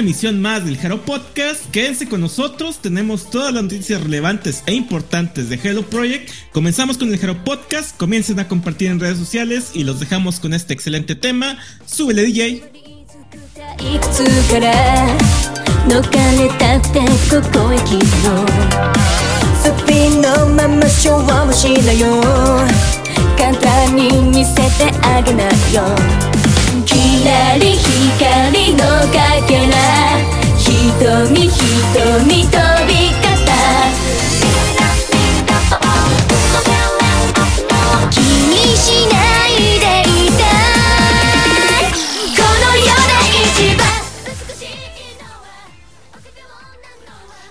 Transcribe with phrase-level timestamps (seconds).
[0.00, 1.70] emisión más del Hero Podcast.
[1.70, 6.30] Quédense con nosotros, tenemos todas las noticias relevantes e importantes de Hello Project.
[6.50, 10.54] Comenzamos con el Hero Podcast, comiencen a compartir en redes sociales y los dejamos con
[10.54, 11.58] este excelente tema.
[11.84, 12.62] Súbele DJ.
[13.78, 14.72] いくつから
[15.86, 18.46] 逃れたってここへ来の
[19.60, 22.22] スピンのまま勝負しなよ
[23.36, 26.29] 簡単に見せてあげなよ
[26.84, 29.76] きなり光のかけら
[30.58, 33.46] 瞳瞳飛び方
[38.10, 39.16] 気にしな
[39.48, 39.96] いで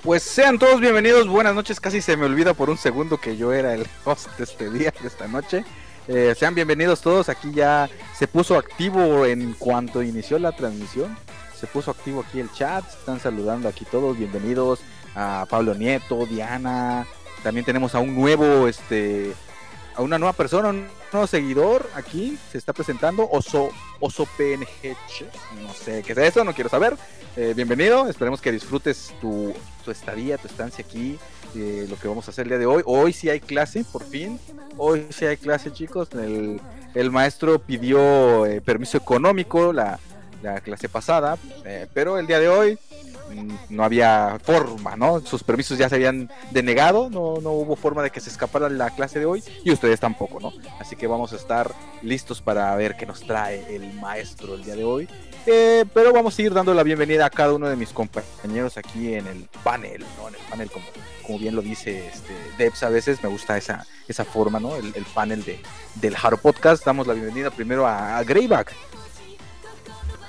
[0.05, 1.79] Pues sean todos bienvenidos, buenas noches.
[1.79, 4.93] Casi se me olvida por un segundo que yo era el host de este día,
[5.01, 5.65] de esta noche.
[6.12, 7.28] Eh, sean bienvenidos todos.
[7.28, 11.16] Aquí ya se puso activo en cuanto inició la transmisión.
[11.56, 12.84] Se puso activo aquí el chat.
[12.84, 14.18] Están saludando aquí todos.
[14.18, 14.80] Bienvenidos
[15.14, 17.06] a Pablo Nieto, Diana.
[17.44, 19.34] También tenemos a un nuevo, este,
[19.94, 22.36] a una nueva persona, un nuevo seguidor aquí.
[22.50, 24.96] Se está presentando Oso, Oso PNG.
[25.62, 26.96] No sé qué es eso, no quiero saber.
[27.36, 28.08] Eh, bienvenido.
[28.08, 31.18] Esperemos que disfrutes tu tu estadía, tu estancia aquí,
[31.54, 32.82] eh, lo que vamos a hacer el día de hoy.
[32.86, 34.38] Hoy sí hay clase, por fin.
[34.76, 36.08] Hoy sí hay clase, chicos.
[36.12, 36.60] El,
[36.94, 39.98] el maestro pidió eh, permiso económico la,
[40.42, 42.78] la clase pasada, eh, pero el día de hoy
[43.34, 45.20] mm, no había forma, ¿no?
[45.20, 48.90] Sus permisos ya se habían denegado, no, no hubo forma de que se escapara la
[48.90, 50.52] clase de hoy y ustedes tampoco, ¿no?
[50.78, 54.76] Así que vamos a estar listos para ver qué nos trae el maestro el día
[54.76, 55.08] de hoy
[55.46, 59.14] eh, pero vamos a ir dando la bienvenida a cada uno de mis compañeros aquí
[59.14, 60.28] en el panel, ¿no?
[60.28, 60.84] En el panel, como,
[61.30, 64.74] como bien lo dice este, Debs, a veces me gusta esa, esa forma, ¿no?
[64.74, 65.60] El, panel de,
[65.94, 66.84] del Haro Podcast.
[66.84, 68.72] Damos la bienvenida primero a, Greyback.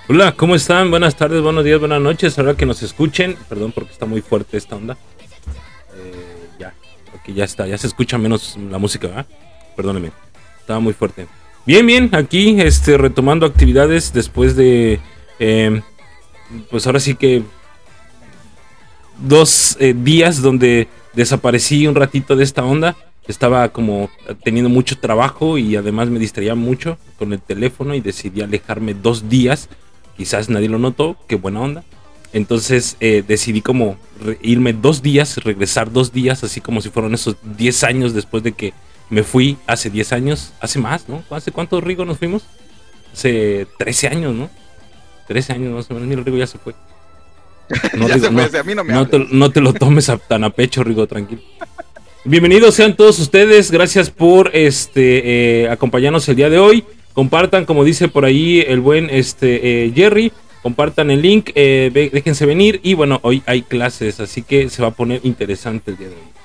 [0.07, 0.91] Hola, ¿cómo están?
[0.91, 2.37] Buenas tardes, buenos días, buenas noches.
[2.37, 4.95] Ahora que nos escuchen, perdón porque está muy fuerte esta onda.
[5.95, 6.71] Eh, ya,
[7.11, 9.25] porque ya está, ya se escucha menos la música, ¿verdad?
[9.75, 10.11] Perdónenme,
[10.59, 11.25] estaba muy fuerte.
[11.65, 14.99] Bien, bien, aquí este, retomando actividades después de,
[15.39, 15.81] em,
[16.69, 17.41] pues ahora sí que
[19.21, 22.95] dos eh, días donde desaparecí un ratito de esta onda.
[23.27, 24.09] Estaba como
[24.43, 29.29] teniendo mucho trabajo y además me distraía mucho con el teléfono y decidí alejarme dos
[29.29, 29.69] días.
[30.17, 31.83] Quizás nadie lo notó, qué buena onda.
[32.33, 33.97] Entonces eh, decidí como
[34.41, 38.53] irme dos días, regresar dos días, así como si fueron esos 10 años después de
[38.53, 38.73] que
[39.09, 41.23] me fui hace 10 años, hace más, ¿no?
[41.29, 42.43] ¿Hace cuánto Rigo nos fuimos?
[43.11, 44.49] Hace 13 años, ¿no?
[45.27, 46.73] 13 años más o menos, mira, Rigo ya se fue.
[47.93, 48.07] No,
[49.31, 51.41] no, te, lo tomes tan a pecho, Rigo, tranquilo.
[52.23, 56.85] Bienvenidos sean todos ustedes, gracias por este eh, acompañarnos el día de hoy.
[57.13, 62.45] Compartan, como dice por ahí el buen este eh, Jerry, compartan el link, eh, déjense
[62.45, 66.09] venir y bueno, hoy hay clases, así que se va a poner interesante el día
[66.09, 66.41] de hoy.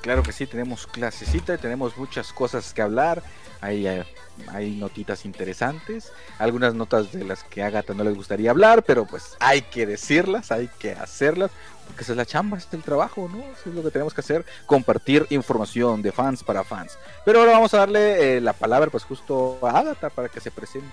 [0.00, 3.22] Claro que sí, tenemos clasecita y tenemos muchas cosas que hablar.
[3.60, 4.04] Hay, eh,
[4.46, 9.06] hay notitas interesantes, algunas notas de las que a Agatha no les gustaría hablar, pero
[9.06, 11.50] pues hay que decirlas, hay que hacerlas,
[11.86, 13.42] porque esa es la chamba, es el trabajo, ¿no?
[13.52, 16.98] Es lo que tenemos que hacer, compartir información de fans para fans.
[17.24, 20.50] Pero ahora vamos a darle eh, la palabra pues justo a Agatha para que se
[20.50, 20.86] presente.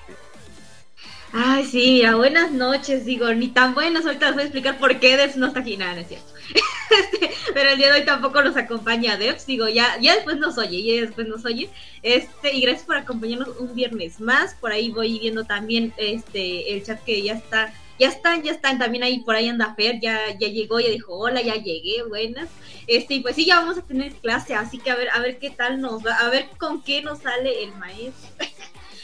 [1.33, 4.99] Ay, sí, mira, buenas noches, digo, ni tan buenas, ahorita les voy a explicar por
[4.99, 6.33] qué Devs no está aquí, nada, no es cierto.
[6.85, 10.57] Este, pero el día de hoy tampoco nos acompaña Devs, digo, ya, ya después nos
[10.59, 11.69] oye, ya después nos oye,
[12.03, 16.83] este, y gracias por acompañarnos un viernes más, por ahí voy viendo también, este, el
[16.83, 20.37] chat que ya está, ya están, ya están, también ahí, por ahí anda Fer, ya,
[20.39, 22.49] ya llegó, ya dijo, hola, ya llegué, buenas,
[22.87, 25.39] este, y pues sí, ya vamos a tener clase, así que a ver, a ver
[25.39, 28.29] qué tal nos va, a ver con qué nos sale el maestro.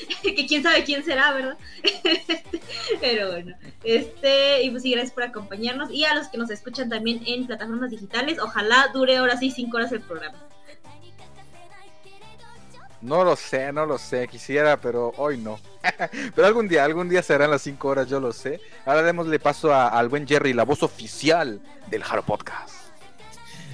[0.24, 1.57] que quién sabe quién será, ¿verdad?
[3.01, 6.89] Pero bueno, este, y pues sí, gracias por acompañarnos y a los que nos escuchan
[6.89, 10.38] también en plataformas digitales, ojalá dure ahora sí cinco horas el programa.
[13.01, 15.59] No lo sé, no lo sé, quisiera, pero hoy no.
[16.36, 18.62] pero algún día, algún día serán las cinco horas, yo lo sé.
[18.86, 21.59] Ahora démosle paso al buen Jerry, la voz oficial
[21.89, 22.75] del Haro Podcast.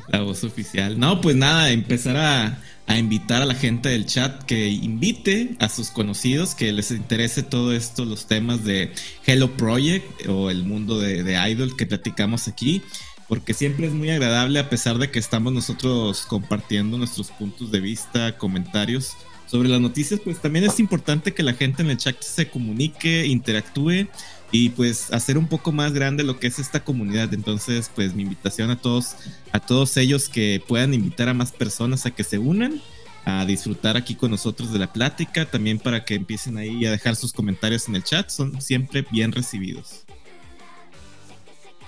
[0.08, 0.98] La voz oficial.
[0.98, 2.58] No, pues nada, empezar a,
[2.88, 7.44] a invitar a la gente del chat que invite a sus conocidos que les interese
[7.44, 8.94] todo esto, los temas de
[9.26, 12.82] Hello Project o el mundo de, Idol que platicamos aquí,
[13.28, 17.82] porque siempre es muy agradable a pesar de que estamos nosotros compartiendo nuestros puntos de
[17.82, 19.18] vista, comentarios
[19.48, 23.26] sobre las noticias, pues también es importante que la gente en el chat se comunique,
[23.26, 24.08] interactúe
[24.52, 27.34] y pues hacer un poco más grande lo que es esta comunidad.
[27.34, 29.16] Entonces, pues mi invitación a todos,
[29.52, 32.82] a todos ellos que puedan invitar a más personas a que se unan
[33.26, 37.18] a disfrutar aquí con nosotros de la plática, también para que empiecen ahí a dejar
[37.18, 40.06] sus comentarios en el chat, son siempre bien recibidos.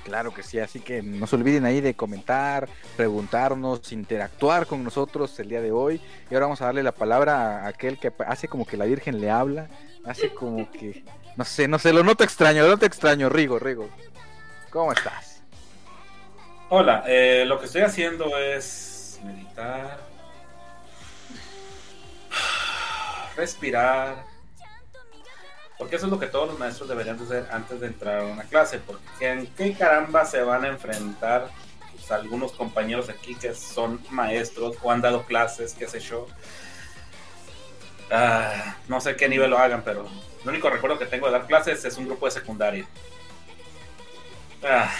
[0.03, 2.67] Claro que sí, así que no se olviden ahí de comentar,
[2.97, 6.01] preguntarnos, interactuar con nosotros el día de hoy.
[6.29, 9.21] Y ahora vamos a darle la palabra a aquel que hace como que la Virgen
[9.21, 9.69] le habla,
[10.03, 11.05] hace como que,
[11.35, 13.89] no sé, no sé, lo noto extraño, lo noto extraño, Rigo, Rigo.
[14.69, 15.41] ¿Cómo estás?
[16.69, 19.99] Hola, eh, lo que estoy haciendo es meditar,
[23.35, 24.23] respirar,
[25.77, 28.43] porque eso es lo que todos los maestros deberían hacer antes de entrar a una
[28.43, 31.49] clase, porque en qué caramba se van a enfrentar
[32.11, 36.27] algunos compañeros aquí que son maestros o han dado clases, qué sé yo.
[38.11, 40.07] Ah, no sé qué nivel lo hagan, pero
[40.43, 42.87] el único recuerdo que tengo de dar clases es un grupo de secundaria.
[44.63, 44.91] Ah.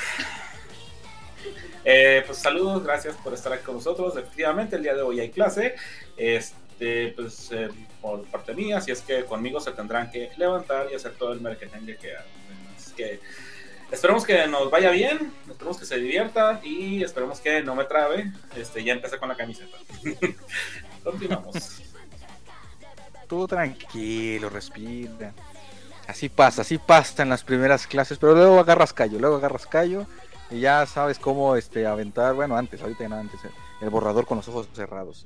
[1.86, 4.16] Eh, pues saludos, gracias por estar aquí con nosotros.
[4.18, 5.76] Efectivamente, el día de hoy hay clase.
[6.18, 7.70] Este, pues eh,
[8.02, 11.42] por parte mía, si es que conmigo se tendrán que levantar y hacer todo el
[11.42, 12.14] mercadillo que
[12.78, 13.20] Así que
[13.92, 18.32] esperemos que nos vaya bien, esperemos que se divierta y esperemos que no me trabe.
[18.56, 19.78] Este, ya empecé con la camiseta.
[21.04, 21.82] Continuamos.
[23.30, 25.32] Tú tranquilo, respira.
[26.08, 30.08] Así pasa, así pasa en las primeras clases, pero luego agarras callo, luego agarras callo
[30.50, 33.40] y ya sabes cómo este aventar, bueno, antes, ahorita no antes,
[33.82, 35.24] el borrador con los ojos cerrados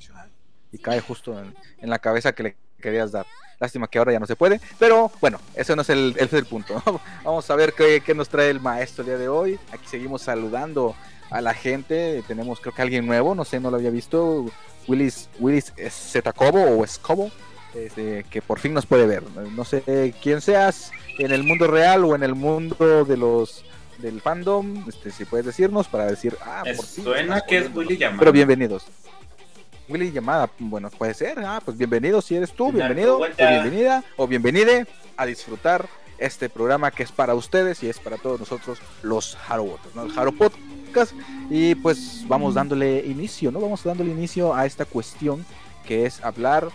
[0.73, 3.25] y cae justo en, la cabeza que le querías dar.
[3.57, 6.33] Lástima que ahora ya no se puede, pero bueno, ese no es el, ese es
[6.33, 6.83] el punto.
[7.23, 9.57] Vamos a ver qué, qué, nos trae el maestro el día de hoy.
[9.71, 10.93] Aquí seguimos saludando
[11.29, 12.21] a la gente.
[12.27, 14.45] Tenemos creo que alguien nuevo, no sé, no lo había visto.
[14.87, 17.31] Willis, Willis Zetacobo o Escobo,
[17.73, 19.23] este, que por fin nos puede ver.
[19.55, 23.65] No sé quién seas en el mundo real o en el mundo de los
[23.97, 28.19] del fandom, este, si puedes decirnos para decir, ah, por Suena que es Willy llamado.
[28.19, 28.85] Pero bienvenidos.
[29.87, 34.27] Willy llamada, bueno, puede ser, ah, pues bienvenido si eres tú, bienvenido, o bienvenida, o
[34.27, 35.87] bienvenide a disfrutar
[36.17, 40.03] este programa que es para ustedes y es para todos nosotros los Haro ¿no?
[40.03, 41.13] El Haro Podcast.
[41.49, 43.59] Y pues vamos dándole inicio, ¿no?
[43.59, 45.45] Vamos dándole inicio a esta cuestión
[45.85, 46.69] que es hablar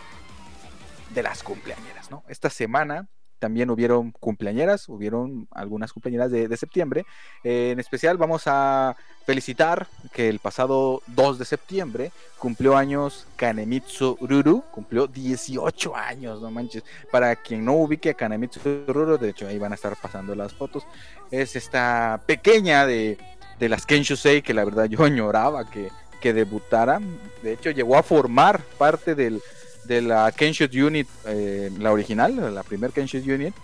[1.11, 2.25] de las cumpleañeras, ¿no?
[2.29, 3.09] Esta semana
[3.39, 7.07] también hubieron cumpleañeras, hubieron algunas cumpleañeras de, septiembre.
[7.45, 14.19] Eh, en especial vamos a felicitar que el pasado 2 de septiembre cumplió años Kanemitsu
[14.21, 16.83] Ruru, cumplió 18 años, no manches.
[17.11, 20.53] Para quien no ubique a Kanemitsu Ruru, de hecho ahí van a estar pasando las
[20.53, 20.85] fotos,
[21.31, 23.19] es esta pequeña de,
[23.59, 25.91] de las Kenshusei que la verdad yo añoraba que,
[26.21, 27.01] que debutara.
[27.43, 29.41] De hecho llegó a formar parte del
[29.89, 33.55] de la Kenshut Unit, eh, la original, la primer Kenshut Unit,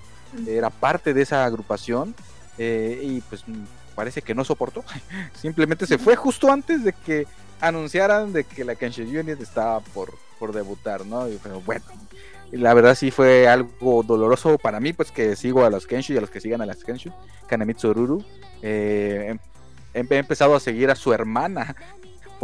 [0.48, 2.14] era parte de esa agrupación
[2.58, 3.44] eh, y pues
[3.94, 4.84] parece que no soportó.
[5.40, 7.26] Simplemente se fue justo antes de que
[7.60, 11.28] anunciaran de que la Kenshut Unit estaba por, por debutar, ¿no?
[11.28, 11.84] Y pero bueno,
[12.52, 16.18] la verdad sí fue algo doloroso para mí, pues que sigo a los Kenshu y
[16.18, 17.12] a los que sigan a las Kenshu,
[17.46, 18.24] Kanemitsu Ruru.
[18.62, 19.36] Eh,
[19.92, 21.76] he empezado a seguir a su hermana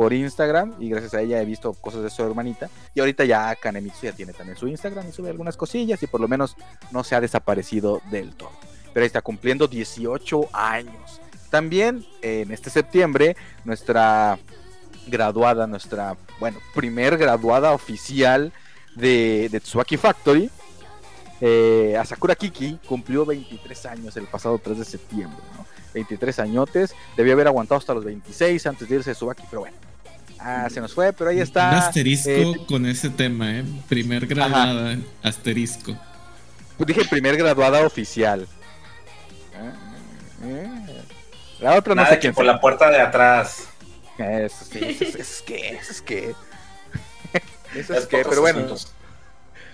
[0.00, 2.70] por Instagram y gracias a ella he visto cosas de su hermanita.
[2.94, 6.23] Y ahorita ya Kanemitsu ya tiene también su Instagram y sube algunas cosillas y por
[6.23, 6.57] lo menos
[6.90, 8.50] no se ha desaparecido del todo.
[8.95, 11.21] Pero está cumpliendo 18 años.
[11.50, 14.38] También en este septiembre nuestra
[15.07, 18.54] graduada, nuestra, bueno, primer graduada oficial
[18.97, 20.50] de, de Tsuaki Factory,
[21.42, 25.45] eh, Asakura Kiki, cumplió 23 años el pasado 3 de septiembre,
[25.92, 29.76] 23 añotes, debió haber aguantado hasta los 26 antes de irse a Tsubaki, pero bueno,
[30.42, 31.68] Ah, se nos fue, pero ahí está.
[31.68, 33.64] Un asterisco eh, con ese tema, ¿eh?
[33.88, 35.97] Primer graduada, asterisco.
[36.78, 38.49] Pues dije primer graduada oficial.
[40.42, 41.02] Eh,
[41.61, 42.32] la otra no sé quién.
[42.32, 43.68] Por la puerta de atrás.
[44.16, 46.35] Eso sí, eso, es que, eso es que.
[47.75, 48.66] Eso es, que, pero bueno.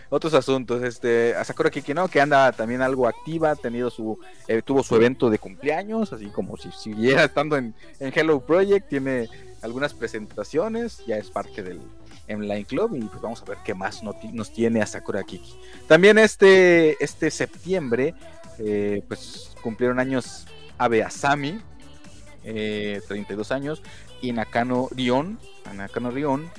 [0.09, 2.07] Otros asuntos, este, Asakura Kiki, ¿no?
[2.09, 6.27] Que anda también algo activa, ha tenido su, eh, tuvo su evento de cumpleaños, así
[6.27, 9.29] como si siguiera estando en, en Hello Project, tiene
[9.63, 11.81] algunas presentaciones, ya es parte del
[12.29, 15.55] Online Club y pues vamos a ver qué más nos tiene a Sakura Kiki.
[15.87, 18.15] También este, este septiembre,
[18.59, 20.47] eh, pues cumplieron años
[20.79, 21.61] Abe Asami,
[22.43, 23.83] 32 eh, años,
[24.21, 25.39] y Nakano Rion,
[25.75, 26.51] Nakano Rion,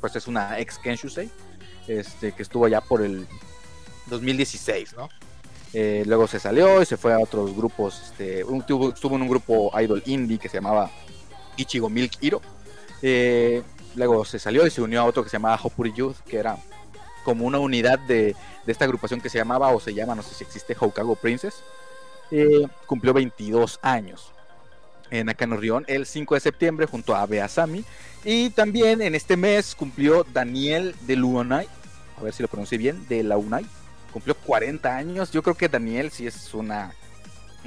[0.00, 1.30] pues es una ex Kenshusei,
[1.88, 3.26] este, que estuvo allá por el
[4.06, 5.08] 2016, ¿no?
[5.72, 8.00] Eh, luego se salió y se fue a otros grupos.
[8.02, 10.90] Este, estuvo en un grupo idol indie que se llamaba
[11.56, 12.40] Ichigo Milk Hiro.
[13.02, 13.62] Eh,
[13.94, 16.56] luego se salió y se unió a otro que se llamaba Hopuri Youth, que era
[17.24, 18.36] como una unidad de,
[18.66, 21.62] esta agrupación que se llamaba o se llama, no sé si existe, Hokago Princess.
[22.30, 24.32] Eh, cumplió 22 años.
[25.10, 25.28] en
[25.60, 27.84] Rion el 5 de septiembre junto a Abe Asami.
[28.24, 31.68] Y también en este mes cumplió Daniel de Luonai,
[32.18, 33.66] a ver si lo pronuncie bien, de la UNAI.
[34.12, 35.30] Cumplió 40 años.
[35.30, 36.92] Yo creo que Daniel sí es una,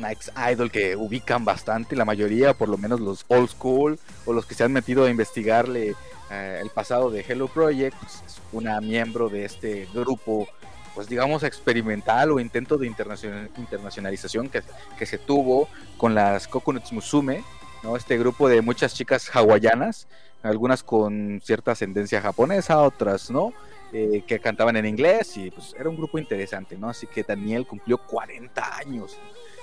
[0.05, 4.45] ex idol que ubican bastante, la mayoría, por lo menos los old school o los
[4.45, 5.95] que se han metido a investigarle
[6.31, 10.47] eh, el pasado de Hello Project, pues, es una miembro de este grupo
[10.95, 14.63] pues digamos experimental o intento de internacionalización que,
[14.97, 17.43] que, se tuvo con las Coconuts Musume,
[17.83, 17.95] ¿no?
[17.95, 20.07] este grupo de muchas chicas hawaianas,
[20.43, 23.53] algunas con cierta ascendencia japonesa, otras no,
[23.91, 26.89] eh, que cantaban en inglés y pues era un grupo interesante, ¿no?
[26.89, 29.17] Así que Daniel cumplió 40 años.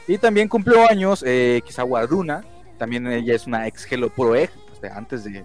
[0.09, 1.63] Y también cumplió años eh,
[2.79, 4.51] también ella es una ex Hello Pro Egg,
[4.95, 5.45] antes de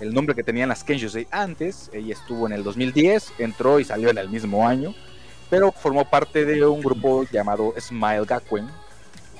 [0.00, 4.10] el nombre que tenían las Kenshusei antes, ella estuvo en el 2010, entró y salió
[4.10, 4.94] en el mismo año
[5.52, 8.70] pero formó parte de un grupo llamado Smile Gakuen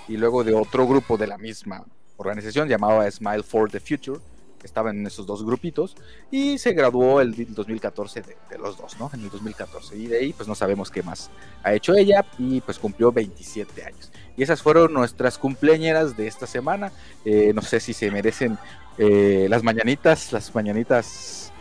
[0.07, 1.87] y luego de otro grupo de la misma
[2.19, 4.21] organización llamado Smile for the Future,
[4.63, 5.97] que estaban en esos dos grupitos,
[6.31, 9.11] y se graduó el 2014 de, los dos, ¿no?
[9.13, 9.97] En el 2014.
[9.97, 11.31] Y de ahí, pues no sabemos qué más
[11.65, 14.11] ha hecho ella, y pues cumplió 27 años.
[14.37, 16.93] Y esas fueron nuestras cumpleañeras de esta semana.
[17.25, 18.57] Eh, no sé si se merecen
[18.97, 21.53] eh, las mañanitas, las mañanitas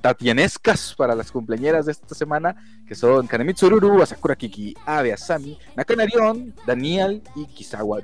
[0.00, 2.54] tatienescas para las cumpleañeras de esta semana,
[2.86, 8.00] que son Kanemitsu Ruru, Asakura Kiki, Abe Asami, Nakanarion, Daniel y Kizawa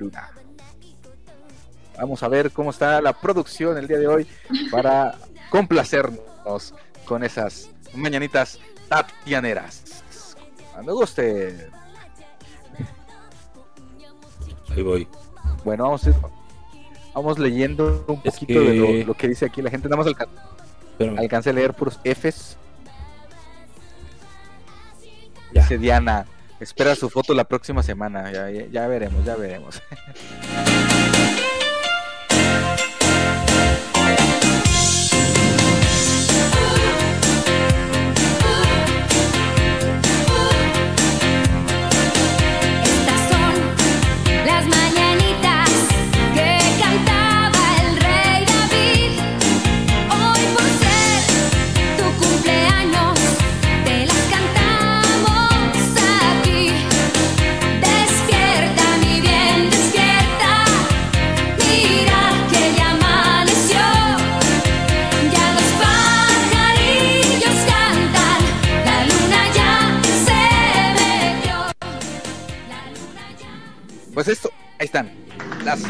[1.97, 4.27] Vamos a ver cómo está la producción el día de hoy
[4.71, 5.15] para
[5.49, 6.73] complacernos
[7.05, 8.59] con esas mañanitas
[8.89, 10.03] tatianeras.
[10.73, 11.69] Cuando guste.
[14.69, 15.07] Ahí voy.
[15.63, 16.01] Bueno, vamos,
[17.13, 19.87] vamos leyendo un poquito de lo, que dice aquí la gente.
[19.87, 20.07] Nada más
[20.99, 22.57] al Alcancé a leer puros Fs.
[25.53, 26.25] Dice Diana,
[26.59, 28.31] espera su foto la próxima semana.
[28.31, 29.81] Ya, ya veremos, ya veremos.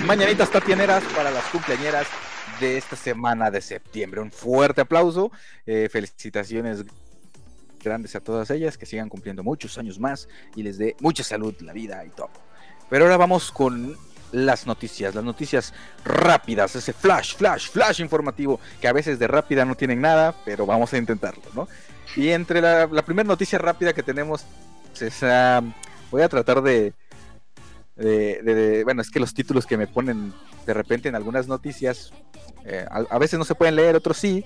[0.05, 2.07] Mañanitas tatieneras para las cumpleañeras
[2.59, 4.21] de esta semana de septiembre.
[4.21, 5.31] Un fuerte aplauso.
[5.65, 6.83] Eh, felicitaciones
[7.83, 11.53] grandes a todas ellas, que sigan cumpliendo muchos años más y les dé mucha salud,
[11.61, 12.31] la vida y todo.
[12.89, 13.95] Pero ahora vamos con
[14.31, 15.73] las noticias, las noticias
[16.03, 20.65] rápidas, ese flash, flash, flash informativo, que a veces de rápida no tienen nada, pero
[20.65, 21.67] vamos a intentarlo, ¿no?
[22.15, 24.45] Y entre la, primera noticia rápida que tenemos
[24.99, 25.21] es,
[26.09, 26.93] voy a tratar de,
[27.95, 30.33] de, bueno, es que los títulos que me ponen
[30.65, 32.11] de repente en algunas noticias,
[32.65, 34.43] eh, a, veces no se pueden leer, otros sí,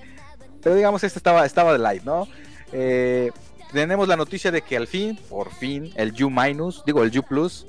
[0.62, 2.28] pero digamos, este estaba, estaba de live, ¿no?
[2.72, 3.30] Eh,
[3.72, 7.22] tenemos la noticia de que al fin, por fin, el U minus, digo el U
[7.22, 7.66] plus,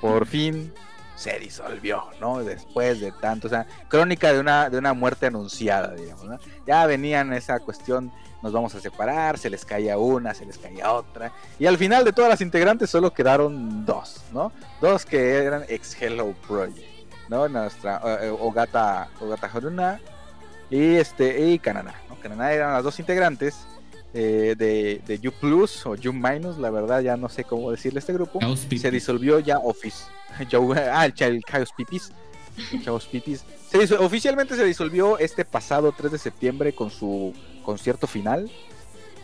[0.00, 0.72] por fin
[1.14, 2.42] se disolvió, ¿no?
[2.42, 6.38] Después de tanto, o sea, crónica de una, de una muerte anunciada, digamos, ¿no?
[6.66, 8.10] Ya venían esa cuestión
[8.42, 11.32] nos vamos a separar, se les caía una, se les caía otra.
[11.58, 14.52] Y al final de todas las integrantes solo quedaron dos, ¿no?
[14.80, 17.48] Dos que eran ex Hello Project, ¿no?
[17.48, 20.00] Nuestra eh, eh, Ogata, Ogata Haruna
[20.70, 22.16] y este y Kanana, ¿no?
[22.16, 23.66] Kanana eran las dos integrantes
[24.14, 28.00] eh, de, de U Plus o U Minus, la verdad ya no sé cómo decirle
[28.00, 28.40] este grupo.
[28.56, 30.04] Se disolvió ya Office.
[30.92, 32.12] ah, el, el Chaos Pipis.
[32.84, 33.44] Chaos Pipis.
[33.98, 38.50] Oficialmente se disolvió este pasado 3 de septiembre con su concierto final,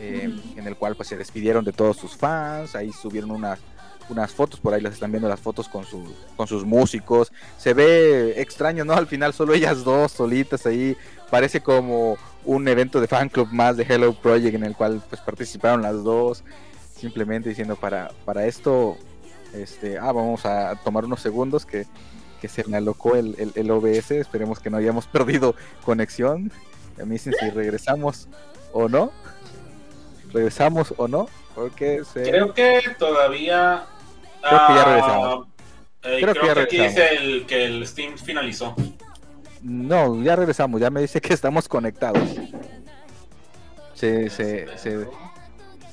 [0.00, 3.58] eh, en el cual pues se despidieron de todos sus fans, ahí subieron unas,
[4.08, 7.74] unas fotos, por ahí las están viendo las fotos con, su, con sus músicos, se
[7.74, 8.94] ve extraño, ¿no?
[8.94, 10.96] Al final solo ellas dos solitas ahí,
[11.30, 15.20] parece como un evento de fan club más de Hello Project en el cual pues
[15.20, 16.44] participaron las dos,
[16.96, 18.96] simplemente diciendo para, para esto,
[19.52, 21.86] este, ah, vamos a tomar unos segundos que,
[22.40, 25.54] que se me alocó el, el, el OBS, esperemos que no hayamos perdido
[25.84, 26.50] conexión.
[27.00, 28.28] A mí dicen si regresamos
[28.72, 29.12] o no.
[30.32, 31.28] Regresamos o no.
[31.54, 33.84] Porque Creo que todavía.
[34.40, 35.46] Creo que ya ah, regresamos.
[36.04, 38.74] Eh, creo, que, ya aquí dice el, que el Steam finalizó.
[39.62, 40.80] No, ya regresamos.
[40.80, 42.28] Ya me dice que estamos conectados.
[43.94, 44.68] Se, se,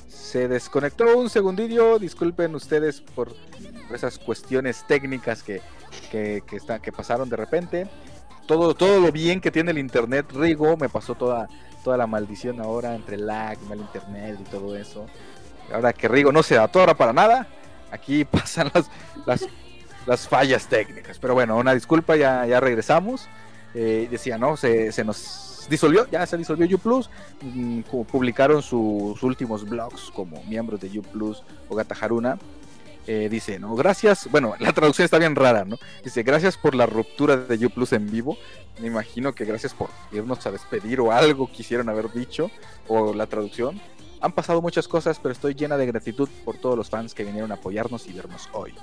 [0.08, 1.98] se, desconectó un segundillo.
[1.98, 3.34] Disculpen ustedes por
[3.92, 5.60] esas cuestiones técnicas que,
[6.10, 7.88] que, que, que pasaron de repente.
[8.46, 11.48] todo, todo lo bien que tiene el internet, Rigo, me pasó toda,
[11.82, 15.06] toda la maldición ahora entre lag, mal internet y todo eso.
[15.72, 17.48] Ahora que Rigo no se ahora para nada,
[17.90, 18.90] aquí pasan las,
[19.26, 19.46] las,
[20.06, 21.18] las fallas técnicas.
[21.18, 23.28] Pero bueno, una disculpa, ya, ya regresamos.
[23.74, 24.56] Eh, decía, ¿no?
[24.56, 27.04] Se, se nos disolvió, ya se disolvió U
[27.42, 31.34] mm, publicaron sus últimos blogs como miembros de U
[31.68, 32.38] o Gata Haruna.
[33.08, 33.76] Eh, dice, ¿no?
[33.76, 35.78] Gracias, bueno, la traducción está bien rara, ¿no?
[36.02, 38.36] Dice, gracias por la ruptura de U en vivo.
[38.80, 42.50] Me imagino que gracias por irnos a despedir o algo quisieron haber dicho,
[42.88, 43.80] o la traducción.
[44.20, 47.52] Han pasado muchas cosas, pero estoy llena de gratitud por todos los fans que vinieron
[47.52, 48.74] a apoyarnos y vernos hoy.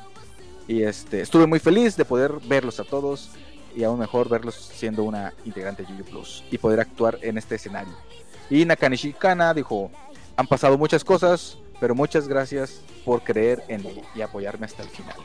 [0.68, 3.32] Y este, estuve muy feliz de poder verlos a todos
[3.76, 7.94] y aún mejor verlos siendo una integrante de Plus y poder actuar en este escenario.
[8.50, 9.92] Y Nakanishi Kana dijo,
[10.38, 14.88] han pasado muchas cosas, pero muchas gracias por creer en mí y apoyarme hasta el
[14.88, 15.18] final.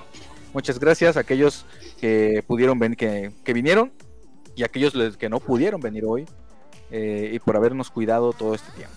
[0.52, 1.64] Muchas gracias a aquellos
[2.00, 3.92] que pudieron venir, que, que vinieron
[4.56, 6.26] y a aquellos que no pudieron venir hoy
[6.90, 8.96] eh, y por habernos cuidado todo este tiempo.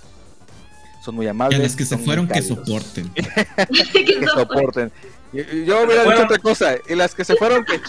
[1.06, 1.60] Son muy amables.
[1.60, 3.10] Y a los que se fueron, que soporten.
[3.14, 4.92] que soporten.
[5.32, 6.74] Yo hubiera dicho otra cosa.
[6.90, 7.80] Y las que se fueron, que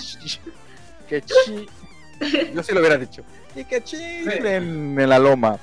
[1.09, 1.67] que chi...
[2.55, 3.25] Yo sí lo hubiera dicho.
[3.57, 5.59] Y que chiflen en la loma.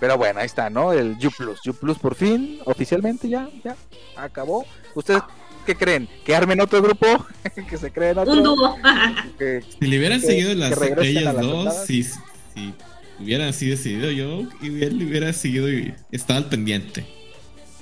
[0.00, 0.92] Pero bueno, ahí está, ¿no?
[0.92, 1.66] El U Plus.
[1.66, 3.76] U Plus por fin, oficialmente ya, ya,
[4.16, 4.66] acabó.
[4.94, 5.22] ¿Ustedes
[5.64, 6.08] qué creen?
[6.24, 7.06] ¿Que armen otro grupo?
[7.68, 8.32] ¿Que se creen otro?
[8.32, 8.76] Un dúo.
[9.80, 12.74] si le hubieran seguido las ellas dos, si, si,
[13.18, 17.06] hubieran así decidido yo, y le hubiera seguido y estaba al pendiente.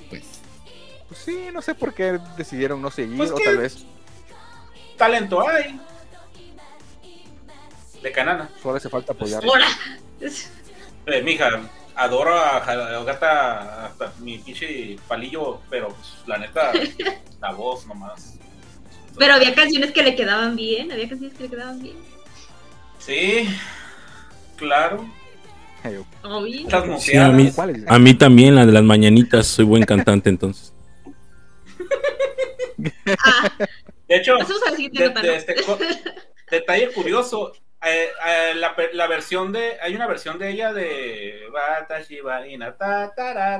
[0.09, 0.23] Pues.
[1.07, 3.85] Pues sí, no sé por qué decidieron no seguir, pues o tal vez.
[4.97, 5.79] Talento hay
[8.01, 8.49] de Canana.
[8.61, 9.43] Solo hace falta apoyar.
[11.07, 11.49] Eh, mija,
[11.95, 12.59] adoro a,
[13.03, 16.71] Gata, hasta mi pinche palillo, pero pues, la neta,
[17.41, 18.37] la voz nomás.
[19.17, 21.95] Pero había canciones que le quedaban bien, había canciones que le quedaban bien.
[22.99, 23.47] Sí,
[24.57, 25.05] claro.
[26.99, 27.51] Sí, a, mí,
[27.87, 30.73] a mí también, la de las mañanitas, soy buen cantante entonces.
[33.23, 33.51] Ah.
[34.07, 35.55] de hecho, este
[36.49, 37.53] detalle curioso,
[37.85, 39.77] eh, eh, la, versión de.
[39.81, 41.47] Hay una versión de ella de.
[42.77, 43.13] ta,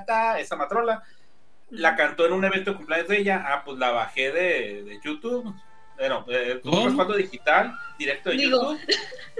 [0.05, 1.03] ta, esa matrola.
[1.69, 3.45] La cantó en un evento de cumpleaños de ella.
[3.47, 5.53] Ah, pues la bajé de, YouTube.
[5.97, 8.79] Bueno, eh, un respaldo digital, directo de YouTube.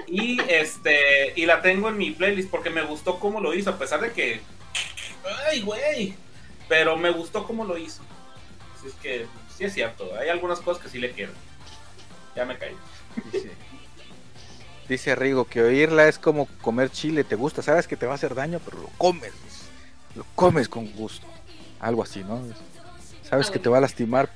[0.08, 1.34] Y este.
[1.36, 4.12] Y la tengo en mi playlist porque me gustó cómo lo hizo, a pesar de
[4.12, 4.42] que.
[5.50, 6.16] ¡Ay, güey!
[6.70, 8.04] Pero me gustó cómo lo hizo.
[8.76, 10.12] Así es que, sí es cierto.
[10.20, 11.34] Hay algunas cosas que sí le quiero.
[12.36, 12.76] Ya me caí.
[13.32, 13.50] Sí.
[14.88, 18.16] Dice Rigo que oírla es como comer chile, te gusta, sabes que te va a
[18.16, 19.34] hacer daño, pero lo comes,
[20.16, 21.26] lo comes con gusto.
[21.80, 22.42] Algo así, ¿no?
[23.28, 24.30] Sabes que te va a lastimar,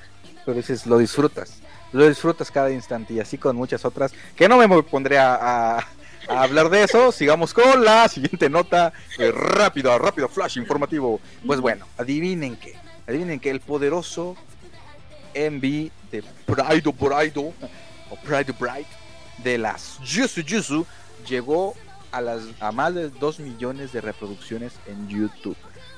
[0.45, 1.59] pero dices, lo disfrutas,
[1.91, 5.85] lo disfrutas cada instante y así con muchas otras, que no me pondré a,
[6.27, 11.19] hablar de eso, sigamos con la siguiente nota, eh, rápido, rápido, flash informativo.
[11.45, 12.75] Pues bueno, adivinen qué,
[13.07, 14.35] adivinen que el poderoso
[15.35, 17.53] MV de Pride Pride
[18.09, 18.98] o Pride Bright
[19.43, 20.85] de las Yusu Yusu
[21.27, 21.75] llegó
[22.11, 25.57] a, las, a más de 2 millones de reproducciones en YouTube.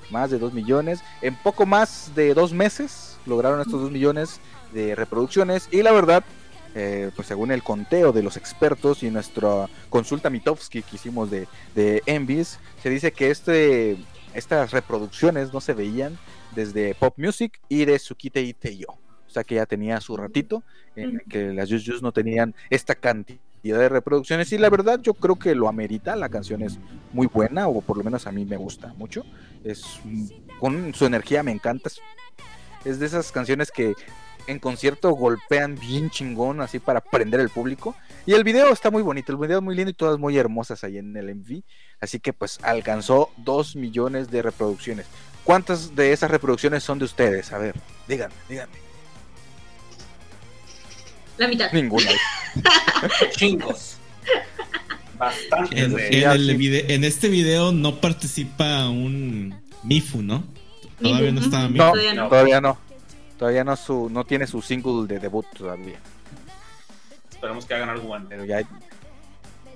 [0.10, 1.02] Más de 2 millones.
[1.22, 4.42] En poco más de dos meses lograron estos 2 millones
[4.74, 5.70] de reproducciones.
[5.72, 6.24] Y la verdad,
[6.76, 11.48] eh, pues según el conteo de los expertos y nuestra consulta Mitofsky que hicimos de,
[11.76, 13.98] de Envies, se dice que este,
[14.34, 16.18] estas reproducciones no se veían
[16.56, 19.01] desde Pop Music y de Tsukite Iteyo
[19.32, 20.62] o sea que ya tenía su ratito,
[20.98, 23.40] en que las Just no tenían esta cantidad
[23.80, 26.80] de reproducciones y la verdad yo creo que lo amerita, la canción es
[27.14, 29.24] muy buena o por lo menos a mí me gusta mucho,
[29.64, 30.02] es
[30.60, 31.90] con su energía me encanta,
[32.84, 33.94] es de esas canciones que
[34.48, 39.02] en concierto golpean bien chingón así para prender el público y el video está muy
[39.02, 41.62] bonito, el video es muy lindo y todas muy hermosas ahí en el MV,
[42.02, 45.06] así que pues alcanzó 2 millones de reproducciones.
[45.46, 47.52] ¿Cuántas de esas reproducciones son de ustedes?
[47.52, 47.76] A ver,
[48.08, 48.91] díganme, díganme.
[51.42, 51.72] La mitad.
[51.74, 52.12] Ninguna.
[53.32, 53.98] Chingos.
[55.18, 55.82] Bastante.
[55.82, 60.44] En, en, este video no participa un Mifu, ¿no?
[61.02, 61.84] Todavía no estaba Mifu.
[61.84, 61.92] No,
[62.30, 62.78] todavía no.
[63.40, 63.76] Todavía no.
[63.76, 65.98] su, no tiene su single de debut todavía.
[67.32, 68.28] Esperamos que hagan algo bueno.
[68.30, 68.62] Pero ya,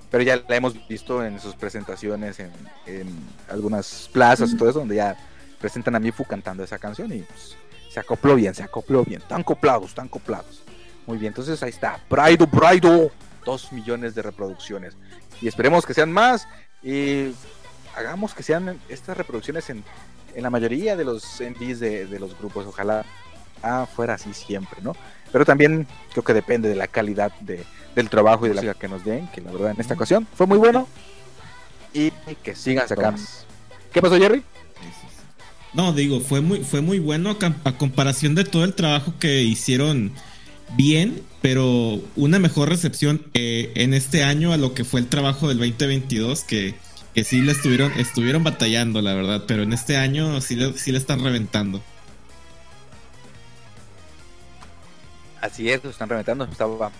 [0.08, 2.52] pero ya la hemos visto en sus presentaciones en,
[3.48, 5.16] algunas plazas y todo eso, donde ya
[5.60, 7.56] presentan a Mifu cantando esa canción y pues,
[7.90, 9.20] se acopló bien, se acopló bien.
[9.20, 10.62] Están acoplados, están acoplados.
[11.06, 12.00] Muy bien, entonces ahí está.
[12.08, 13.10] Praido, Praido.
[13.44, 14.96] Dos millones de reproducciones.
[15.40, 16.48] Y esperemos que sean más.
[16.82, 17.32] Y
[17.94, 19.84] hagamos que sean estas reproducciones en,
[20.36, 22.66] la mayoría de los MVs de, los grupos.
[22.66, 23.04] Ojalá
[23.62, 24.94] ah, fuera así siempre, ¿no?
[25.32, 27.64] Pero también creo que depende de la calidad de,
[27.94, 30.46] del trabajo y de la que nos den, que la verdad en esta ocasión fue
[30.46, 30.86] muy bueno
[31.92, 32.10] y
[32.42, 33.20] que sigan sacando.
[33.92, 34.42] ¿Qué pasó, Jerry?
[35.72, 40.12] No, digo, fue muy, fue muy bueno a, comparación de todo el trabajo que hicieron
[40.74, 45.48] bien, pero una mejor recepción eh, en este año a lo que fue el trabajo
[45.48, 46.74] del 2022, que,
[47.14, 50.92] que sí le estuvieron, estuvieron batallando, la verdad, pero en este año sí le, sí
[50.92, 51.82] le están reventando.
[55.40, 56.90] Así es, lo están reventando, estaba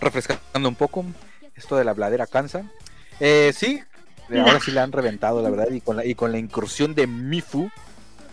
[0.00, 1.04] refrescando un poco.
[1.54, 2.68] Esto de la bladera cansa.
[3.20, 3.80] Eh, sí,
[4.30, 7.06] ahora sí la han reventado, la verdad, y con la, y con la incursión de
[7.06, 7.70] Mifu,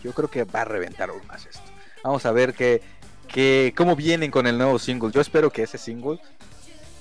[0.03, 1.61] yo creo que va a reventar aún más esto.
[2.03, 2.81] Vamos a ver qué,
[3.27, 5.11] qué, cómo vienen con el nuevo single.
[5.11, 6.19] Yo espero que ese single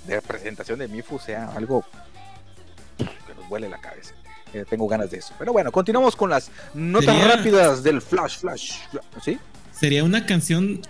[0.06, 1.85] de presentación de Mifu sea algo
[2.98, 4.14] que nos vuele la cabeza.
[4.52, 5.35] Eh, tengo ganas de eso.
[5.38, 8.72] Pero bueno, continuamos con las notas rápidas del Flash Flash.
[9.22, 9.38] ¿Sí?
[9.72, 10.83] Sería una canción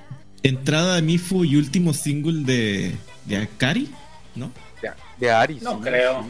[0.43, 3.93] entrada de Mifu y último single de, de Akari,
[4.35, 4.51] ¿no?
[4.81, 5.61] De, de Ari.
[5.61, 6.27] No creo.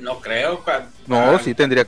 [0.00, 0.64] No creo.
[1.06, 1.86] No, sí tendría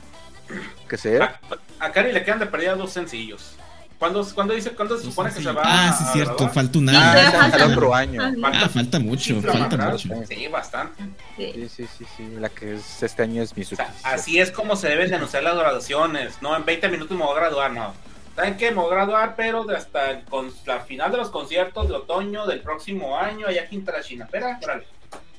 [0.87, 1.23] que ser.
[1.23, 1.39] A,
[1.79, 3.55] Akari le quedan de pérdida dos sencillos.
[4.03, 5.61] ¿Cuándo, cuando dice, cuándo se supone que se va?
[5.63, 6.99] Ah, sí, cierto, falta un año.
[7.01, 8.21] Ah, falta otro año.
[8.43, 10.09] Ah, falta mucho, falta mucho.
[10.27, 11.05] Sí, bastante.
[11.37, 12.35] Sí, sí, sí, sí.
[12.37, 13.67] La que es este año es mi o
[14.03, 16.41] Así es como se deben de anunciar las graduaciones.
[16.41, 17.93] No, en 20 minutos me voy a graduar, no.
[18.35, 18.71] ¿Saben qué?
[18.71, 21.93] Me voy a graduar, pero de hasta el, con, la final de los conciertos de
[21.93, 24.25] otoño del próximo año, allá aquí en China.
[24.25, 24.85] Espera, órale.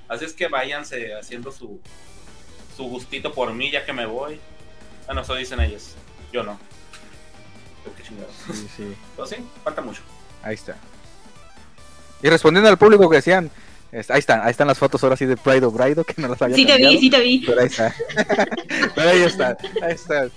[0.09, 1.79] Así es que váyanse haciendo su,
[2.75, 4.41] su gustito por mí, ya que me voy.
[5.05, 5.97] Bueno, eso dicen ellos.
[6.33, 6.59] Yo no.
[7.97, 8.35] Qué chingados.
[8.47, 8.97] Sí, sí.
[9.17, 10.03] Pero sí, falta mucho.
[10.43, 10.77] Ahí está.
[12.23, 13.51] Y respondiendo al público que decían,
[13.93, 16.41] ahí están, ahí están las fotos ahora sí de Pride of Bride, que no las
[16.41, 17.45] había Sí te vi, sí te vi.
[17.47, 17.95] Pero ahí está.
[18.95, 20.29] Pero ahí está, ahí está.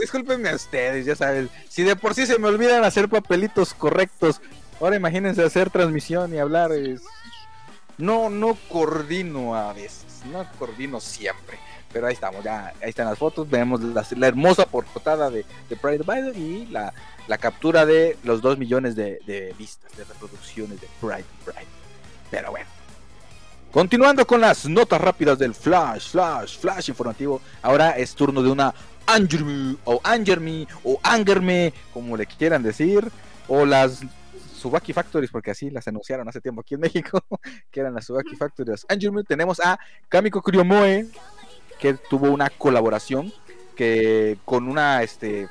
[0.00, 1.48] Discúlpenme a ustedes, ya saben.
[1.68, 4.40] Si de por sí se me olvidan hacer papelitos correctos,
[4.80, 6.70] ahora imagínense hacer transmisión y hablar.
[7.98, 11.58] No, no coordino a veces, no coordino siempre.
[11.92, 13.48] Pero ahí estamos, ya ahí están las fotos.
[13.48, 16.92] Vemos la, hermosa portada de, de Pride Biden y la,
[17.28, 21.66] la, captura de los 2 millones de, vistas, de reproducciones de Pride Pride.
[22.30, 22.66] Pero bueno.
[23.70, 27.40] Continuando con las notas rápidas del Flash, Flash, Flash informativo.
[27.62, 28.74] Ahora es turno de una
[29.06, 33.10] Angerme o Angerme o Angerme, como le quieran decir,
[33.48, 34.02] o las
[34.56, 37.22] Subaki Factories, porque así las anunciaron hace tiempo aquí en México,
[37.70, 38.86] que eran las Subaki Factories.
[39.28, 41.06] Tenemos a Kamiko Kuryomoe,
[41.78, 43.32] que tuvo una colaboración
[43.76, 45.48] que con una este,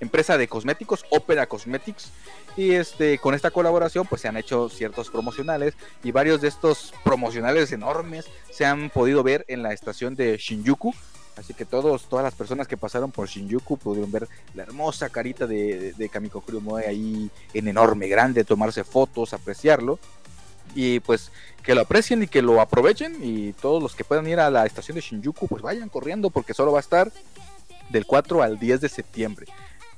[0.00, 2.10] empresa de cosméticos, Opera Cosmetics,
[2.56, 6.94] y este, con esta colaboración pues se han hecho ciertos promocionales y varios de estos
[7.04, 10.94] promocionales enormes se han podido ver en la estación de Shinjuku,
[11.36, 15.46] Así que todos, todas las personas que pasaron por Shinjuku pudieron ver la hermosa carita
[15.46, 19.98] de, de Kamiko Kurumoe ahí en enorme, grande, tomarse fotos, apreciarlo.
[20.74, 21.30] Y pues
[21.66, 23.16] que lo aprecien y que lo aprovechen.
[23.20, 26.54] Y todos los que puedan ir a la estación de Shinjuku, pues vayan corriendo porque
[26.54, 27.12] solo va a estar
[27.90, 29.46] del 4 al 10 de septiembre.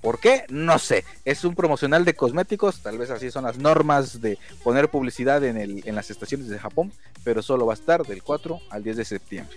[0.00, 0.44] ¿Por qué?
[0.48, 1.04] No sé.
[1.24, 2.80] Es un promocional de cosméticos.
[2.80, 6.58] Tal vez así son las normas de poner publicidad en, el, en las estaciones de
[6.58, 6.90] Japón.
[7.22, 9.56] Pero solo va a estar del 4 al 10 de septiembre.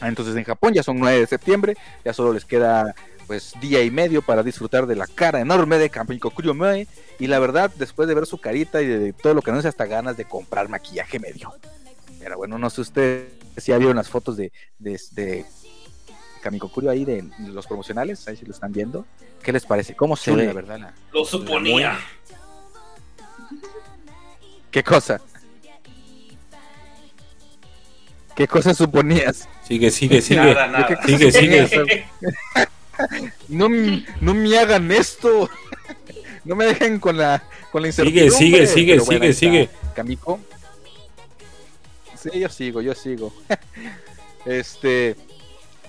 [0.00, 2.94] Ah, entonces en Japón ya son 9 de septiembre, ya solo les queda
[3.26, 6.88] pues día y medio para disfrutar de la cara enorme de Kamiko Kuryomoe
[7.20, 9.68] y la verdad después de ver su carita y de todo lo que no sé
[9.68, 11.52] hasta ganas de comprar maquillaje medio.
[12.18, 15.44] Pero bueno, no sé ustedes si ya vieron las fotos de, de,
[16.42, 19.06] Kamiko Kurio ahí de, los promocionales, ahí si lo están viendo.
[19.42, 19.94] ¿Qué les parece?
[19.94, 20.92] ¿Cómo se ve, la verdad?
[21.12, 21.98] lo suponía.
[24.70, 25.20] ¿Qué cosa?
[28.34, 29.48] ¿Qué cosa suponías?
[29.70, 30.40] Sigue, sigue, sigue.
[30.40, 31.00] Nada, nada.
[31.06, 32.04] Sigue, sigue.
[33.46, 33.68] no,
[34.20, 35.48] no me hagan esto.
[36.44, 38.32] No me dejen con la, con la incertidumbre.
[38.32, 39.70] Sigue, sigue, sigue, sigue, sigue.
[39.94, 40.40] Kamiko.
[42.16, 43.32] Sí, yo sigo, yo sigo.
[44.44, 45.14] este.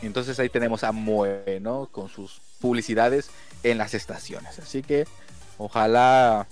[0.03, 1.87] Entonces ahí tenemos a Moe, ¿no?
[1.91, 3.31] Con sus publicidades
[3.63, 4.59] en las estaciones.
[4.59, 5.07] Así que
[5.57, 6.45] ojalá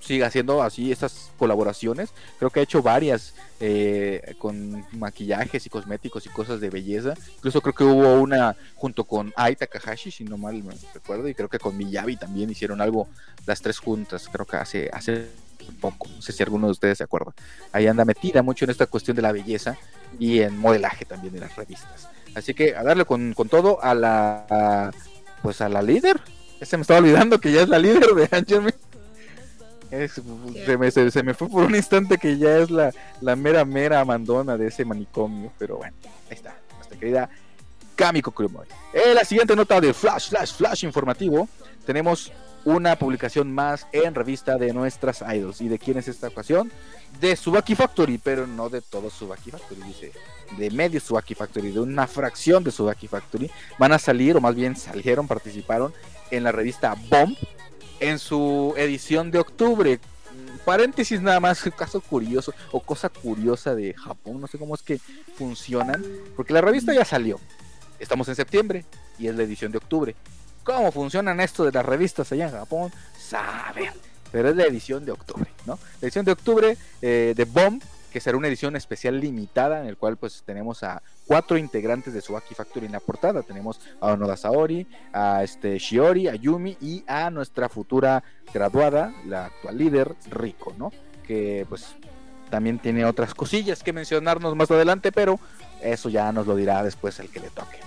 [0.00, 2.10] siga haciendo así estas colaboraciones.
[2.38, 7.14] Creo que ha hecho varias eh, con maquillajes y cosméticos y cosas de belleza.
[7.36, 11.34] Incluso creo que hubo una junto con Ai Takahashi, si no mal me recuerdo, y
[11.34, 13.08] creo que con Miyabi también hicieron algo
[13.46, 14.28] las tres juntas.
[14.32, 15.28] Creo que hace hace
[15.80, 16.08] poco.
[16.08, 17.32] No sé si alguno de ustedes se acuerda.
[17.72, 19.76] Ahí anda metida mucho en esta cuestión de la belleza
[20.18, 22.08] y en modelaje también de las revistas.
[22.34, 24.92] Así que a darle con, todo a la
[25.42, 26.20] pues a la líder.
[26.62, 28.28] Se me estaba olvidando que ya es la líder de
[29.92, 33.64] Angel se, me, se, me, fue por un instante que ya es la, la mera,
[33.64, 35.52] mera mandona de ese manicomio.
[35.58, 35.94] Pero bueno,
[36.28, 37.30] ahí está, nuestra querida
[37.96, 38.66] Kamiko Kurumoy.
[38.92, 41.48] En la siguiente nota de Flash, Flash, Flash informativo,
[41.84, 42.32] tenemos
[42.64, 45.60] una publicación más en revista de nuestras idols.
[45.60, 46.70] ¿Y de quién es esta ocasión?
[47.20, 50.12] De Subaki Factory, pero no de todo Subaki Factory, dice.
[50.58, 53.50] De medio Subaki Factory, de una fracción de Subaki Factory.
[53.78, 55.92] Van a salir, o más bien salieron, participaron
[56.30, 57.36] en la revista Bomb
[58.00, 60.00] en su edición de octubre.
[60.64, 65.00] Paréntesis nada más, caso curioso o cosa curiosa de Japón, no sé cómo es que
[65.36, 66.04] funcionan,
[66.36, 67.40] porque la revista ya salió.
[67.98, 68.84] Estamos en septiembre
[69.18, 70.14] y es la edición de octubre.
[70.64, 72.92] ¿Cómo funcionan esto de las revistas allá en Japón?
[73.18, 73.92] Saben.
[74.30, 75.78] Pero es la edición de octubre, ¿no?
[76.00, 79.96] La edición de octubre eh, de Bomb, que será una edición especial limitada, en el
[79.96, 83.42] cual pues tenemos a cuatro integrantes de Suaki Factory en la portada.
[83.42, 89.46] Tenemos a Onoda Saori, a este Shiori, a Yumi y a nuestra futura graduada, la
[89.46, 90.92] actual líder, Rico, ¿no?
[91.26, 91.94] Que pues
[92.50, 95.38] también tiene otras cosillas que mencionarnos más adelante, pero
[95.80, 97.78] eso ya nos lo dirá después el que le toque.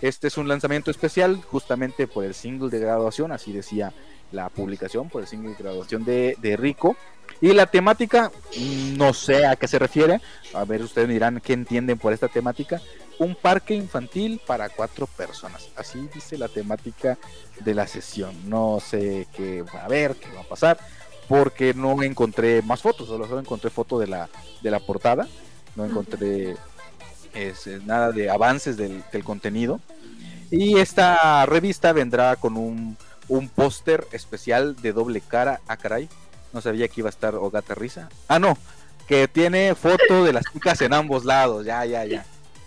[0.00, 3.92] Este es un lanzamiento especial justamente por el single de graduación, así decía
[4.30, 6.96] la publicación, por el single de graduación de, de Rico.
[7.42, 8.30] Y la temática,
[8.96, 10.20] no sé a qué se refiere,
[10.54, 12.80] a ver ustedes dirán qué entienden por esta temática.
[13.18, 17.18] Un parque infantil para cuatro personas, así dice la temática
[17.58, 18.48] de la sesión.
[18.48, 20.78] No sé qué va a haber, qué va a pasar,
[21.28, 24.28] porque no encontré más fotos, solo, encontré foto de la,
[24.62, 25.26] de la portada,
[25.74, 26.54] no encontré
[27.84, 29.80] nada de avances del, del, contenido.
[30.48, 35.60] Y esta revista vendrá con un, un póster especial de doble cara.
[35.66, 36.08] a ah, caray,
[36.52, 38.08] no sabía que iba a estar Ogata Risa.
[38.28, 38.56] Ah, no,
[39.06, 41.64] que tiene foto de las chicas en ambos lados.
[41.64, 42.24] Ya, ya, ya.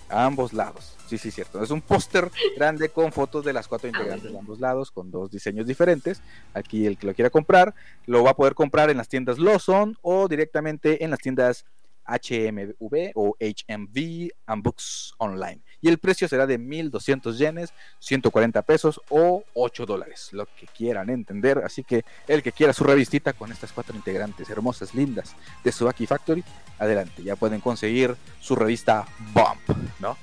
[0.10, 0.95] A ambos lados.
[1.08, 1.63] Sí, sí, cierto.
[1.63, 5.30] Es un póster grande con fotos de las cuatro integrantes de ambos lados, con dos
[5.30, 6.21] diseños diferentes.
[6.54, 9.98] Aquí el que lo quiera comprar, lo va a poder comprar en las tiendas Lawson
[10.02, 11.65] o directamente en las tiendas
[12.06, 15.62] HMV o HMV and Books Online.
[15.82, 21.10] Y el precio será de 1200 yenes, 140 pesos o 8 dólares, lo que quieran
[21.10, 21.62] entender.
[21.63, 26.06] Así que el que quiera su revistita con estas cuatro integrantes hermosas, lindas de Subaki
[26.06, 26.44] Factory,
[26.80, 30.18] adelante, ya pueden conseguir su revista Bump, ¿no?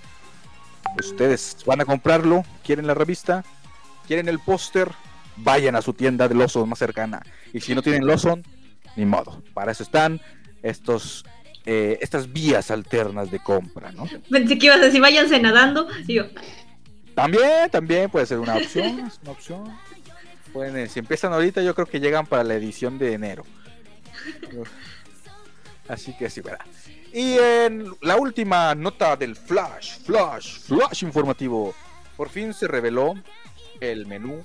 [0.99, 3.45] Ustedes van a comprarlo, quieren la revista,
[4.07, 4.90] quieren el póster,
[5.37, 7.23] vayan a su tienda de Lawson más cercana.
[7.53, 8.45] Y si no tienen Lawson,
[8.97, 9.42] ni modo.
[9.55, 10.21] Para eso están
[10.62, 11.25] estos
[11.64, 14.05] eh, estas vías alternas de compra, ¿no?
[14.31, 15.87] Pensé que ibas a decir, váyanse nadando.
[16.07, 16.27] Digo.
[17.14, 19.79] También, también puede ser una opción, es una opción.
[20.53, 23.44] Pueden, si empiezan ahorita, yo creo que llegan para la edición de enero.
[25.88, 26.64] Así que sí, verá.
[27.12, 31.75] Y en la última nota del Flash, Flash, Flash informativo,
[32.16, 33.14] por fin se reveló
[33.81, 34.42] el menú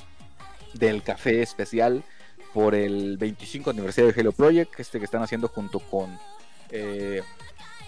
[0.73, 2.03] del café especial
[2.53, 6.17] por el 25 aniversario de Hello Project, este que están haciendo junto con
[6.71, 7.21] eh,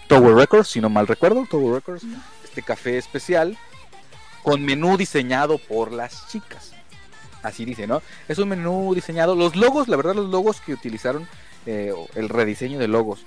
[0.08, 2.04] Tower Records, si no mal recuerdo, Tower Records,
[2.44, 3.56] este café especial
[4.42, 6.72] con menú diseñado por las chicas.
[7.42, 8.02] Así dice, ¿no?
[8.28, 9.34] Es un menú diseñado.
[9.34, 11.26] Los logos, la verdad, los logos que utilizaron,
[11.66, 13.24] eh, el rediseño de logos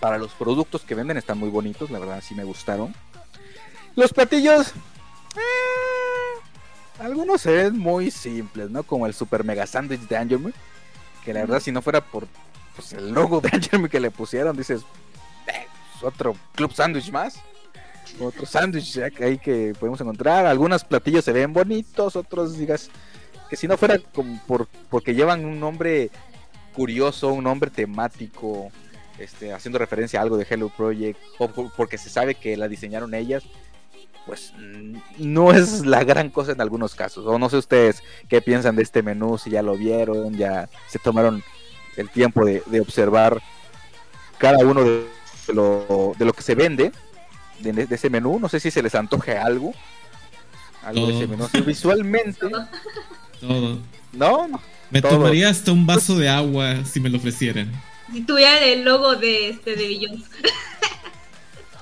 [0.00, 2.94] para los productos que venden están muy bonitos, la verdad, sí me gustaron.
[3.94, 4.68] Los platillos,
[5.36, 6.40] eh,
[6.98, 8.82] algunos se ven muy simples, ¿no?
[8.82, 10.54] Como el Super Mega Sandwich de Angel
[11.24, 12.26] que la verdad, si no fuera por
[12.74, 14.82] pues el logo de Angel que le pusieron, dices,
[15.46, 15.66] eh,
[16.02, 17.40] otro club sándwich más.
[18.20, 20.44] Otro sándwich ahí que podemos encontrar.
[20.44, 22.90] Algunos platillos se ven bonitos, otros digas
[23.48, 26.10] que si no fuera como por, porque llevan un nombre
[26.74, 28.70] curioso, un nombre temático,
[29.18, 33.14] este, haciendo referencia a algo de Hello Project, o porque se sabe que la diseñaron
[33.14, 33.44] ellas,
[34.26, 34.54] pues
[35.18, 37.26] no es la gran cosa en algunos casos.
[37.26, 40.98] O no sé ustedes qué piensan de este menú, si ya lo vieron, ya se
[40.98, 41.42] tomaron
[41.96, 43.40] el tiempo de, observar
[44.38, 45.06] cada uno de
[45.52, 46.92] lo, de lo que se vende
[47.70, 48.38] de, ese menú.
[48.38, 49.72] No sé si se les antoje algo.
[50.82, 51.48] Algo de ese menú.
[51.64, 52.46] visualmente.
[53.40, 53.78] Todo.
[54.12, 54.48] ¿No?
[54.90, 57.70] Me tomaría hasta un vaso de agua si me lo ofrecieran.
[58.12, 60.24] Si tuviera el logo de este de Billions.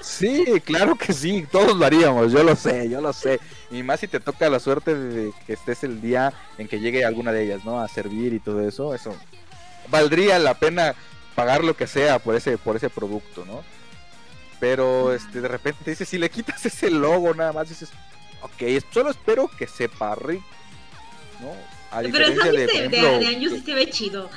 [0.01, 3.38] Sí, claro que sí, todos lo haríamos, yo lo sé, yo lo sé.
[3.70, 7.05] Y más si te toca la suerte de que estés el día en que llegue
[7.05, 7.81] alguna de ellas, ¿no?
[7.81, 9.14] A servir y todo eso, eso
[9.88, 10.95] valdría la pena
[11.35, 13.64] pagar lo que sea por ese, por ese producto, ¿no?
[14.59, 17.90] Pero este, de repente dices, si le quitas ese logo nada más, dices,
[18.43, 20.45] ok, solo espero que sepa rico,
[21.40, 21.53] ¿no?
[21.90, 24.31] A Pero el de, de, de sí se ve chido.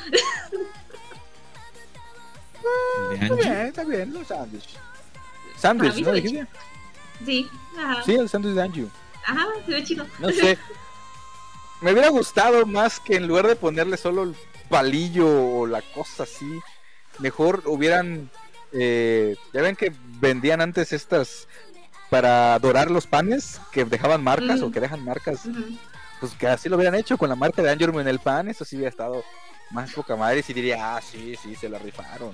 [2.66, 4.80] Ah, está bien, está bien, los sándwiches.
[5.58, 6.48] Sándwich, ¿no?
[7.26, 8.04] Sí, ajá.
[8.04, 8.90] Sí, el sándwich de Anju.
[9.26, 10.08] Ajá, se ve chido.
[10.20, 10.58] No sé.
[11.82, 14.36] Me hubiera gustado más que en lugar de ponerle solo el
[14.74, 16.60] palillo o la cosa así.
[17.20, 18.32] Mejor hubieran,
[18.72, 21.48] eh, ya ven que vendían antes estas
[22.10, 25.42] para dorar los panes que dejaban marcas o que dejan marcas.
[26.20, 28.66] pues que así lo hubieran hecho con la marca de Angelum en el pan, eso
[28.66, 29.24] sí hubiera estado
[29.72, 32.32] más poca madre y sí diría, ah, sí, sí, se la rifaron.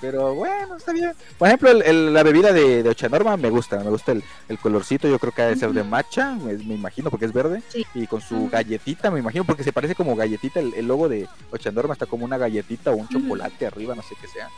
[0.00, 1.12] Pero bueno, está bien.
[1.38, 5.08] Por ejemplo, el, la bebida de, de Ochanorma me gusta, me gusta el, el colorcito,
[5.08, 7.62] yo creo que ha de ser de matcha, me, me imagino, porque es verde.
[7.68, 7.84] Sí.
[7.94, 11.26] Y con su galletita, me imagino, porque se parece como galletita, el, el logo de
[11.50, 14.48] Ochanorma está como una galletita o un chocolate arriba, no sé qué sea.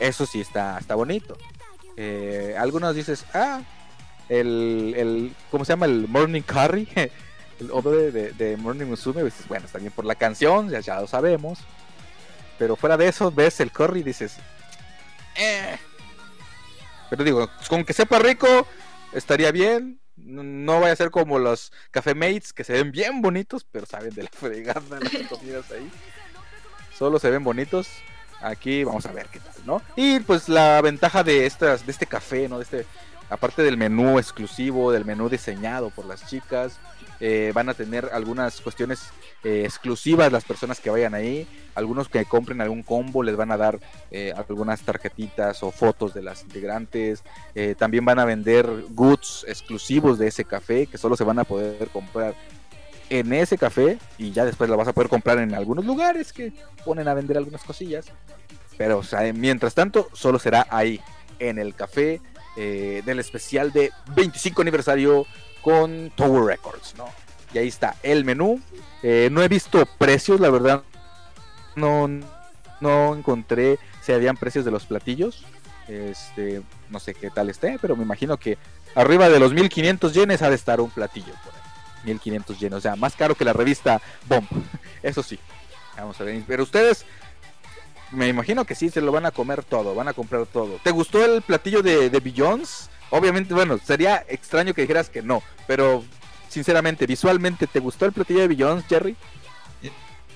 [0.00, 1.36] Eso sí está, está bonito.
[1.96, 3.60] Eh, algunos dices, ah,
[4.28, 5.86] el, el, ¿cómo se llama?
[5.86, 6.88] El Morning Curry,
[7.60, 11.00] el odore de, de Morning Musume, dices, bueno, está bien por la canción, ya, ya
[11.00, 11.60] lo sabemos.
[12.58, 14.36] Pero fuera de eso, ves el curry y dices,
[15.38, 15.78] eh.
[17.10, 18.66] Pero digo, con que sepa rico,
[19.12, 20.00] estaría bien.
[20.16, 23.86] No- No vaya a ser como los Café Mates que se ven bien bonitos, pero
[23.86, 25.90] saben de la fregada las comidas ahí.
[26.96, 27.88] Solo se ven bonitos.
[28.40, 29.82] Aquí vamos a ver qué tal, ¿no?
[29.96, 32.58] Y pues la ventaja de estas, de este café, ¿no?
[32.58, 32.86] De este,
[33.30, 36.78] aparte del menú exclusivo, del menú diseñado por las chicas,
[37.20, 39.10] eh, van a tener algunas cuestiones
[39.44, 41.46] eh, exclusivas las personas que vayan ahí.
[41.74, 43.78] Algunos que compren algún combo les van a dar
[44.10, 47.22] eh, algunas tarjetitas o fotos de las integrantes.
[47.76, 51.88] También van a vender goods exclusivos de ese café que solo se van a poder
[51.88, 52.34] comprar
[53.10, 56.52] en ese café y ya después la vas a poder comprar en algunos lugares que
[56.84, 58.06] ponen a vender algunas cosillas.
[58.76, 59.02] Pero
[59.34, 61.00] mientras tanto, solo será ahí,
[61.38, 62.20] en el café
[62.56, 65.26] eh, del especial de 25 aniversario
[65.62, 67.06] con Tower Records, ¿no?
[67.52, 68.60] Y ahí está el menú.
[69.02, 70.82] Eh, no he visto precios, la verdad.
[71.76, 72.08] No,
[72.80, 75.44] no encontré si habían precios de los platillos.
[75.86, 78.58] Este, no sé qué tal esté, pero me imagino que
[78.94, 81.60] arriba de los 1500 yenes ha de estar un platillo por ahí.
[82.04, 84.46] 1500 yenes, o sea, más caro que la revista Bomb.
[85.02, 85.38] Eso sí.
[85.96, 86.42] Vamos a ver.
[86.46, 87.04] Pero ustedes,
[88.12, 90.78] me imagino que sí, se lo van a comer todo, van a comprar todo.
[90.82, 92.90] ¿Te gustó el platillo de, de Billions?
[93.10, 96.04] Obviamente, bueno, sería extraño que dijeras que no, pero
[96.48, 99.16] sinceramente, visualmente, ¿te gustó el platillo de Billions, Jerry?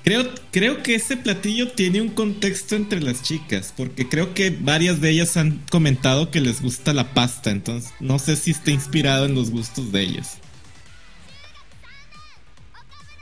[0.05, 5.01] Creo, creo que ese platillo tiene un contexto entre las chicas, porque creo que varias
[5.01, 9.27] de ellas han comentado que les gusta la pasta, entonces no sé si está inspirado
[9.27, 10.39] en los gustos de ellas.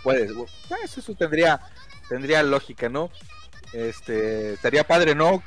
[0.02, 1.60] Puedes, pues, eso tendría,
[2.08, 3.10] tendría lógica, ¿no?
[3.74, 5.42] Este, estaría padre, ¿no?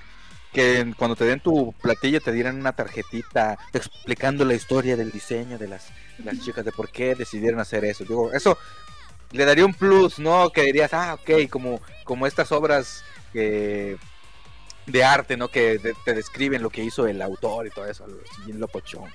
[0.53, 5.57] Que cuando te den tu platillo te dieran una tarjetita explicando la historia del diseño
[5.57, 5.87] de las,
[6.23, 8.03] las chicas, de por qué decidieron hacer eso.
[8.03, 8.57] Digo, eso
[9.31, 10.51] le daría un plus, ¿no?
[10.51, 13.97] Que dirías, ah, ok, como, como estas obras que
[14.85, 15.47] de arte, ¿no?
[15.47, 18.05] Que de- te describen lo que hizo el autor y todo eso,
[18.45, 19.09] bien locochón.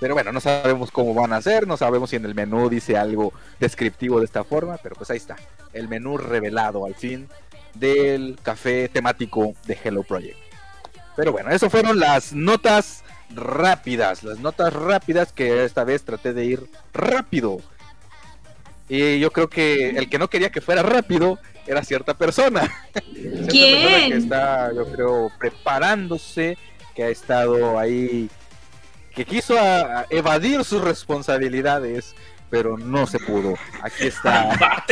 [0.00, 2.96] Pero bueno, no sabemos cómo van a hacer, no sabemos si en el menú dice
[2.96, 5.36] algo descriptivo de esta forma, pero pues ahí está,
[5.72, 7.28] el menú revelado al fin
[7.74, 10.36] del café temático de Hello Project.
[11.16, 16.44] Pero bueno, eso fueron las notas rápidas, las notas rápidas que esta vez traté de
[16.44, 17.58] ir rápido.
[18.88, 22.62] Y yo creo que el que no quería que fuera rápido era cierta persona.
[22.92, 23.82] Cierta ¿Quién?
[23.82, 26.58] persona que está, yo creo, preparándose,
[26.94, 28.28] que ha estado ahí,
[29.14, 32.14] que quiso a- a evadir sus responsabilidades,
[32.50, 33.54] pero no se pudo.
[33.82, 34.50] Aquí está.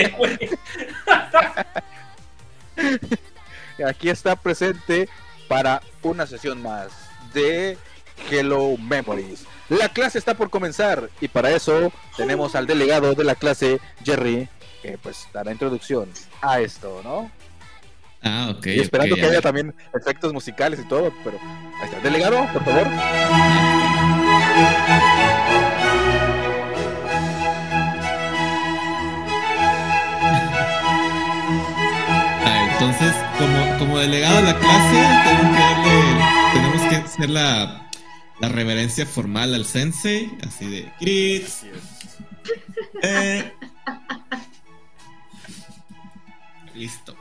[3.86, 5.08] Aquí está presente
[5.52, 6.88] para una sesión más
[7.34, 7.76] de
[8.30, 9.44] Hello Memories.
[9.68, 14.48] La clase está por comenzar y para eso tenemos al delegado de la clase, Jerry,
[14.80, 16.08] que pues dará introducción
[16.40, 17.30] a esto, ¿no?
[18.22, 18.66] Ah, ok.
[18.66, 22.00] y esperando que haya también efectos musicales y todo, pero ahí está.
[22.00, 22.86] Delegado, por favor.
[32.82, 37.88] Entonces, como, como delegado de la clase, tengo que darle, tenemos que hacer la,
[38.40, 41.66] la reverencia formal al sensei, así de Chris.
[43.04, 43.52] Eh.
[46.74, 47.16] Listo.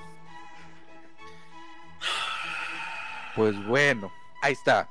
[3.35, 4.11] Pues bueno,
[4.43, 4.87] ahí está.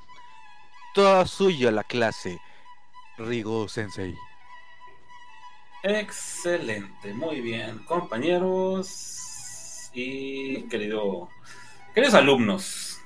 [0.93, 2.39] Toda suya la clase,
[3.17, 4.15] Rigo Sensei.
[5.83, 9.20] Excelente, muy bien, compañeros
[9.93, 11.29] y querido,
[11.93, 12.99] queridos alumnos.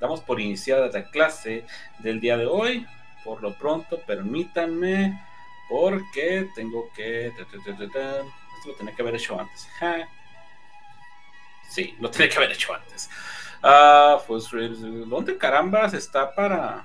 [0.00, 1.64] Damos por iniciada la clase
[2.00, 2.86] del día de hoy.
[3.24, 5.22] Por lo pronto, permítanme,
[5.68, 7.28] porque tengo que.
[7.28, 7.46] Esto
[8.66, 9.66] lo tenía que haber hecho antes.
[11.68, 13.08] Sí, lo tenía que haber hecho antes.
[13.62, 16.84] Ah, pues, ¿dónde carambas está para.?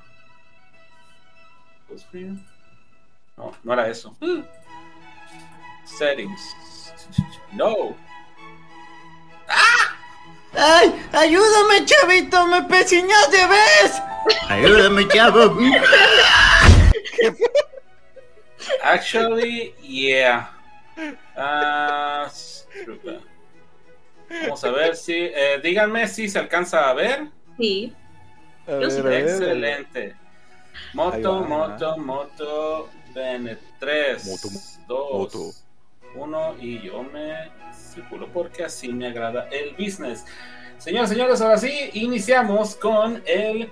[1.88, 2.06] Pues,
[3.36, 4.16] no, no era eso.
[4.22, 4.44] Uh.
[5.84, 6.56] Settings.
[7.52, 7.96] No.
[10.54, 11.06] ¡Ay!
[11.14, 12.48] ¡Ayúdame, chavito!
[12.48, 14.02] ¡Me pesiñas de vez!
[14.48, 15.58] ¡Ayúdame, chavo!
[18.84, 20.52] Actually, yeah.
[21.36, 22.30] Ah,
[24.30, 25.14] vamos a ver si.
[25.14, 27.28] Eh, díganme si se alcanza a ver.
[27.58, 27.96] Sí.
[28.68, 29.22] A ver, a ver.
[29.24, 30.16] Excelente.
[30.94, 32.90] Moto, va, moto, moto.
[33.14, 34.48] Ven, 3, Moto,
[34.88, 35.52] 2, moto.
[36.16, 40.26] 1 y yo me circulo porque así me agrada el business.
[40.78, 43.70] Señores, señores, ahora sí, iniciamos con el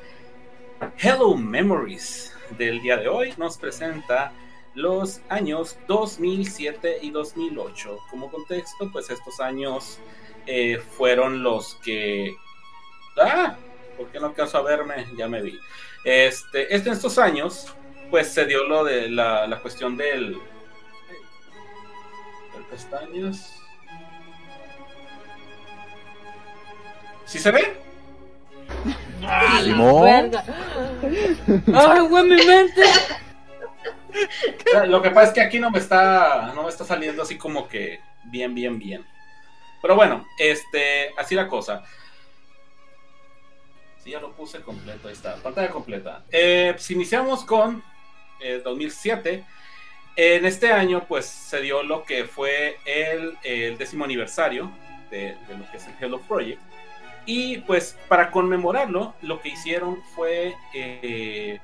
[1.00, 3.34] Hello Memories del día de hoy.
[3.38, 4.34] Nos presenta
[4.76, 7.98] los años 2007 y 2008.
[8.10, 10.00] Como contexto, pues estos años
[10.46, 12.36] eh, fueron los que...
[13.20, 13.58] ¡Ah!
[13.98, 15.08] ¿Por qué no alcanzo a verme?
[15.18, 15.58] Ya me vi.
[16.04, 17.74] Este, este, en estos años,
[18.12, 20.38] pues se dio lo de la cuestión del...
[22.70, 23.60] pestañas.
[27.26, 27.78] ¿Sí se ve?
[29.64, 30.32] Simón.
[31.74, 32.82] ¡Ay, güey, mi mente!
[34.88, 37.68] Lo que pasa es que aquí no me está, no me está saliendo así como
[37.68, 39.06] que bien, bien, bien.
[39.82, 41.84] Pero bueno, este, así la cosa.
[44.04, 46.24] Sí, ya lo puse completo, ahí está, pantalla completa.
[46.32, 47.84] Eh, si iniciamos con
[48.40, 49.46] eh, 2007,
[50.18, 54.72] en este año pues se dio lo que fue el, décimo aniversario
[55.12, 56.60] de, lo que es el Hello Project.
[57.26, 61.60] Y pues para conmemorarlo, lo que hicieron fue eh,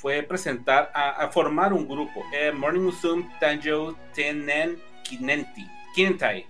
[0.00, 6.46] fue presentar a, formar un grupo, eh, Morning Musume Tanjo Tenen Kinenti, Kinentai.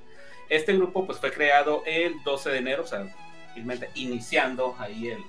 [0.51, 3.07] Este grupo pues fue creado el 12 de enero, o sea,
[3.95, 5.23] iniciando ahí el,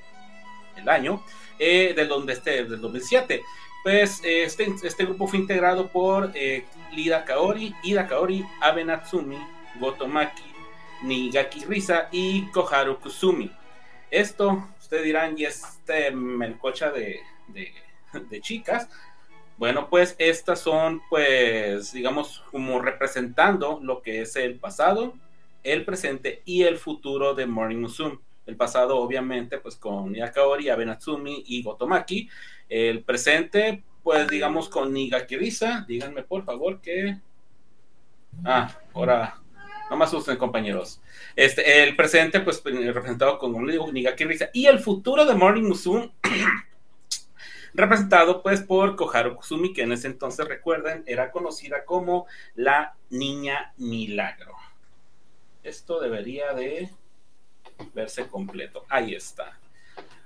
[0.75, 1.23] el año,
[1.57, 3.41] eh, del, donde este, del 2007.
[3.83, 9.37] Pues eh, este, este grupo fue integrado por eh, Lida Kaori, Ida Kaori, Abe Natsumi,
[9.79, 10.43] Gotomaki,
[11.03, 13.51] Nigaki Risa y Koharu Kusumi.
[14.11, 17.71] Esto, ustedes dirán, y este melcocha de, de
[18.13, 18.89] de chicas.
[19.57, 25.13] Bueno, pues estas son, pues, digamos, como representando lo que es el pasado,
[25.63, 28.19] el presente y el futuro de Morning Musume.
[28.45, 32.29] El pasado, obviamente, pues con Yakaori, Abenatsumi y Gotomaki.
[32.69, 35.85] El presente, pues, digamos, con Nigakirisa.
[35.87, 37.17] Díganme, por favor, que...
[38.45, 39.35] Ah, ahora...
[39.89, 41.01] No me asusten, compañeros.
[41.35, 44.49] Este, el presente, pues, representado con, como digo, Nigakirisa.
[44.53, 46.11] Y el futuro de Morning Musume
[47.73, 53.73] representado pues por Koharu Kusumi, que en ese entonces, recuerden, era conocida como la Niña
[53.77, 54.55] Milagro.
[55.63, 56.89] Esto debería de
[57.93, 58.85] verse completo.
[58.89, 59.57] Ahí está.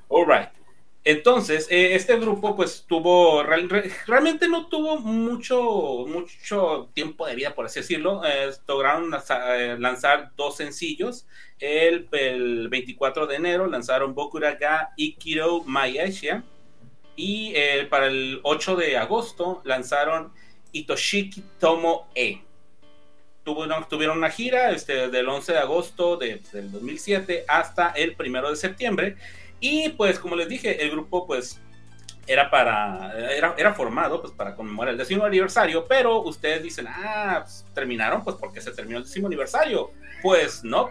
[0.09, 0.62] Alright.
[1.05, 7.35] Entonces, eh, este grupo pues tuvo, real, re, realmente no tuvo mucho, mucho tiempo de
[7.35, 8.21] vida, por así decirlo.
[8.25, 11.25] Eh, lograron lanzar, lanzar, dos sencillos.
[11.59, 16.43] El, el, 24 de enero lanzaron Bokuraga Ikiro Mayasha
[17.15, 20.31] y eh, para el 8 de agosto lanzaron
[20.71, 22.41] Itoshiki Tomo E.
[23.43, 28.49] Tuvieron, tuvieron una gira este, del 11 de agosto de, del 2007 hasta el 1
[28.49, 29.17] de septiembre.
[29.63, 31.61] Y pues como les dije, el grupo pues
[32.27, 37.39] era para era, era formado pues para conmemorar el décimo aniversario, pero ustedes dicen, ah,
[37.43, 39.91] pues, terminaron pues porque se terminó el décimo aniversario.
[40.21, 40.89] Pues no.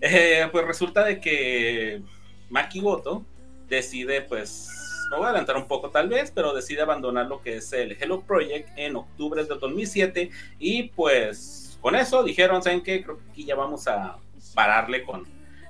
[0.00, 2.00] Eh, pues resulta de que
[2.48, 3.26] Maki Goto
[3.68, 4.70] decide pues
[5.10, 7.92] me voy a adelantar un poco tal vez, pero decide abandonar lo que es el
[8.00, 13.02] Hello Project en octubre de 2007 y pues con eso dijeron, ¿saben qué?
[13.04, 14.16] Creo que aquí ya vamos a
[14.54, 15.26] pararle con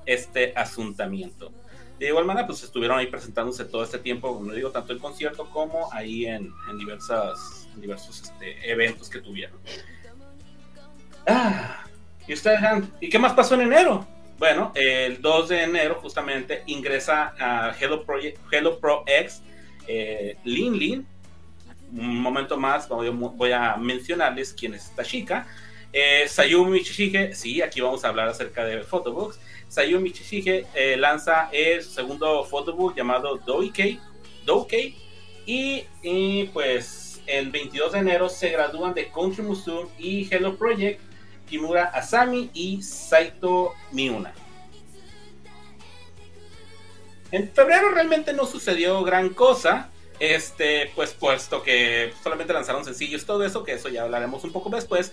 [0.06, 1.50] este asuntamiento.
[1.98, 5.50] De igual manera, pues estuvieron ahí presentándose todo este tiempo, como digo, tanto en concierto
[5.50, 9.58] como ahí en, en diversas, diversos este, eventos que tuvieron.
[11.26, 11.84] Ah,
[12.26, 12.60] y ustedes,
[13.00, 14.06] ¿y qué más pasó en enero?
[14.38, 19.42] Bueno, el 2 de enero justamente ingresa a Hello, Project, Hello Pro X
[19.88, 21.06] eh, Lin Lin.
[21.92, 25.48] Un momento más voy, a mencionarles quién es esta chica.
[25.92, 29.40] Eh, Sayumi Michishige, sí, aquí vamos a hablar acerca de photobooks.
[29.68, 34.00] Sayumi Michishige eh, lanza el segundo photobook llamado Doikei,
[34.44, 34.96] Doukei
[35.46, 41.00] y, y, pues el 22 de enero se gradúan de Country Musume y Hello Project
[41.48, 44.32] Kimura Asami y Saito Miuna.
[47.30, 53.44] En febrero realmente no sucedió gran cosa, este, pues puesto que solamente lanzaron sencillos, todo
[53.44, 55.12] eso, que eso ya hablaremos un poco después.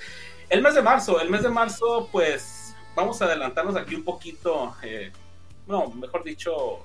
[0.49, 2.64] El mes de marzo, el mes de marzo, pues
[2.95, 5.11] vamos a adelantarnos aquí un poquito, eh,
[5.67, 6.79] no, mejor dicho,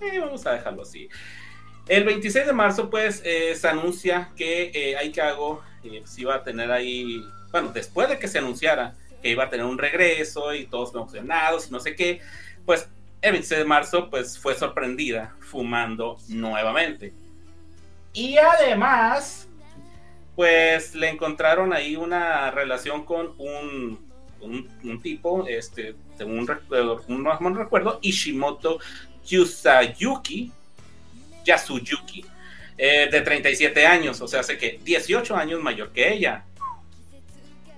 [0.00, 1.08] eh, vamos a dejarlo así.
[1.88, 6.42] El 26 de marzo, pues, eh, se anuncia que eh, Aikago eh, pues, iba a
[6.42, 7.22] tener ahí
[7.54, 11.68] bueno, después de que se anunciara que iba a tener un regreso y todos emocionados
[11.68, 12.20] y no sé qué,
[12.66, 12.88] pues
[13.22, 17.12] el 26 de marzo pues fue sorprendida fumando nuevamente.
[18.12, 19.48] Y además,
[20.34, 24.12] pues le encontraron ahí una relación con un,
[24.44, 28.78] un, tipo, este, según no, no recuerdo, Ishimoto
[29.26, 30.52] Yusayuki,
[31.44, 32.24] Yasuyuki,
[32.76, 36.44] eh, de 37 años, o sea, hace que 18 años mayor que ella.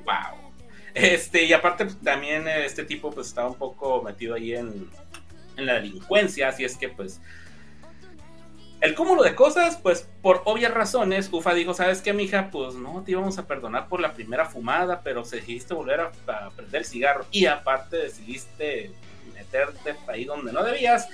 [0.04, 0.52] Wow.
[0.94, 4.88] Este, y aparte pues, también este tipo pues estaba un poco metido ahí en,
[5.56, 7.20] en la delincuencia, así es que pues
[8.80, 12.50] el cúmulo de cosas, pues por obvias razones, Ufa dijo, ¿sabes qué, mija?
[12.50, 16.50] Pues no te íbamos a perdonar por la primera fumada, pero decidiste volver a, a
[16.50, 18.92] prender el cigarro y aparte decidiste
[19.34, 21.08] meterte ahí donde no debías,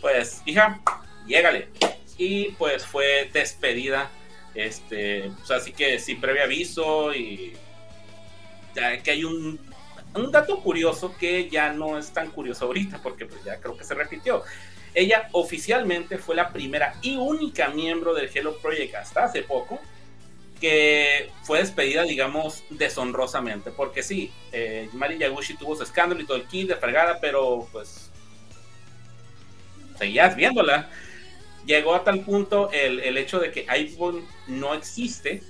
[0.00, 0.80] pues, hija,
[1.26, 1.68] llégale.
[2.18, 4.10] Y pues fue despedida,
[4.54, 7.54] este, pues así que sin previo aviso y
[8.74, 9.60] ya que hay un,
[10.14, 13.84] un dato curioso que ya no es tan curioso ahorita, porque pues ya creo que
[13.84, 14.42] se repitió.
[14.96, 19.78] Ella oficialmente fue la primera y única miembro del Hello Project hasta hace poco
[20.58, 23.70] que fue despedida, digamos, deshonrosamente.
[23.70, 27.68] Porque sí, eh, Mari Yaguchi tuvo su escándalo y todo el kit de fregada, pero
[27.72, 28.10] pues
[29.98, 30.88] seguías viéndola.
[31.66, 35.42] Llegó a tal punto el, el hecho de que iPhone no existe,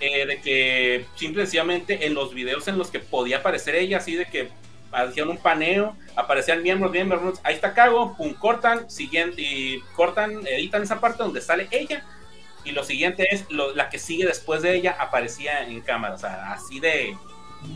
[0.00, 4.24] eh, de que simplemente en los videos en los que podía aparecer ella, así de
[4.24, 4.48] que
[4.92, 10.82] hacían un paneo, aparecían miembros, miembros, ahí está Cago, pum, cortan, siguiente, y cortan, editan
[10.82, 12.04] esa parte donde sale ella,
[12.64, 16.52] y lo siguiente es la que sigue después de ella aparecía en cámara, o sea,
[16.52, 17.16] así de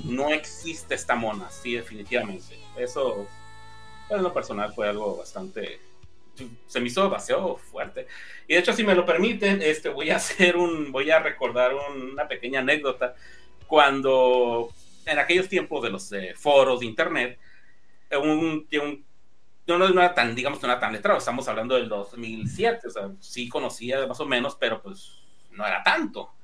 [0.04, 2.58] no existe esta mona, sí, definitivamente.
[2.76, 3.26] Eso,
[4.10, 5.80] en lo personal, fue algo bastante
[6.66, 8.06] se me hizo demasiado fuerte.
[8.48, 11.72] Y de hecho, si me lo permiten, este, voy a hacer un, voy a recordar
[11.74, 13.14] una pequeña anécdota.
[13.66, 14.70] Cuando
[15.06, 17.38] en aquellos tiempos de los eh, foros de internet,
[18.12, 19.04] un, un
[19.66, 23.10] no, no, era tan, digamos, no era tan letrado, estamos hablando del 2007, o sea,
[23.20, 25.18] sí conocía más o menos, pero pues
[25.52, 26.34] no era tanto.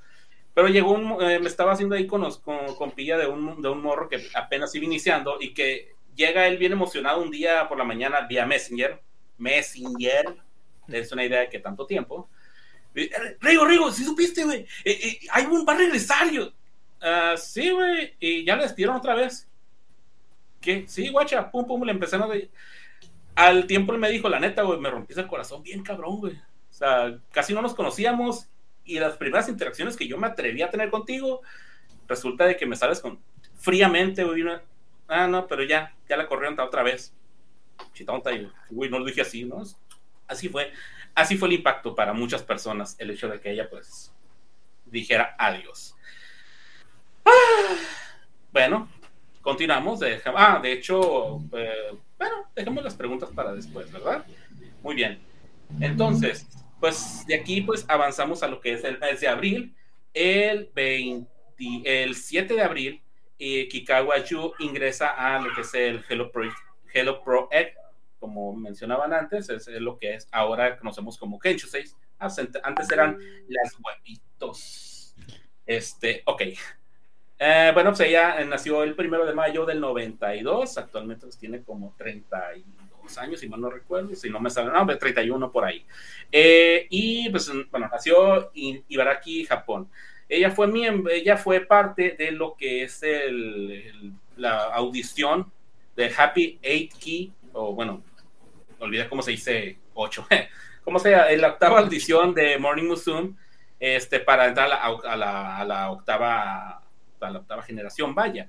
[0.54, 3.68] Pero llegó un, eh, me estaba haciendo ahí con, con, con pilla de un, de
[3.68, 7.78] un morro que apenas iba iniciando y que llega él bien emocionado un día por
[7.78, 9.00] la mañana vía Messenger,
[9.38, 10.36] Messenger,
[10.88, 12.28] es una idea de que tanto tiempo.
[12.94, 14.66] Eh, Rigo, Rigo, si supiste, güey,
[15.30, 16.52] hay un va a regresar, yo,
[17.01, 18.14] Uh, sí, güey.
[18.20, 19.48] Y ya le despidieron otra vez.
[20.61, 20.84] ¿Qué?
[20.86, 21.51] Sí, guacha.
[21.51, 22.30] Pum, pum, le empezaron.
[23.34, 26.34] Al tiempo él me dijo, la neta, güey, me rompiste el corazón bien cabrón, güey.
[26.34, 28.48] O sea, casi no nos conocíamos.
[28.84, 31.42] Y las primeras interacciones que yo me atreví a tener contigo,
[32.09, 33.20] resulta de que me sales con
[33.55, 34.44] fríamente, güey.
[35.07, 37.14] Ah, no, pero ya, ya la corrieron otra vez.
[37.94, 38.30] Chitonta,
[38.68, 39.62] güey, no lo dije así, ¿no?
[40.26, 40.72] Así fue.
[41.14, 44.12] Así fue el impacto para muchas personas, el hecho de que ella, pues,
[44.86, 45.96] dijera adiós.
[48.52, 48.88] Bueno,
[49.42, 50.00] continuamos.
[50.00, 54.24] De, ah, de hecho, eh, bueno, dejemos las preguntas para después, ¿verdad?
[54.82, 55.20] Muy bien.
[55.80, 56.46] Entonces,
[56.80, 59.74] pues de aquí pues avanzamos a lo que es el mes de abril.
[60.12, 61.28] El, 20,
[61.84, 63.02] el 7 de abril,
[63.38, 66.50] eh, Kikawa Yu ingresa a lo que es el Hello Pro,
[66.92, 67.74] Hello Pro Egg,
[68.18, 71.96] como mencionaban antes, es, lo que es ahora conocemos como Kensho 6.
[72.18, 73.18] Antes eran
[73.48, 75.14] las huevitos.
[75.64, 76.42] Este, ok.
[77.43, 81.95] Eh, bueno, pues ella nació el primero de mayo del 92, actualmente pues, tiene como
[81.97, 85.86] 32 años, si mal no recuerdo, si no me sale, no, 31 por ahí.
[86.30, 89.88] Eh, y pues, bueno, nació en Ibaraki, Japón.
[90.28, 95.51] Ella fue miembro, ella fue parte de lo que es el, la audición
[95.97, 98.03] de Happy Eight Key, o bueno,
[98.80, 100.26] olvidé cómo se dice 8,
[100.84, 101.30] ¿cómo se llama?
[101.30, 103.34] La octava audición de Morning Musume,
[103.78, 106.82] este, para entrar a la, a la octava
[107.28, 108.48] a la octava generación, vaya.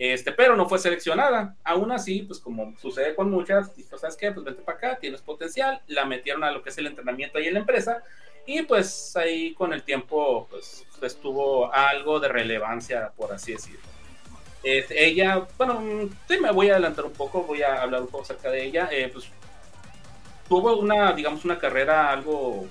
[0.00, 1.56] Este, pero no fue seleccionada.
[1.62, 4.32] Aún así, pues como sucede con muchas, dijo, ¿sabes qué?
[4.32, 5.82] Pues vente para acá, tienes potencial.
[5.88, 8.02] La metieron a lo que es el entrenamiento ahí en la empresa.
[8.46, 13.90] Y pues ahí con el tiempo, pues, pues tuvo algo de relevancia, por así decirlo.
[14.62, 18.50] Ella, bueno, sí, me voy a adelantar un poco, voy a hablar un poco acerca
[18.50, 18.88] de ella.
[18.90, 19.26] Eh, pues
[20.48, 22.66] tuvo una, digamos, una carrera algo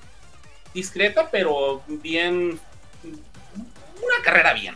[0.73, 2.59] discreta, pero bien,
[3.03, 4.75] una carrera bien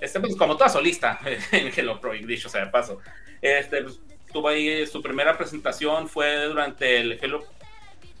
[0.00, 1.18] este, pues, como toda solista
[1.52, 3.00] en Hello Pro, dicho sea de paso.
[3.40, 4.00] Este, pues,
[4.32, 7.44] tuvo ahí su primera presentación fue durante el Hello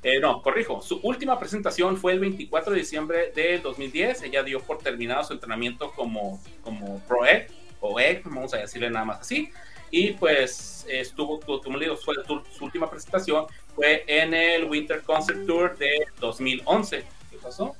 [0.04, 4.24] eh, no, corrijo, su última presentación fue el 24 de diciembre del 2010.
[4.24, 7.48] Ella dio por terminado su entrenamiento como, como Pro Egg,
[7.80, 9.50] o Egg, vamos a decirle nada más así.
[9.90, 15.46] Y pues estuvo, como le digo, fue su última presentación fue en el Winter Concert
[15.46, 17.02] Tour de 2011.
[17.30, 17.74] ¿Qué pasó?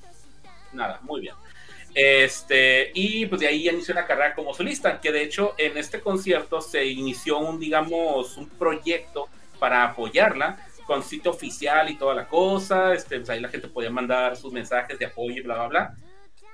[0.72, 1.34] Nada, muy bien.
[1.94, 6.00] Este, y pues de ahí inició una carrera como solista, que de hecho en este
[6.00, 9.28] concierto se inició un, digamos, un proyecto
[9.60, 13.90] para apoyarla con sitio oficial y toda la cosa, este, pues ahí la gente podía
[13.90, 15.94] mandar sus mensajes de apoyo y bla, bla, bla.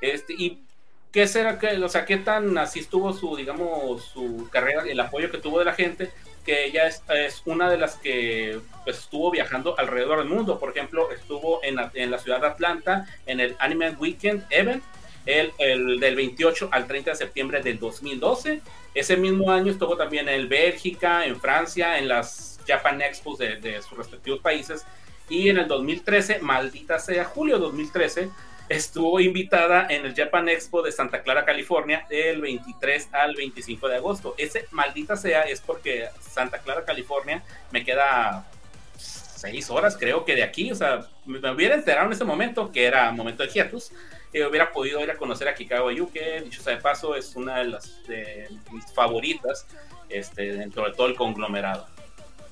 [0.00, 0.62] Este, y
[1.10, 5.30] ¿qué será que, o sea, qué tan así estuvo su, digamos, su carrera, el apoyo
[5.30, 6.10] que tuvo de la gente?
[6.44, 10.58] Que ella es, es una de las que pues, estuvo viajando alrededor del mundo.
[10.58, 14.82] Por ejemplo, estuvo en en la ciudad de Atlanta en el Anime Weekend Event,
[15.26, 18.60] el, el, del 28 al 30 de septiembre del 2012.
[18.94, 23.80] Ese mismo año estuvo también en Bélgica, en Francia, en las Japan Expos de, de
[23.82, 24.84] sus respectivos países.
[25.28, 28.30] Y en el 2013, maldita sea, julio 2013,
[28.70, 33.96] estuvo invitada en el Japan Expo de Santa Clara, California, del 23 al 25 de
[33.96, 34.34] agosto.
[34.38, 37.42] Ese maldita sea es porque Santa Clara, California,
[37.72, 38.49] me queda
[39.40, 40.70] seis horas, creo que de aquí.
[40.70, 43.92] O sea, me hubiera enterado en ese momento que era momento de hiatus.
[44.32, 46.42] Eh, hubiera podido ir a conocer a Kikawa Yuke.
[46.44, 49.66] Dicho sea de paso, es una de las de mis favoritas
[50.08, 51.86] este, dentro de todo el conglomerado.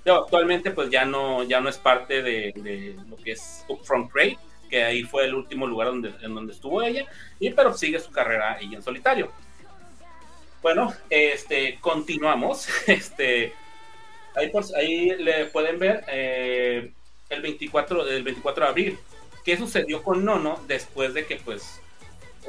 [0.03, 4.13] Pero actualmente, pues ya no, ya no es parte de, de lo que es Upfront
[4.13, 7.07] Trade que ahí fue el último lugar donde, en donde estuvo ella,
[7.41, 9.33] y pero sigue su carrera ahí en solitario.
[10.63, 12.69] Bueno, este, continuamos.
[12.87, 13.53] Este,
[14.39, 16.93] ahí, por, ahí le pueden ver eh,
[17.29, 18.99] el, 24, el 24 de abril.
[19.45, 21.81] ¿Qué sucedió con Nono después de que pues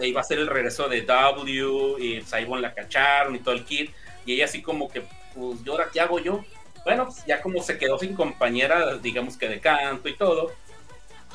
[0.02, 3.92] iba a ser el regreso de W y Saibon la cacharon y todo el kit?
[4.26, 6.44] Y ella así como que, pues, ¿y ahora qué hago yo?
[6.84, 10.54] Bueno, pues, ya como se quedó sin compañera, digamos que de canto y todo,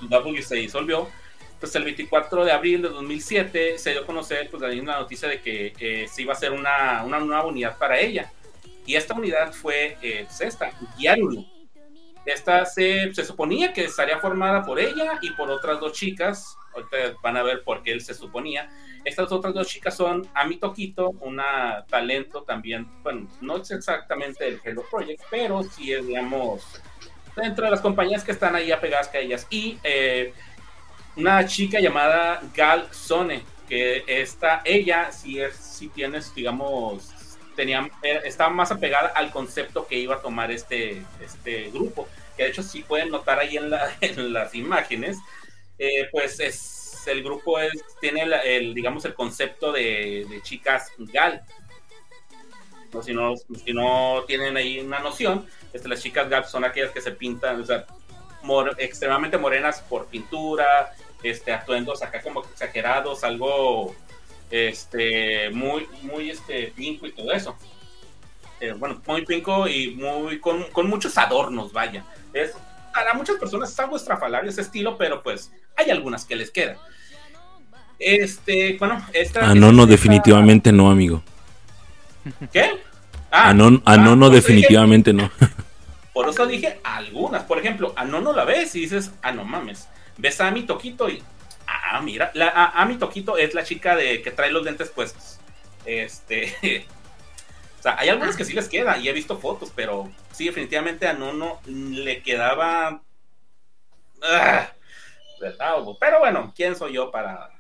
[0.02, 1.08] W se disolvió,
[1.60, 5.40] pues el 24 de abril de 2007 se dio a conocer pues una noticia de
[5.40, 8.30] que eh, se iba a hacer una, una, nueva unidad para ella.
[8.86, 10.70] Y esta unidad fue eh, pues esta.
[12.26, 16.56] Esta se, se, suponía que estaría formada por ella y por otras dos chicas.
[16.74, 18.70] Ahorita van a ver por qué él se suponía.
[19.04, 24.60] Estas otras dos chicas son Ami Tokito, una talento también, bueno, no es exactamente el
[24.64, 26.80] Hello Project, pero sí es, digamos,
[27.36, 29.46] dentro de las compañías que están ahí apegadas a ellas.
[29.50, 30.32] Y eh,
[31.16, 35.54] una chica llamada Gal Sone, que está, ella si es,
[35.94, 37.13] tienes, digamos,
[37.54, 37.90] tenía,
[38.24, 42.08] estaba más apegada al concepto que iba a tomar este, este grupo.
[42.36, 45.18] Que de hecho, si pueden notar ahí en, la, en las imágenes,
[45.78, 51.42] eh, pues es el grupo es, tiene el, digamos, el concepto de, de chicas Gal.
[52.92, 56.92] No, si, no, si no tienen ahí una noción, este, las chicas GAP son aquellas
[56.92, 57.86] que se pintan, o sea,
[58.78, 60.94] extremadamente morenas por pintura,
[61.24, 63.96] este, atuendos acá como exagerados, algo
[64.54, 67.56] este, muy, muy este, pinco y todo eso.
[68.60, 72.04] Eh, bueno, muy pinco y muy con, con, muchos adornos, vaya.
[72.32, 72.52] Es,
[72.94, 76.76] para muchas personas es algo estrafalario ese estilo, pero pues hay algunas que les quedan.
[77.98, 79.50] Este, bueno, esta.
[79.50, 81.20] Ah, no, no, definitivamente no, amigo.
[82.52, 82.78] ¿Qué?
[83.32, 85.32] Ah, a no, a no, no definitivamente no.
[86.12, 87.42] Por eso dije algunas.
[87.42, 89.88] Por ejemplo, a no no la ves y dices, ah, no mames.
[90.16, 91.24] Ves a mi Toquito y,
[91.66, 95.38] ah, mira, la, a, mi Toquito es la chica de que trae los lentes puestos.
[95.84, 96.54] Este.
[97.78, 101.06] o sea, hay algunas que sí les queda y he visto fotos, pero sí, definitivamente
[101.06, 103.02] a Nono le quedaba.
[104.22, 104.72] Ah,
[106.00, 107.50] pero bueno, ¿quién soy yo para,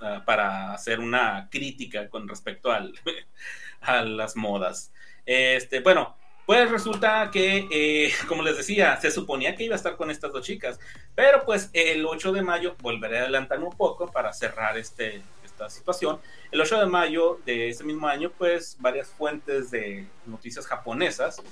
[0.00, 2.94] ah, para hacer una crítica con respecto al,
[3.80, 4.92] a las modas?
[5.26, 9.96] Este, bueno, pues resulta que, eh, como les decía, se suponía que iba a estar
[9.96, 10.78] con estas dos chicas,
[11.14, 15.70] pero pues el 8 de mayo, volveré a adelantar un poco para cerrar este, esta
[15.70, 16.18] situación.
[16.50, 21.42] El 8 de mayo de ese mismo año, pues varias fuentes de noticias japonesas,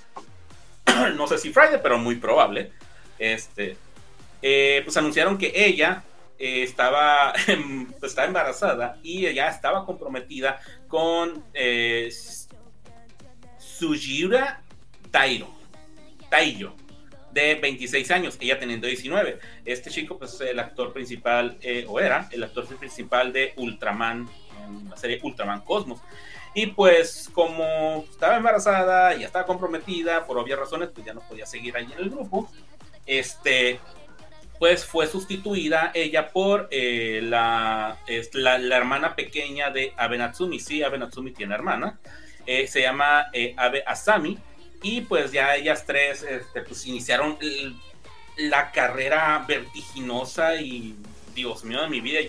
[1.17, 2.73] no sé si Friday, pero muy probable,
[3.19, 3.77] este,
[4.43, 6.05] eh, pues anunciaron que ella
[6.39, 7.33] eh, estaba,
[7.99, 11.45] pues, estaba embarazada y ella estaba comprometida con
[13.83, 14.62] Sujiura
[15.13, 15.49] Tairo,
[16.29, 16.75] Taiyo,
[17.33, 19.39] de 26 años, ella teniendo 19.
[19.65, 24.29] Este chico, pues, es el actor principal, eh, o era el actor principal de Ultraman,
[24.67, 26.01] en la serie Ultraman Cosmos.
[26.55, 31.47] Y pues, como estaba embarazada, y estaba comprometida, por obvias razones, pues ya no podía
[31.47, 32.51] seguir ahí en el grupo.
[33.07, 33.81] Este,
[34.59, 37.99] pues fue sustituida ella por eh, la,
[38.35, 40.61] la, hermana pequeña de Abe Natsumi.
[40.61, 41.99] Sí, Abe Natsumi tiene hermana.
[42.45, 44.39] Eh, se llama Abe Asami
[44.83, 47.39] y pues ya ellas tres este, pues iniciaron
[48.37, 50.97] la carrera vertiginosa y
[51.35, 52.21] Dios mío de mi vida.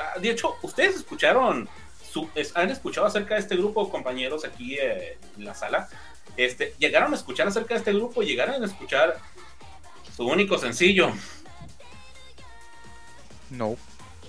[0.00, 1.68] Ah, de hecho, ustedes escucharon,
[2.54, 5.88] han escuchado acerca de este grupo, compañeros, aquí eh, en la sala.
[6.36, 9.18] Este, llegaron a escuchar acerca de este grupo, llegaron a escuchar
[10.16, 11.10] su único sencillo.
[13.50, 13.76] No.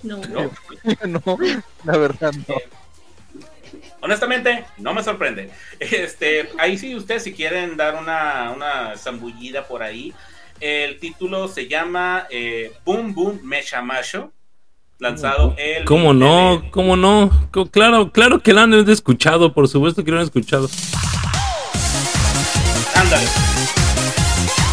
[0.02, 0.16] No.
[0.28, 0.50] No,
[1.06, 1.38] no
[1.84, 2.54] la verdad no.
[2.54, 2.68] Eh,
[4.00, 5.50] honestamente, no me sorprende.
[5.80, 10.12] Este, ahí sí, ustedes si quieren dar una, una zambullida por ahí.
[10.60, 14.30] El título se llama eh, Boom Boom Mesha Masho.
[14.98, 15.84] lanzado el.
[15.86, 16.62] ¿Cómo no?
[16.70, 17.30] ¿Cómo no?
[17.70, 20.68] Claro, claro que la han escuchado, por supuesto que lo han escuchado.
[22.94, 23.26] Ándale.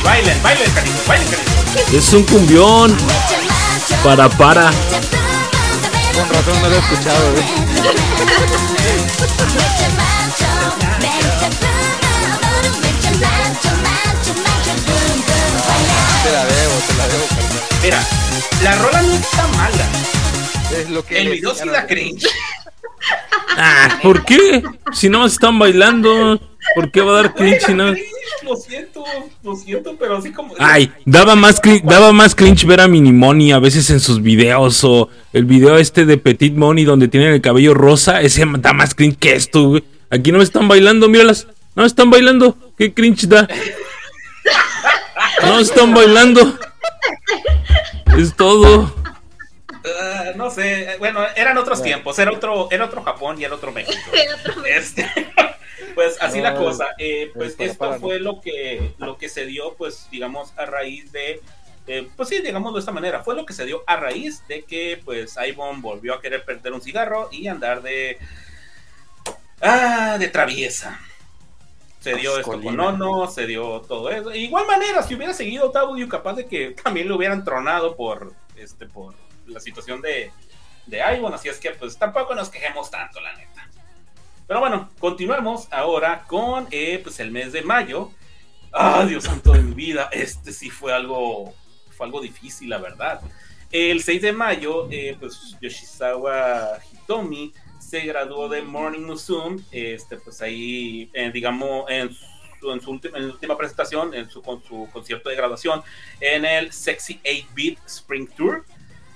[0.03, 1.97] Bailen, bailen, cariño, bailen, cariño.
[1.97, 2.97] Es un cumbión.
[4.03, 4.71] Para, para.
[6.17, 7.45] Con razón no lo he escuchado, güey.
[16.23, 17.25] Te la debo, te la debo.
[17.83, 18.03] Mira,
[18.63, 19.85] la rola no está mala.
[20.75, 22.25] Es lo que El video sí da cringe.
[23.55, 24.63] Ah, ¿por qué?
[24.93, 26.39] Si no están bailando,
[26.75, 27.91] ¿por qué va a dar cringe no?
[27.93, 28.07] cringe,
[28.43, 29.03] Lo siento,
[29.43, 30.53] lo siento, pero así como.
[30.59, 34.83] Ay, daba más, crin- daba más cringe ver a Minimoni a veces en sus videos
[34.83, 38.93] o el video este de Petit Money donde tienen el cabello rosa, ese da más
[38.95, 39.83] cringe que esto, güey.
[40.09, 41.47] Aquí no están bailando, míralas.
[41.75, 42.57] No están bailando.
[42.77, 43.47] ¿Qué cringe da?
[45.43, 46.57] No están bailando.
[48.17, 48.95] Es todo.
[50.01, 53.55] Ah, no sé, eh, bueno, eran otros tiempos, era otro, era otro Japón y era
[53.55, 53.97] otro México.
[54.13, 54.75] Era otro mes.
[54.77, 55.09] Este,
[55.97, 56.89] pues así la cosa.
[56.99, 57.99] eh, pues para, esto para, no.
[57.99, 61.41] fue lo que, lo que se dio, pues digamos, a raíz de,
[61.87, 64.63] eh, pues sí, digamos de esta manera, fue lo que se dio a raíz de
[64.63, 68.19] que, pues, Ivonne volvió a querer perder un cigarro y andar de,
[69.61, 70.99] ah, de traviesa.
[71.99, 72.79] Se dio esto con.
[72.79, 74.29] Ono, se dio todo eso.
[74.29, 78.33] De igual manera, si hubiera seguido W, capaz de que también lo hubieran tronado por,
[78.55, 79.15] este, por
[79.47, 80.31] la situación de,
[80.85, 81.35] de Ivonne.
[81.35, 83.67] Así es que, pues, tampoco nos quejemos tanto, la neta.
[84.47, 88.11] Pero bueno, continuamos ahora con eh, pues el mes de mayo.
[88.71, 90.07] ¡Ah, Dios santo de mi vida!
[90.09, 91.53] Este sí fue algo,
[91.89, 93.19] fue algo difícil, la verdad.
[93.71, 99.61] El 6 de mayo, eh, pues Yoshizawa Hitomi se graduó de Morning Musume.
[99.69, 104.41] Este, pues ahí, eh, digamos, en su, en su última, en última presentación, en su,
[104.41, 105.83] con su concierto de graduación,
[106.21, 108.63] en el Sexy 8-Bit Spring Tour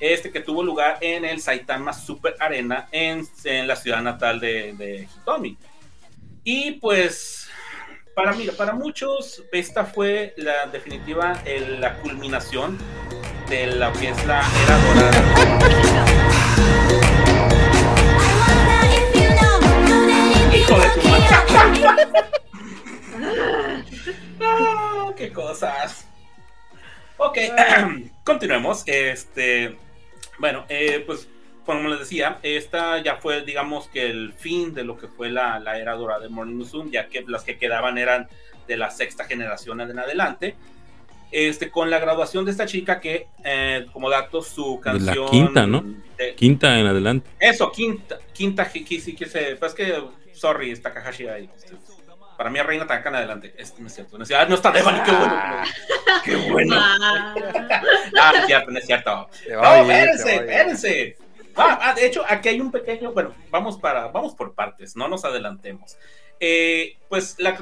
[0.01, 4.73] este que tuvo lugar en el Saitama Super Arena en, en la ciudad natal de,
[4.73, 5.57] de Hitomi.
[6.43, 7.47] Y pues,
[8.15, 12.77] para, mí, para muchos, esta fue la definitiva, el- la culminación
[13.47, 16.31] de lo que es la era dorada.
[20.53, 21.25] Hijo de tu madre.
[24.39, 26.05] No, qué cosas.
[27.17, 27.37] Ok,
[28.23, 28.83] continuemos.
[28.85, 29.77] Este,
[30.41, 31.29] bueno, eh, pues
[31.65, 35.59] como les decía, esta ya fue, digamos que el fin de lo que fue la,
[35.59, 38.27] la era dorada de Morning Musume, ya que las que quedaban eran
[38.67, 40.55] de la sexta generación en adelante.
[41.31, 45.29] Este, con la graduación de esta chica que, eh, como dato, su De la canción...
[45.29, 45.81] quinta, ¿no?
[46.17, 47.29] de- Quinta en adelante.
[47.39, 51.49] eso, quinta, quinta, que sí que pues que, sorry, está Takahashi ahí.
[52.41, 53.53] Para mí, Reina Tanaka en adelante.
[53.55, 54.17] Este no es cierto.
[54.17, 54.43] No es cierto.
[54.43, 55.63] Ah, no está Devani, qué bueno.
[56.25, 56.75] Qué bueno.
[56.75, 57.35] Ah.
[58.19, 59.29] Ah, no es cierto, no es cierto.
[59.51, 61.17] No, espérense, espérense.
[61.55, 65.07] Ah, ah, de hecho, aquí hay un pequeño, bueno, vamos para, vamos por partes, no
[65.07, 65.97] nos adelantemos.
[66.39, 67.55] Eh, pues la,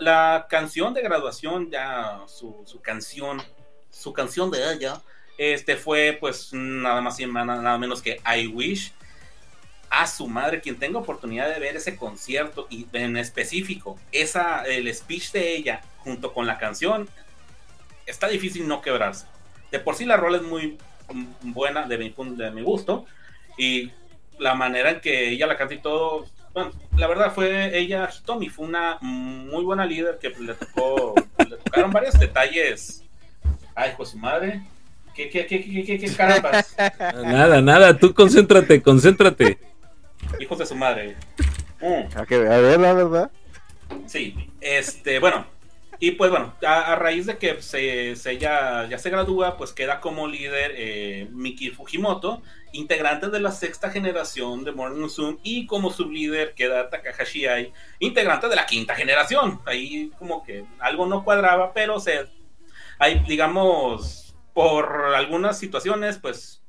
[0.00, 3.42] la canción de graduación, ya su, su canción,
[3.88, 5.00] su canción de ella,
[5.38, 8.92] este fue pues nada más y nada, nada menos que I Wish.
[9.94, 14.92] A su madre, quien tenga oportunidad de ver ese concierto y en específico, esa, el
[14.92, 17.10] speech de ella junto con la canción,
[18.06, 19.26] está difícil no quebrarse.
[19.70, 20.78] De por sí la rola es muy
[21.42, 23.04] buena de mi, de mi gusto
[23.58, 23.90] y
[24.38, 26.24] la manera en que ella la canta y todo,
[26.54, 31.56] bueno, la verdad fue ella, Hitomi, fue una muy buena líder que le tocó, le
[31.58, 33.04] tocaron varios detalles.
[33.74, 34.62] Ay, pues su madre.
[35.14, 36.74] ¿Qué, qué, qué, qué, qué, qué carambas?
[37.14, 39.58] Nada, nada, tú concéntrate, concéntrate.
[40.40, 41.16] Hijos de su madre.
[41.80, 42.18] Mm.
[42.18, 43.30] A, que, a ver, la verdad.
[44.06, 45.46] Sí, este, bueno,
[45.98, 49.72] y pues bueno, a, a raíz de que se, se ya, ya se gradúa, pues
[49.72, 55.66] queda como líder eh, Miki Fujimoto, integrante de la sexta generación de Morning Musume, y
[55.66, 59.60] como sublíder queda Takahashi Ai, integrante de la quinta generación.
[59.66, 62.26] Ahí como que algo no cuadraba, pero se,
[62.98, 66.62] ahí digamos, por algunas situaciones, pues,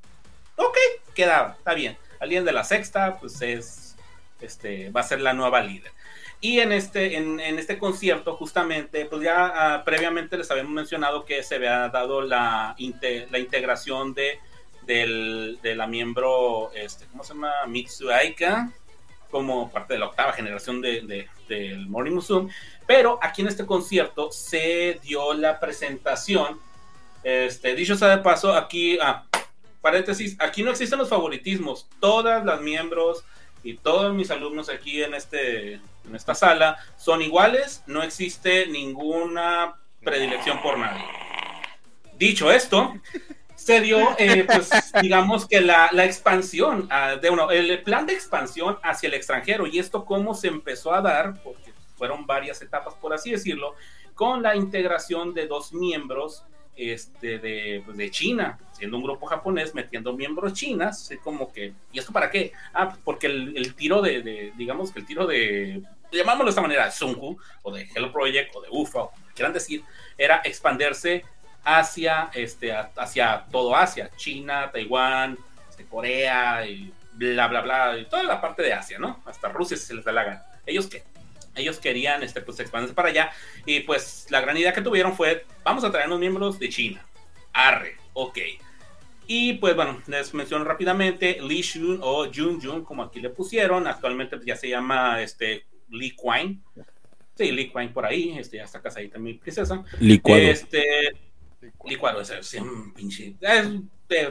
[0.57, 0.77] ok,
[1.15, 1.97] quedaba, está bien.
[2.23, 3.95] Alguien de la sexta, pues es,
[4.41, 5.91] este, va a ser la nueva líder.
[6.39, 9.45] Y en este, en, este concierto, justamente, pues ya
[9.75, 14.39] ah, previamente les habíamos mencionado que se había dado la, inte- la integración de,
[14.85, 17.51] del- de la miembro, este, ¿cómo se llama?
[17.67, 18.71] Mitsu Aika,
[19.31, 22.51] como parte de la octava generación de, de- del Morning Musume.
[22.87, 26.59] Pero aquí en este concierto se dio la presentación.
[27.23, 29.23] Este, dicho sea de paso, aquí, ah,
[29.83, 31.87] paréntesis, aquí no existen los favoritismos.
[31.99, 33.25] Todas las miembros
[33.63, 39.75] y todos mis alumnos aquí en, este, en esta sala son iguales, no existe ninguna
[40.01, 41.03] predilección por nadie.
[42.17, 42.93] Dicho esto,
[43.55, 44.69] se dio, eh, pues,
[45.01, 49.67] digamos que la, la expansión ah, de uno, el plan de expansión hacia el extranjero.
[49.67, 53.75] Y esto cómo se empezó a dar, porque fueron varias etapas, por así decirlo,
[54.15, 58.57] con la integración de dos miembros este, de, pues, de China,
[58.91, 62.51] un grupo japonés, metiendo miembros chinas, así como que, ¿y esto para qué?
[62.73, 66.61] Ah, pues, porque el, tiro de, de, digamos que el tiro de, llamámoslo de esta
[66.61, 69.83] manera, Sunku, o de Hello Project, o de UFA, o como quieran decir,
[70.17, 71.23] era expandirse
[71.63, 75.37] hacia, este, hacia todo Asia, China, Taiwán,
[75.69, 79.21] este, Corea, y bla, bla, bla, y toda la parte de Asia, ¿no?
[79.25, 80.45] Hasta Rusia si se les da la gana.
[80.65, 81.03] ¿Ellos qué?
[81.55, 83.31] Ellos querían este, pues, expandirse para allá
[83.65, 87.05] y pues la gran idea que tuvieron fue, vamos a traer unos miembros de China.
[87.53, 88.39] Arre, ok.
[89.27, 93.87] Y pues bueno, les menciono rápidamente, Li Shun o Jun Jun, como aquí le pusieron,
[93.87, 96.61] actualmente ya se llama este, Li Kuan.
[97.35, 99.83] Sí, Li Kuan por ahí, este, ya está casadita mi princesa.
[99.99, 100.41] Licuado.
[100.41, 100.83] Este,
[101.85, 103.35] licuado, ese es un pinche.
[103.39, 103.67] es-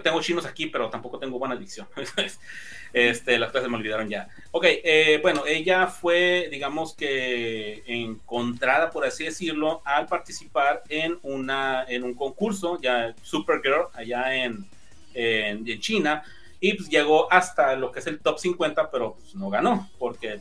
[0.03, 1.89] tengo chinos aquí, pero tampoco tengo buena dicción.
[2.93, 4.29] este, las clases me olvidaron ya.
[4.53, 11.85] Ok, eh, bueno, ella fue, digamos que encontrada, por así decirlo, al participar en, una,
[11.89, 14.67] en un concurso, ya Supergirl, allá en,
[15.15, 16.23] en, China,
[16.61, 20.41] y pues llegó hasta lo que es el top 50, pero pues, no ganó, porque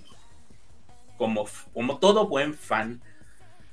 [1.17, 3.01] como, como todo buen fan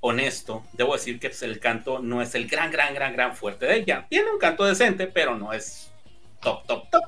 [0.01, 3.67] honesto, debo decir que pues, el canto no es el gran, gran, gran, gran fuerte
[3.67, 4.07] de ella.
[4.09, 5.91] Tiene un canto decente, pero no es
[6.41, 7.05] top, top, top.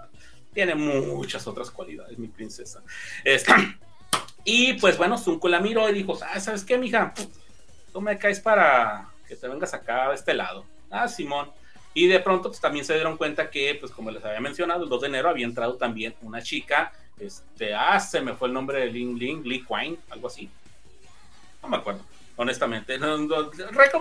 [0.52, 2.82] Tiene muchas otras cualidades, mi princesa.
[4.44, 7.12] Y pues bueno, Zunko la miró y dijo, ah, ¿sabes qué, mija?
[7.92, 10.64] Tú me caes para que te vengas acá de este lado.
[10.90, 11.50] Ah, Simón.
[11.92, 14.88] Y de pronto pues, también se dieron cuenta que, pues como les había mencionado, el
[14.88, 18.80] 2 de enero había entrado también una chica, este, ah, se me fue el nombre
[18.80, 20.48] de Ling Ling, Lee Quine, algo así.
[21.62, 22.00] No me acuerdo,
[22.36, 22.98] honestamente.
[22.98, 23.50] No, no,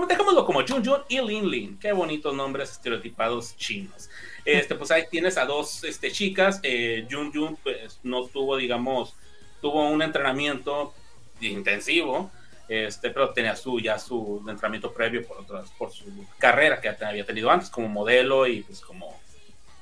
[0.07, 1.79] dejémoslo como Jun Jun y Lin Lin.
[1.79, 4.09] Qué bonitos nombres estereotipados chinos.
[4.45, 6.61] Este, pues ahí tienes a dos este, chicas.
[6.63, 9.15] Eh, Jun Jun, pues no tuvo, digamos,
[9.61, 10.93] tuvo un entrenamiento
[11.41, 12.31] intensivo.
[12.70, 16.05] Este, pero tenía su ya su entrenamiento previo por otras, por su
[16.38, 19.20] carrera que había tenido antes como modelo y pues como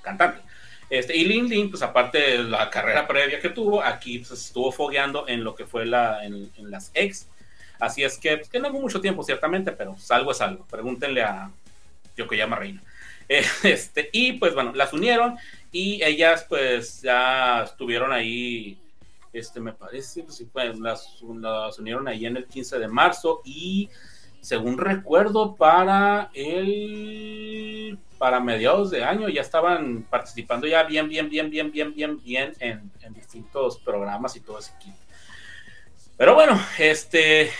[0.01, 0.41] cantante.
[0.89, 4.71] Este, y Lin Lin, pues aparte de la carrera previa que tuvo, aquí pues, estuvo
[4.71, 7.27] fogueando en lo que fue la, en, en las ex.
[7.79, 10.65] Así es que, pues, que no hubo mucho tiempo, ciertamente, pero pues, algo es algo.
[10.65, 11.51] Pregúntenle a
[12.15, 12.81] Yokoyama Reina.
[13.29, 15.37] Eh, Este, y pues bueno, las unieron
[15.71, 18.77] y ellas pues ya estuvieron ahí,
[19.39, 23.41] este me parece, pues, sí, pues, las, las unieron ahí en el 15 de marzo
[23.45, 23.89] y
[24.41, 31.49] según recuerdo para el para mediados de año ya estaban participando ya bien, bien, bien,
[31.49, 34.97] bien, bien, bien, bien en, en distintos programas y todo ese equipo.
[36.17, 37.51] Pero bueno, este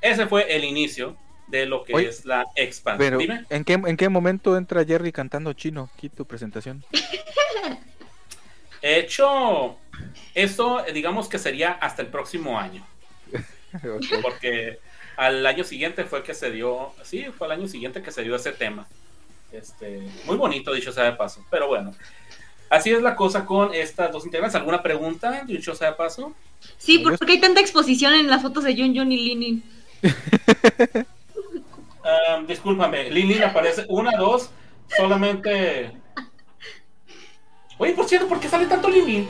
[0.00, 1.16] ese fue el inicio
[1.48, 2.98] de lo que Oye, es la expansión.
[2.98, 3.44] Pero, Dime.
[3.48, 5.90] ¿en qué, ¿en qué momento entra Jerry cantando chino?
[5.94, 6.84] Aquí tu presentación.
[8.84, 9.78] De hecho,
[10.34, 12.86] eso eh, digamos que sería hasta el próximo año,
[14.22, 14.78] porque
[15.16, 18.36] al año siguiente fue que se dio, sí, fue al año siguiente que se dio
[18.36, 18.86] ese tema.
[19.50, 21.94] Este, muy bonito, dicho sea de paso, pero bueno.
[22.68, 24.56] Así es la cosa con estas dos integrantes.
[24.56, 26.34] ¿Alguna pregunta, dicho sea de paso?
[26.76, 29.64] Sí, ¿por qué hay tanta exposición en las fotos de Jun Jun y Linin?
[32.06, 34.50] Ah, discúlpame, Lili aparece una, dos,
[34.94, 35.90] solamente.
[37.84, 39.04] Oye, por cierto, ¿por qué sale tanto Liu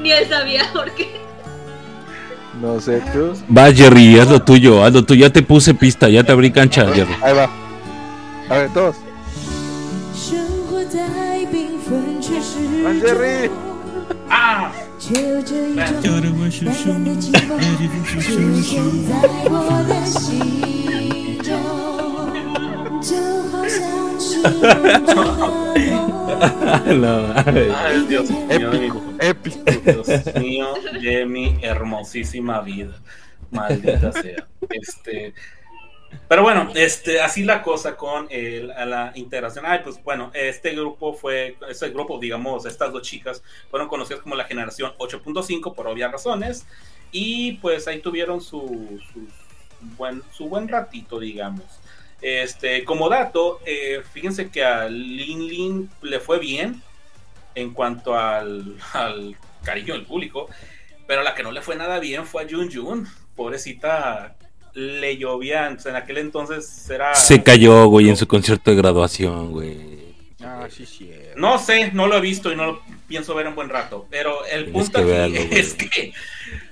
[0.00, 1.08] Ni él sabía por qué.
[2.60, 3.32] No sé, tú.
[3.56, 5.20] Va, Jerry, haz lo tuyo, haz lo tuyo.
[5.20, 7.14] Ya te puse pista, ya te abrí cancha, Jerry.
[7.22, 7.48] Ahí va.
[8.48, 8.96] A ver, todos.
[12.84, 13.50] ¡Va, Jerry!
[14.28, 14.72] ¡Ah!
[26.94, 27.32] no,
[27.76, 29.02] Ay, Dios mío, épico,
[29.66, 30.02] épico.
[30.02, 32.94] Dios mío, de mi hermosísima vida.
[33.50, 34.46] Maldita sea.
[34.70, 35.34] Este.
[36.26, 39.64] Pero bueno, este, así la cosa con el, a la integración.
[39.66, 44.34] Ay, pues bueno, este grupo fue, este grupo, digamos, estas dos chicas fueron conocidas como
[44.34, 46.66] la generación 8.5 por obvias razones.
[47.10, 49.00] Y pues ahí tuvieron su,
[49.96, 51.77] buen, su buen ratito, digamos.
[52.20, 56.82] Este, como dato, eh, fíjense que a Lin Lin le fue bien
[57.54, 60.48] en cuanto al, al cariño del público,
[61.06, 63.06] pero la que no le fue nada bien fue a Jun Jun.
[63.36, 64.36] Pobrecita,
[64.74, 65.78] le llovían.
[65.84, 67.14] en aquel entonces era.
[67.14, 69.98] Se cayó, güey, en su concierto de graduación, güey.
[70.40, 71.10] Ah, sí, sí.
[71.36, 74.06] No sé, no lo he visto y no lo pienso ver en buen rato.
[74.10, 76.12] Pero el Tienes punto que aquí verlo, es que.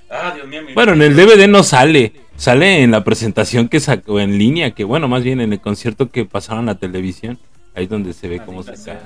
[0.09, 3.79] Ah, Dios mío, mi- Bueno, en el DVD no sale, Sale en la presentación que
[3.79, 7.39] sacó en línea, que bueno, más bien en el concierto que pasaron a la televisión.
[7.75, 8.99] Ahí es donde se ve cómo se cae.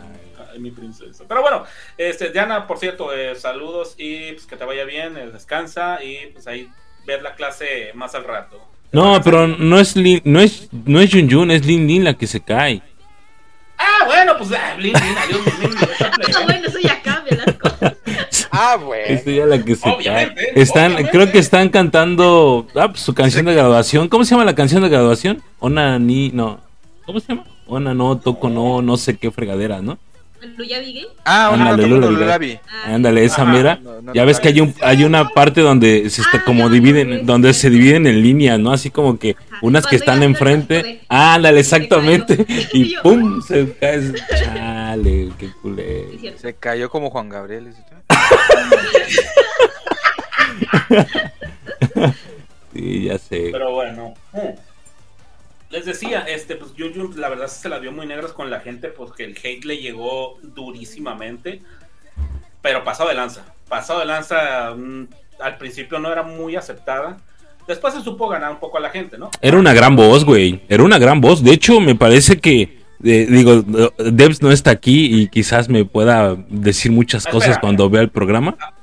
[0.51, 1.23] Ay, mi princesa.
[1.27, 1.63] Pero bueno,
[1.97, 6.27] este, Diana, por cierto, eh, saludos y pues, que te vaya bien, eh, descansa y
[6.33, 6.67] pues ahí
[7.07, 8.61] ver la clase más al rato.
[8.91, 12.13] No, pero no es Lin, no es no es Jun Jun, es Lin Lin la
[12.15, 12.81] que se cae.
[13.77, 15.41] Ah, bueno, pues ah, Blin, Blin, adiós,
[16.01, 16.43] Ah, plebe.
[16.43, 17.95] bueno, eso ya cambia las cosas.
[18.51, 19.05] Ah, bueno.
[19.07, 20.61] Es ella la que se Obviamente, cae.
[20.61, 21.11] Están, obviamente.
[21.11, 24.09] creo que están cantando ah, pues, su canción de graduación.
[24.09, 25.41] ¿Cómo se llama la canción de graduación?
[25.59, 26.59] Ona ni no.
[27.05, 27.45] ¿Cómo se llama?
[27.67, 29.97] Ona no toco no no sé qué fregadera, ¿no?
[31.23, 31.87] Ah, una Ándale.
[31.87, 32.59] Lulabi.
[32.67, 33.79] Ah, Ándale, esa mera.
[33.81, 36.43] No, no, Ya no, ves que hay un hay una parte donde se está Ah,
[36.45, 38.71] como dividen, donde se dividen en líneas, ¿no?
[38.71, 41.01] Así como que unas que están enfrente.
[41.09, 42.45] Ándale, exactamente.
[42.73, 44.01] Y pum, se cae.
[45.03, 46.17] Chale, qué Sí, culé.
[46.19, 46.39] cierto.
[46.41, 47.73] Se cayó como Juan Gabriel.
[52.73, 53.49] Sí, ya sé.
[53.51, 54.13] Pero bueno.
[54.31, 54.39] mm.
[55.71, 58.89] Les decía, este, pues Jun la verdad se la vio muy negras con la gente,
[58.89, 61.61] porque el hate le llegó durísimamente.
[62.61, 63.45] Pero pasado de lanza.
[63.69, 65.07] Pasado de lanza, mm,
[65.39, 67.17] al principio no era muy aceptada.
[67.67, 69.29] Después se supo ganar un poco a la gente, ¿no?
[69.41, 70.61] Era una gran voz, güey.
[70.67, 71.43] Era una gran voz.
[71.43, 73.61] De hecho, me parece que, eh, digo,
[73.97, 77.61] Debs no está aquí y quizás me pueda decir muchas Ah, cosas espera.
[77.61, 78.55] cuando vea el programa.
[78.59, 78.73] Ah,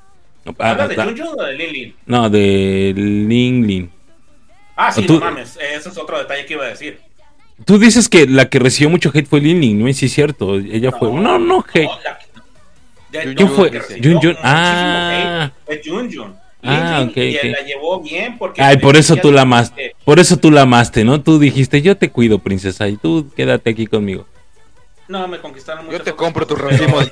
[0.70, 1.94] ¿Hablas de ah, Jun Jun o de Lin Lin?
[2.06, 3.90] no, de Ling Lin.
[4.76, 5.56] Ah, sí, Tú- no mames.
[5.56, 7.00] Ese es otro detalle que iba a decir.
[7.64, 9.92] Tú dices que la que recibió mucho hate fue Lin Lin, ¿no?
[9.92, 10.56] Sí es cierto.
[10.56, 11.10] Ella fue.
[11.12, 11.88] No, no, hate.
[12.04, 12.18] la-
[13.10, 15.52] de Jun todo Jun fue- que recibió Jun Jun, muchísimo ah.
[15.66, 16.34] hate Fue Jun Jun.
[16.70, 18.60] Ah, y la llevó bien porque.
[18.60, 19.94] Ay, por eso tú la amaste.
[20.04, 21.22] Por eso tú la amaste, ¿no?
[21.22, 24.26] Tú dijiste, yo te cuido, princesa, y tú quédate aquí conmigo.
[25.08, 25.98] No, me conquistaron mucho.
[25.98, 27.10] Yo te compro racimos.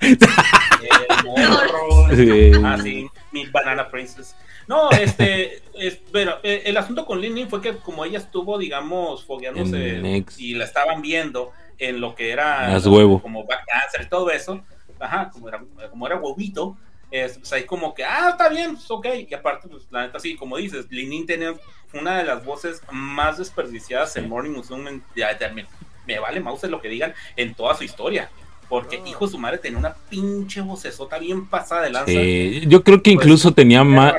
[1.24, 2.14] morro.
[2.14, 2.50] Sí.
[2.64, 4.34] Ah, sí, mi banana princess.
[4.66, 8.58] No, este, es, pero eh, el asunto con Lin Lin fue que como ella estuvo,
[8.58, 13.20] digamos, fogueándose y la estaban viendo en lo que era Las huevo.
[13.20, 14.62] como back dancer y todo eso,
[14.98, 16.76] ajá, como era, como era huevito,
[17.10, 20.18] es, pues ahí como que, ah, está bien, pues, ok, y aparte, pues la neta
[20.18, 21.54] sí, como dices, Lin Lin tenía
[21.92, 25.66] una de las voces más desperdiciadas en Morning Musume, ya, ya, me,
[26.06, 28.28] me vale mouse lo que digan, en toda su historia.
[28.68, 32.10] Porque hijo de su madre tenía una pinche vocesota bien pasada de lanza.
[32.12, 34.14] Eh, yo creo que Pues, incluso tenía más,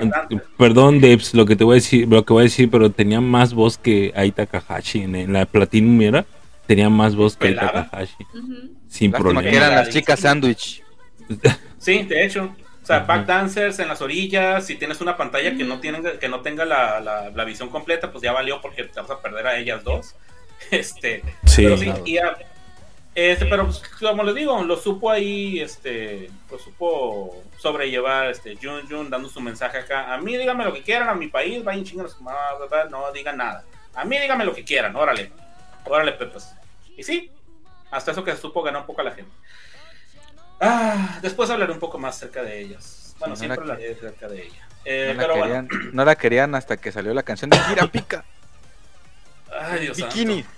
[0.57, 3.19] perdón Debs, lo que te voy a decir, lo que voy a decir, pero tenía
[3.19, 6.25] más voz que Aita Takahashi en, en la Platinum era,
[6.65, 7.73] tenía más voz que Aita.
[7.73, 8.39] Takahashi, Ujú.
[8.87, 9.41] sin Lástima problema.
[9.41, 10.81] que eran las chicas sándwich.
[11.77, 12.55] Sí, de hecho.
[12.87, 13.05] O sea, Ajá.
[13.05, 17.01] backdancers en las orillas, si tienes una pantalla que no tiene, que no tenga la,
[17.01, 20.15] la- la visión completa, pues ya valió porque te vas a perder a ellas dos.
[20.71, 21.63] Este, Sí.
[21.63, 22.37] pero sí, y a-
[23.13, 28.87] este, pero pues, como les digo, lo supo ahí, este, lo supo sobrellevar, este, Jun
[28.89, 30.13] Jun dando su mensaje acá.
[30.13, 32.15] A mí díganme lo que quieran, a mi país, vayan chingados,
[32.89, 33.65] no digan nada.
[33.95, 35.29] A mí díganme lo que quieran, órale,
[35.83, 36.55] órale, Pepas.
[36.95, 37.29] Y sí,
[37.91, 39.31] hasta eso que se supo ganar un poco a la gente.
[40.59, 43.15] Ah, después hablaré un poco más acerca de ellas.
[43.19, 44.67] Bueno, Sí, no siempre la- hablaré acerca de ella.
[44.85, 47.57] Eh, No la, pero bueno, querían, no la querían hasta que salió la canción de
[47.67, 48.23] Kira Pica.
[49.59, 50.43] ay Dios Bikini.
[50.43, 50.57] santo.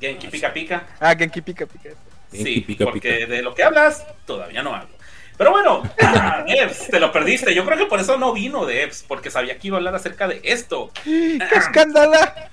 [0.00, 0.86] Genki pica pica.
[1.00, 1.90] Ah, Genki Pica Pica.
[2.30, 3.26] Genki Sí, pica, porque pica.
[3.32, 4.94] de lo que hablas, todavía no hablo.
[5.38, 7.54] Pero bueno, ah, Debs, te lo perdiste.
[7.54, 10.26] Yo creo que por eso no vino Debs, porque sabía que iba a hablar acerca
[10.28, 10.90] de esto.
[11.04, 12.50] ¡Qué escándala!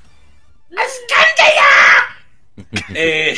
[2.93, 3.37] Eh,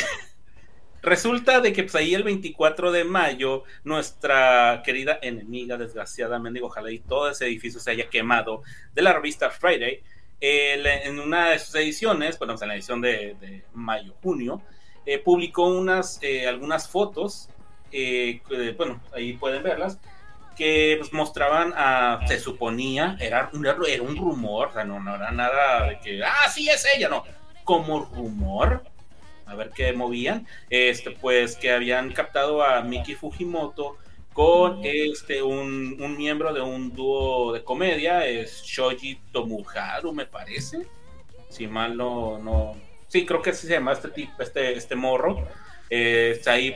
[1.06, 7.00] resulta de que pues, ahí el 24 de mayo, nuestra querida enemiga, desgraciadamente, ojalá y
[7.00, 10.02] todo ese edificio se haya quemado, de la revista Friday,
[10.42, 14.62] eh, en una de sus ediciones, bueno, en la edición de, mayo-junio,
[15.06, 17.50] eh, publicó unas, eh, algunas fotos,
[17.92, 18.42] eh,
[18.78, 19.98] bueno, ahí pueden verlas,
[20.58, 25.16] que pues, mostraban a, se suponía, era, un- era un rumor, o sea, no, no
[25.16, 27.24] era nada de que, ah, sí es ella, no,
[27.64, 28.84] como rumor,
[29.46, 33.98] a ver qué movían, este, pues que habían captado a Miki Fujimoto
[34.34, 40.86] con este un, un miembro de un dúo de comedia, es Shoji Tomuharu, me parece.
[41.50, 42.76] Si mal no, no.
[43.08, 45.48] Sí, creo que así se llama este tipo, este, este morro.
[45.90, 46.76] Eh, está ahí,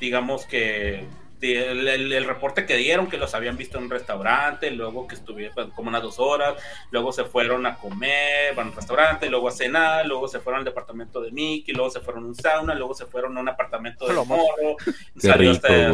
[0.00, 1.06] digamos que
[1.40, 5.06] de- el, el- el reporte que dieron que los habían visto en un restaurante, luego
[5.08, 6.54] que estuvieron pues, como unas dos horas,
[6.90, 10.60] luego se fueron a comer, van a un restaurante, luego a cenar, luego se fueron
[10.60, 13.48] al departamento de Mickey, luego se fueron a un sauna, luego se fueron a un
[13.48, 14.92] apartamento de morro, Qué
[15.28, 15.92] salió rico, hasta.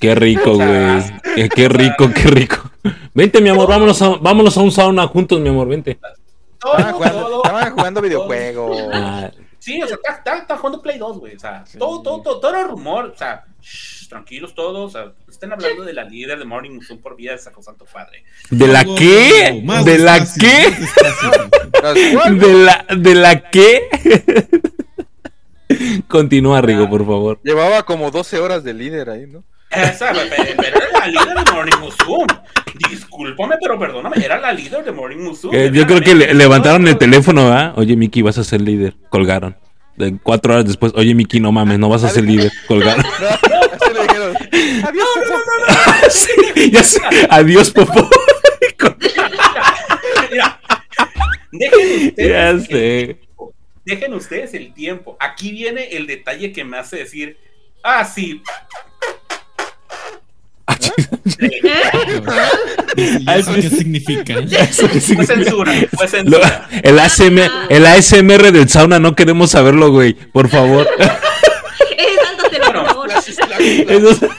[0.00, 1.00] Qué rico, güey.
[1.02, 2.70] sea, Qué, qué rico, qué rico.
[3.14, 5.98] Vente, mi amor, vámonos a, vámonos a un sauna juntos, mi amor, vente.
[6.58, 7.42] Todo, Estaban jugando, todo.
[7.44, 8.78] estaban jugando videojuegos.
[8.92, 9.30] Ah,
[9.60, 9.98] Sí, o sea,
[10.36, 11.36] está, jugando Play 2, güey.
[11.36, 11.78] O sea, Sí.
[11.78, 13.12] todo, todo, todo, todo era rumor.
[13.14, 14.94] O sea, shh, tranquilos todos.
[14.94, 18.24] O sea, estén hablando de la líder de Morning Musume por vía de Sacrosanto Padre.
[18.50, 19.62] ¿De la qué?
[19.84, 20.74] ¿De la qué?
[22.30, 23.88] ¿De la, de la qué?
[26.08, 27.40] Continúa, Rigo, por favor.
[27.44, 29.44] Llevaba como 12 horas de líder ahí, ¿no?
[29.70, 30.32] Esa, pero
[30.66, 32.26] era la líder de Morning Musume.
[32.90, 35.66] Discúlpame, pero perdóname, era la líder de Morning Musume.
[35.66, 37.74] Eh, yo creo que le- levantaron el teléfono, ¿verdad?
[37.76, 38.94] Oye, Miki, vas a ser líder.
[39.10, 39.56] Colgaron.
[39.96, 42.50] De cuatro horas después, oye, Miki, no mames, no vas a ser líder.
[42.66, 43.04] Colgaron.
[43.72, 44.36] Así le dijeron.
[44.88, 45.08] Adiós,
[46.54, 47.00] Sí, ya sé.
[47.28, 48.08] Adiós, Popo.
[50.30, 50.60] Mira,
[51.52, 52.66] dejen ustedes, Ya el sé.
[53.06, 53.54] tiempo,
[53.84, 55.16] dejen ustedes el tiempo.
[55.20, 57.36] Aquí viene el detalle que me hace decir,
[57.82, 58.42] ah, sí,
[61.40, 63.18] ¿Eh?
[63.20, 64.34] ¿Y eso qué significa?
[64.72, 66.68] fue censura, fue Lo- censura.
[66.82, 67.38] el, ASM,
[67.68, 70.14] el ASMR del sauna no queremos saberlo, güey.
[70.14, 70.86] Por favor.
[72.02, 73.10] Eh, sáltatelo, por Bueno, favor.
[73.88, 74.30] Eso,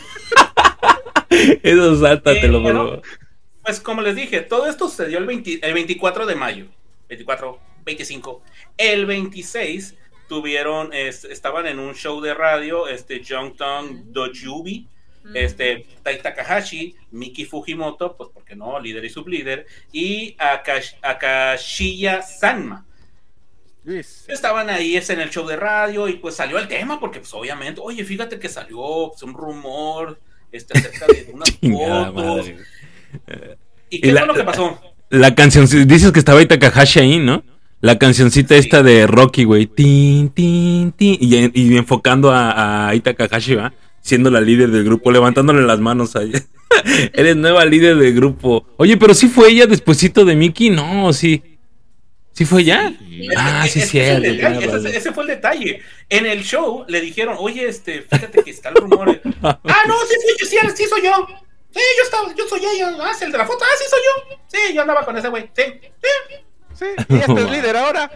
[1.63, 3.01] eso sáltatelo, Eh, por favor.
[3.63, 6.65] Pues como les dije, todo esto sucedió el, 20 el 24 de mayo.
[7.09, 8.41] 24, 25.
[8.77, 9.95] El 26
[10.27, 14.87] tuvieron, es- estaban en un show de radio, este, Jongtong Dojubi,
[15.23, 15.35] Mm.
[15.37, 22.85] este, Tai Takahashi, Miki Fujimoto, pues porque no, líder y sublíder, y Akash- Akashiya Sanma.
[23.83, 24.25] Luis.
[24.27, 27.33] Estaban ahí es en el show de radio y pues salió el tema porque pues
[27.33, 30.19] obviamente, oye, fíjate que salió pues, un rumor
[30.51, 31.49] este, acerca de unas
[32.13, 32.51] fotos.
[33.89, 34.79] ¿Y Y qué la- fue lo que pasó?
[35.09, 37.43] La canción, dices que estaba Itakahashi ahí, ¿no?
[37.81, 38.59] La cancioncita Sí.
[38.61, 39.65] esta de Rocky, güey.
[39.65, 41.17] Tin, tin, tin.
[41.19, 43.73] Y, y enfocando a, a Itakahashi, ¿va?
[44.01, 46.31] Siendo la líder del grupo, levantándole las manos ahí.
[47.13, 48.65] Eres nueva líder del grupo.
[48.77, 51.43] Oye, pero sí fue ella despuesito de Mickey, no, sí.
[52.33, 52.93] ¿Sí fue ella?
[53.37, 55.81] Ah, Es- sí, sí, ese, es ese fue el detalle.
[56.09, 59.21] En el show le dijeron, oye, este, fíjate que está el rumor.
[59.43, 61.27] ah, no, sí, sí, sí, sí, soy yo.
[61.73, 62.95] Sí, yo estaba, yo soy ella.
[63.01, 63.63] Ah, es el de la foto.
[63.63, 64.37] Ah, sí, soy yo.
[64.47, 65.49] Sí, yo andaba con ese güey.
[65.55, 66.37] Sí, sí.
[66.73, 68.09] Sí, y este es líder ahora.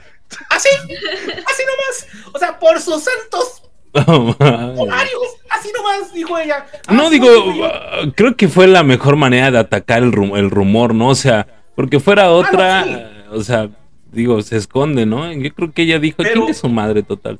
[0.50, 2.08] Así, así nomás.
[2.34, 3.62] O sea, por sus santos
[4.08, 4.80] No, mames.
[4.80, 5.22] ovarios.
[5.50, 6.66] Así nomás, dijo ella.
[6.88, 7.28] Ah, No, digo,
[7.64, 11.08] ah, creo que fue la mejor manera de atacar el, rum- el rumor, ¿no?
[11.10, 12.90] O sea, porque fuera otra, sí.
[12.94, 13.70] eh, o sea,
[14.12, 15.32] digo, se esconde, ¿no?
[15.32, 17.40] Yo creo que ella dijo, Pero- ¿quién es su madre total?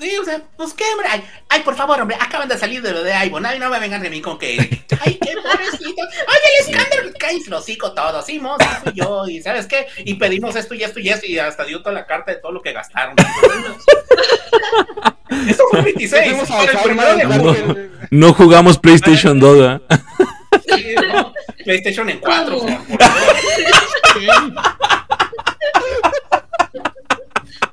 [0.00, 1.08] Sí, o sea, pues qué, hombre.
[1.10, 3.44] Ay, ay, por favor, hombre, acaban de salir de lo de Ivon.
[3.44, 4.56] Ay, no me vengan de mí con que.
[5.04, 6.02] Ay, qué pobrecito.
[6.26, 7.10] Ay, el escándalo.
[7.18, 8.22] Cállate el hocico todo.
[8.22, 9.28] Sí, mo, sí, fui yo.
[9.28, 9.86] Y ¿sabes qué?
[10.04, 11.26] Y pedimos esto y esto y esto.
[11.26, 13.14] Y hasta dio toda la carta de todo lo que gastaron.
[15.48, 16.24] Esto fue el 26.
[16.30, 17.74] Fuimos a Para el Alzheimer, primero de claro junio.
[17.74, 19.80] que- No jugamos PlayStation 2, ¿verdad?
[20.66, 21.34] Sí, no,
[21.64, 22.58] PlayStation en 4.
[22.58, 22.86] ¿Cómo?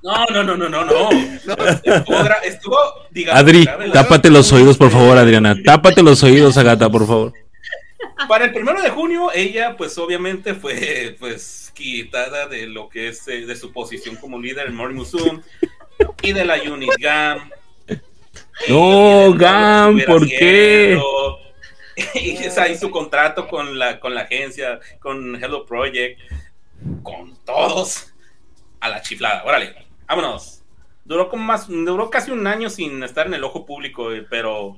[0.07, 1.09] No, no, no, no, no, no.
[1.91, 2.77] Estuvo, estuvo
[3.11, 5.53] digamos, Adri, grave tápate los oídos, por favor, Adriana.
[5.61, 7.33] Tápate los oídos, Agata, por favor.
[8.29, 13.27] Para el primero de junio, ella, pues obviamente fue pues quitada de lo que es
[13.27, 15.41] eh, de su posición como líder en Morning Musume
[16.21, 17.49] y de la Unit GAM.
[18.69, 20.97] No, Y Gam, ¿por qué?
[20.97, 21.39] haciendo.
[22.13, 26.21] Y es ahí su contrato con la, con la agencia, con Hello Project,
[27.03, 28.13] con todos
[28.79, 29.43] a la chiflada.
[29.43, 30.61] Órale, vámonos.
[31.05, 34.77] Duró como más, duró casi un año sin estar en el ojo público, eh, pero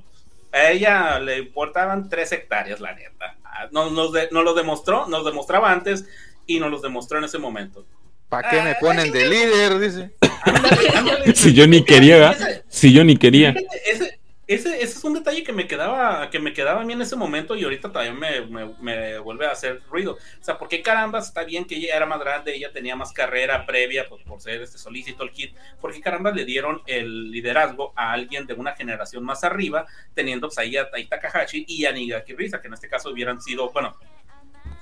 [0.52, 3.36] a ella le importaban tres hectáreas, la neta.
[3.44, 6.04] Ah, Nos, nos, de- nos lo demostró, nos demostraba antes
[6.46, 7.84] y nos los demostró en ese momento.
[8.28, 9.78] ¿Para qué me ponen de líder?
[9.80, 10.12] Dice.
[10.44, 11.34] Ándale, ándale.
[11.34, 12.36] Si yo ni quería,
[12.68, 13.52] Si yo ni quería.
[13.84, 14.19] Ese,
[14.54, 17.16] ese, ese es un detalle que me quedaba, que me quedaba a mí en ese
[17.16, 20.14] momento y ahorita todavía me, me- me vuelve a hacer ruido.
[20.14, 23.12] O sea, ¿por qué carambas está bien que ella era más grande, ella tenía más
[23.12, 25.54] carrera previa pues, por ser este solícito el kit?
[25.80, 30.48] ¿Por qué carambas le dieron el liderazgo a alguien de una generación más arriba, teniendo
[30.48, 33.70] pues, ahí a Tai Takahashi y a Nigaki Risa, que en este caso hubieran sido,
[33.70, 33.96] bueno,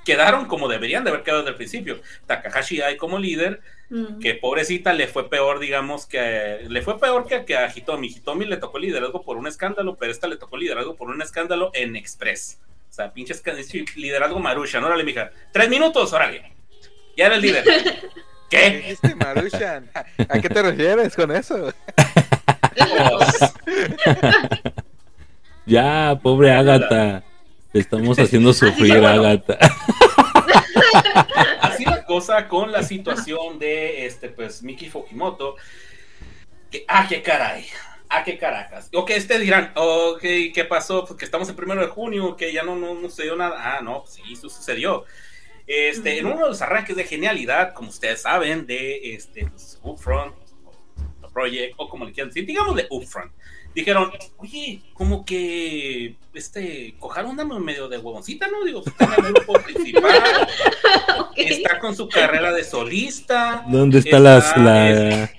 [0.04, 2.00] quedaron como deberían de haber quedado desde el principio.
[2.26, 3.60] Takahashi hay como líder,
[3.90, 4.18] Mm.
[4.18, 8.08] que pobrecita le fue peor, digamos, que le fue peor que, que a Hitomi.
[8.08, 11.70] Hitomi le tocó liderazgo por un escándalo, pero esta le tocó liderazgo por un escándalo
[11.72, 12.60] en Express.
[12.90, 13.34] O sea, pinche
[13.96, 15.30] liderazgo marusha, órale, mija.
[15.52, 16.52] Tres minutos, órale.
[17.16, 17.64] Ya era el líder.
[18.50, 18.70] ¿Qué?
[18.70, 19.90] Dijiste Marushan.
[20.28, 21.72] ¿A qué te refieres con eso?
[22.78, 23.54] Pues,
[25.66, 27.22] Ya, pobre Agata.
[27.72, 29.08] Te estamos haciendo sufrir, bueno.
[29.08, 29.58] Agata.
[31.60, 35.56] así la cosa con la situación de este, pues, Miki Fujimoto.
[36.70, 37.66] Que, ah, qué caray.
[38.10, 38.88] Ah, qué caracas.
[38.94, 40.20] Ok, ustedes dirán, ok,
[40.54, 41.04] ¿qué pasó?
[41.04, 43.76] Porque estamos en primero de junio, que ya no, no, no sucedió nada.
[43.76, 45.04] Ah, no, sí, eso sucedió.
[45.66, 50.34] Este, en uno de los arranques de genialidad, como ustedes saben, de este, pues, Upfront,
[51.34, 53.30] Project, o como le quieran decir, digamos de Upfront.
[53.74, 58.64] Dijeron, oye, como que este Koharu anda medio de huevoncita, ¿no?
[58.64, 60.48] Digo, está en el grupo principal,
[61.36, 63.64] está con su carrera de solista.
[63.68, 65.30] ¿Dónde está, está, las, la,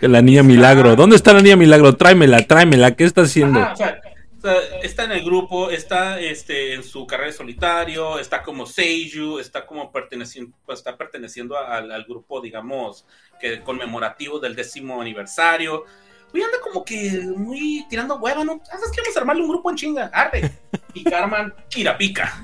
[0.00, 0.94] la niña Milagro?
[0.94, 1.96] ¿Dónde está la niña Milagro?
[1.96, 2.94] Tráemela, tráemela.
[2.94, 3.60] ¿Qué está haciendo?
[3.60, 4.00] Ajá, o sea,
[4.38, 8.64] o sea, está en el grupo, está este, en su carrera de solitario, está como
[8.64, 13.04] Seiju, está como perteneciendo, pues, está perteneciendo al, al grupo, digamos,
[13.38, 15.84] que conmemorativo del décimo aniversario.
[16.32, 18.60] Oye, anda como que muy tirando hueva, ¿no?
[18.70, 20.10] Ah, ¿Sabes que vamos a armarle un grupo en chinga?
[20.12, 20.50] Arde.
[20.94, 22.42] Y Carman Kirapica.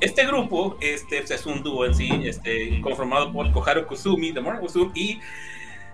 [0.00, 4.62] Este grupo este, es un dúo en sí, este, conformado por Koharu Kusumi de Morning
[4.62, 5.20] Musume y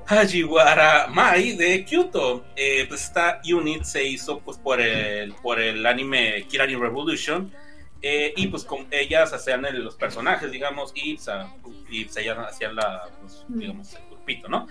[0.07, 2.45] Hajiwara Mai de Kyoto.
[2.57, 7.53] Eh, pues esta unit se hizo pues por el, por el anime Kirari Revolution.
[8.03, 11.49] eh, y pues con ellas hacían el- los personajes, digamos, y, sea,
[11.91, 14.69] y pues, ellas hacían la, pues, digamos, el grupito, ¿no?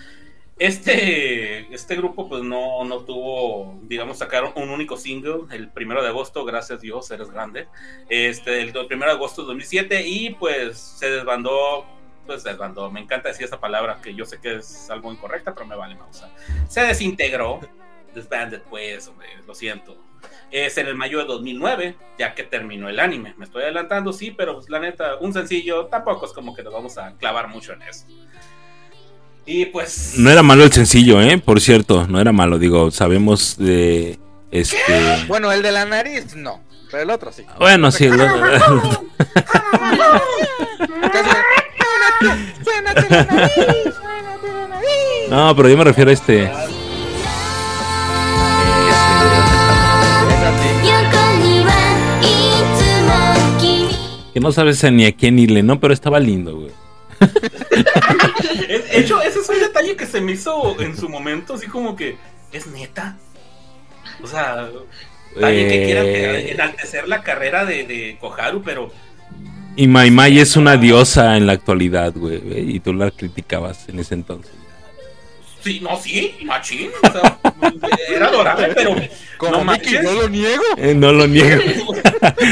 [0.58, 6.08] Este, este grupo pues no, no tuvo, digamos, sacaron un único single el primero de
[6.08, 7.68] agosto, gracias Dios, eres grande,
[8.08, 11.86] este, el primero de agosto de 2007 y pues se desbandó,
[12.26, 15.66] pues desbandó, me encanta decir esa palabra que yo sé que es algo incorrecta, pero
[15.66, 16.26] me vale más,
[16.70, 17.60] se desintegró,
[18.16, 19.98] disbanded pues, hombre, lo siento.
[20.50, 23.36] Es en el mayo de 2009, ya que terminó el anime.
[23.38, 26.74] Me estoy adelantando, sí, pero pues, la neta, un sencillo tampoco es como que nos
[26.74, 28.08] vamos a clavar mucho en eso.
[29.46, 30.14] Y pues.
[30.18, 31.38] No era malo el sencillo, ¿eh?
[31.38, 32.58] Por cierto, no era malo.
[32.58, 34.18] Digo, sabemos de.
[34.52, 34.78] Este...
[35.28, 36.62] Bueno, el de la nariz, no.
[36.90, 37.44] Pero el otro sí.
[37.60, 39.06] Bueno, sí, el otro.
[45.30, 46.52] no, pero yo me refiero a este.
[54.34, 55.80] Que no sabes ni a quién irle, ¿no?
[55.80, 56.85] Pero estaba lindo, güey.
[57.20, 61.96] De hecho, ese es un detalle que se me hizo en su momento, así como
[61.96, 62.18] que.
[62.52, 63.18] ¿Es neta?
[64.24, 64.70] O sea.
[65.42, 66.52] Alguien que quiera Eh.
[66.54, 68.92] enaltecer la carrera de, de Koharu, pero.
[69.76, 72.42] Y Mai Mai es una diosa en la actualidad, güey.
[72.76, 74.54] Y tú la criticabas en ese entonces.
[75.66, 76.92] Sí, no, sí, machín.
[77.02, 77.40] O sea,
[78.10, 78.96] era adorable, pero.
[79.38, 80.04] Como no Mickey, manches.
[80.04, 80.64] no lo niego.
[80.78, 81.62] Eh, no lo niego.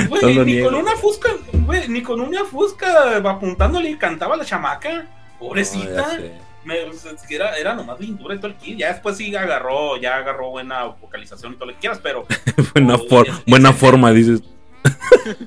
[0.09, 0.69] Güey, No lo ni niego.
[0.71, 5.05] con una fusca, güey, ni con una fusca apuntándole y cantaba la chamaca.
[5.37, 6.17] Pobrecita.
[6.17, 6.23] No.
[6.65, 6.79] Me-
[7.29, 8.79] era, era nomás lindura y todo el kit.
[8.79, 12.25] Ya después sí agarró, ya agarró buena vocalización y todo lo que quieras, pero.
[12.73, 14.41] buena, for- es- buena es- forma, dices.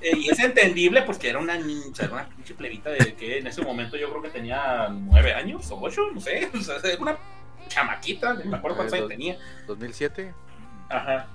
[0.03, 1.55] eh, y es entendible porque era una
[1.95, 5.35] sea, era una pinche plebita de que en ese momento yo creo que tenía nueve
[5.35, 6.49] años o ocho, no sé.
[6.55, 7.17] O sea, era una
[7.69, 9.39] chamaquita, no me acuerdo cuántos años tenía.
[9.67, 10.35] 2007.
[10.89, 11.27] Ajá.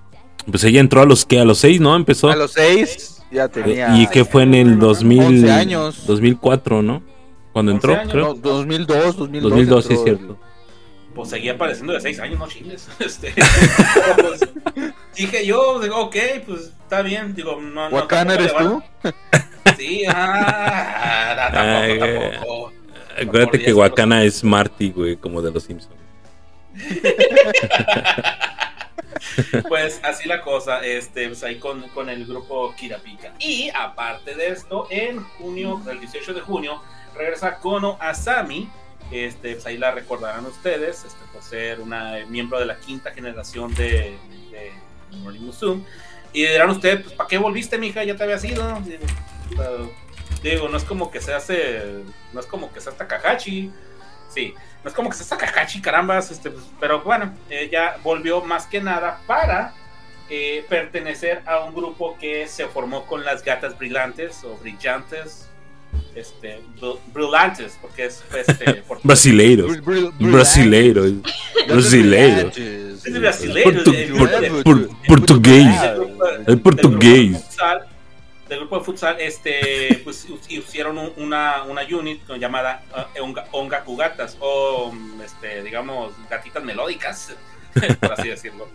[0.49, 1.95] Pues ella entró a los que a los seis, ¿no?
[1.95, 2.29] Empezó.
[2.29, 3.95] A los 6 ya tenía.
[3.97, 6.07] Y que fue en el 2000, 11 años.
[6.07, 7.03] 2004, ¿no?
[7.53, 8.27] Cuando 11 entró, años, creo.
[8.27, 9.49] No, 2002, 2002.
[9.49, 10.39] 2002, sí, es cierto.
[11.13, 12.87] pues seguía apareciendo de 6 años, no chingues.
[12.99, 13.33] Este,
[14.17, 14.49] pues,
[15.15, 16.15] dije yo, digo, ok,
[16.47, 17.35] pues está bien.
[17.35, 17.95] Digo, no, no.
[17.95, 18.81] ¿Wakana eres tú?
[19.77, 22.73] Sí, ah, Ay, tampoco, tampoco.
[23.21, 26.01] Acuérdate que Wakana es Marty, güey, como de los Simpsons.
[29.67, 33.33] Pues así la cosa, este, pues ahí con, con el grupo Kirapika.
[33.39, 36.81] Y aparte de esto, en junio, el 18 de junio,
[37.15, 38.69] regresa Kono Asami.
[39.11, 43.11] Este, pues ahí la recordarán ustedes, este, por ser una eh, miembro de la quinta
[43.11, 44.17] generación de,
[44.51, 44.71] de
[45.17, 45.51] Morning.
[46.33, 48.03] Y dirán ustedes, pues, ¿para qué volviste, mija?
[48.03, 48.79] Ya te había ido.
[48.81, 49.03] Digo,
[49.51, 49.71] o sea,
[50.41, 53.71] digo, no es como que se hace, no es como que sea Takahashi.
[54.29, 54.53] Sí,
[54.83, 58.65] no es como que se saca Takahashi, carambas, este, pues, pero bueno, ella volvió más
[58.65, 59.73] que nada para
[60.29, 65.47] eh, pertenecer a un grupo que se formó con las gatas brillantes o brillantes,
[66.15, 69.69] este, br- brillantes, porque es este, por- Brasileiros.
[69.77, 71.11] Bril- bril- Brasileiros.
[71.67, 72.57] Brasileiros.
[72.57, 75.75] es de brasileños, Portu- el- por- el- por- el- portugués.
[76.47, 77.47] El portugués.
[78.51, 82.83] Del grupo de futsal, este, pues hicieron un- una, una unit llamada
[83.17, 87.33] uh, Onga, Ongaku Gatas, o um, este, digamos, gatitas melódicas,
[88.01, 88.67] por así decirlo.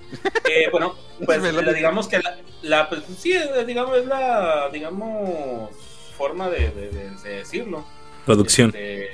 [0.48, 0.94] Eh, bueno,
[1.26, 1.42] pues
[1.74, 5.70] digamos que la, la, pues, sí, eh, digamos, es la, digamos,
[6.16, 7.86] forma de, de- de- de decirlo.
[8.24, 8.68] Traducción.
[8.74, 9.10] Este,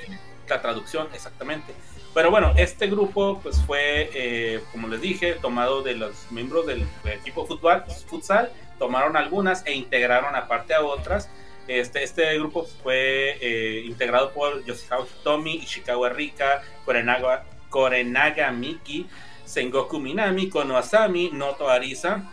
[0.48, 1.74] la traducción, exactamente.
[2.14, 6.86] Pero bueno, este grupo pues fue, eh, como les dije, tomado de los miembros del,
[7.05, 11.30] equipo futsal, tomaron algunas e integraron aparte a otras.
[11.68, 19.06] Este, este grupo fue eh, integrado por Yoshihao Hitomi, Ishikawa Rika, Korenaga, Korenaga Miki,
[19.44, 22.28] Sengoku Minami, Kono Asami, Noto Arisa,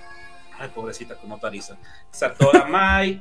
[0.59, 1.49] ay pobrecita Konoto
[2.11, 3.19] Satora Mai,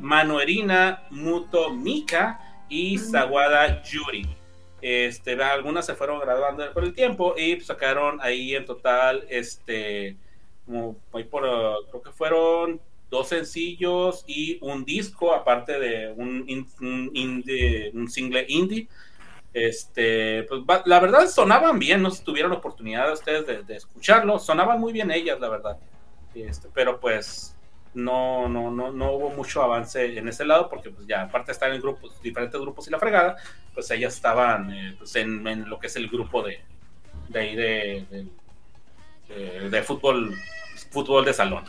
[1.11, 4.38] Muto Mika y Sawada Yuri.
[4.81, 10.17] Este, algunas se fueron graduando por el tiempo y pues, sacaron ahí en total, este,
[10.67, 11.43] como ahí por,
[11.91, 12.81] creo que fueron
[13.11, 18.89] dos sencillos y un disco, aparte de un, in- un, indie- un single indie.
[19.55, 24.39] Este, pues la verdad sonaban bien, no sé si tuvieron oportunidad ustedes de, de escucharlo,
[24.39, 25.79] sonaban muy bien ellas, la verdad.
[26.35, 27.57] Este, pero pues
[27.95, 31.53] no, no, no, no hubo mucho avance en ese lado, porque pues ya aparte de
[31.53, 33.37] estar en grupos, diferentes grupos y la fregada,
[33.75, 36.61] pues ellas estaban eh, pues, en, en lo que es el grupo de,
[37.29, 38.27] de ahí de,
[39.71, 40.35] de, fútbol,
[40.91, 41.65] fútbol de salón.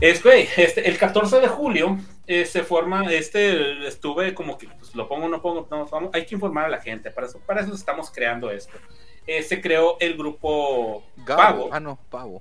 [0.00, 5.28] Este, el 14 de julio eh, se forma, este, estuve como que, pues, lo pongo,
[5.28, 8.10] no pongo, no, vamos, hay que informar a la gente, para eso, para eso estamos
[8.10, 8.78] creando esto.
[9.26, 11.42] Eh, se creó el grupo Gabo.
[11.42, 12.40] Pavo, Ah, no, pavo.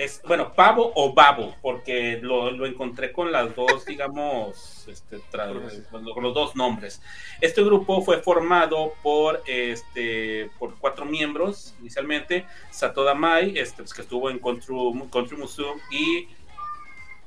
[0.00, 5.20] Es, bueno, Pavo o Babo, porque lo, lo encontré con las dos, digamos, este,
[5.90, 7.02] con los dos nombres.
[7.40, 14.00] Este grupo fue formado por, este, por cuatro miembros inicialmente, Satoda Mai, este, pues, que
[14.00, 16.28] estuvo en Country Museum y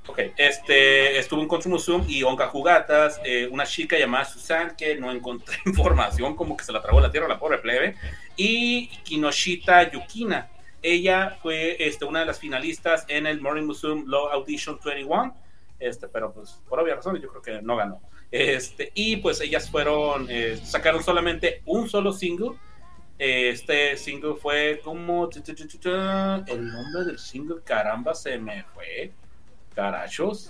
[0.06, 4.96] Ok, este, estuvo en Country Museum y Onka Jugatas, eh, una chica llamada Susan, que
[4.98, 7.96] no encontré información, como que se la tragó la tierra la pobre plebe,
[8.36, 10.50] y Kinoshita Yukina.
[10.84, 15.36] Ella fue este, una de las finalistas en el Morning Museum Law Audition 21,
[15.80, 18.02] este, pero pues por obvias razones yo creo que no ganó.
[18.32, 22.52] Este, y pues ellas fueron, eh, sacaron solamente un solo single.
[23.18, 25.30] Este single fue como...
[26.48, 29.12] El nombre del single, caramba, se me fue.
[29.76, 30.50] Carachos.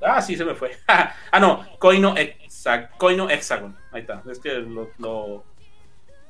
[0.00, 0.72] Ah, sí, se me fue.
[0.88, 2.14] ah, no, Coino,
[2.98, 3.76] Coino Hexagon.
[3.92, 4.22] Ahí está.
[4.30, 4.54] Es que
[4.98, 5.44] lo-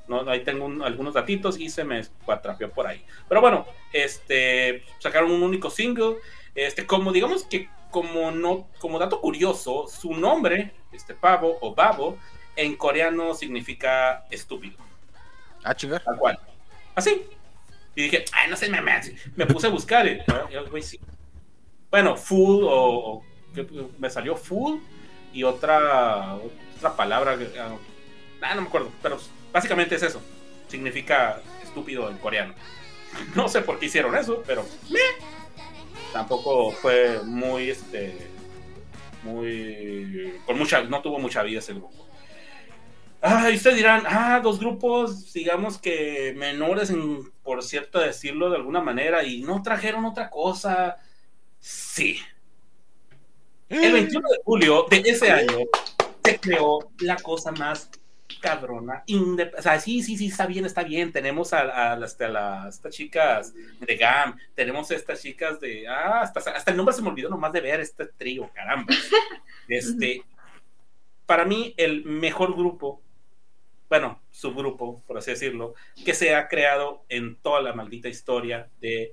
[0.09, 3.05] no, ahí tengo un- algunos datitos y se me atrapió por ahí.
[3.29, 6.17] Pero bueno, este sacaron un único single.
[6.55, 12.19] Este, como digamos que como no, como dato curioso, su nombre, este pavo o babo,
[12.57, 14.77] en coreano significa estúpido.
[15.63, 16.03] Ah, chingar.
[16.03, 16.39] Tal cual.
[16.95, 17.27] Así.
[17.95, 18.93] Y dije, ay, no sé, me, me,
[19.37, 20.07] me puse a buscar.
[20.07, 21.01] Y, y, güey, sí.
[21.91, 22.69] Bueno, full o,
[23.19, 23.25] o-
[23.99, 24.79] me salió full
[25.33, 26.35] y otra
[26.77, 27.39] otra palabra.
[27.59, 27.77] ah,
[28.43, 29.19] ah, no me acuerdo, pero
[29.57, 30.21] básicamente es eso.
[30.69, 32.55] Significa estúpido en coreano.
[33.35, 35.01] No sé por qué hicieron eso, pero meh.
[36.13, 38.29] tampoco fue muy este
[39.23, 42.07] muy con mucha no tuvo mucha vida ese grupo.
[43.23, 48.57] Ah, y ustedes dirán, ah, dos grupos, digamos que menores, en, por cierto decirlo de
[48.57, 50.99] alguna manera, y no trajeron otra cosa.
[51.59, 52.21] Sí.
[53.71, 55.61] El 21 de julio de ese año
[56.23, 57.91] se creó la cosa más
[58.51, 59.03] cabrona.
[59.07, 61.13] indep- O sea, sí, sí, sí, está bien, está bien.
[61.13, 65.87] Tenemos a, a las, a las- estas chicas de GAM, tenemos a estas chicas de.
[65.89, 68.93] Ah, hasta, hasta el nombre se me olvidó nomás de ver este trío, caramba.
[69.69, 70.23] Este,
[71.27, 73.03] para mí, el mejor grupo,
[73.89, 75.75] bueno, subgrupo, por así decirlo,
[76.05, 79.13] que se ha creado en toda la maldita historia de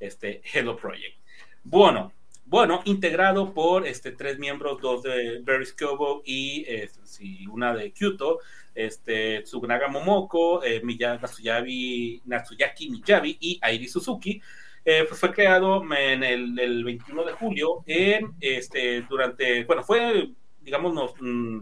[0.00, 1.16] este Hello Project.
[1.62, 2.12] Bueno,
[2.52, 5.42] bueno, integrado por este, tres miembros, dos de
[5.78, 6.66] Kobo y
[7.02, 8.40] sí, una de Kyoto,
[8.74, 14.38] este, Tsunaga Momoko, eh, Natsuyabi- Natsuyaki Miyabi y Airi Suzuki.
[14.84, 20.28] Eh, pues fue creado en el, el 21 de julio en, este, durante, bueno, fue,
[20.60, 21.60] digamos, mm,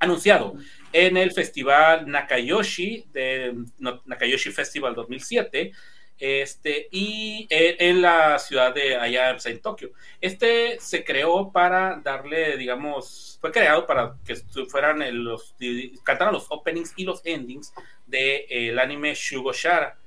[0.00, 0.54] anunciado
[0.92, 5.70] en el festival Nakayoshi, de Nakayoshi Festival 2007,
[6.18, 9.90] este, y en, la ciudad de allá pues, en Tokio.
[10.20, 14.36] Este se creó para darle, digamos, fue creado para que
[14.68, 15.54] fueran los,
[16.02, 17.72] cantaran los openings y los endings
[18.06, 19.98] del de, el anime Shugo Shara.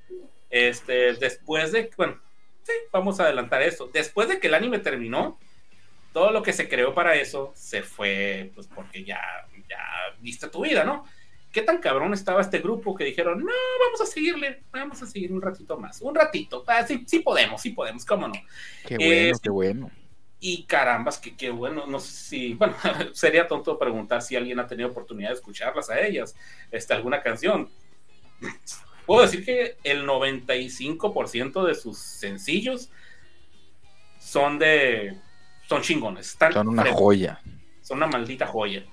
[0.49, 2.21] Este, después de, bueno,
[2.91, 3.89] vamos a adelantar esto.
[3.91, 5.39] Después de que el anime terminó,
[6.13, 9.21] todo lo que se creó para eso se fue, pues porque ya,
[9.69, 9.77] ya
[10.19, 11.05] viste tu vida, ¿no?
[11.57, 13.51] ¿Qué tan cabrón estaba este grupo que dijeron, no,
[13.83, 17.59] vamos a seguirle, vamos a seguir un ratito más, un ratito, ah, sí, sí podemos,
[17.59, 18.35] sí podemos, cómo no.
[18.85, 19.41] Qué Eh, bueno, sí.
[19.41, 19.91] qué bueno.
[20.39, 22.75] Y carambas, que qué bueno, no sé si, bueno,
[23.11, 26.35] sería tonto preguntar si alguien ha tenido oportunidad de escucharlas a ellas,
[26.69, 27.67] este, alguna canción.
[29.07, 32.91] Puedo decir que el 95% de sus sencillos
[34.19, 35.17] son de,
[35.67, 37.41] son chingones, están Son una frescos joya.
[37.81, 38.85] son una maldita joya.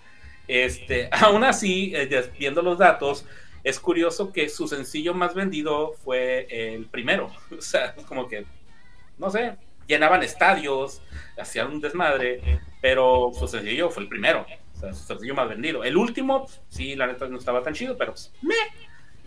[0.48, 3.26] Este, aún así, eh, viendo los datos,
[3.62, 7.30] es curioso que su sencillo más vendido fue el primero.
[7.58, 8.44] O sea, es como que,
[9.18, 9.56] no sé,
[9.86, 11.02] llenaban estadios,
[11.38, 14.46] hacían un desmadre, pero su sencillo fue el primero.
[14.74, 15.84] O sea, su sencillo más vendido.
[15.84, 18.54] El último, sí, la neta no estaba tan chido, pero pues, meh.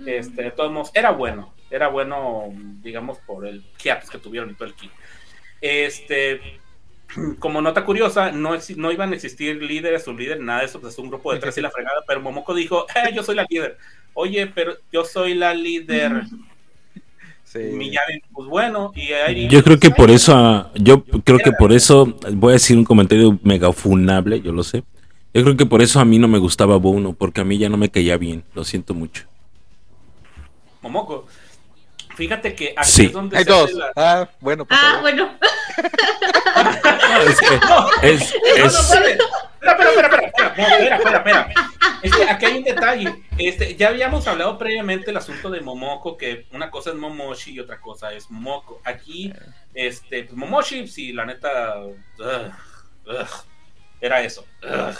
[0.06, 1.54] Este, de todos modos, era bueno.
[1.72, 2.50] Era bueno,
[2.82, 4.92] digamos, por el hiatus que tuvieron y todo el kit.
[5.60, 6.60] Este,
[7.40, 8.56] como nota curiosa, no,
[8.92, 11.58] iban a existir líderes o líder, nada de eso, pues es un grupo de tres
[11.58, 13.78] y la fregada, pero Momoko dijo, "Eh, yo soy la líder.
[14.14, 16.24] Oye, pero yo soy la líder.
[17.44, 17.60] Sí.
[17.60, 21.72] Miyagi, pues bueno, y Airi, Yo creo que pues, por eso, yo creo que por
[21.72, 24.84] eso, voy a decir un comentario mega funable, yo lo sé.
[25.34, 27.70] Yo creo que por eso a mí no me gustaba Bono, porque a mí ya
[27.70, 29.26] no me caía bien, lo siento mucho.
[30.82, 31.28] Momoko.
[32.18, 33.06] Fíjate que aquí Sí.
[33.06, 33.72] es donde Hay se dos.
[33.74, 34.78] la- Ah, bueno, pues.
[34.80, 35.38] a Ah, bueno.
[37.28, 37.60] Es que-
[38.02, 38.34] es- es-
[38.76, 39.16] Espera,
[39.62, 41.54] espera, espera, espera, espera, no, espera, espera, espera.
[42.04, 43.16] Es que aquí hay un detalle.
[43.38, 47.60] Este, ya habíamos hablado previamente el asunto de Momoko, que una cosa es Momoshi y
[47.60, 48.82] otra cosa es Momoko.
[48.86, 49.34] Aquí,
[49.74, 52.52] este, pues Momoshi, sí, la neta, ugh,
[53.08, 53.28] ugh,
[54.02, 54.46] era eso.
[54.64, 54.96] ugh.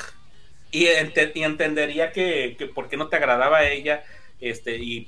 [0.72, 4.04] Y, ente- y entendería que, que por qué no te agradaba a ella,
[4.40, 5.08] este, y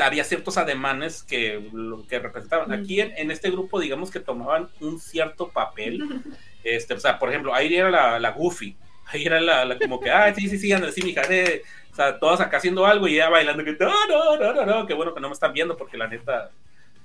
[0.00, 2.72] había ciertos ademanes que, lo que representaban.
[2.72, 6.02] Aquí en, en este grupo, digamos que tomaban un cierto papel.
[6.62, 8.76] Este, o sea, por ejemplo, ahí era la, la Goofy.
[9.06, 11.62] Ahí era la, la como que, ah, sí, sí, sí, anda, sí, mija, eh".
[11.90, 14.86] O sea, todas acá haciendo algo y ella bailando que, no, no, no, no, no,
[14.86, 16.50] qué bueno que no me están viendo porque la neta,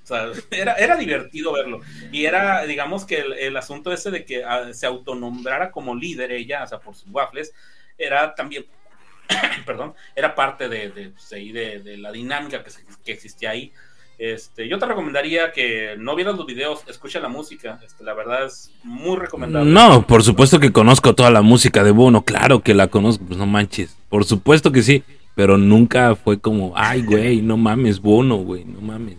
[0.02, 1.80] o sea, era, era divertido verlo.
[2.12, 6.30] Y era, digamos que el, el asunto ese de que ah, se autonombrara como líder
[6.30, 7.52] ella, o sea, por sus waffles,
[7.98, 8.66] era también,
[9.66, 13.50] perdón, era parte de, de, pues, ahí de, de la dinámica que, se- que existía
[13.50, 13.72] ahí.
[14.18, 17.78] Este, yo te recomendaría que no vieras los videos, escucha la música.
[17.84, 19.70] Este, la verdad es muy recomendable.
[19.70, 23.38] No, por supuesto que conozco toda la música de Bono, claro que la conozco, pues
[23.38, 23.94] no manches.
[24.08, 25.02] Por supuesto que sí,
[25.34, 29.18] pero nunca fue como, ay, güey, no mames, Bono, güey, no mames.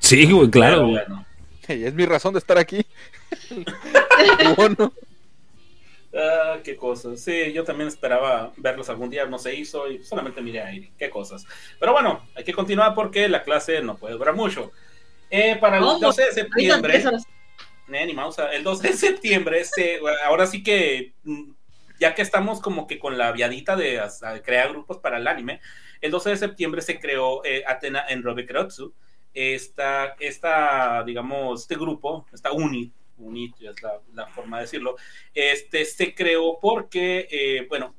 [0.00, 0.76] Sí, güey, claro.
[0.78, 1.26] Pero bueno.
[1.68, 2.84] Hey, es mi razón de estar aquí.
[4.56, 4.92] Bueno,
[6.16, 7.20] Ah, qué cosas.
[7.20, 10.70] Sí, yo también esperaba verlos algún día, no se hizo y solamente miré a.
[10.96, 11.44] Qué cosas.
[11.80, 14.70] Pero bueno, hay que continuar porque la clase no puede durar mucho.
[15.30, 15.98] Eh, para el ¿Cómo?
[15.98, 17.02] 12 de septiembre.
[17.92, 18.52] Eh, ni mausa.
[18.52, 21.50] El 12 de septiembre, se, ahora sí que, mm,
[21.98, 24.00] ya que estamos como que con la viadita de
[24.44, 25.60] crear grupos para el anime,
[26.00, 28.94] el 12 de septiembre se creó eh, Atena en Robekrotsu.
[29.32, 33.76] Esta, esta, digamos, este grupo, esta unit, unit es
[34.12, 34.96] la, forma de decirlo,
[35.34, 37.94] este se creó porque, eh, bueno,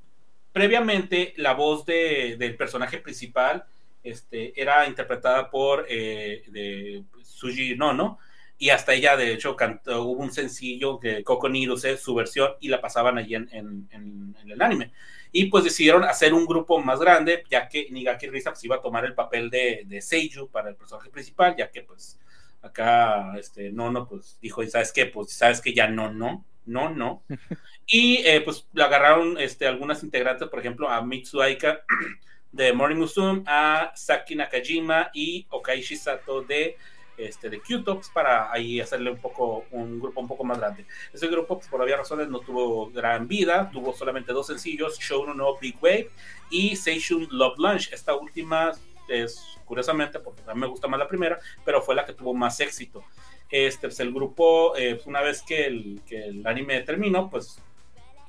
[0.52, 3.66] previamente la voz de, del personaje principal
[4.04, 8.20] este, era interpretada por eh, Suji Nono,
[8.58, 12.70] y hasta ella de hecho cantó, hubo un sencillo que Coco Niruse, su versión y
[12.70, 14.92] la pasaban allí en, en, el anime.
[15.32, 18.82] Y pues decidieron hacer un grupo más grande ya que Nigaki Risa pues, iba a
[18.82, 22.18] tomar el papel de, de Seiju para el personaje principal ya que pues
[22.66, 26.46] acá este no no pues dijo y sabes qué pues sabes que ya no no
[26.66, 27.24] no no
[27.88, 31.82] y eh, pues le agarraron este algunas integrantes por ejemplo a Mitsu Aika
[32.52, 36.78] de Morning Musume a Saki Nakajima y Okaishi Sato de
[37.18, 40.86] este, de Q-Tops para ahí hacerle un poco, un grupo un poco más grande.
[41.14, 45.34] Ese grupo, pues, por obvias razones, no tuvo gran vida, tuvo solamente dos sencillos, Show
[45.34, 46.10] No Big Wave
[46.50, 47.94] y Seishun Love Lunch.
[47.94, 48.74] Esta última
[49.08, 52.34] es, curiosamente, porque a mí me gusta más la primera, pero fue la que tuvo
[52.34, 53.04] más éxito.
[53.50, 57.60] Este, pues, el grupo, eh, una vez que el, el anime terminó, pues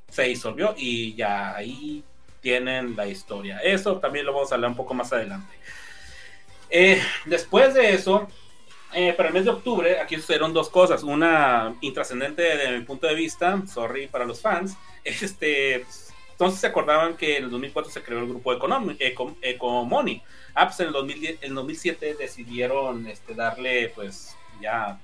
[0.08, 2.04] se disolvió y ya ahí
[2.40, 3.58] tienen la historia.
[3.58, 5.52] Eso también lo vamos a hablar un poco más adelante.
[6.70, 8.28] Eh, después de eso,
[8.92, 11.02] eh, para el mes de octubre, aquí sucedieron dos cosas.
[11.02, 14.76] Una intrascendente de mi punto de vista, sorry para los fans.
[15.04, 15.86] Este,
[16.32, 18.52] entonces se acordaban que en el 2004 se creó el grupo.
[20.58, 24.98] Ah, pues en el, 2010, en el 2007 decidieron este, darle, pues, ya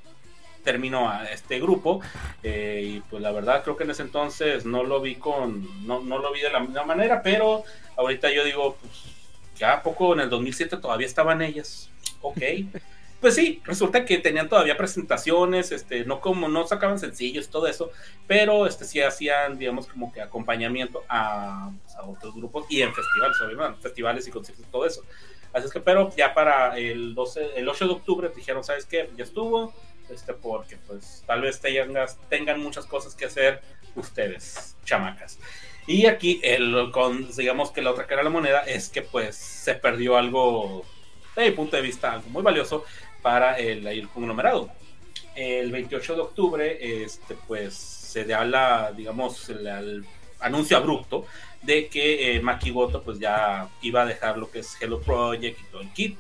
[0.64, 2.00] término a este grupo.
[2.42, 6.00] Eh, y pues la verdad creo que en ese entonces no lo vi con, no,
[6.00, 7.64] no lo vi de la misma manera, pero
[7.96, 8.92] ahorita yo digo, pues,
[9.56, 11.90] ya a poco en el 2007 todavía estaban ellas.
[12.22, 12.40] Ok.
[13.20, 17.90] pues sí, resulta que tenían todavía presentaciones, este, no como no sacaban sencillos, todo eso,
[18.26, 23.36] pero este sí hacían, digamos, como que acompañamiento a, a otros grupos y en festivales,
[23.40, 25.04] obviamente, festivales y conciertos, todo eso.
[25.52, 29.10] Así es que, pero ya para el 12, el 8 de octubre dijeron, ¿sabes qué?
[29.16, 29.74] Ya estuvo,
[30.10, 33.60] este, porque pues tal vez tengan, tengan muchas cosas que hacer
[33.94, 35.38] ustedes, chamacas.
[35.86, 39.36] Y aquí, el, con, digamos que la otra cara de la moneda es que pues
[39.36, 40.84] se perdió algo,
[41.34, 42.84] desde mi punto de vista, algo muy valioso
[43.20, 44.70] para el, el conglomerado.
[45.34, 50.04] El 28 de octubre, este, pues se da la, digamos, el
[50.40, 51.26] anuncio abrupto
[51.62, 55.64] de que eh, Makigoto pues ya iba a dejar lo que es Hello Project y
[55.64, 56.18] todo el kit.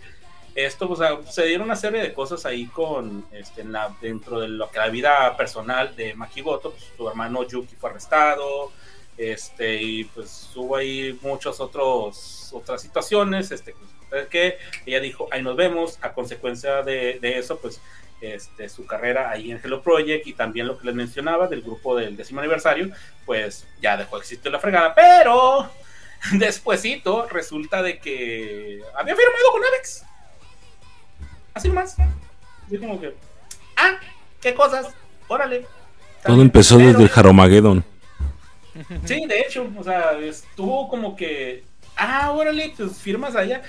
[0.54, 4.48] Esto, o sea, se dieron una serie de cosas ahí con, este, la, dentro de
[4.48, 8.70] lo que la vida personal de Makigoto, pues, su hermano Yuki fue arrestado,
[9.16, 13.74] este, y pues hubo ahí muchas otras situaciones, este,
[14.10, 17.80] pues, que ella dijo, ahí nos vemos, a consecuencia de, de eso, pues
[18.22, 21.96] este, su carrera ahí en Hello Project y también lo que les mencionaba del grupo
[21.96, 22.90] del décimo aniversario,
[23.26, 25.70] pues ya dejó de existir la fregada, pero
[26.32, 30.04] despuesito resulta de que había firmado con Avex.
[31.54, 31.96] Así más.
[32.66, 33.14] Así como que,
[33.76, 33.96] ah,
[34.40, 34.86] qué cosas,
[35.28, 35.66] órale.
[36.24, 37.84] Todo empezó Pero- desde el Haromageddon.
[39.04, 41.62] Sí, de hecho, o sea, estuvo como que,
[41.96, 43.60] ah, órale, pues firmas allá.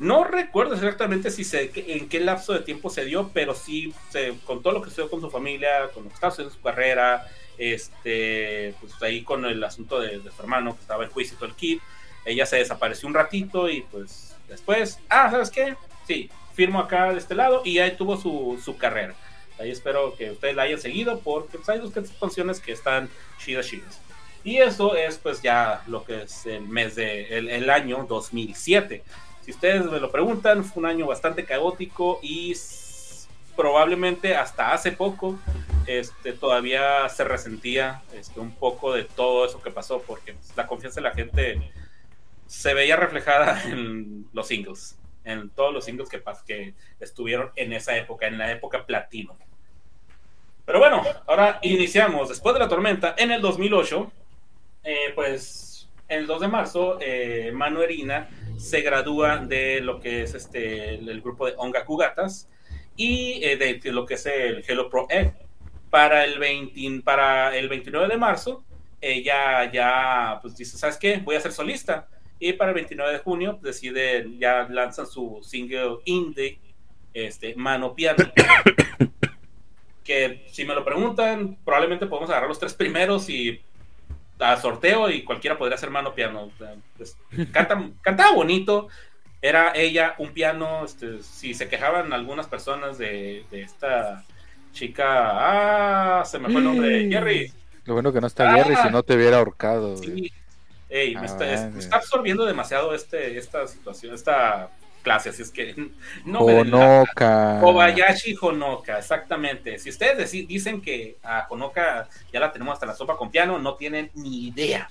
[0.00, 4.32] No recuerdo exactamente si se, en qué lapso de tiempo se dio, pero sí, se,
[4.44, 6.62] con todo lo que sucedió con su familia, con lo que estaba haciendo en su
[6.62, 7.28] carrera,
[7.58, 11.36] este, pues ahí con el asunto de, de su hermano que estaba en juicio y
[11.36, 11.82] todo el kit,
[12.24, 15.76] ella se desapareció un ratito y pues después, ah, ¿sabes qué?
[16.06, 19.14] Sí, firmo acá de este lado y ahí tuvo su, su carrera.
[19.58, 23.66] Ahí espero que ustedes la hayan seguido porque pues, hay dos canciones que están chidas,
[23.66, 24.00] chidas.
[24.44, 29.02] Y eso es pues ya lo que es el mes de el, el año 2007.
[29.50, 32.54] Si ustedes me lo preguntan, fue un año bastante caótico y
[33.56, 35.40] probablemente hasta hace poco
[35.88, 41.00] este, todavía se resentía este, un poco de todo eso que pasó porque la confianza
[41.00, 41.72] de la gente
[42.46, 48.28] se veía reflejada en los singles, en todos los singles que estuvieron en esa época,
[48.28, 49.36] en la época platino.
[50.64, 52.28] Pero bueno, ahora iniciamos.
[52.28, 54.12] Después de la tormenta, en el 2008,
[54.84, 55.69] eh, pues
[56.10, 58.28] el 2 de marzo, eh, Manu Erina
[58.58, 62.48] se gradúa de lo que es este el grupo de Ongaku Gatas
[62.96, 65.34] y eh, de, de lo que es el Hello Pro Egg.
[65.88, 68.64] Para el, 20 para el 29 de marzo,
[69.00, 71.16] ella ya pues dice, ¿sabes qué?
[71.18, 72.08] Voy a ser solista.
[72.38, 76.58] Y para el 29 de junio decide, ya lanzan su single indie,
[77.12, 78.24] este, Mano Piano.
[80.04, 83.60] que si me lo preguntan, probablemente podemos agarrar los tres primeros y
[84.40, 86.50] a sorteo y cualquiera podría ser mano piano.
[86.96, 87.16] Pues,
[87.52, 88.88] canta- cantaba bonito,
[89.42, 90.84] era ella un piano.
[90.84, 94.24] Este, si se quejaban algunas personas de, de esta
[94.72, 97.52] chica, ah, se me fue el nombre, Jerry.
[97.84, 98.54] Lo bueno que no está Ah.
[98.56, 99.96] Jerry, si no te hubiera ahorcado.
[99.98, 100.32] Sí.
[100.88, 104.70] Ey, me Ah, está, es- me está absorbiendo demasiado este, esta situación, esta
[105.02, 105.74] clase, así es que
[106.24, 107.58] no me Honoka.
[107.60, 109.78] Kobayashi Honoka, exactamente.
[109.78, 113.74] Si ustedes dicen que a Honoka ya la tenemos hasta la sopa con piano, no
[113.74, 114.88] tienen ni idea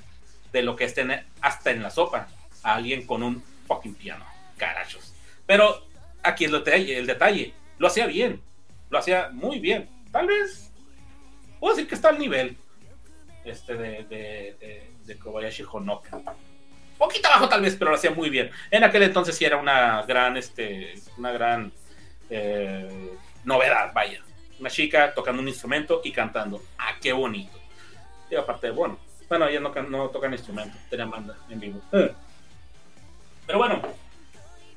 [0.51, 2.27] de lo que es tener hasta en la sopa
[2.63, 4.25] a alguien con un fucking piano.
[4.57, 5.13] Carachos.
[5.45, 5.83] Pero
[6.23, 7.53] aquí el detalle, el detalle.
[7.77, 8.41] Lo hacía bien.
[8.89, 9.87] Lo hacía muy bien.
[10.11, 10.71] Tal vez
[11.59, 12.57] puedo decir que está al nivel
[13.45, 16.21] este de, de, de- de Kobayashi Honoka.
[16.99, 18.51] Poquito abajo tal vez, pero lo hacía muy bien.
[18.69, 21.71] En aquel entonces sí era una gran, este, una gran
[22.29, 23.11] eh,
[23.45, 24.21] novedad, vaya.
[24.59, 26.61] Una chica tocando un instrumento y cantando.
[26.77, 27.57] Ah, qué bonito.
[28.29, 28.99] Y aparte, bueno,
[29.29, 31.81] bueno, ella no, no tocan instrumento, tenían banda en vivo.
[31.93, 32.13] Eh.
[33.47, 33.81] Pero bueno,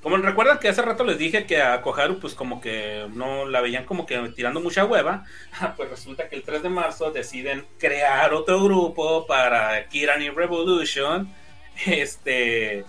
[0.03, 3.61] como recuerdan que hace rato les dije que a Koharu pues como que no la
[3.61, 5.24] veían como que tirando mucha hueva,
[5.77, 11.32] pues resulta que el 3 de marzo deciden crear otro grupo para Kirani Revolution,
[11.86, 12.85] este,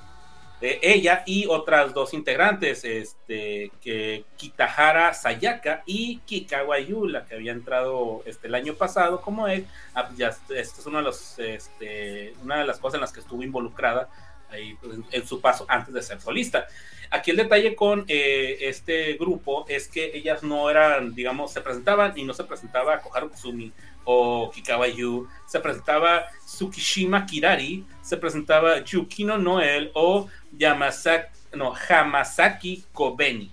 [0.82, 8.24] ella y otras dos integrantes, este, que Kitahara Sayaka y Kikawa Yula, que había entrado
[8.26, 9.68] este, el año pasado como él.
[9.94, 13.20] Ah, ya, esto es uno de los, este, una de las cosas en las que
[13.20, 14.10] estuvo involucrada
[14.50, 16.68] ahí, pues, en, su paso antes de ser solista.
[17.10, 22.18] Aquí el detalle con eh, este grupo es que ellas no eran, digamos, se presentaban
[22.18, 23.72] y no se presentaba Koharu Kusumi
[24.06, 30.28] o Kikawa Yu, se presentaba Tsukishima Kirari, se presentaba Yukino Noel o
[30.58, 33.52] Yamasaki, no, Hamasaki Kobeni.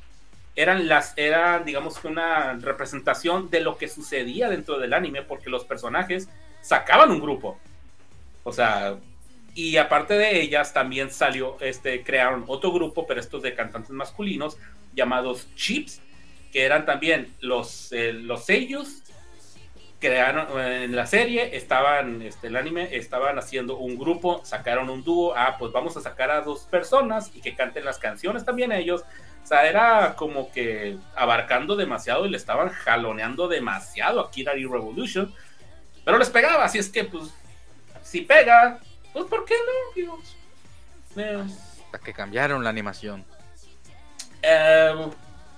[0.56, 5.48] Eran las, era, digamos que una representación de lo que sucedía dentro del anime, porque
[5.48, 6.28] los personajes
[6.60, 7.58] sacaban un grupo.
[8.42, 8.96] O sea,
[9.54, 14.58] y aparte de ellas, también salió, este, crearon otro grupo, pero estos de cantantes masculinos,
[14.94, 16.00] llamados Chips,
[16.52, 19.02] que eran también los, eh, los sellos
[20.00, 25.04] crearon eh, en la serie, estaban, este, el anime, estaban haciendo un grupo, sacaron un
[25.04, 28.72] dúo, ah, pues vamos a sacar a dos personas y que canten las canciones también
[28.72, 29.04] ellos.
[29.42, 35.32] O sea, era como que abarcando demasiado y le estaban jaloneando demasiado a Kirari Revolution,
[36.04, 37.32] pero les pegaba, así es que, pues,
[38.02, 38.80] si pega,
[39.12, 39.94] pues, ¿por qué no?
[39.94, 40.22] Digo,
[41.16, 41.44] eh,
[41.84, 43.24] Hasta que cambiaron la animación.
[44.42, 44.94] eh,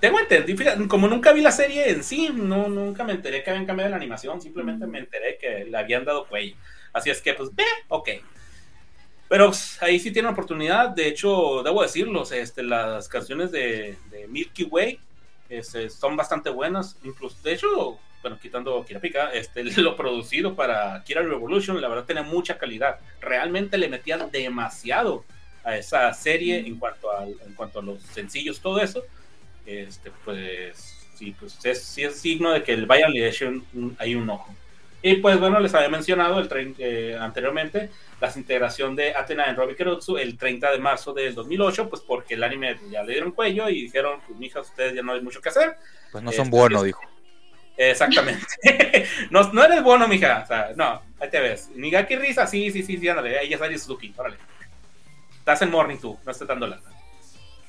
[0.03, 3.65] tengo entendido, como nunca vi la serie en sí, no, nunca me enteré que habían
[3.65, 6.57] cambiado la animación, simplemente me enteré que le habían dado cuello.
[6.91, 8.09] Así es que, pues, eh, ok.
[9.29, 9.49] Pero
[9.79, 14.99] ahí sí tienen oportunidad, de hecho, debo decirlo, este, las canciones de, de Milky Way
[15.47, 21.21] este, son bastante buenas, incluso, de hecho, bueno, quitando Kirapika, este, lo producido para Kira
[21.21, 22.99] Revolution, la verdad tiene mucha calidad.
[23.21, 25.23] Realmente le metían demasiado
[25.63, 29.01] a esa serie en cuanto a, en cuanto a los sencillos, todo eso.
[29.65, 33.65] Este, pues, sí, pues es, sí es signo de que el Bayern le eche un-
[33.73, 34.53] un- hay un ojo.
[35.05, 37.89] Y pues bueno, les había mencionado el eh, anteriormente
[38.21, 42.35] la integración de Athena en Robbie Kerutsu el 30 de marzo del 2008, pues porque
[42.35, 45.41] el anime ya le dieron cuello y dijeron, pues mijas, ustedes ya no hay mucho
[45.41, 45.75] que hacer.
[46.09, 47.01] Pues no son Este, buenos, dijo.
[47.75, 48.45] Exactamente.
[49.29, 50.41] no, no eres bueno, mija.
[50.43, 51.69] O sea, no, ahí te ves.
[51.75, 53.47] Nigaki Risa, sí, sí, sí, sí, ándale.
[53.49, 54.37] Ya sale Suzuki, órale.
[55.39, 56.89] Estás en Morning tú, no estés dando lata.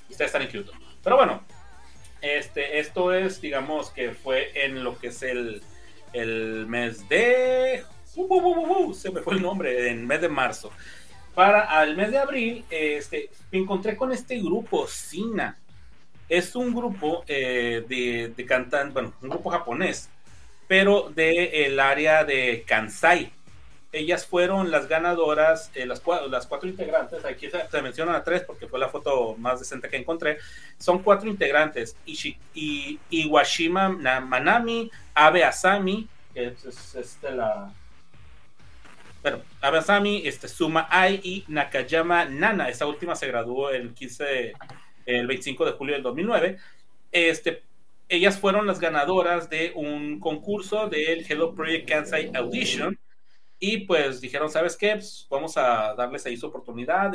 [0.09, 0.73] Ustedes están en Kyoto.
[1.03, 1.43] Pero bueno,
[2.25, 5.63] este, esto es, digamos, que fue en lo que es el,
[6.13, 7.85] el mes de.
[8.17, 10.71] Uh, uh, uh, se me fue el nombre, en mes de marzo.
[11.35, 15.59] Para al mes de abril, este, me encontré con este grupo, Sina.
[16.29, 20.09] Es un grupo eh, de, de cantantes, bueno, un grupo japonés,
[20.67, 23.33] pero del el área de Kansai.
[23.97, 28.43] Ellas fueron las ganadoras, eh, las, cua- las cuatro integrantes, aquí se, mencionan a tres
[28.43, 30.39] porque fue la foto más decente que encontré,
[30.79, 37.31] son cuatro integrantes, Ishi- I- Iwashima Na- Manami, Abe Asami, que es, es- es de
[37.33, 37.73] la...
[39.23, 44.25] Bueno, Abe Asami, este, Suma Ai y Nakayama Nana, esta última se graduó el 15
[44.25, 44.53] de-
[45.07, 46.59] el 25 de julio del 2009.
[47.13, 47.63] Este,
[48.09, 52.99] ellas fueron las ganadoras de un concurso del Hello Project Kansai Audition
[53.73, 54.93] y pues dijeron, ¿sabes qué?
[54.93, 57.13] Pues vamos a darles ahí su oportunidad.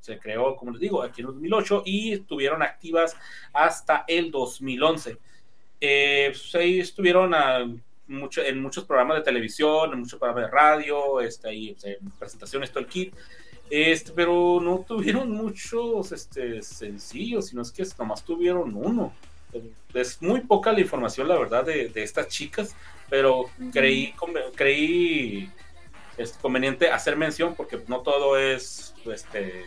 [0.00, 3.16] Se creó, como les digo, aquí en el 2008 y estuvieron activas
[3.52, 5.16] hasta el 2011.
[5.80, 7.66] Eh, pues, ahí estuvieron a
[8.06, 12.10] mucho, en muchos programas de televisión, en muchos programas de radio, este, ahí, pues, en
[12.18, 13.14] presentaciones, todo el kit.
[13.70, 19.12] Este, pero no tuvieron muchos este, sencillos, sino es que nomás tuvieron uno.
[19.94, 22.76] Es muy poca la información, la verdad, de, de estas chicas,
[23.08, 25.48] pero creí, conve- creí
[26.16, 29.66] este, conveniente hacer mención porque no todo es este,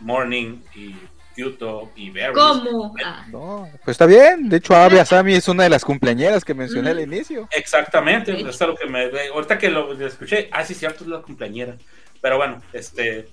[0.00, 0.94] Morning y
[1.34, 2.36] Kyoto y Berries.
[2.36, 2.94] ¿Cómo?
[3.04, 3.26] Ah.
[3.30, 4.48] No, pues está bien.
[4.48, 7.06] De hecho, Abe Asami es una de las cumpleañeras que mencioné al Ujú.
[7.06, 7.48] inicio.
[7.50, 9.10] Exactamente, eso es lo que me.
[9.32, 11.76] Ahorita que lo escuché, ah, sí, cierto, es la cumpleañera.
[12.20, 13.28] Pero bueno, este.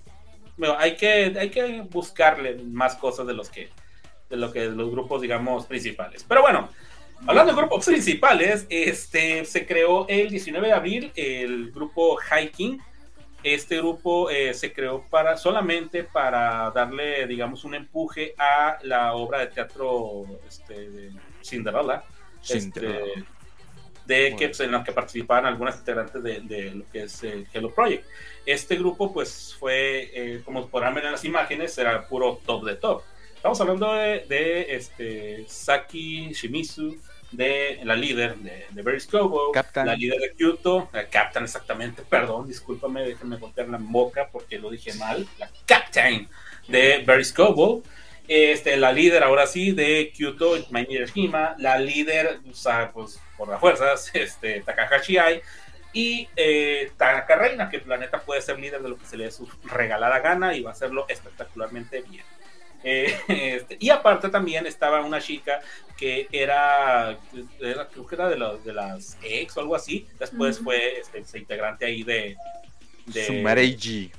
[0.57, 3.69] bueno, hay, que, hay que buscarle más cosas de los que.
[4.29, 6.23] De lo que los grupos, digamos, principales.
[6.27, 6.69] Pero bueno,
[7.27, 12.81] hablando de grupos principales, este se creó el 19 de abril el grupo Hiking.
[13.41, 19.39] Este grupo eh, se creó para solamente para darle, digamos, un empuje a la obra
[19.39, 22.03] de teatro este, de Cinderella.
[22.41, 23.05] Cinderella.
[23.05, 23.25] Este,
[24.09, 27.47] de que pues, en la que participaban algunas integrantes de, de lo que es el
[27.53, 28.03] Hello Project.
[28.45, 32.75] Este grupo, pues, fue, eh, como podrán ver en las imágenes, era puro top de
[32.75, 33.03] top.
[33.35, 36.97] Estamos hablando de, de, este, Saki Shimizu,
[37.31, 39.85] de la líder de, de Scobo, Captain.
[39.85, 44.69] la líder de Kyoto, la Captain exactamente, perdón, discúlpame, déjenme golpear la boca porque lo
[44.69, 46.27] dije mal, la Captain
[46.67, 47.83] de Scobo,
[48.27, 53.49] este, la líder ahora sí de Kyoto, Maini Hima, la líder, o sea, pues por
[53.49, 55.41] las fuerzas, este, Takahashi Ai,
[55.93, 59.25] y eh, Tanaka Reina, que el planeta puede ser líder de lo que se le
[59.25, 62.23] dé su regalada gana y va a hacerlo espectacularmente bien.
[62.83, 65.59] Eh, este, y aparte también estaba una chica
[65.97, 67.17] que era,
[67.59, 71.37] era- creo que era de, los- de las ex o algo así, después fue este,
[71.39, 72.37] integrante ahí de...
[73.05, 74.11] de Sumareiji.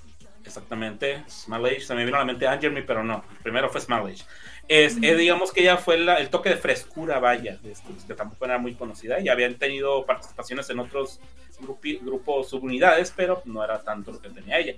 [0.44, 4.06] Exactamente, Small Age, se me vino a la mente Angermy, pero no, primero fue Small
[4.06, 4.24] Age.
[4.66, 8.44] Es, eh, digamos que ella fue la- el toque de frescura, vaya, este, que tampoco
[8.44, 11.20] era muy conocida y habían tenido participaciones en otros
[11.60, 14.74] grupi- grupos subunidades, pero no era tanto lo que tenía ella.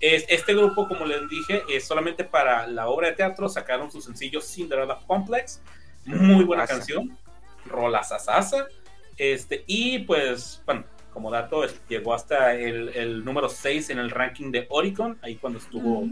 [0.00, 4.00] Es, este grupo, como les dije, es solamente para la obra de teatro, sacaron su
[4.02, 5.60] sencillo Cinderella Complex,
[6.04, 6.74] muy buena Asa.
[6.74, 7.16] canción,
[7.64, 8.66] rola sasasa,
[9.16, 14.10] este, y pues, bueno, como dato, es- llegó hasta el, el número 6 en el
[14.10, 16.06] ranking de Oricon, ahí cuando estuvo,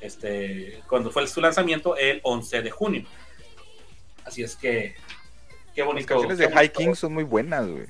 [0.00, 3.04] este, cuando fue su lanzamiento el 11 de junio.
[4.24, 4.94] Así es que,
[5.74, 6.06] qué Las bonito.
[6.06, 6.80] canciones qué de bonito.
[6.80, 7.86] Hiking son muy buenas, güey.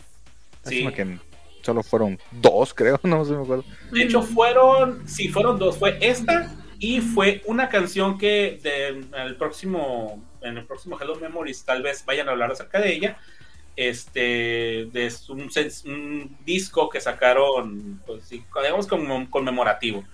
[0.65, 0.87] Sí.
[0.93, 1.19] Que
[1.65, 3.65] solo fueron dos, creo, no sé me acuerdo.
[3.91, 5.79] De hecho, fueron, sí, fueron dos.
[5.79, 11.65] Fue esta y fue una canción que de, el próximo, en el próximo Hello Memories
[11.65, 13.19] tal vez vayan a hablar acerca de ella.
[13.77, 15.51] Este, de un,
[15.87, 20.05] un disco que sacaron, pues, digamos como conmemorativo.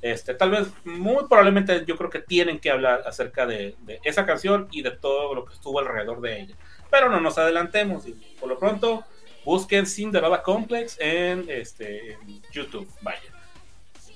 [0.00, 4.24] Este, tal vez, muy probablemente, yo creo que tienen que hablar acerca de, de esa
[4.24, 6.54] canción y de todo lo que estuvo alrededor de ella.
[6.90, 9.04] Pero no nos adelantemos y por lo pronto
[9.48, 12.86] busquen Cinderella Complex en, este, en YouTube.
[13.00, 13.18] Vaya.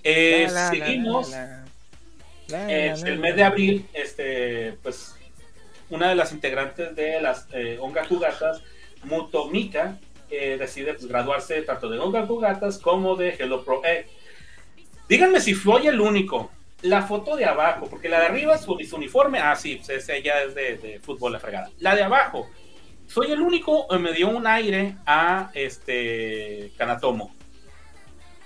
[0.05, 1.31] Eh, La, la, la, seguimos.
[2.49, 5.15] la, el mes de abril, este, pues,
[5.89, 8.63] una de las integrantes de las eh, Ongaku Gatas,
[9.05, 9.97] Mutomika,
[10.31, 14.07] eh, decide pues, graduarse tanto de Ongaku Gatas como de Hello Pro Egg.
[15.09, 16.51] Díganme si fue el único.
[16.83, 20.21] La foto de abajo, porque la de arriba, su, su uniforme, ah, sí, pues ese
[20.21, 21.71] ya es de, de fútbol la fregada.
[21.79, 22.51] La de abajo,
[23.13, 27.35] soy el único, eh, me dio un aire a este Kanatomo.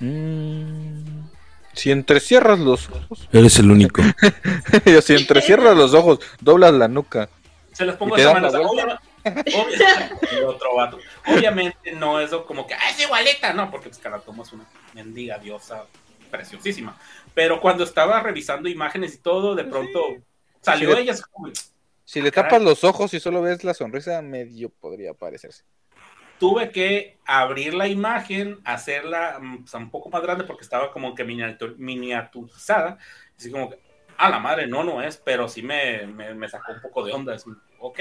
[0.00, 1.26] Mm,
[1.74, 3.28] Si entrecierras los ojos.
[3.32, 4.02] Eres el único.
[5.02, 7.28] Si entrecierras los ojos, doblas la nuca.
[7.72, 8.58] Se los pongo ¿Y te de vuelta?
[8.58, 10.98] Obviamente, el otro vato.
[11.26, 14.64] Obviamente no es como que "Ah, es igualita, no, porque pues Kanatomo es una
[14.94, 15.84] mendiga diosa
[16.30, 16.96] preciosísima.
[17.34, 20.00] Pero cuando estaba revisando imágenes y todo, de pronto
[20.62, 21.02] salió Sí.
[21.02, 21.48] ella así como,
[22.06, 22.32] Si le Caray.
[22.32, 25.64] tapas los ojos y solo ves la sonrisa, medio podría parecerse.
[26.38, 31.14] tuve que abrir la imagen, hacerla mm, pues, un poco más grande porque estaba como
[31.14, 32.98] que miniatur- miniaturizada.
[33.38, 33.80] Así como que,
[34.18, 37.12] a la madre, no, no es, pero sí me, me, me sacó un poco de
[37.12, 37.34] onda.
[37.34, 37.44] Es,
[37.78, 38.00] ok.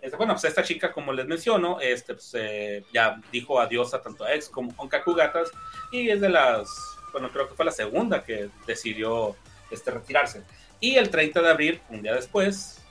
[0.00, 4.02] Este, bueno, pues esta chica, como les menciono, este, pues, eh, ya dijo adiós a
[4.02, 5.52] tanto a ex como a Kakugatas
[5.92, 6.68] y es de las,
[7.12, 9.36] bueno, creo que fue la segunda que decidió
[9.70, 10.44] este, retirarse.
[10.80, 12.81] Y el 30 de abril, un día después,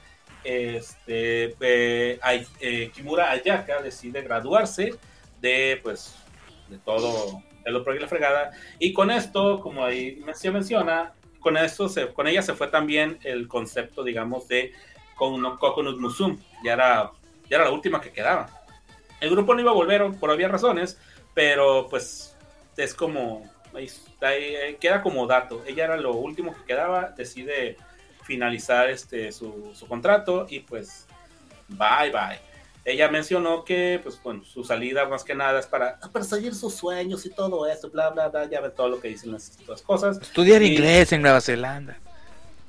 [0.43, 2.19] este, eh,
[2.59, 4.95] eh, Kimura Ayaka decide graduarse
[5.39, 6.15] de, pues,
[6.69, 8.51] de todo el otro y la fregada.
[8.79, 13.19] Y con esto, como ahí se menciona, con esto, se, con ella se fue también
[13.23, 14.73] el concepto, digamos, de
[15.15, 16.37] Coconut Musum.
[16.63, 17.11] Ya era,
[17.49, 18.49] ya era la última que quedaba.
[19.19, 20.99] El grupo no iba a volver por obvias razones,
[21.33, 22.35] pero pues
[22.77, 23.89] es como, ahí-
[24.21, 25.63] ahí queda como dato.
[25.67, 27.77] Ella era lo último que quedaba, decide
[28.23, 31.05] finalizar este, su, su contrato y pues
[31.67, 32.39] bye bye.
[32.83, 37.25] Ella mencionó que pues bueno, su salida más que nada es para perseguir sus sueños
[37.25, 40.19] y todo esto, bla bla bla, ya ven todo lo que dicen las, las cosas.
[40.21, 41.97] Estudiar Y- inglés en Nueva Zelanda.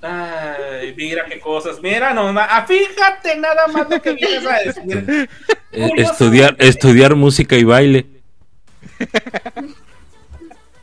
[0.05, 5.29] Ay, mira qué cosas, mira nomás, ah, fíjate nada más lo que vienes a decir.
[5.75, 8.05] Eh, estudiar, estudiar música y baile.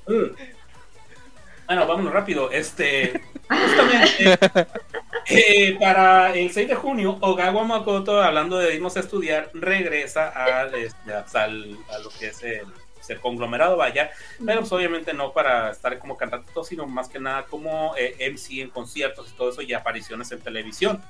[0.07, 0.31] Mm.
[1.67, 2.49] Bueno, vámonos rápido.
[2.51, 4.37] Este, justamente,
[5.29, 10.67] eh, para el 6 de junio, Ogawa Makoto, hablando de irnos a estudiar, regresa a,
[10.67, 12.65] este, al- a lo que es el,
[13.07, 14.11] el conglomerado, vaya,
[14.45, 18.61] pero pues, obviamente no para estar como cantante, sino más que nada como eh, MC
[18.61, 21.01] en conciertos y todo eso y apariciones en televisión.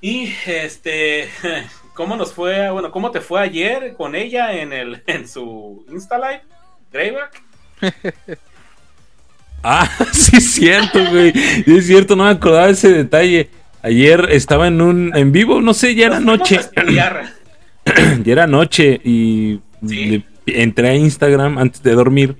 [0.00, 1.28] Y este,
[1.94, 2.70] ¿cómo nos fue?
[2.70, 6.42] Bueno, ¿cómo te fue ayer con ella en el en su Insta Live?
[6.92, 7.42] Greyback.
[9.62, 11.32] Ah, sí es cierto, güey.
[11.32, 13.48] Sí es cierto, no me acordaba de ese detalle.
[13.82, 16.60] Ayer estaba en un en vivo, no sé, ya era noche.
[18.24, 20.04] Ya era noche y Sí.
[20.46, 22.36] le- entré a Instagram antes de dormir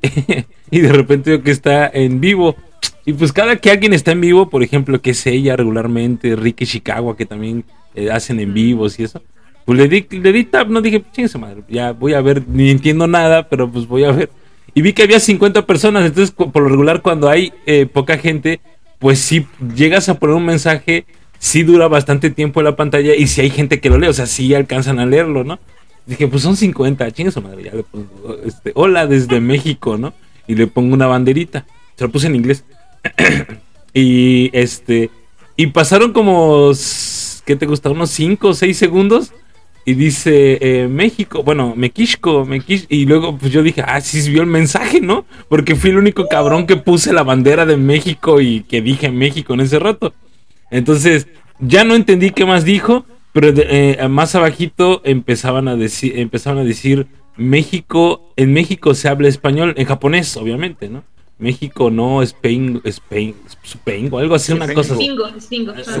[0.70, 2.56] y de repente veo que está en vivo.
[3.04, 6.66] Y pues cada que alguien está en vivo, por ejemplo, que es ella regularmente, Ricky
[6.66, 7.64] Chicago, que también
[7.94, 9.22] eh, hacen en vivos y eso,
[9.64, 12.70] pues le di, le di tap, no dije, chingue madre, ya voy a ver, ni
[12.70, 14.30] entiendo nada, pero pues voy a ver.
[14.74, 18.60] Y vi que había 50 personas, entonces por lo regular cuando hay eh, poca gente,
[18.98, 21.04] pues si llegas a poner un mensaje,
[21.38, 24.12] sí dura bastante tiempo en la pantalla y si hay gente que lo lee, o
[24.12, 25.58] sea, sí alcanzan a leerlo, ¿no?
[26.06, 30.14] Dije, pues son 50, chingue su madre, ya le pongo, este, hola desde México, ¿no?
[30.46, 31.66] Y le pongo una banderita,
[31.96, 32.64] se lo puse en inglés.
[33.94, 35.10] y este,
[35.56, 36.70] y pasaron como,
[37.44, 37.90] ¿qué te gusta?
[37.90, 39.32] Unos 5 o 6 segundos.
[39.88, 44.42] Y dice eh, México, bueno, Mequisco, Mequish, y luego pues yo dije, ah, sí vio
[44.42, 45.24] el mensaje, ¿no?
[45.48, 49.54] Porque fui el único cabrón que puse la bandera de México y que dije México
[49.54, 50.12] en ese rato.
[50.70, 51.26] Entonces,
[51.58, 56.64] ya no entendí qué más dijo, pero eh, más abajito empezaban a decir, empezaban a
[56.64, 57.06] decir
[57.38, 61.02] México, en México se habla español, en japonés, obviamente, ¿no?
[61.38, 63.34] México no, Spain, Spain,
[63.64, 65.04] Spain, o algo así, una cosa así.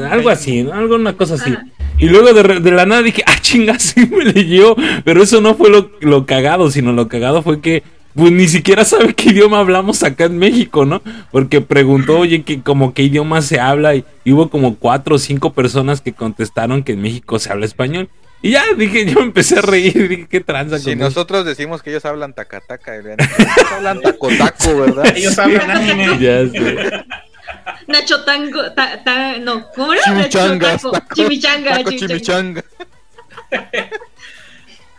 [0.00, 0.72] Eh, Algo así, ¿no?
[0.72, 1.50] Algo, una cosa así.
[1.50, 1.66] Ajá.
[1.98, 4.74] Y luego de, re- de la nada dije, ah, chinga, sí me leyó.
[5.04, 7.82] Pero eso no fue lo, lo cagado, sino lo cagado fue que,
[8.14, 11.02] pues ni siquiera sabe qué idioma hablamos acá en México, ¿no?
[11.30, 13.94] Porque preguntó, oye, que como qué idioma se habla.
[13.94, 17.64] Y, y hubo como cuatro o cinco personas que contestaron que en México se habla
[17.66, 18.08] español.
[18.40, 21.02] Y ya dije, yo me empecé a reír, dije, qué tranza Si con eso?".
[21.04, 23.16] nosotros decimos que ellos hablan tacataca, ellos
[23.72, 25.16] hablan tacotaco, ¿verdad?
[25.16, 26.06] Ellos hablan anime.
[26.20, 27.04] Ya sé.
[27.86, 30.02] Nacho Tango, ta, ta- no, ¿cómo era?
[30.04, 32.62] Chimichangas, Nacho Taco, taco- Chimichanga, taco chimichanga.
[32.62, 32.64] chimichanga.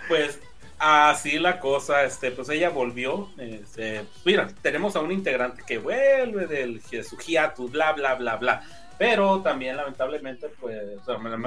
[0.07, 0.39] Pues
[0.79, 3.29] así la cosa, este, pues ella volvió.
[3.37, 8.15] Este, pues, mira, tenemos a un integrante que vuelve del, de su hiatus, bla, bla,
[8.15, 8.63] bla, bla.
[8.97, 11.37] Pero también, lamentablemente, pues, o sea, la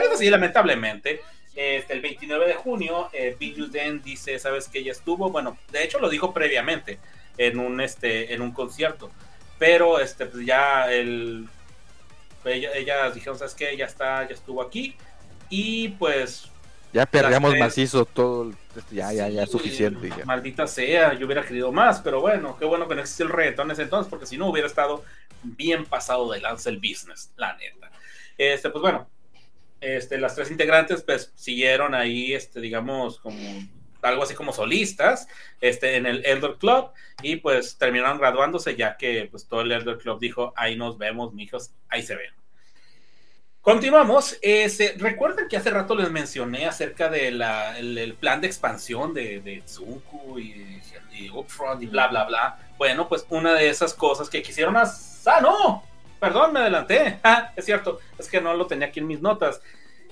[0.00, 1.20] neta sí, lamentablemente,
[1.60, 5.28] este, el 29 de junio, eh, Bill Den dice, ¿sabes que ella estuvo?
[5.30, 7.00] Bueno, de hecho lo dijo previamente
[7.36, 9.10] en un, este, en un concierto.
[9.58, 11.48] Pero, este, pues ya el,
[12.44, 13.76] ella, ellas dijeron, ¿sabes qué?
[13.76, 14.94] Ya está, ya estuvo aquí.
[15.50, 16.48] Y pues
[16.92, 17.60] Ya perreamos tres.
[17.64, 18.44] macizo todo.
[18.44, 18.56] el-
[18.92, 20.08] Ya, ya, ya, Sí, suficiente.
[20.16, 20.24] ya.
[20.24, 23.66] Maldita sea, yo hubiera querido más, pero bueno, qué bueno que no existió el reggaetón
[23.66, 25.02] en ese entonces, porque si no hubiera estado
[25.42, 27.90] bien pasado de lanza el business, la neta.
[28.36, 29.08] Este, pues bueno,
[29.80, 33.38] este, las tres integrantes pues siguieron ahí, este, digamos, como
[34.02, 35.26] algo así como solistas
[35.60, 36.90] este, en el Elder Club
[37.22, 41.34] y pues terminaron graduándose ya que pues todo el Elder Club dijo, ahí nos vemos,
[41.34, 42.32] mijos, ahí se ven.
[43.60, 44.38] Continuamos.
[44.40, 49.60] Este, Recuerdan que hace rato les mencioné acerca del el plan de expansión de, de
[49.60, 50.80] Tsunku y,
[51.12, 52.58] y Upfront y bla, bla, bla.
[52.78, 55.34] Bueno, pues una de esas cosas que quisieron hacer...
[55.34, 55.84] ¡Ah, no!
[56.20, 57.18] Perdón, me adelanté.
[57.24, 59.60] Ah, es cierto, es que no lo tenía aquí en mis notas.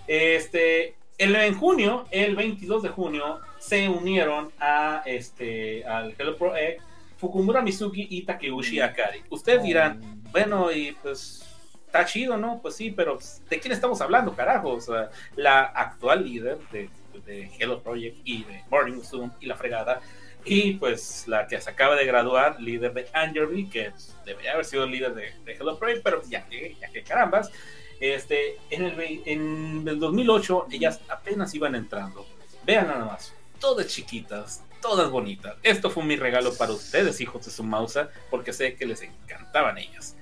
[0.06, 6.54] Este, el- en junio, el 22 de junio, se unieron a este al Hello Pro
[6.56, 6.78] Egg
[7.18, 9.22] Fukumura Mizuki y Takeuchi Akari.
[9.30, 11.42] Ustedes dirán, bueno, y pues
[11.86, 12.60] está chido, ¿no?
[12.60, 13.18] Pues sí, pero
[13.48, 14.70] ¿de quién estamos hablando, carajo?
[14.74, 16.90] O sea, la actual líder de,
[17.24, 20.00] de Hello Project y de Morning Zoom y la fregada.
[20.48, 23.92] Y pues la que se acaba de graduar, líder de Angerby, que
[24.24, 27.50] debería haber sido líder de, de Hello Project, pero ya que, ya que carambas.
[27.98, 32.24] Este, en, el, en el 2008 ellas apenas iban entrando.
[32.64, 35.56] Vean nada más, todas chiquitas, todas bonitas.
[35.64, 39.78] Esto fue mi regalo para ustedes, hijos de su mausa, porque sé que les encantaban
[39.78, 40.14] ellas.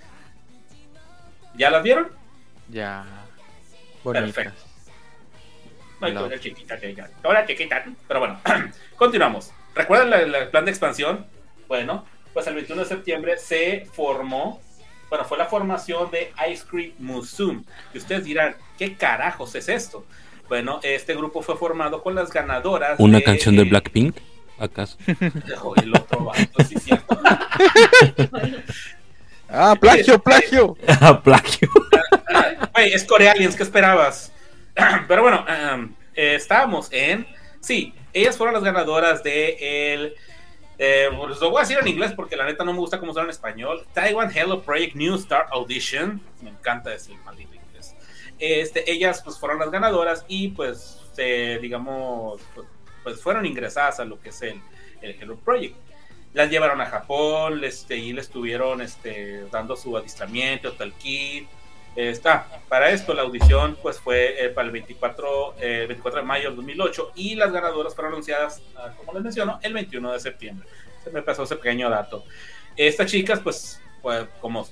[1.54, 2.10] ¿Ya las vieron?
[2.70, 3.04] Ya.
[4.02, 4.32] Bonitas.
[4.32, 4.62] Perfecto.
[6.00, 7.84] No hay que chiquita.
[8.08, 8.40] Pero bueno,
[8.96, 9.52] continuamos.
[9.74, 11.26] ¿Recuerdan el plan de expansión?
[11.68, 14.60] Bueno, pues el 21 de septiembre se formó,
[15.08, 17.64] bueno, fue la formación de Ice Cream Museum.
[17.92, 20.04] Y ustedes dirán, ¿qué carajos es esto?
[20.48, 22.98] Bueno, este grupo fue formado con las ganadoras.
[22.98, 24.16] ¿Una de, canción de eh, Blackpink?
[24.58, 24.96] ¿Acaso?
[25.06, 27.18] el otro vato, sí, cierto.
[29.56, 30.76] Ah, plagio, plagio.
[31.00, 31.68] Ah, plagio.
[32.72, 34.32] Güey, es Corealiens, ¿qué esperabas?
[35.06, 35.44] Pero bueno,
[35.74, 37.24] um, eh, estábamos en.
[37.60, 40.14] Sí, ellas fueron las ganadoras de el.
[40.78, 43.12] eh, pues lo voy a decir en inglés porque la neta no me gusta cómo
[43.12, 43.84] suena en español.
[43.92, 46.20] Taiwan Hello Project New Star Audition.
[46.40, 47.94] Me encanta decir maldito inglés.
[48.38, 51.00] Este, ellas pues fueron las ganadoras y pues,
[51.60, 52.66] digamos, pues,
[53.02, 54.60] pues, fueron ingresadas a lo que es el,
[55.02, 55.76] el Hello Project.
[56.32, 61.48] Las llevaron a Japón este, y les estuvieron este, dando su adiestramiento, tal kit.
[61.96, 66.48] Está, para esto la audición pues fue eh, para el 24, eh, 24 de mayo
[66.48, 70.68] del 2008 y las ganadoras fueron anunciadas, ah, como les menciono, el 21 de septiembre.
[71.04, 72.24] Se me pasó ese pequeño dato.
[72.76, 74.66] Estas chicas pues, pues como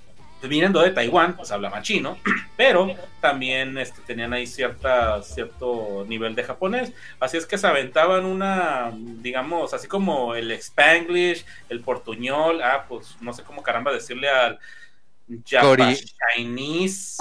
[0.48, 2.18] viniendo de Taiwán, pues hablaban chino,
[2.56, 8.24] pero también este, tenían ahí cierta, cierto nivel de japonés, así es que se aventaban
[8.24, 14.28] una, digamos, así como el Spanglish, el portuñol, ah, pues no sé cómo caramba decirle
[14.28, 14.58] al
[15.40, 17.16] Cori- Chinese.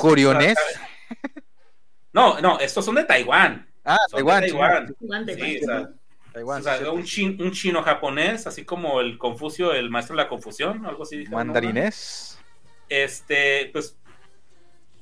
[2.14, 3.68] No, no, estos son de Taiwán.
[3.86, 4.42] Ah, Son de Taiwán.
[4.42, 4.96] Taiwán.
[5.00, 5.60] Guante, Sí, guante.
[5.64, 5.90] o sea,
[6.34, 6.60] Taiwán.
[6.60, 10.24] o sea, sí, un, chin- un chino japonés, así como el Confucio, el maestro de
[10.24, 11.26] la confusión, algo así.
[11.30, 12.38] Mandarinés.
[12.90, 13.98] Este, pues.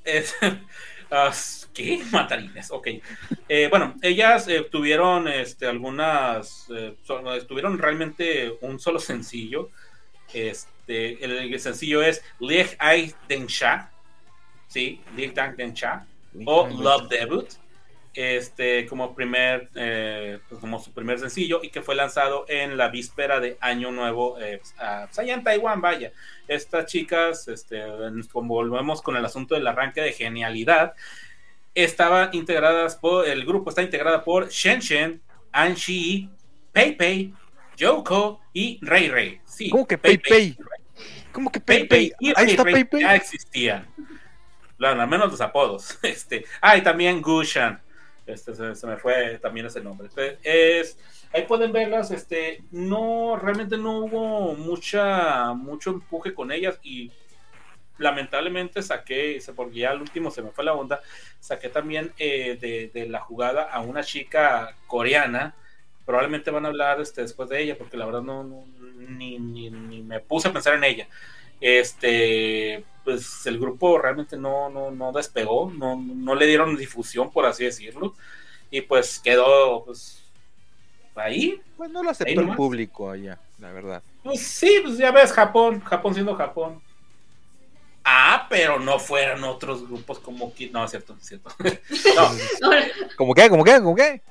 [0.04, 0.36] Es,
[1.12, 1.32] ah,
[1.74, 2.02] ¿Qué?
[2.12, 2.88] Mandarines, ok.
[3.48, 6.68] Eh, bueno, ellas eh, tuvieron este, algunas.
[6.76, 6.96] eh,
[7.48, 9.70] tuvieron realmente un solo sencillo.
[10.34, 13.92] Este, el, el sencillo es Lieg Ai Den Sha.
[14.68, 16.06] Sí, Lieg Dang Den Sha.
[16.46, 17.48] O Love Debut.
[18.14, 22.90] Este, como primer, eh, pues, como su primer sencillo y que fue lanzado en la
[22.90, 26.12] víspera de Año Nuevo, eh, a- pues, allá en Taiwán, vaya.
[26.48, 27.82] Estas chicas, este,
[28.32, 30.96] como volvemos con el asunto del arranque de genialidad,
[31.76, 35.22] estaban integradas por, el grupo está integrada por Shen Shen,
[35.52, 36.30] An Shi,
[36.74, 37.34] Pei Pei,
[37.78, 39.40] Yoko y Rei Rei.
[39.46, 40.58] Sí, ¿Cómo que Pei Pei?
[41.32, 42.14] ¿Cómo que Pei Pei?
[42.20, 43.02] y Ahí está Pei Pei.
[43.02, 43.88] Ya existían.
[44.78, 45.98] Bueno, al menos los apodos.
[46.04, 47.82] Este, ah, y también Gushan.
[48.26, 50.08] Este, se, se me fue también ese nombre.
[50.08, 50.98] Este, Es,
[51.34, 52.12] ahí pueden verlas.
[52.12, 57.12] Este, no, realmente no hubo mucha, mucho empuje con ellas y
[57.98, 61.02] lamentablemente saqué, porque ya al último se me fue la onda,
[61.40, 65.54] saqué también eh, de, de la jugada a una chica coreana.
[66.10, 68.66] Probablemente van a hablar este, después de ella, porque la verdad no, no-
[69.10, 71.08] ni, ni- ni me puse a pensar en ella.
[71.62, 77.46] Este, pues el grupo realmente no, no, no despegó, no, no le dieron difusión, por
[77.46, 78.16] así decirlo,
[78.72, 80.24] y pues quedó pues
[81.14, 81.62] ahí.
[81.78, 84.02] Pues no lo aceptó el público allá, la verdad.
[84.24, 86.82] Pues sí, pues ya ves, Japón, Japón siendo Japón.
[88.04, 90.72] Ah, pero no fueran otros grupos como Kid.
[90.72, 91.52] No, es cierto, es cierto.
[92.16, 92.72] No,
[93.16, 93.48] ¿Cómo qué?
[93.48, 93.78] ¿Cómo qué?
[93.78, 94.24] ¿Cómo qué?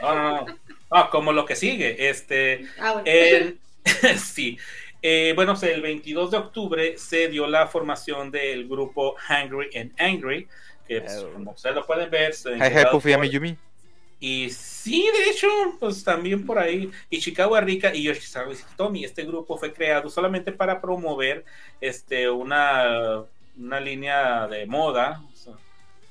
[0.00, 0.46] no, no, no.
[0.92, 2.08] No, como lo que sigue.
[2.08, 3.04] Este, ah, bueno.
[3.06, 3.58] el-
[4.18, 4.58] sí.
[5.00, 10.46] Eh, bueno, el 22 de octubre se dio la formación del grupo Hungry and Angry,
[10.86, 11.32] que pues, Oh.
[11.32, 12.50] como ustedes lo pueden ver, se
[12.84, 12.92] por-.
[14.20, 15.48] Y sí, de hecho,
[15.80, 16.88] pues también por ahí.
[17.10, 21.44] Y Chicago Rica y Yoshizawa Tomi, este grupo fue creado solamente para promover
[21.80, 23.24] este, una,
[23.58, 25.20] una línea de moda.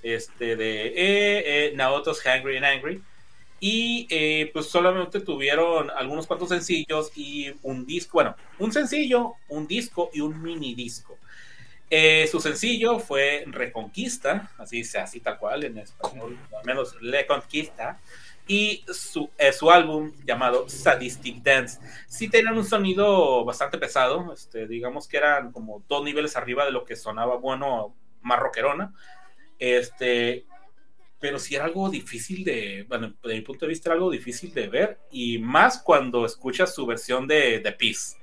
[0.03, 3.01] este, de eh, eh, Naoto's Hungry and Angry.
[3.63, 9.67] Y eh, pues solamente tuvieron algunos cuantos sencillos y un disco, bueno, un sencillo, un
[9.67, 11.17] disco y un mini disco.
[11.93, 17.99] Eh, su sencillo fue Reconquista, así, así tal cual en español, al menos Le Conquista,
[18.47, 21.79] y su, eh, su álbum llamado Sadistic Dance.
[22.07, 26.71] Sí tenían un sonido bastante pesado, este, digamos que eran como dos niveles arriba de
[26.71, 28.93] lo que sonaba bueno, más rockerona,
[29.59, 30.45] este,
[31.21, 34.53] pero sí era algo difícil de, bueno, desde mi punto de vista era algo difícil
[34.53, 38.17] de ver, y más cuando escuchas su versión de, de Peace.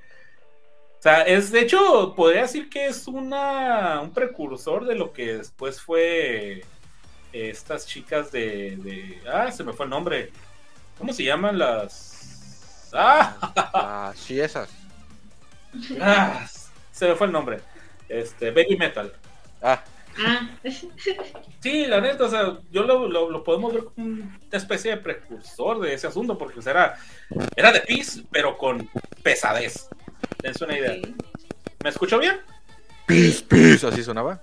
[0.99, 5.37] O sea, es de hecho, podría decir que es una, un precursor de lo que
[5.39, 6.65] después fue eh,
[7.33, 10.33] estas chicas de, de- Ah, se me fue el nombre.
[10.99, 12.91] ¿Cómo se llaman las...?
[12.93, 13.37] Ah,
[13.75, 14.71] Ah, sí, esas.
[16.01, 16.47] ah,
[16.91, 17.61] se me fue el nombre.
[18.09, 19.13] Este, Baby Metal.
[19.63, 19.85] Ah,
[20.21, 20.51] Ah,
[21.61, 24.97] Sí, la neta, o sea, yo lo, lo- lo podemos ver como una especie de
[24.99, 26.97] precursor de ese asunto, porque o sea, era,
[27.57, 28.89] era de Peace, pero con
[29.23, 29.89] pesadez.
[30.43, 30.95] Dense una idea.
[30.95, 31.15] sí.
[31.83, 32.41] ¿Me escucho bien?
[33.07, 34.41] pis, pis, así sonaba.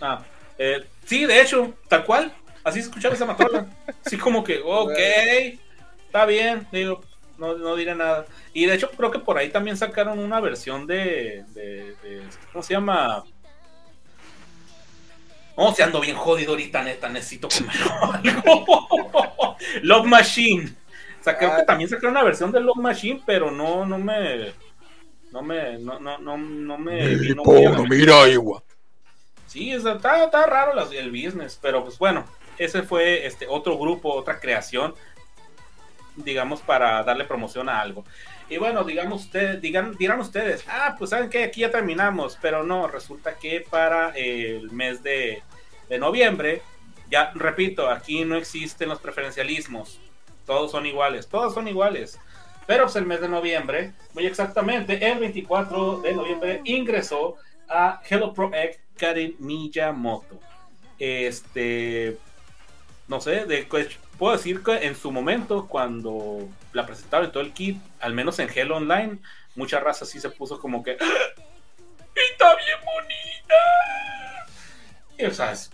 [0.00, 0.24] Ah,
[0.58, 2.32] eh, sí, de hecho, tal cual.
[2.64, 3.66] Así se escuchaba esa matrola.
[4.04, 4.98] Así como que, ok,
[6.06, 7.02] está bien, digo,
[7.38, 8.26] no, no diré nada.
[8.52, 11.44] Y de hecho, creo que por ahí también sacaron una versión de.
[11.54, 13.24] de- de- ¿Cómo se llama?
[15.58, 17.76] No, se ando bien jodido ahorita, neta, necesito comer
[18.32, 19.56] algo.
[19.82, 20.70] Love Machine.
[21.20, 21.66] O sea, creo que Ah.
[21.66, 24.52] también sacaron una versión de Love Machine, pero no, no me.
[25.32, 25.76] No me.
[25.78, 27.88] No, no, no, no me la mente.
[27.90, 28.62] mira, igual.
[29.46, 32.24] Sí, o sea, está, está raro las- el business, pero pues bueno,
[32.56, 34.94] ese fue este otro grupo, otra creación,
[36.16, 38.04] digamos, para darle promoción a algo.
[38.48, 42.62] Y bueno, digamos ustedes, digan, dirán ustedes, ah, pues saben que aquí ya terminamos, pero
[42.62, 45.42] no, resulta que para el mes de,
[45.88, 46.62] de noviembre,
[47.10, 50.00] ya repito, aquí no existen los preferencialismos,
[50.46, 52.18] todos son iguales, todos son iguales.
[52.66, 58.34] Pero pues el mes de noviembre, muy exactamente, el 24 de noviembre ingresó a Hello
[58.34, 60.38] Pro Egg Karen Miyamoto.
[60.98, 62.18] Este,
[63.08, 63.88] no sé, de, pues,
[64.18, 68.48] puedo decir que en su momento, cuando la presentaron todo el kit, al menos en
[68.54, 69.18] Hello Online,
[69.54, 70.96] mucha raza sí se puso como que.
[71.00, 71.42] "¡Ah!
[72.32, 74.46] ¡Está bien bonita!
[75.18, 75.70] Y, o sea, es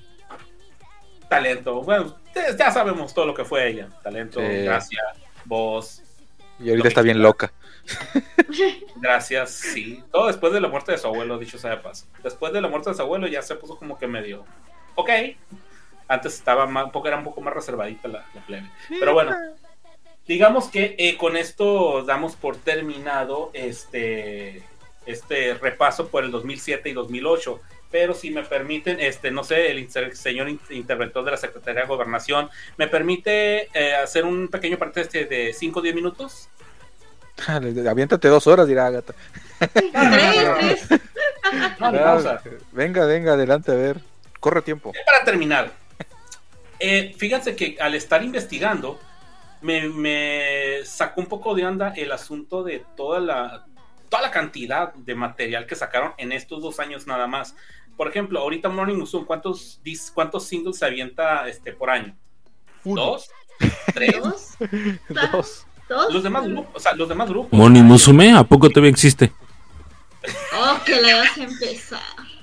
[1.29, 1.83] talento.
[1.83, 2.17] Bueno,
[2.59, 4.63] ya- sabemos todo lo que fue ella: talento, Sí.
[4.65, 5.03] gracia,
[5.45, 6.03] voz,
[6.61, 7.53] Y ahorita está bien loca.
[8.97, 10.03] Gracias, sí.
[10.13, 12.07] Todo después de la muerte de su abuelo, dicho sea de paso.
[12.23, 14.45] Después de la muerte de su abuelo ya se puso como que medio.
[14.95, 15.11] Ok.
[16.07, 18.71] Antes estaba más, un poco, era un poco más reservadita la, la plebe.
[18.89, 19.35] Pero bueno.
[20.27, 24.63] Digamos que eh, con esto damos por terminado este,
[25.07, 27.61] este repaso por el 2007 y 2008.
[27.91, 31.83] Pero si me permiten, este, no sé, el inter- señor in- interventor de la Secretaría
[31.83, 36.49] de Gobernación, ¿me permite eh, hacer un pequeño paréntesis de 5 o 10 minutos?
[37.47, 39.15] Aviéntate dos horas, dirá Agatha.
[39.59, 39.91] Tres,
[40.89, 41.01] tres.
[41.79, 42.43] No, ni pausa.
[42.73, 44.01] Venga, venga, adelante, a ver.
[44.41, 44.93] Corre tiempo.
[45.07, 45.73] para terminar,
[46.81, 49.01] eh, fíjense que al estar investigando,
[49.65, 53.65] me, me sacó un poco de onda el asunto de toda la,
[54.11, 57.57] toda la cantidad de material que sacaron en estos dos años nada más.
[57.97, 62.15] Por ejemplo, ahorita Morning Musume, ¿cuántos, dis- ¿cuántos singles se avienta este, por año?
[62.85, 63.31] ¿Dos?
[63.95, 64.17] ¿Tres?
[64.23, 64.57] Dos.
[65.33, 65.67] Dos.
[65.89, 66.13] Dos.
[66.15, 67.53] Los demás grupos, o sea, los demás grupos.
[67.53, 69.33] Moni Musume, ¿a poco todavía existe?
[70.59, 72.01] Oh, que le vas a empezar.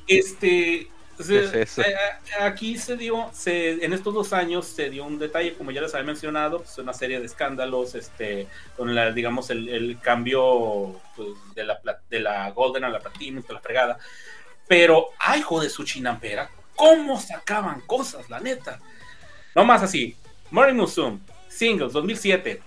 [0.08, 0.91] Este.
[1.30, 1.96] Eh, eh,
[2.40, 5.94] aquí se dio, se, en estos dos años se dio un detalle, como ya les
[5.94, 11.30] había mencionado, pues una serie de escándalos, este, con la, digamos, el, el cambio pues,
[11.56, 11.80] de, la,
[12.10, 13.98] de la Golden a la Platinum, de la fregada.
[14.68, 18.80] Pero, ay, hijo de su chinampera, ¿cómo sacaban cosas, la neta?
[19.56, 20.16] No más así.
[20.50, 22.62] Morning Musume, Singles 2007,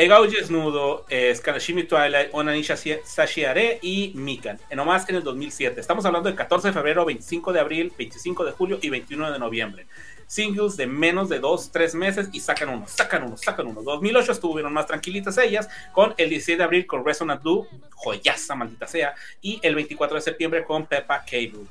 [0.00, 4.58] Egao Desnudo, eh, Skanashimi Twilight, Onani Shashi- Sashiare y Mikan.
[4.74, 5.78] Nomás en el 2007.
[5.78, 9.38] Estamos hablando del 14 de febrero, 25 de abril, 25 de julio y 21 de
[9.38, 9.86] noviembre.
[10.26, 13.82] Singles de menos de 2, 3 meses y sacan uno, sacan uno, sacan uno.
[13.82, 18.86] 2008 estuvieron más tranquilitas ellas con el 16 de abril con Resonant Blue, joyaza maldita
[18.86, 21.66] sea, y el 24 de septiembre con Peppa Cable.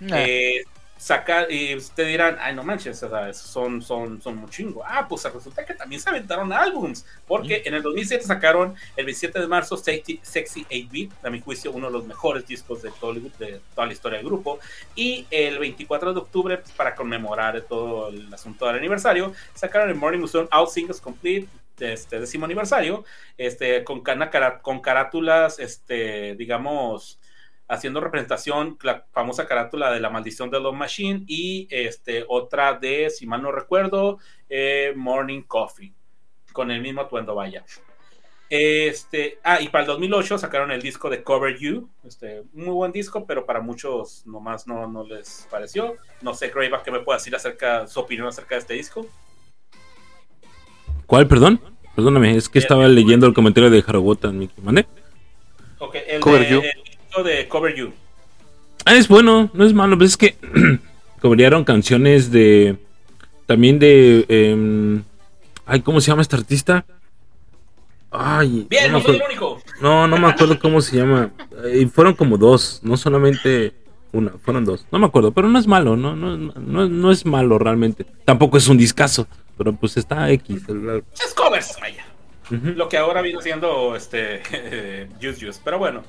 [0.00, 0.16] Nah.
[0.18, 0.64] Eh,
[0.96, 3.04] sacar y ustedes dirán, ay no manches,
[3.34, 4.82] son, son, son un chingo.
[4.84, 9.40] Ah, pues resulta que también se aventaron álbums, porque en el 2007 sacaron el 27
[9.40, 13.32] de marzo Sexy, Sexy 8-Bit, a mi juicio uno de los mejores discos de, Tollywood,
[13.32, 14.58] de toda la historia del grupo,
[14.94, 19.96] y el 24 de octubre, pues, para conmemorar todo el asunto del aniversario, sacaron el
[19.96, 21.48] Morning Musume Out Singles Complete,
[21.78, 23.04] este décimo aniversario,
[23.36, 24.02] este, con,
[24.62, 27.20] con carátulas, este, digamos,
[27.68, 33.10] haciendo representación, la famosa carátula de la maldición de Love Machine y este, otra de,
[33.10, 34.18] si mal no recuerdo,
[34.48, 35.92] eh, Morning Coffee,
[36.52, 37.64] con el mismo atuendo, vaya.
[38.48, 42.92] Este, ah, y para el 2008 sacaron el disco de Cover You, este, muy buen
[42.92, 45.96] disco, pero para muchos nomás no, no les pareció.
[46.22, 49.06] No sé, Greyback, ¿qué me puede decir acerca, su opinión acerca de este disco?
[51.06, 51.60] ¿Cuál, perdón?
[51.96, 54.62] Perdóname, es que estaba leyendo el comentario de Haragotan, Mickey.
[54.62, 54.86] ¿Mande?
[55.78, 56.60] Ok, el, Cover de, You.
[56.60, 56.85] el
[57.22, 57.92] de Cover You.
[58.84, 60.36] Ah, es bueno, no es malo, pues es que
[61.20, 62.76] cobraron canciones de.
[63.46, 64.24] También de.
[64.28, 65.02] em,
[65.66, 66.84] ay, ¿cómo se llama este artista?
[68.10, 69.62] Ay, Bien, no, no me soy el acuerdo, único.
[69.80, 71.30] no, no me acuerdo cómo se llama.
[71.64, 73.74] Eh, fueron como dos, no solamente
[74.12, 74.86] una, fueron dos.
[74.90, 78.06] No me acuerdo, pero no es malo, no, no, no, no es malo realmente.
[78.24, 79.26] Tampoco es un discazo,
[79.58, 80.62] pero pues está X.
[81.20, 82.06] Es covers, vaya.
[82.48, 84.40] Lo que ahora vino siendo este
[85.20, 85.60] Juice Juice.
[85.64, 86.02] Pero bueno.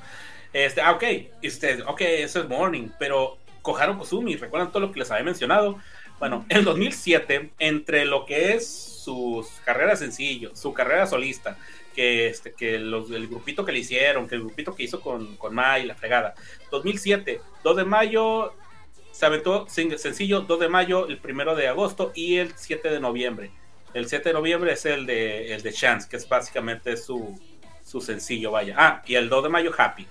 [0.64, 1.04] Este, ah, ok.
[1.40, 2.88] Este, ok, eso es Morning.
[2.98, 5.78] Pero Koharu Kozumi, ¿recuerdan todo lo que les había mencionado?
[6.18, 11.56] Bueno, en 2007, entre lo que es sus carreras sencillo, su carrera solista,
[11.94, 15.36] que, este, que los, el grupito que le hicieron, que el grupito que hizo con,
[15.36, 16.34] con Mai, la fregada.
[16.72, 18.52] 2007, 2 de mayo,
[19.12, 23.52] se aventó sencillo 2 de mayo, el primero de agosto y el 7 de noviembre.
[23.94, 27.38] El 7 de noviembre es el de, el de Chance, que es básicamente su,
[27.84, 28.74] su sencillo, vaya.
[28.76, 30.06] Ah, y el 2 de mayo, Happy.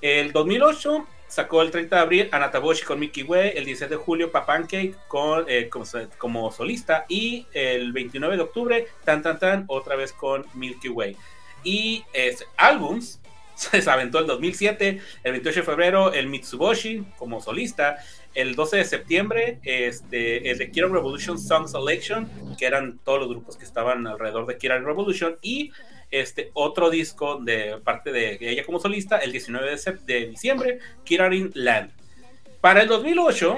[0.00, 4.32] El 2008 sacó el 30 de abril Anataboshi con Mickey Way, el 16 de julio
[4.32, 5.70] Papancake con, eh,
[6.18, 11.16] como, solista y el 29 de octubre Tan Tan Tan otra vez con Milky Way.
[11.62, 12.04] Y
[12.56, 13.20] álbums
[13.54, 17.98] se aventó el 2007, el 28 de febrero el Mitsuboshi como solista,
[18.34, 23.28] el 12 de septiembre este, el de Kira Revolution Song Selection, que eran todos los
[23.28, 25.72] grupos que estaban alrededor de Kira Revolution y
[26.10, 31.90] este otro disco de parte de ella como solista el 19 de, diciembre, Kirarin Land.
[32.60, 33.56] Para el 2008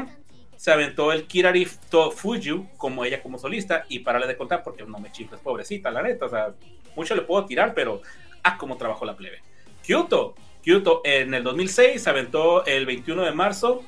[0.56, 4.84] se aventó el Kirari to Fuju como ella como solista y para de contar porque
[4.84, 6.54] no me chifles, pobrecita, la neta, o sea,
[6.94, 8.00] mucho le puedo tirar, pero
[8.44, 9.40] ah, cómo trabajó la plebe.
[9.82, 13.82] Kyoto, Kyoto en el 2006 se aventó el 21 de marzo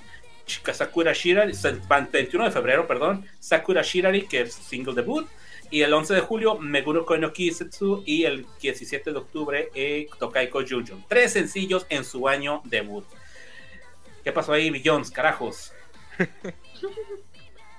[0.47, 1.79] Sakura Shirari, se-
[2.11, 5.27] 21 de febrero, perdón, Sakura Shirari, que es single debut,
[5.71, 10.61] y el 11 de julio Meguro no Kisetsu y el 17 de octubre eh, Tokaiko
[10.61, 11.05] Jujun.
[11.09, 13.05] Tres sencillos en su año debut.
[14.23, 15.11] ¿Qué pasó ahí, Billions?
[15.11, 15.73] Carajos.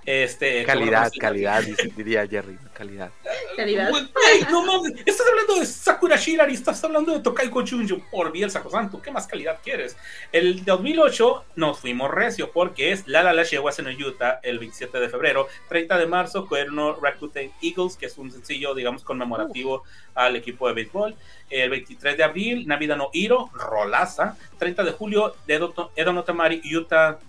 [0.05, 2.57] Este, Calidad, ¿cómo calidad, dice- diría Jerry.
[2.73, 3.11] Calidad.
[3.55, 3.89] Calidad.
[3.89, 4.03] Güey,
[4.51, 9.01] no mames, estás hablando de Sakura Shirari, estás hablando de Tokaiko Junju, por bien Santo,
[9.01, 9.97] ¿qué más calidad quieres?
[10.31, 15.09] El 2008 nos fuimos recio porque es La La La no Yuta el 27 de
[15.09, 19.83] febrero, 30 de marzo Cuerno Rakuten Eagles, que es un sencillo, digamos, conmemorativo
[20.13, 21.15] al equipo de béisbol,
[21.49, 26.61] el 23 de abril Navidad no Hiro, Rolaza, 30 de julio Edo, Edo no Tamari
[26.63, 27.19] Yuta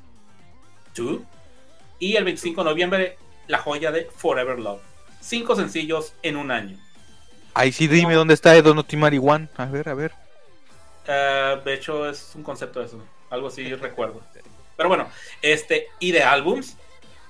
[0.95, 1.21] 2
[1.99, 4.81] y el 25 de noviembre la joya de Forever Love.
[5.21, 6.79] Cinco sencillos en un año.
[7.55, 8.55] Ahí sí dime dónde está
[8.85, 9.49] Timari One.
[9.57, 10.13] A ver, a ver.
[11.07, 13.03] Eh, de hecho, es un concepto de eso.
[13.31, 14.21] Algo así recuerdo.
[14.77, 15.09] Pero bueno,
[15.43, 16.77] este, y de álbums.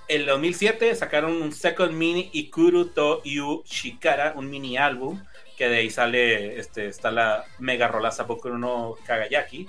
[0.08, 5.20] En 2007 sacaron un Second Mini Ikuru to Yu Shikara, un mini álbum,
[5.56, 9.68] que de ahí sale, este, está la mega rolaza Boku no Kagayaki.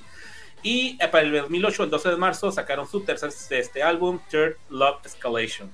[0.67, 4.57] Y eh, para el 2008, el 12 de marzo, sacaron su tercer este, álbum, Third
[4.69, 5.71] Love Escalation.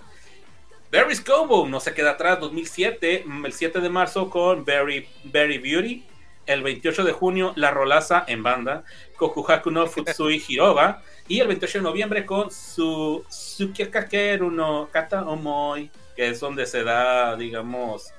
[0.92, 5.58] Berry's Combo no se queda atrás, 2007, mm, el 7 de marzo con Berry, Berry
[5.58, 6.06] Beauty.
[6.46, 8.84] El 28 de junio, La Rolaza en banda,
[9.18, 11.02] Kokuhaku no Futsui Hiroba.
[11.28, 16.84] Y el 28 de noviembre con su Tsukekakeru no Kata Omoi, que es donde se
[16.84, 18.14] da, digamos,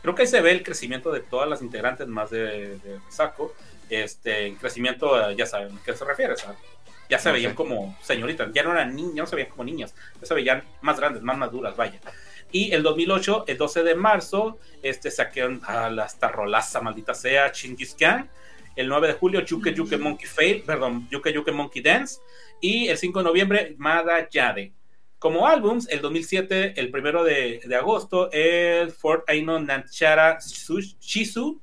[0.00, 3.54] creo que ahí se ve el crecimiento de todas las integrantes más de, de Risako.
[3.92, 6.58] Este, el crecimiento, eh, ya saben a qué se refiere, ¿sabes?
[7.10, 9.94] Ya se veían como señoritas, ya no eran niñas, ya no se veían como niñas,
[10.20, 12.00] ya se veían más grandes, más maduras, vaya.
[12.50, 17.94] Y el 2008, el 12 de marzo, este saquearon a la rolaza, maldita sea, Chingis
[17.98, 18.30] Khan.
[18.76, 22.20] El 9 de julio, Yuke Yuke Monkey Fail, perdón, Yuke Yuke Monkey Dance.
[22.62, 24.72] Y el 5 de noviembre, Mada Yade.
[25.18, 31.60] Como álbums, el 2007, el 1 de, de agosto, el Fort Aino Nanchara Su- Shizu.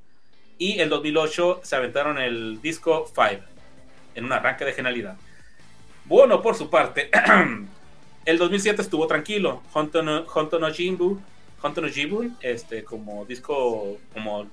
[0.59, 3.43] Y el 2008 se aventaron el disco 5
[4.13, 5.15] en un arranque de genialidad.
[6.05, 7.09] Bueno, por su parte,
[8.25, 9.63] el 2007 estuvo tranquilo.
[9.73, 10.67] Honto no, Honto no
[11.61, 11.87] Honto no
[12.41, 14.49] este, como disco, como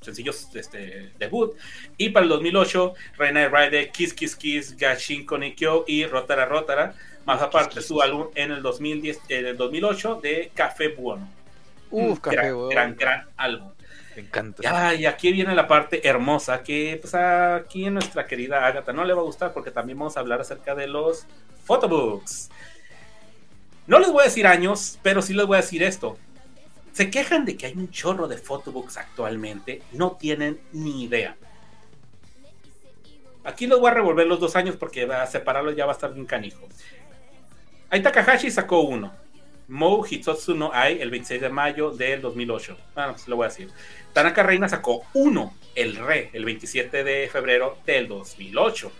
[0.00, 1.54] sencillos este, debut.
[1.96, 6.94] Y para el 2008, Reina Ride, Kiss Kiss Kiss, Gashin Konikyo y Rotara Rotara.
[7.24, 11.28] Más aparte, su álbum en el, 2010, en el 2008 de Café Buono.
[11.90, 13.70] Uf, café, gran, gran álbum.
[14.18, 14.94] Me encanta.
[14.96, 19.14] Y aquí viene la parte hermosa que pues aquí en nuestra querida Agatha no le
[19.14, 21.24] va a gustar porque también vamos a hablar acerca de los
[21.64, 22.50] photobooks.
[23.86, 26.18] No les voy a decir años, pero sí les voy a decir esto.
[26.92, 31.36] Se quejan de que hay un chorro de photobooks actualmente, no tienen ni idea.
[33.44, 36.12] Aquí los voy a revolver los dos años porque a separarlos ya va a estar
[36.12, 36.66] bien canijo.
[37.88, 39.12] Ahí Takahashi sacó uno.
[39.68, 42.76] Mou Hitsotsu no Ai el 26 de mayo del 2008.
[42.94, 43.68] Bueno, pues lo voy a decir.
[44.12, 48.90] Tanaka Reina sacó uno, el Re, el 27 de febrero del 2008.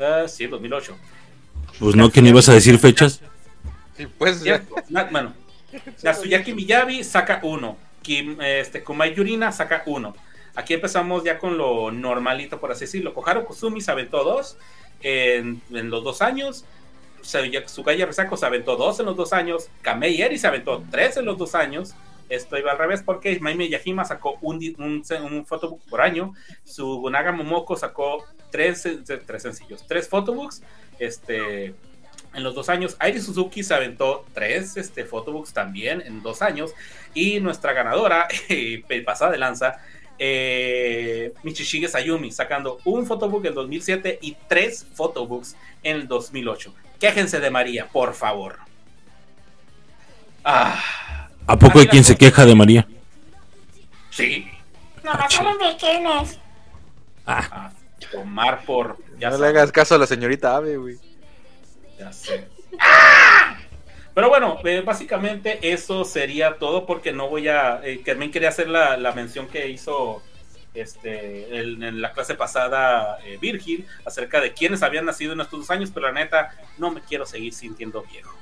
[0.00, 0.96] Ah, sí, el 2008.
[1.78, 3.20] Pues no, que no ibas a decir fechas.
[3.96, 4.74] Sí, pues, Cierto.
[4.88, 5.34] Na- bueno,
[6.02, 7.76] Nasuyaki Miyabi saca uno.
[8.02, 10.14] Kim, este, Kumai Yurina saca uno.
[10.56, 13.14] Aquí empezamos ya con lo normalito, por así decirlo.
[13.14, 14.56] Koharu Kusumi se aventó dos
[15.00, 16.64] en, en los dos años.
[17.22, 19.68] Tsukaya Risako se aventó dos en los dos años.
[19.82, 21.94] Kamei Eri se aventó tres en los dos años.
[22.28, 26.34] Esto iba al revés porque Maime Yajima sacó un, un, un photobook por año.
[26.64, 28.88] Sugunaga Momoko sacó tres,
[29.26, 30.62] tres sencillos, tres photobooks.
[30.98, 31.74] Este,
[32.34, 32.96] en los dos años.
[32.98, 36.72] Airi Suzuki se aventó tres este, photobooks también en dos años.
[37.14, 38.28] Y nuestra ganadora,
[39.04, 39.78] pasada de lanza,
[40.18, 46.72] eh, Michishige Sayumi, sacando un photobook en 2007 y tres photobooks en el 2008.
[47.02, 48.60] Quéjense de María, por favor.
[50.44, 52.86] Ah, ¿A poco hay quien se queja de María?
[54.10, 54.48] sí.
[55.04, 55.48] Ah, chido.
[57.26, 57.72] Ah,
[58.12, 58.98] tomar por.
[59.18, 59.56] Ya no le saben.
[59.56, 61.00] hagas caso a la señorita Ave, güey.
[61.98, 62.48] Ya sé.
[64.14, 67.80] Pero bueno, eh, básicamente eso sería todo porque no voy a...
[67.82, 70.22] eh, también quería hacer la, la mención que hizo
[70.74, 75.60] este, el- en la clase pasada eh, Virgil acerca de quiénes habían nacido en estos
[75.60, 78.34] dos años, pero la neta no me quiero seguir sintiendo viejo.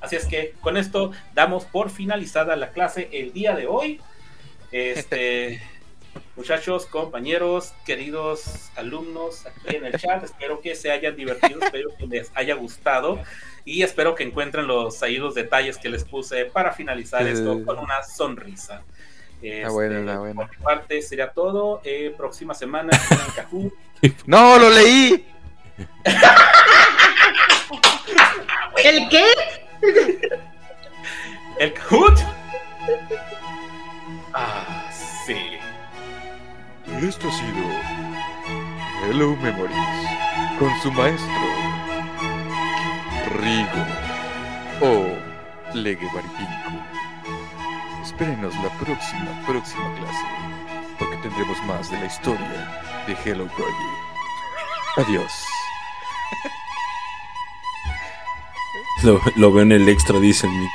[0.00, 4.00] Así es que con esto damos por finalizada la clase el día de hoy.
[4.72, 5.60] Este,
[6.36, 12.06] muchachos, compañeros, queridos alumnos aquí en el chat, espero que se hayan divertido, espero que
[12.06, 13.20] les haya gustado
[13.64, 17.78] y espero que encuentren los ahí los detalles que les puse para finalizar esto con
[17.78, 18.82] una sonrisa.
[19.42, 20.34] Este, bueno, está bueno.
[20.42, 21.80] Por mi parte sería todo.
[21.84, 23.72] Eh, próxima semana en Kahoot.
[24.26, 25.26] ¡No, lo leí!
[28.84, 29.26] ¿El qué?
[31.58, 32.18] ¿El Kahoot?
[34.32, 34.88] Ah,
[35.26, 35.36] sí.
[37.02, 37.64] Esto ha sido
[39.04, 39.78] Hello Memories
[40.58, 41.26] con su maestro
[43.38, 43.86] Rigo
[44.82, 46.59] o Legue Baripinco.
[48.20, 50.26] Espérenos la próxima, próxima clase,
[50.98, 53.78] porque tendremos más de la historia de Hello Project.
[54.98, 55.32] Adiós.
[59.04, 60.50] Lo, lo veo en el extra, dicen.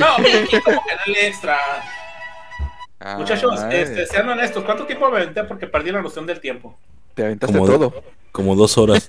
[0.00, 1.58] No, que dale extra.
[3.16, 5.44] Muchachos, Ay, este, sean honestos, ¿cuánto tiempo me aventé?
[5.44, 6.76] Porque perdí la noción del tiempo.
[7.14, 8.02] te aventaste Como, todo.
[8.32, 9.08] como dos horas.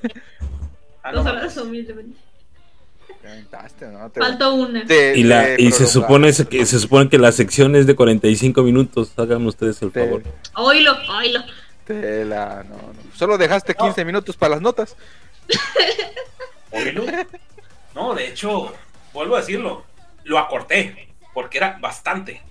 [1.02, 2.25] Ah, no, Dos horas humildemente.
[3.26, 4.08] Te aventaste, ¿no?
[4.12, 4.86] Te- Faltó una.
[4.86, 7.96] te- Y, la, te y se supone que se supone que la sección es de
[7.96, 9.14] 45 minutos.
[9.18, 10.22] Hagan ustedes el Te- favor.
[10.54, 11.40] Oílo, oílo.
[11.86, 12.94] te la- no, no.
[13.16, 14.96] Solo dejaste 15 minutos para las notas.
[16.72, 17.04] ¿Oílo?
[17.96, 18.72] No, de hecho,
[19.12, 19.86] vuelvo a decirlo,
[20.26, 22.44] lo acorté, porque era bastante.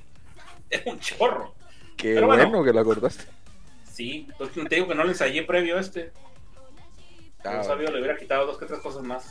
[0.70, 1.55] Era un chorro.
[1.96, 2.64] Qué Pero bueno, bueno.
[2.64, 3.24] que lo acordaste.
[3.92, 6.10] Sí, pues te digo que no lo ensayé previo a este.
[7.44, 9.24] Ah, No sabía, le hubiera quitado dos que tres cosas más.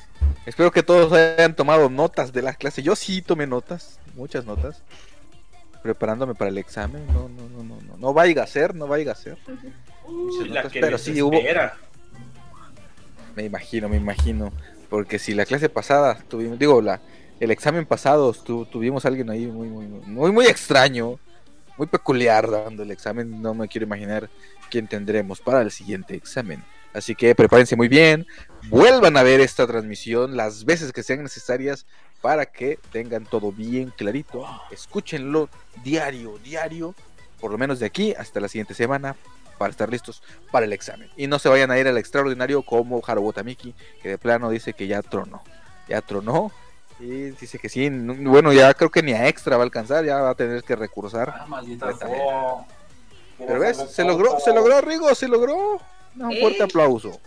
[0.45, 2.83] Espero que todos hayan tomado notas de la clase.
[2.83, 4.81] Yo sí tomé notas, muchas notas.
[5.81, 7.05] Preparándome para el examen.
[7.07, 7.97] No, no, no, no, no.
[7.97, 9.37] No vaya a ser, no vaya a ser.
[10.05, 11.41] Uy, la notas, que pero sí hubo-.
[13.35, 14.51] Me imagino, me imagino.
[14.89, 17.01] Porque si la clase pasada tuvimos, digo, la,
[17.39, 21.19] el examen pasado tu- tuvimos a alguien ahí muy, muy, muy, muy extraño,
[21.77, 23.41] muy peculiar dando el examen.
[23.41, 24.29] No me quiero imaginar
[24.69, 26.63] quién tendremos para el siguiente examen.
[26.93, 28.27] Así que prepárense muy bien,
[28.69, 31.85] vuelvan a ver esta transmisión las veces que sean necesarias
[32.21, 34.45] para que tengan todo bien clarito.
[34.71, 35.49] Escúchenlo
[35.83, 36.93] diario, diario,
[37.41, 39.15] por lo menos de aquí hasta la siguiente semana
[39.57, 40.21] para estar listos
[40.51, 41.09] para el examen.
[41.17, 44.87] Y no se vayan a ir al extraordinario como Harubotamiki, que de plano dice que
[44.87, 45.43] ya tronó.
[45.87, 46.51] Ya tronó.
[46.99, 50.05] Y dice que sí, no- bueno, ya creo que ni a extra va a alcanzar,
[50.05, 51.29] ya va a tener que recursar.
[51.29, 52.65] Ah.
[53.37, 55.81] Pero ves, se logró, se logró, Rigo, se logró.
[56.17, 56.39] Un Eh.
[56.41, 57.19] fuerte aplauso.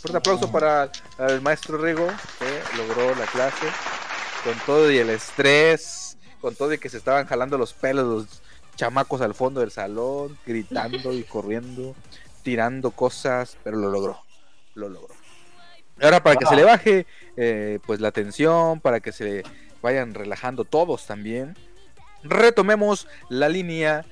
[0.00, 2.06] Fuerte aplauso para el maestro Rigo,
[2.38, 3.66] que logró la clase
[4.44, 8.42] con todo y el estrés, con todo y que se estaban jalando los pelos los
[8.76, 11.94] chamacos al fondo del salón, gritando y corriendo,
[12.42, 14.18] tirando cosas, pero lo logró,
[14.74, 15.14] lo logró.
[16.00, 19.42] Ahora para que se le baje eh, pues la tensión, para que se
[19.82, 21.58] vayan relajando todos también,
[22.22, 24.06] retomemos la línea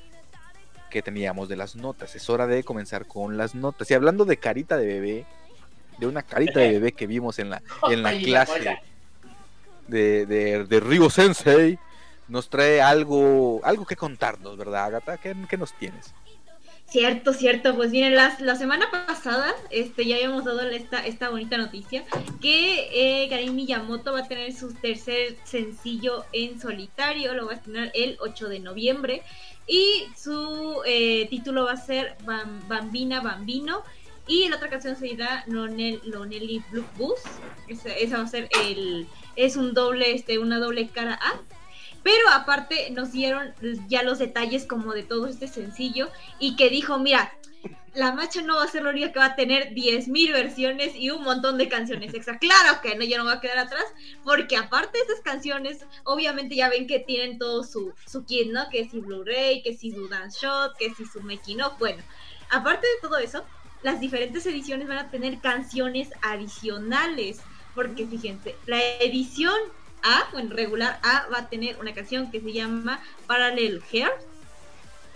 [0.89, 2.15] que teníamos de las notas.
[2.15, 3.91] Es hora de comenzar con las notas.
[3.91, 5.27] Y hablando de carita de bebé,
[5.99, 8.81] de una carita de bebé que vimos en la, en la clase
[9.87, 11.79] de, de, de Ryo Sensei,
[12.29, 15.17] nos trae algo, algo que contarnos, ¿verdad, Agatha?
[15.17, 16.13] ¿Qué, qué nos tienes?
[16.91, 17.75] Cierto, cierto.
[17.77, 22.05] Pues miren, las- la semana pasada este, ya habíamos dado esta, esta bonita noticia
[22.41, 27.57] que eh, Karin Miyamoto va a tener su tercer sencillo en solitario, lo va a
[27.57, 29.23] estrenar el 8 de noviembre
[29.67, 33.83] y su eh, título va a ser Bam- Bambina Bambino
[34.27, 37.21] y la otra canción se llama Lonel, Lonely Blue Bus.
[37.67, 39.07] Esa, esa va a ser el
[39.37, 41.35] es un doble este una doble cara A.
[42.03, 43.53] Pero aparte nos dieron
[43.89, 46.09] ya los detalles como de todo este sencillo
[46.39, 47.33] y que dijo, mira,
[47.95, 51.11] la macha no va a ser la única que va a tener 10.000 versiones y
[51.11, 52.39] un montón de canciones extra.
[52.39, 53.85] Claro que no, ya no va a quedar atrás,
[54.25, 58.69] porque aparte de esas canciones, obviamente ya ven que tienen todo su, su kit, ¿no?
[58.71, 61.61] Que si Blu-ray, que si su Shot, que si su Making.
[61.79, 62.03] Bueno,
[62.51, 63.45] aparte de todo eso,
[63.83, 67.41] las diferentes ediciones van a tener canciones adicionales,
[67.75, 69.59] porque fíjense, la edición
[70.03, 74.15] A, bueno, regular A, va a tener una canción que se llama Parallel Heart.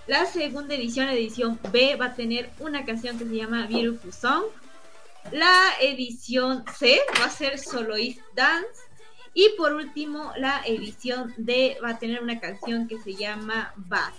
[0.07, 4.45] La segunda edición, edición B, va a tener una canción que se llama Beautiful Song.
[5.31, 8.67] La edición C va a ser Soloist Dance.
[9.35, 14.13] Y por último, la edición D va a tener una canción que se llama Bath.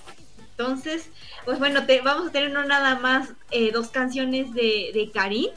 [0.51, 1.09] Entonces,
[1.45, 5.49] pues bueno, te- vamos a tener no nada más eh, dos canciones de, de Karin,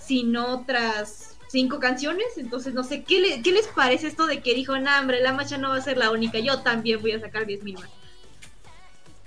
[0.00, 2.26] sino otras cinco canciones.
[2.38, 5.32] Entonces, no sé, ¿qué, le- qué les parece esto de que dijo, nah, hombre, la
[5.32, 7.88] macha no va a ser la única, yo también voy a sacar 10.000 más?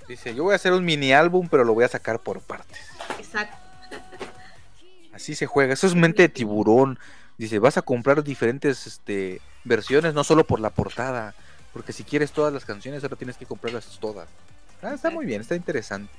[0.08, 2.78] Dice, yo voy a hacer un mini álbum, pero lo voy a sacar por partes.
[3.18, 3.56] Exacto.
[5.12, 5.72] Así se juega.
[5.72, 6.98] Eso es mente de tiburón.
[7.38, 11.34] Dice, vas a comprar diferentes este, versiones, no solo por la portada.
[11.72, 14.28] Porque si quieres todas las canciones, ahora tienes que comprarlas todas.
[14.82, 16.12] Ah, está muy bien, está interesante.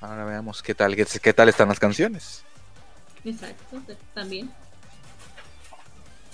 [0.00, 2.44] Ahora veamos qué tal, qué, qué tal están las canciones.
[3.24, 3.80] Exacto,
[4.14, 4.50] también.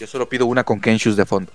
[0.02, 1.52] Yo solo pido una con Kenshus de fondo.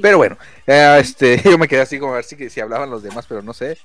[0.00, 3.02] Pero bueno, eh, este, yo me quedé así como a ver si, si hablaban los
[3.02, 3.78] demás, pero no sé.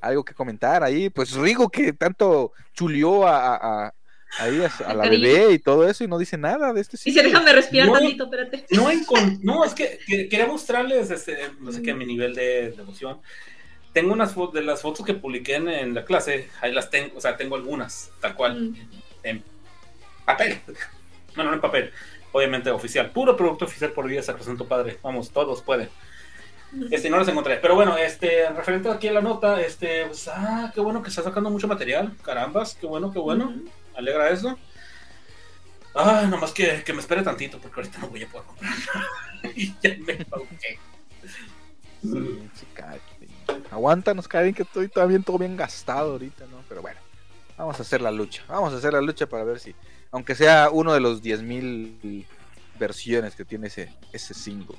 [0.00, 1.08] Algo que comentar ahí.
[1.08, 3.94] Pues Rigo que tanto chulió a, a, a-
[4.40, 5.22] ahí a, a la Cariño.
[5.22, 7.92] bebé y todo eso y no dice nada de este Dice, déjame respirar No.
[7.92, 8.66] tantito, espérate.
[8.70, 12.72] No, encon- no, es que, que- quería mostrarles, este, no sé qué, mi nivel de,
[12.72, 13.20] de emoción.
[13.92, 17.16] Tengo unas fotos de las fotos que publiqué en, en la clase, ahí las tengo,
[17.16, 19.13] o sea, tengo algunas, tal cual, Mm.
[19.24, 19.42] En
[20.24, 20.60] papel.
[21.34, 21.92] Bueno, no en papel,
[22.32, 25.88] obviamente oficial, puro producto oficial por día, Sacrosanto Padre, vamos, todos pueden.
[26.90, 30.72] Este, no las encontré, pero bueno, este, referente aquí a la nota, este, pues, ah,
[30.74, 33.54] qué bueno que está sacando mucho material, carambas, qué bueno, qué bueno,
[33.96, 34.58] alegra eso.
[35.94, 38.72] Ah, nomás que, que me espere tantito, porque ahorita no voy a poder comprar.
[39.54, 40.78] y ya me pauqué.
[42.02, 42.98] Sí, chica,
[43.70, 46.64] Aguántanos, Karin, que estoy también todo bien gastado ahorita, ¿no?
[46.68, 46.98] Pero bueno,
[47.56, 48.42] vamos a hacer la lucha.
[48.48, 49.74] Vamos a hacer la lucha para ver si,
[50.10, 52.26] aunque sea uno de los 10.000
[52.78, 54.76] versiones que tiene ese, ese single.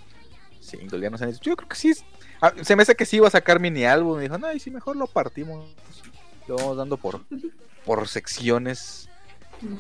[0.60, 1.31] Single, ya no sé.
[1.41, 1.93] Yo creo que sí.
[2.41, 4.18] ah, se me hace que sí iba a sacar mini álbum.
[4.18, 5.76] Me dijo, no, y si mejor lo partimos.
[6.47, 7.22] Lo vamos dando por,
[7.85, 9.10] por secciones.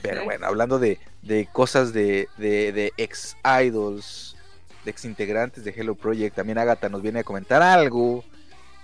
[0.01, 4.35] Pero bueno, hablando de, de cosas de, de, de ex idols,
[4.85, 8.23] de ex integrantes de Hello Project, también Agatha nos viene a comentar algo,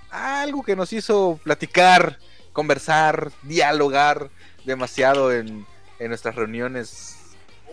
[0.10, 2.20] algo que nos hizo platicar,
[2.54, 4.30] conversar, dialogar
[4.66, 5.66] demasiado en,
[6.00, 7.18] en nuestras reuniones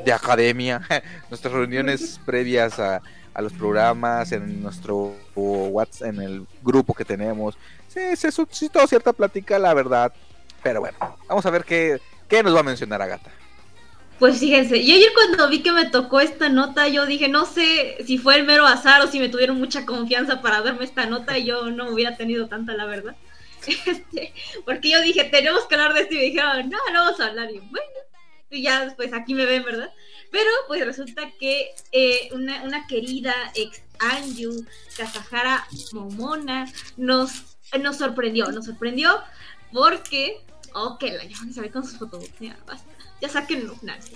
[0.05, 0.83] de academia,
[1.31, 3.03] nuestras reuniones previas a,
[3.35, 7.57] a los programas, en nuestro WhatsApp, en el grupo que tenemos.
[7.89, 10.13] Sí, se suscitó cierta plática, la verdad.
[10.63, 10.99] Pero bueno,
[11.29, 13.31] vamos a ver qué, qué nos va a mencionar Agatha.
[14.19, 17.99] Pues fíjense, yo ayer cuando vi que me tocó esta nota, yo dije, no sé
[18.05, 21.39] si fue el mero azar o si me tuvieron mucha confianza para darme esta nota
[21.39, 23.15] y yo no hubiera tenido tanta, la verdad.
[23.87, 24.33] Este,
[24.65, 27.27] porque yo dije, tenemos que hablar de esto y me dijeron, no, no vamos a
[27.27, 27.51] hablar.
[27.51, 27.87] Y bueno,
[28.51, 29.93] y ya después aquí me ven, ¿verdad?
[30.31, 34.65] Pero pues resulta que eh, una, una querida ex Anju,
[34.97, 39.23] Kazahara Momona, nos, nos sorprendió, nos sorprendió
[39.73, 40.41] porque,
[40.75, 42.91] oh, que la ya me sabe con sus fotos, ya, basta,
[43.21, 44.01] ya sáquenlo, nada.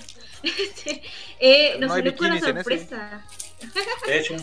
[0.43, 1.03] Este,
[1.39, 2.47] eh, nos No salió con ese.
[2.47, 3.25] sorpresa
[4.07, 4.37] De hecho,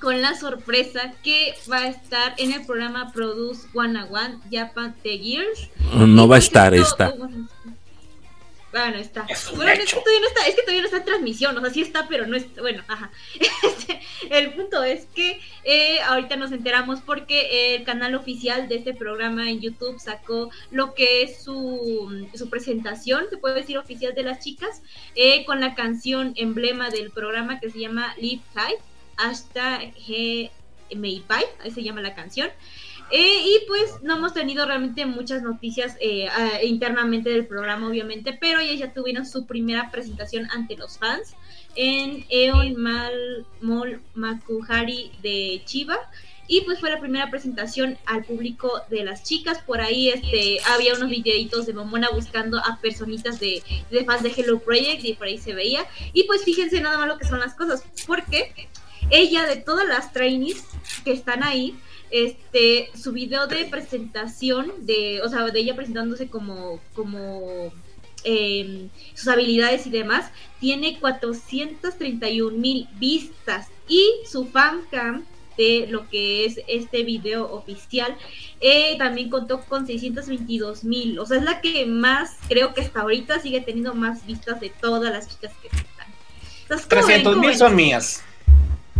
[0.00, 5.18] con la sorpresa que va a estar en el programa Produce One One Japan The
[5.18, 5.70] Years.
[5.94, 7.10] No va a estar esta.
[7.10, 7.48] Bueno,
[8.72, 9.24] Bueno, está.
[9.28, 10.00] Es un Bueno, es que hecho.
[10.00, 12.26] todavía no está, es que todavía no está en transmisión, o sea, sí está, pero
[12.26, 13.10] no está, bueno, ajá.
[13.62, 14.00] Este,
[14.30, 19.48] el punto es que eh, ahorita nos enteramos porque el canal oficial de este programa
[19.48, 24.40] en YouTube sacó lo que es su, su presentación, se puede decir oficial de las
[24.42, 24.82] chicas,
[25.14, 28.74] eh, con la canción emblema del programa que se llama Live High,
[29.16, 30.50] hasta G
[30.94, 32.48] May Pie, ahí se llama la canción.
[33.10, 36.28] Eh, y pues no hemos tenido realmente muchas noticias eh,
[36.62, 41.34] internamente del programa, obviamente, pero ellas ya tuvieron su primera presentación ante los fans
[41.76, 43.46] en Eon Mal
[44.14, 45.98] Makuhari de Chiba.
[46.46, 49.62] Y pues fue la primera presentación al público de las chicas.
[49.62, 54.30] Por ahí este había unos videitos de Momona buscando a personitas de, de fans de
[54.36, 55.86] Hello Project y por ahí se veía.
[56.12, 57.82] Y pues fíjense nada más lo que son las cosas.
[58.06, 58.68] Porque
[59.10, 60.64] ella de todas las trainees
[61.04, 61.76] que están ahí,
[62.10, 67.72] este, su video de presentación de, o sea, de ella presentándose como, como
[68.24, 75.24] eh, sus habilidades y demás, tiene 431 mil vistas y su fancam
[75.56, 78.16] de lo que es este video oficial
[78.60, 83.00] eh, también contó con 622 mil, o sea, es la que más, creo que hasta
[83.00, 86.06] ahorita sigue teniendo más vistas de todas las chicas que están.
[86.62, 87.22] Entonces, ¿cómo ven?
[87.22, 88.24] 300 ¿Cómo mil son mías.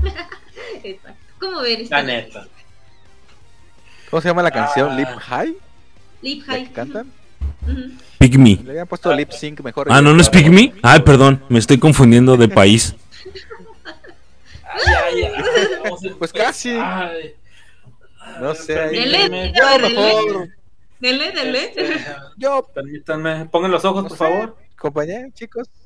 [0.82, 1.18] Exacto.
[1.40, 1.78] ¿Cómo ven?
[1.78, 2.46] La esta neta.
[4.10, 4.90] ¿Cómo se llama la canción?
[4.92, 4.96] Ah.
[4.96, 5.56] ¿Lip High?
[6.22, 6.66] Lip ¿La High.
[6.66, 7.12] que cantan?
[8.18, 8.56] Pick Me.
[8.62, 9.88] Le habían puesto lip sync mejor.
[9.90, 10.72] Ah, no, no es Pick Me.
[10.82, 12.94] Ay, perdón, me estoy confundiendo de país.
[14.64, 15.32] Ay, ay, ay,
[15.82, 16.70] vamos a- Pues casi.
[16.70, 17.34] Ay.
[18.40, 19.52] No sé, Dele, dele.
[21.00, 21.72] Dele, dele.
[21.76, 22.04] Este,
[22.38, 24.56] Yo, permítanme, pongan los ojos, no por sé, favor.
[24.78, 25.68] Compañeros, chicos.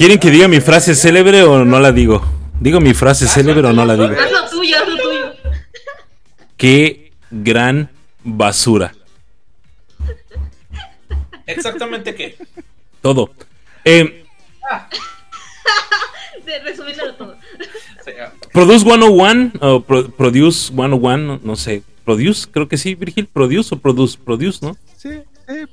[0.00, 2.22] ¿Quieren que diga mi frase célebre o no la digo?
[2.58, 4.18] ¿Digo mi frase célebre o no la digo?
[4.18, 5.32] Haz lo tuyo, haz lo tuyo.
[6.56, 7.90] Qué gran
[8.24, 8.94] basura.
[11.46, 12.34] Exactamente qué.
[13.02, 13.30] Todo.
[13.84, 14.24] Eh,
[16.46, 17.36] De- Resumíndolo todo.
[18.18, 21.82] Ah, Produce 101 o Pro- Produce 101, no, no sé.
[22.06, 23.26] Produce, creo que sí, Virgil.
[23.26, 24.78] Produce o Produce, Produce, ¿no?
[24.96, 25.10] Sí,
[25.46, 25.66] sí.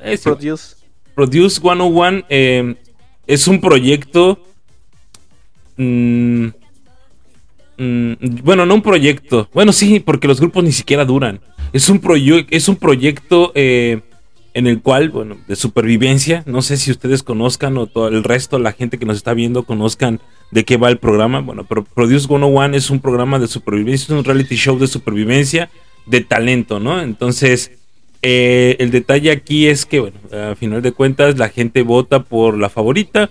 [0.00, 0.22] Eh, sí.
[0.24, 0.76] Produce.
[1.14, 2.76] Produce 101 eh,
[3.32, 4.38] es un proyecto.
[5.78, 6.46] mm,
[7.78, 8.12] mm,
[8.44, 9.48] bueno, no un proyecto.
[9.54, 11.40] Bueno, sí, porque los grupos ni siquiera duran.
[11.72, 12.00] Es un,
[12.50, 14.02] es un proyecto eh,
[14.52, 16.42] en el cual, bueno, de supervivencia.
[16.44, 19.62] No sé si ustedes conozcan o todo el resto, la gente que nos está viendo,
[19.62, 21.40] conozcan de qué va el programa.
[21.40, 25.70] Bueno, pero Produce 101 es un programa de supervivencia, es un reality show de supervivencia
[26.04, 27.00] de talento, ¿no?
[27.00, 27.72] Entonces.
[28.22, 32.56] Eh, el detalle aquí es que, bueno, a final de cuentas la gente vota por
[32.56, 33.30] la favorita,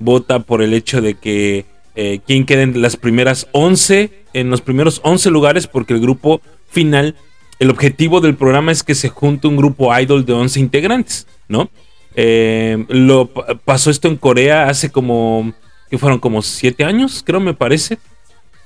[0.00, 1.64] vota por el hecho de que
[1.94, 6.40] eh, quien quede en las primeras 11, en los primeros 11 lugares, porque el grupo
[6.68, 7.14] final,
[7.60, 11.70] el objetivo del programa es que se junte un grupo idol de 11 integrantes, ¿no?
[12.16, 15.52] Eh, lo pa- pasó esto en Corea hace como,
[15.88, 17.98] que fueron como 7 años, creo me parece,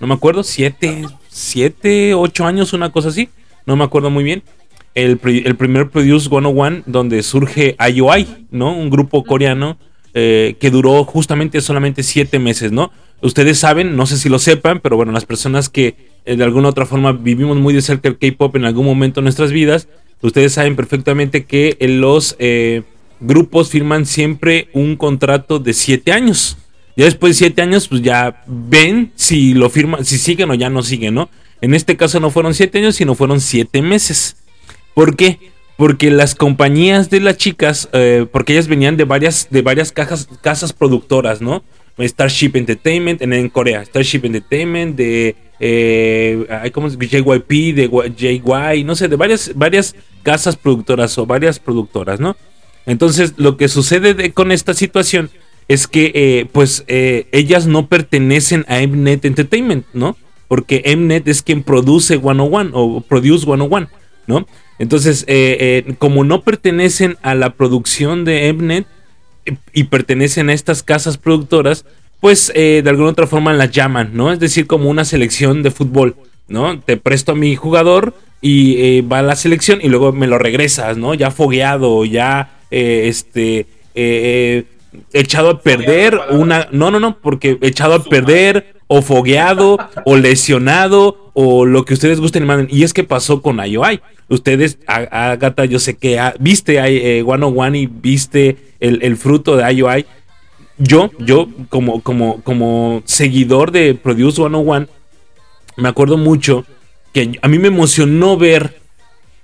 [0.01, 3.29] no me acuerdo, 7, 7, 8 años, una cosa así,
[3.67, 4.43] no me acuerdo muy bien
[4.97, 8.77] el, pri- el primer Produce 101 donde surge IOI, ¿no?
[8.77, 9.79] Un grupo coreano
[10.15, 12.91] eh, que duró justamente solamente siete meses, ¿no?
[13.23, 15.95] Ustedes saben, no sé si lo sepan, pero bueno, las personas que
[16.25, 19.21] eh, de alguna u otra forma vivimos muy de cerca el K-pop en algún momento
[19.21, 19.89] de nuestras vidas,
[20.23, 22.83] ustedes saben perfectamente que eh, los eh,
[23.21, 26.59] grupos firman siempre un contrato de siete años.
[26.97, 30.71] Ya después de siete años, pues ya ven si lo firman, si siguen o ya
[30.71, 31.29] no siguen, ¿no?
[31.61, 34.37] En este caso no fueron siete años, sino fueron siete meses.
[34.97, 35.39] ¿Por qué?
[35.77, 40.73] Porque las compañías de las chicas, eh, porque ellas venían de varias, de varias casas
[40.73, 41.63] productoras, ¿no?
[41.99, 46.97] Starship Entertainment en, Corea, Starship Entertainment, de eh, ¿cómo es?
[46.99, 52.35] JYP, de JY, no sé, de varias, varias casas productoras o varias productoras, ¿no?
[52.87, 55.29] Entonces, lo que sucede de- con esta situación
[55.69, 60.17] es que, eh, pues, eh, ellas no pertenecen a Mnet Entertainment, ¿no?
[60.49, 63.89] Porque Mnet es quien produce 101 o Produce 101,
[64.27, 64.47] ¿no?
[64.79, 68.87] Entonces, eh, eh, como no pertenecen a la producción de Mnet
[69.47, 71.87] eh, y pertenecen a estas casas productoras,
[72.21, 74.33] pues eh, de alguna otra forma las llaman, ¿no?
[74.33, 76.17] Es decir, como una selección de fútbol,
[76.49, 76.81] ¿no?
[76.81, 80.39] Te presto a mi jugador y eh, va a la selección y luego me lo
[80.39, 81.15] regresas, ¿no?
[81.15, 83.67] Ya fogueado, ya este
[85.13, 91.31] echado a perder una no no no porque echado a perder o fogueado o lesionado
[91.35, 95.65] o lo que ustedes gusten y manden y es que pasó con IOI ustedes Agatha
[95.65, 100.07] yo sé que ah, viste eh, 101 y viste el, el fruto de IOI
[100.79, 104.89] yo yo como como como seguidor de Produce 101
[105.77, 106.65] me acuerdo mucho
[107.13, 108.81] que a mí me emocionó ver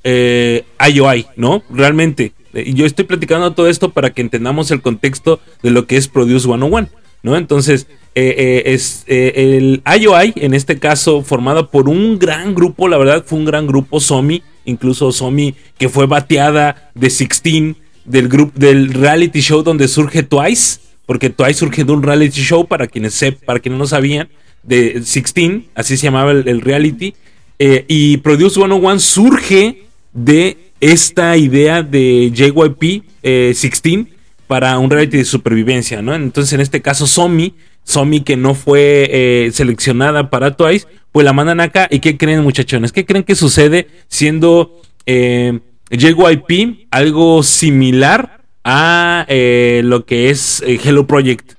[0.04, 1.62] eh, IOI, ¿no?
[1.70, 2.32] Realmente.
[2.54, 6.09] Eh, Yo estoy platicando todo esto para que entendamos el contexto de lo que es
[6.09, 6.88] Produce 101,
[7.22, 7.36] ¿no?
[7.36, 12.88] Entonces, eh, eh, es eh, el IOI, en este caso, formado por un gran grupo,
[12.88, 18.28] la verdad fue un gran grupo, Somi, incluso Somi, que fue bateada de 16 del
[18.28, 22.86] grupo del reality show donde surge Twice, porque Twice surge de un reality show, para
[22.86, 24.28] quienes, sep- para quienes no sabían,
[24.62, 27.14] de 16, así se llamaba el, reality,
[27.59, 29.82] eh, y Produce 101 surge
[30.12, 34.06] de esta idea de JYP eh, 16
[34.47, 36.14] para un reality de supervivencia, ¿no?
[36.14, 41.32] Entonces, en este caso, Somi, Somi que no fue eh, seleccionada para Twice, pues la
[41.32, 41.88] mandan acá.
[41.90, 42.92] ¿Y qué creen, muchachones?
[42.92, 45.60] ¿Qué creen que sucede siendo eh,
[45.90, 51.54] JYP algo similar a eh, lo que es Hello Project?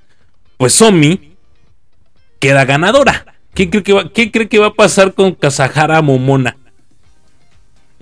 [0.58, 1.36] Pues Somi
[2.40, 3.26] queda ganadora.
[3.54, 6.58] ¿Qué cree que va, cree que va a pasar con Kazahara Momona?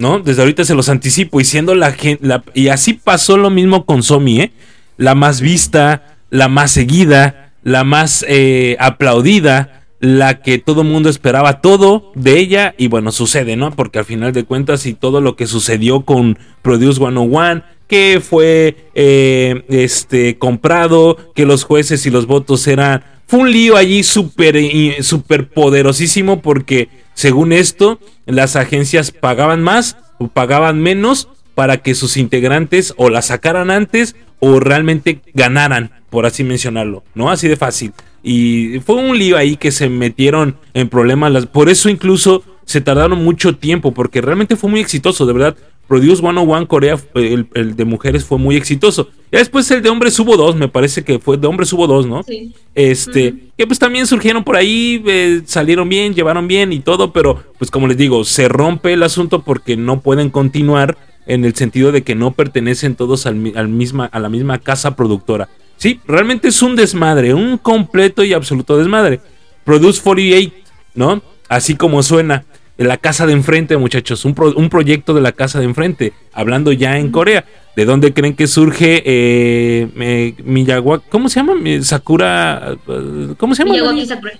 [0.02, 0.20] ¿no?
[0.20, 4.02] Desde ahorita se los anticipo y siendo la gente, y así pasó lo mismo con
[4.02, 4.52] Somi, ¿eh?
[4.98, 11.62] La más vista, la más seguida, la más eh, aplaudida, la que todo mundo esperaba
[11.62, 13.72] todo de ella y bueno, sucede, ¿no?
[13.76, 18.90] Porque al final de cuentas y todo lo que sucedió con Produce 101, que fue
[18.96, 24.56] eh, este comprado, que los jueces y los votos eran fue un lío allí súper
[24.58, 31.96] y- súper poderosísimo porque según esto las agencias pagaban más o pagaban menos para que
[31.96, 37.30] sus integrantes o la sacaran antes o realmente ganaran, por así mencionarlo, ¿no?
[37.32, 37.94] Así de fácil.
[38.22, 41.32] Y fue un lío ahí que se metieron en problemas.
[41.32, 45.56] las- Por eso incluso se tardaron mucho tiempo, porque realmente fue muy exitoso, de verdad.
[45.88, 49.10] Produce 101 Corea, el, el de mujeres fue muy exitoso.
[49.32, 52.06] Ya después el de hombres hubo dos, me parece que fue de hombres hubo dos,
[52.08, 52.24] ¿no?
[52.24, 52.54] Sí.
[52.76, 57.44] Este, que pues también surgieron por ahí, eh, salieron bien, llevaron bien y todo, pero
[57.58, 61.92] pues como les digo, se rompe el asunto porque no pueden continuar en el sentido
[61.92, 65.50] de que no pertenecen todos al, al misma, a la misma casa productora.
[65.78, 69.20] Sí, realmente es un desmadre, un completo y absoluto desmadre.
[69.64, 70.54] Produce 48,
[70.96, 71.22] ¿no?
[71.50, 72.46] Así como suena.
[72.78, 76.14] En la casa de enfrente, muchachos, un, pro- un proyecto de la casa de enfrente,
[76.34, 77.46] hablando ya en Corea.
[77.76, 81.06] ¿De dónde creen que surge eh, eh, Miyawaki?
[81.10, 81.54] ¿Cómo se llama?
[81.84, 82.76] Sakura.
[82.88, 83.74] eh, ¿Cómo se llama?
[83.74, 84.34] Miyawaki Sakura.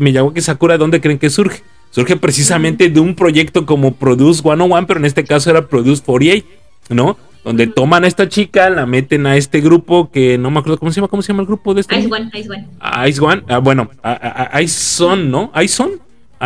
[0.00, 1.62] Miyawaki Sakura, ¿dónde creen que surge?
[1.90, 6.46] Surge precisamente de un proyecto como Produce 101, pero en este caso era Produce 48,
[6.90, 7.16] ¿no?
[7.44, 10.92] Donde toman a esta chica, la meten a este grupo que no me acuerdo cómo
[10.92, 11.98] se llama, ¿cómo se llama el grupo de este?
[11.98, 13.08] Ice One, Ice One.
[13.08, 15.50] Ice One, ah, bueno, a- a- a- Ice Son, ¿no?
[15.56, 15.90] Ice Son,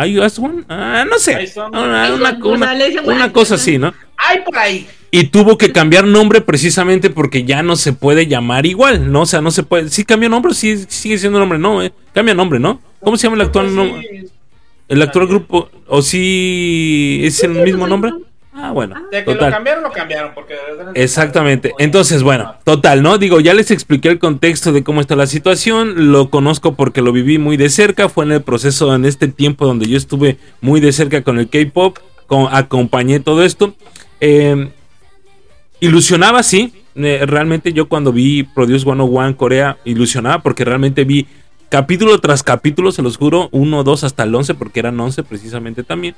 [0.05, 2.37] Ice One, ah, no sé, una, una-
[3.05, 3.93] una- cosa así, ¿no?
[4.17, 4.87] ¡Ay, por ahí!
[5.11, 9.21] Y tuvo que cambiar nombre precisamente porque ya no se puede llamar igual, ¿no?
[9.21, 9.89] O sea, no se puede.
[9.89, 11.91] Sí cambia nombre, sí sigue siendo nombre, no, eh.
[12.13, 12.81] Cambia nombre, ¿no?
[13.01, 14.25] ¿Cómo se llama el actual Pues nombre?
[14.87, 18.11] El actual grupo, o sí es el mismo nombre?
[18.53, 18.95] Ah, bueno.
[19.11, 19.51] De que lo Total.
[19.51, 20.31] cambiaron, lo cambiaron.
[20.33, 20.55] Porque
[20.93, 21.73] Exactamente.
[21.77, 23.17] Entonces, bueno, total, ¿no?
[23.17, 27.11] Digo, ya les expliqué el contexto de cómo está la situación, lo conozco porque lo
[27.11, 30.79] viví muy de cerca, fue en el proceso, en este tiempo donde yo estuve muy
[30.79, 31.97] de cerca con el K-Pop,
[32.27, 33.75] con- acompañé todo esto.
[34.21, 34.69] Eh,
[35.81, 41.27] ilusionaba, sí, eh, realmente yo cuando vi Produce 101 Corea, ilusionaba porque realmente vi
[41.79, 45.83] capítulo tras capítulo, se los juro, uno, dos hasta el 11, porque eran 11 precisamente
[45.83, 46.15] también.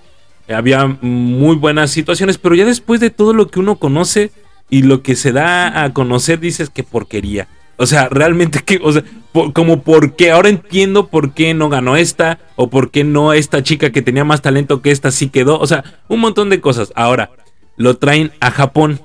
[0.48, 4.30] Eh, había muy buenas situaciones, pero ya después de todo lo que uno conoce
[4.70, 7.48] y lo que se da a conocer, dices que porquería.
[7.78, 11.70] O sea, realmente que, o sea, po- como por qué, ahora entiendo por qué no
[11.70, 15.30] ganó esta, o por qué no esta chica que tenía más talento que esta sí
[15.30, 16.92] quedó, o sea, un montón de cosas.
[16.96, 17.32] Ahora,
[17.78, 19.02] lo traen a Japón.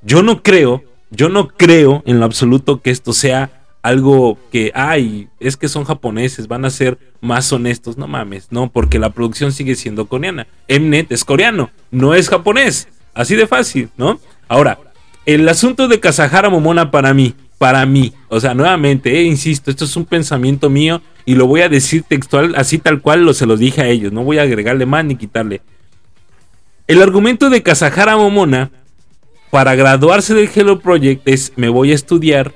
[0.00, 5.28] Yo no creo, yo no creo en lo absoluto que esto sea algo que, ay,
[5.38, 7.98] es que son japoneses, van a ser más honestos.
[7.98, 10.46] No mames, no, porque la producción sigue siendo coreana.
[10.70, 12.88] Mnet es coreano, no es japonés.
[13.12, 14.18] Así de fácil, ¿no?
[14.48, 14.78] Ahora,
[15.26, 19.84] el asunto de Kazahara Momona para mí, para mí, o sea, nuevamente, eh, insisto, esto
[19.84, 23.44] es un pensamiento mío y lo voy a decir textual, así tal cual lo se
[23.44, 25.60] los dije a ellos, no voy a agregarle más ni quitarle.
[26.86, 28.70] El argumento de Kazahara Momona
[29.50, 32.54] para graduarse del Hello Project es me voy a estudiar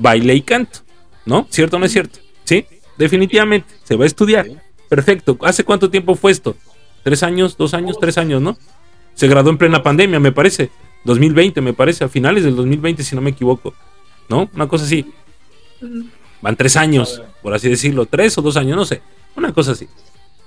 [0.00, 0.80] baile y canto,
[1.24, 1.46] ¿no?
[1.50, 2.18] ¿Cierto o no es cierto?
[2.44, 2.66] Sí,
[2.96, 4.46] definitivamente, se va a estudiar.
[4.88, 5.38] Perfecto.
[5.42, 6.56] ¿Hace cuánto tiempo fue esto?
[7.04, 7.56] ¿Tres años?
[7.56, 7.96] ¿Dos años?
[8.00, 8.58] ¿Tres años, no?
[9.14, 10.70] Se graduó en plena pandemia, me parece.
[11.04, 13.74] 2020, me parece, a finales del 2020, si no me equivoco.
[14.28, 14.50] ¿No?
[14.54, 15.06] Una cosa así.
[16.42, 18.06] Van tres años, por así decirlo.
[18.06, 19.00] Tres o dos años, no sé.
[19.36, 19.88] Una cosa así.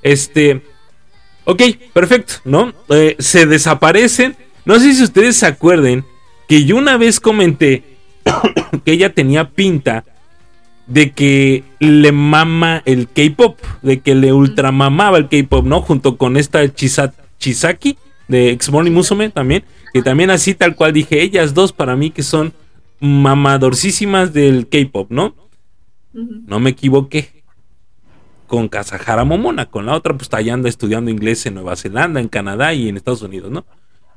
[0.02, 0.62] Este.
[1.46, 1.62] Ok,
[1.92, 2.74] perfecto, ¿no?
[2.90, 4.36] Eh, se desaparecen.
[4.66, 6.06] No sé si ustedes se acuerden
[6.48, 7.93] que yo una vez comenté
[8.84, 10.03] que ella tenía pinta
[10.88, 15.81] de que le mama el K-pop, de que le ultramamaba el K-pop, ¿no?
[15.81, 17.97] Junto con esta Chisa- Chisaki
[18.27, 22.23] de Exmoni Musume también, que también así tal cual dije, ellas dos para mí que
[22.23, 22.53] son
[22.99, 25.35] mamadorcísimas del K-pop, ¿no?
[26.14, 27.43] No me equivoqué.
[28.47, 32.27] Con Kazahara Momona, con la otra pues allá anda estudiando inglés en Nueva Zelanda, en
[32.27, 33.65] Canadá y en Estados Unidos, ¿no?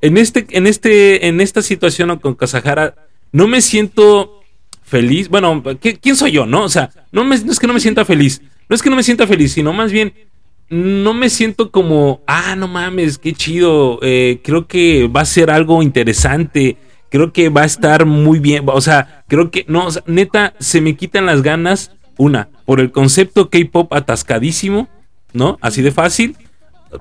[0.02, 2.94] En este en este en esta situación con Kazahara
[3.32, 4.40] no me siento
[4.82, 5.28] feliz.
[5.28, 6.64] Bueno, ¿qué- ¿quién soy yo, no?
[6.64, 8.40] O sea, no, me- es que no me sienta feliz.
[8.68, 10.12] No es que no me sienta feliz, sino más bien
[10.68, 14.00] no me siento como, ah, no mames, qué chido.
[14.02, 16.76] eh, creo que va a ser algo interesante.
[17.08, 18.64] Creo que va a estar muy bien.
[18.66, 21.92] O sea, creo que, no, neta, se me quitan las ganas.
[22.18, 24.88] Una, por el concepto K-pop atascadísimo,
[25.32, 25.58] ¿no?
[25.60, 26.34] Así de fácil.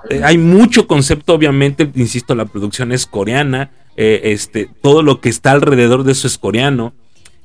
[0.09, 5.30] Eh, hay mucho concepto, obviamente, insisto, la producción es coreana, eh, este, todo lo que
[5.30, 6.93] está alrededor de eso es coreano.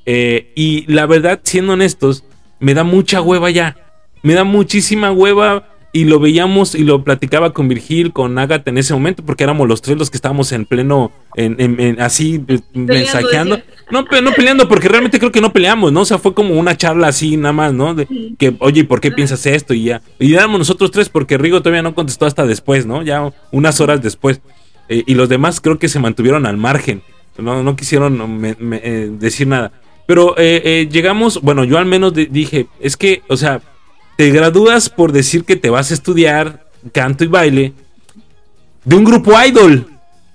[0.06, 2.24] eh, y la verdad, siendo honestos,
[2.58, 3.76] me da mucha hueva ya.
[4.22, 8.78] Me da muchísima hueva y lo veíamos y lo platicaba con Virgil, con Agatha en
[8.78, 12.42] ese momento, porque éramos los tres los que estábamos en pleno, en, en- en- así,
[12.46, 13.56] eh, mensajeando.
[13.56, 13.70] decía.
[13.90, 16.02] No, pe- no peleando, porque realmente creo que no peleamos, ¿no?
[16.02, 17.94] O sea, fue como una charla así nada más, ¿no?
[17.94, 18.06] De
[18.38, 19.74] que, oye, ¿y por qué piensas esto?
[19.74, 20.00] Y ya.
[20.20, 23.02] Y éramos nosotros tres, porque Rigo todavía no contestó hasta después, ¿no?
[23.02, 24.40] Ya unas horas después.
[24.88, 27.02] Eh, y los demás creo que se mantuvieron al margen.
[27.36, 29.72] No, no quisieron me- me- eh, decir nada.
[30.06, 33.60] Pero eh, eh, llegamos, bueno, yo al menos di- dije, es que, o sea,
[34.20, 37.72] te gradúas por decir que te vas a estudiar canto y baile
[38.84, 39.86] de un grupo idol.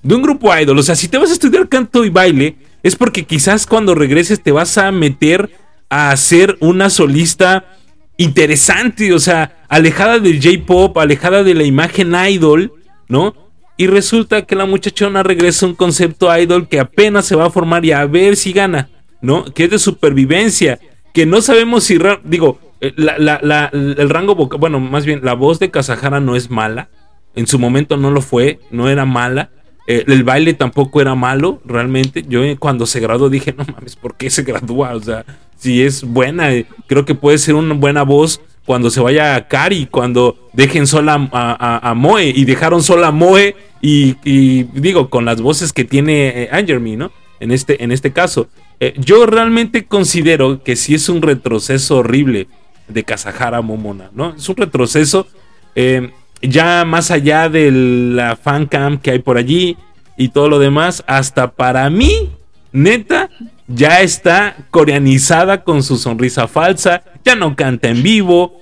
[0.01, 0.79] De un grupo idol.
[0.79, 4.41] O sea, si te vas a estudiar canto y baile, es porque quizás cuando regreses
[4.41, 5.51] te vas a meter
[5.87, 7.77] a ser una solista
[8.17, 9.13] interesante.
[9.13, 12.73] O sea, alejada del J-pop, alejada de la imagen idol,
[13.07, 13.35] ¿no?
[13.77, 17.51] Y resulta que la muchachona regresa a un concepto idol que apenas se va a
[17.51, 18.89] formar y a ver si gana,
[19.21, 19.45] ¿no?
[19.45, 20.79] Que es de supervivencia.
[21.13, 21.99] Que no sabemos si.
[22.23, 24.59] Digo, la- el rango vocal.
[24.59, 26.89] Bueno, más bien, la voz de Kazahara no es mala.
[27.35, 29.49] En su momento no lo fue, no era mala.
[29.87, 32.25] Eh, el baile tampoco era malo, realmente.
[32.27, 34.95] Yo eh, cuando se graduó dije, no mames, ¿por qué se gradúa?
[34.95, 35.25] O sea,
[35.57, 39.47] si es buena, eh, creo que puede ser una buena voz cuando se vaya a
[39.47, 45.39] Cari, cuando dejen sola a, Moe y dejaron sola a Moe y, digo, con las
[45.39, 47.11] voces que tiene eh, ¿no?
[47.39, 48.47] En este, en este caso.
[48.79, 52.47] Eh, yo realmente considero que sí es un retroceso horrible
[52.87, 54.35] de Kazahara Momona, ¿no?
[54.35, 55.27] Es un retroceso
[55.75, 59.77] eh, ya más allá de la fancam que hay por allí
[60.17, 62.29] y todo lo demás, hasta para mí,
[62.71, 63.29] neta,
[63.67, 68.61] ya está coreanizada con su sonrisa falsa, ya no canta en vivo,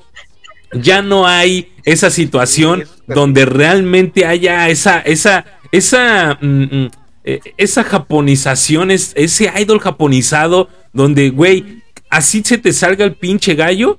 [0.74, 6.92] ya no hay esa situación donde realmente haya esa, esa, esa, mm, mm,
[7.26, 13.56] eh, esa japonización, es- ese idol japonizado, donde, güey, así se te salga el pinche
[13.56, 13.98] gallo,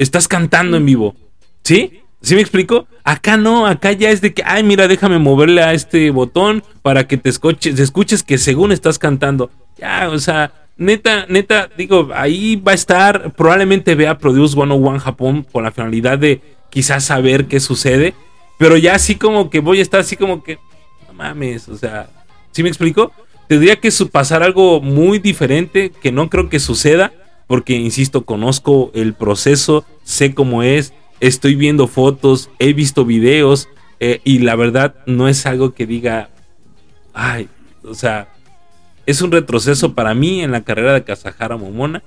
[0.00, 1.14] estás cantando en vivo,
[1.62, 2.00] ¿sí?
[2.22, 2.86] ¿Sí me explico?
[3.04, 7.06] Acá no, acá ya es de que, ay, mira, déjame moverle a este botón para
[7.06, 9.50] que te escuches, escuches que según estás cantando.
[9.78, 15.46] Ya, o sea, neta, neta, digo, ahí va a estar, probablemente vea Produce 101 Japón
[15.50, 18.14] con la finalidad de quizás saber qué sucede,
[18.58, 20.58] pero ya así como que voy a estar así como que,
[21.08, 22.08] no mames, o sea,
[22.52, 23.12] ¿sí me explico?
[23.48, 27.12] Tendría que pasar algo muy diferente que no creo que suceda,
[27.50, 34.20] porque, insisto, conozco el proceso, sé cómo es, estoy viendo fotos, he visto videos, eh,
[34.22, 36.30] y la verdad no es algo que diga,
[37.12, 37.48] ay,
[37.82, 38.28] o sea,
[39.04, 42.04] es un retroceso para mí en la carrera de Kazahara Momona.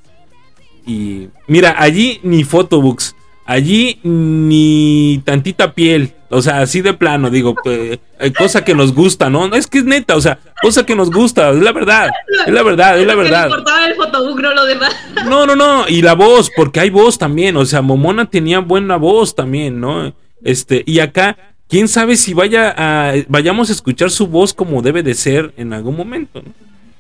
[0.86, 3.14] Y mira, allí ni photobooks,
[3.46, 8.00] allí ni tantita piel, o sea, así de plano, digo, eh,
[8.38, 9.54] cosa que nos gusta, ¿no?
[9.56, 12.10] Es que es neta, o sea, cosa que nos gusta, es la verdad,
[12.48, 13.50] es la verdad, es la verdad.
[15.26, 18.98] No, no, no, y la voz, porque hay voz también, o sea, Momona tenía buena
[18.98, 20.14] voz también, ¿no?
[20.44, 25.04] Este, y acá, quién sabe si vaya a, vayamos a escuchar su voz como debe
[25.04, 26.52] de ser en algún momento, ¿no?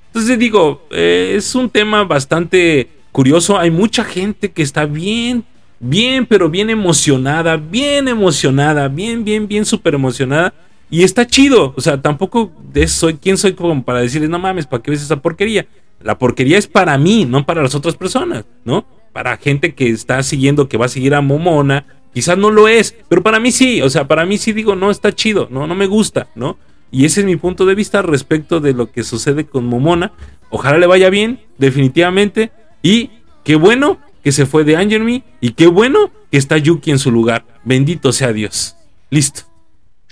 [0.07, 5.43] Entonces digo, eh, es un tema bastante curioso, hay mucha gente que está bien,
[5.79, 10.53] bien, pero bien emocionada, bien emocionada, bien, bien, bien súper emocionada.
[10.89, 12.51] Y está chido, o sea, tampoco
[12.87, 15.65] soy quién soy como para decirles, no mames, ¿para qué ves esa porquería?
[16.01, 18.85] La porquería es para mí, no para las otras personas, ¿no?
[19.11, 22.95] Para gente que está siguiendo, que va a seguir a Momona, quizás no lo es,
[23.09, 25.73] pero para mí sí, o sea, para mí sí digo, no, está chido, no, no
[25.73, 26.57] me gusta, ¿no?
[26.91, 30.11] Y ese es mi punto de vista respecto de lo que sucede con Momona.
[30.51, 32.51] Ojalá le vaya bien, definitivamente.
[32.83, 33.09] Y
[33.43, 35.23] qué bueno que se fue de Angermy.
[35.41, 37.45] Y qué bueno que está Yuki en su lugar.
[37.63, 38.75] Bendito sea Dios.
[39.09, 39.41] Listo.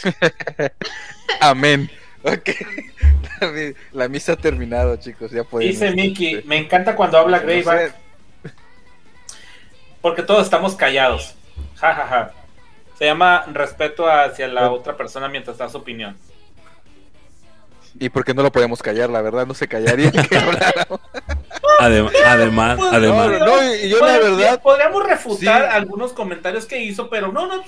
[1.40, 1.90] Amén.
[2.24, 2.50] Ok.
[3.40, 5.32] La mi- La misa ha terminado, chicos.
[5.32, 5.74] Ya podemos.
[5.74, 7.96] Dice Mickey, me encanta cuando habla no Greyback
[8.44, 8.52] sé,
[10.02, 11.36] porque todos estamos callados.
[11.76, 12.32] Ja, ja, ja.
[12.98, 16.16] Se llama respeto hacia la otra persona mientras da su opinión.
[18.00, 21.00] Y porque no lo podemos callar, la verdad, no se callaría que habláramos.
[21.90, 23.30] Adem- además, Pues, además.
[23.40, 25.76] No, no, y yo la Podríamos- verdad- Podríamos refutar Sí.
[25.76, 27.64] algunos comentarios que hizo, pero no, no.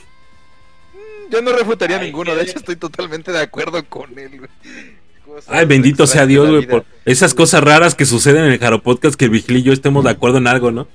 [1.29, 4.39] Yo no refutaría Ay, ninguno, de hecho estoy totalmente de acuerdo con él.
[4.39, 4.49] güey.
[5.47, 9.15] Ay, bendito sea Dios, güey, por esas cosas raras que suceden en el Jaro Podcast
[9.15, 10.87] que el Vigil y yo estemos de acuerdo en algo, ¿no?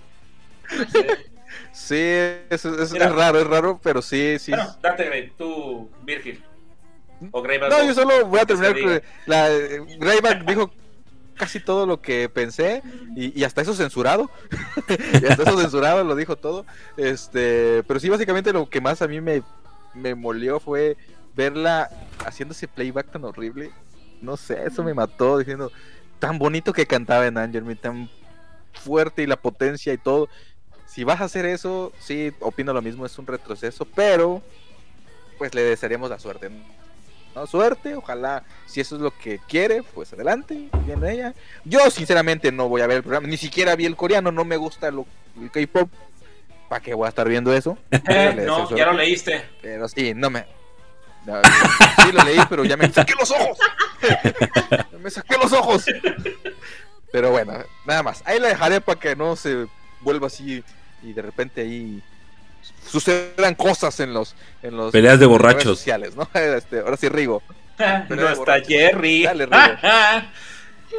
[1.72, 3.06] Sí, es, es- Mira.
[3.06, 4.52] es raro, es raro, pero sí, sí.
[4.52, 6.42] Bueno, date, Grey, tú, Virgil.
[7.32, 9.48] O No, yo solo voy a terminar la
[9.98, 10.70] Greyback dijo
[11.38, 12.82] casi todo lo que pensé
[13.16, 14.30] y, hasta eso censurado.
[15.22, 16.66] y hasta eso censurado lo dijo todo.
[16.96, 19.42] Este, pero sí básicamente lo que más a mí me,
[19.94, 20.96] me molió fue
[21.34, 21.88] verla
[22.26, 23.70] haciendo ese playback tan horrible.
[24.20, 25.70] No sé, eso me mató diciendo
[26.18, 28.10] tan bonito que cantaba en Angerme, tan
[28.72, 30.28] fuerte y la potencia y todo.
[30.86, 34.42] Si vas a hacer eso, sí, opino lo mismo, es un retroceso, pero
[35.36, 36.50] pues le desearíamos la suerte.
[37.46, 41.34] Suerte, ojalá, si eso es lo que quiere, pues adelante, bien ella.
[41.64, 44.56] Yo sinceramente no voy a ver el programa, ni siquiera vi el coreano, no me
[44.56, 45.06] gusta lo,
[45.40, 45.90] el K-pop.
[46.68, 47.78] ¿Para qué voy a estar viendo eso?
[48.08, 49.44] Eh, no, ya lo leíste.
[49.62, 50.44] Pero sí, no me...
[51.24, 51.40] no,
[52.04, 53.58] sí lo leí, pero ya me saqué los ojos.
[55.00, 55.86] me saqué los ojos.
[57.10, 57.54] Pero bueno,
[57.86, 58.22] nada más.
[58.26, 59.66] Ahí la dejaré para que no se
[60.00, 60.62] vuelva así
[61.02, 62.02] y de repente ahí
[62.86, 65.62] sucedan cosas en los en los Peleas de redes borrachos.
[65.78, 66.28] sociales, ¿no?
[66.34, 67.42] Este, ahora sí Rigo.
[68.08, 68.60] no está.
[68.60, 69.22] Jerry.
[69.24, 69.58] Dale, Rigo.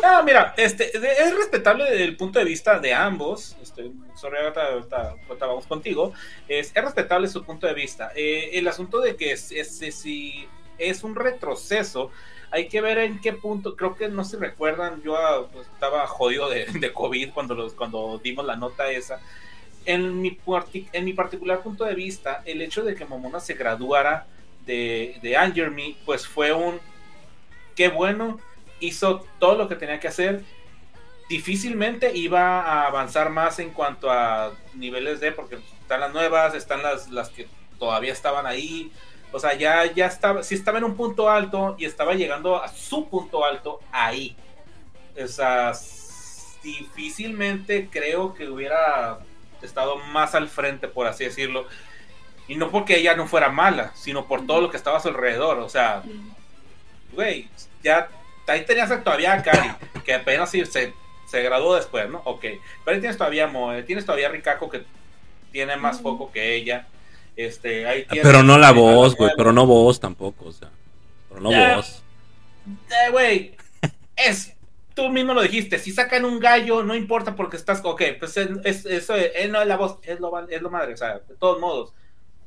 [0.02, 3.56] no, mira, este, es respetable desde el punto de vista de ambos.
[3.62, 6.14] Este, sorry, ahorita, ahorita- ahorita vamos contigo.
[6.48, 8.12] Es, es respetable su punto de vista.
[8.16, 12.12] Eh, el asunto de que es, es- es- si es un retroceso,
[12.52, 13.76] hay que ver en qué punto.
[13.76, 17.74] Creo que no se recuerdan, yo ah, pues, estaba jodido de, de COVID cuando, los,
[17.74, 19.20] cuando dimos la nota esa.
[19.92, 20.38] En mi,
[20.94, 24.28] en mi particular punto de vista, el hecho de que Momona se graduara
[24.68, 26.80] de, de Anger Me, pues fue un
[27.76, 28.40] qué bueno,
[28.80, 30.44] hizo todo lo que tenía que hacer.
[31.28, 36.84] Difícilmente iba a avanzar más en cuanto a niveles de, porque están las nuevas, están
[36.84, 37.48] las, las que
[37.80, 38.92] todavía estaban ahí.
[39.32, 42.68] O sea, ya, ya estaba, si estaba en un punto alto y estaba llegando a
[42.68, 44.36] su punto alto ahí.
[45.20, 45.72] O sea,
[46.62, 49.20] difícilmente creo que hubiera
[49.66, 51.68] estado más al frente, por así decirlo.
[52.48, 55.10] Y no porque ella no fuera mala, sino por todo lo que estaba a su
[55.10, 55.60] alrededor.
[55.60, 56.04] O sea,
[57.14, 57.48] güey,
[57.84, 58.10] ya
[58.48, 59.70] ahí tenías todavía a Cari,
[60.04, 60.94] que apenas sí se,
[61.28, 62.22] se graduó después, ¿no?
[62.26, 62.42] Ok,
[62.84, 64.84] pero ahí tienes todavía a Moe, tienes todavía a Rikako que
[65.52, 66.88] tiene más foco que ella.
[67.36, 70.70] Este, ahí tienes, Pero no la voz, güey, pero no voz tampoco, o sea.
[71.30, 71.76] Pero no Ya.
[71.76, 72.02] voz.
[72.90, 73.56] Eh, güey,
[74.16, 74.54] es,
[75.02, 78.50] tú mismo lo dijiste, si sacan un gallo, no importa porque estás, ok, pues es,
[78.64, 81.36] es- eso, él no es la voz, es lo, es lo madre, o sea, de
[81.36, 81.92] todos modos.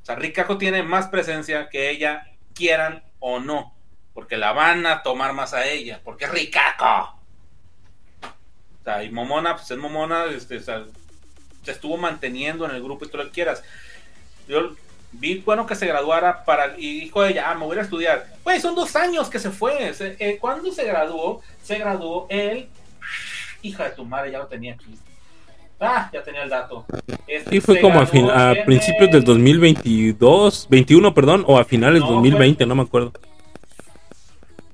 [0.02, 3.74] O sea, Rikako tiene más presencia que ella, quieran o no,
[4.14, 7.18] porque la van a tomar más a ella, porque es Rikako.
[8.80, 10.84] O sea, y Momona, pues es Momona, este, o sea,
[11.62, 13.62] se estuvo manteniendo en el grupo y tú lo quieras.
[14.48, 14.74] Yo
[15.12, 18.26] vi bueno que se graduara para y dijo ella, ah, me voy a estudiar.
[18.44, 19.92] Güey, son dos años que se fue.
[19.94, 21.42] Se- eh, ¿Cuándo se graduó?
[21.62, 22.68] Se graduó él.
[23.62, 24.96] Hija de tu madre, ya lo tenía aquí.
[25.78, 26.84] Ah, ya tenía el dato.
[27.26, 31.58] Este, Y fue se como a, fin- a principios el- del 2022, 21, perdón, o
[31.58, 33.12] a finales No, del 2020, no me acuerdo.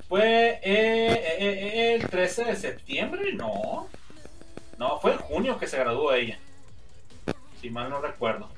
[0.08, 3.89] Fue eh, eh, el 13 de septiembre, no.
[4.78, 6.39] No, fue en junio que se graduó ella.
[7.60, 8.49] Si mal no recuerdo.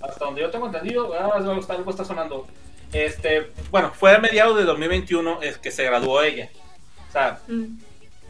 [0.00, 2.46] Hasta donde yo tengo entendido, ah, algo está, algo está sonando.
[2.92, 6.48] Este, bueno, fue a mediados de 2021 es que se graduó ella.
[7.08, 7.78] O sea, Mm.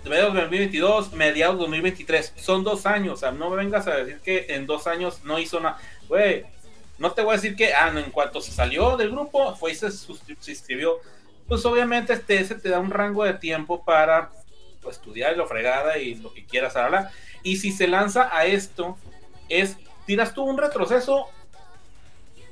[0.05, 2.33] de mediados de 2022, mediados de 2023.
[2.37, 3.15] Son dos años.
[3.15, 5.79] O sea, no me vengas a decir que en dos años no hizo nada.
[6.09, 6.45] Güey,
[6.99, 9.73] no te voy a decir que, ah, no, en cuanto se salió del grupo, fue
[9.73, 10.99] y se, suscri- se inscribió.
[11.49, 14.31] Pues obviamente este, ese te da un rango de tiempo para
[14.83, 17.11] pues, estudiar y lo fregada y lo que quieras hablar.
[17.43, 18.97] Y si se lanza a esto,
[19.49, 19.77] es,
[20.07, 21.29] tiras tú un retroceso,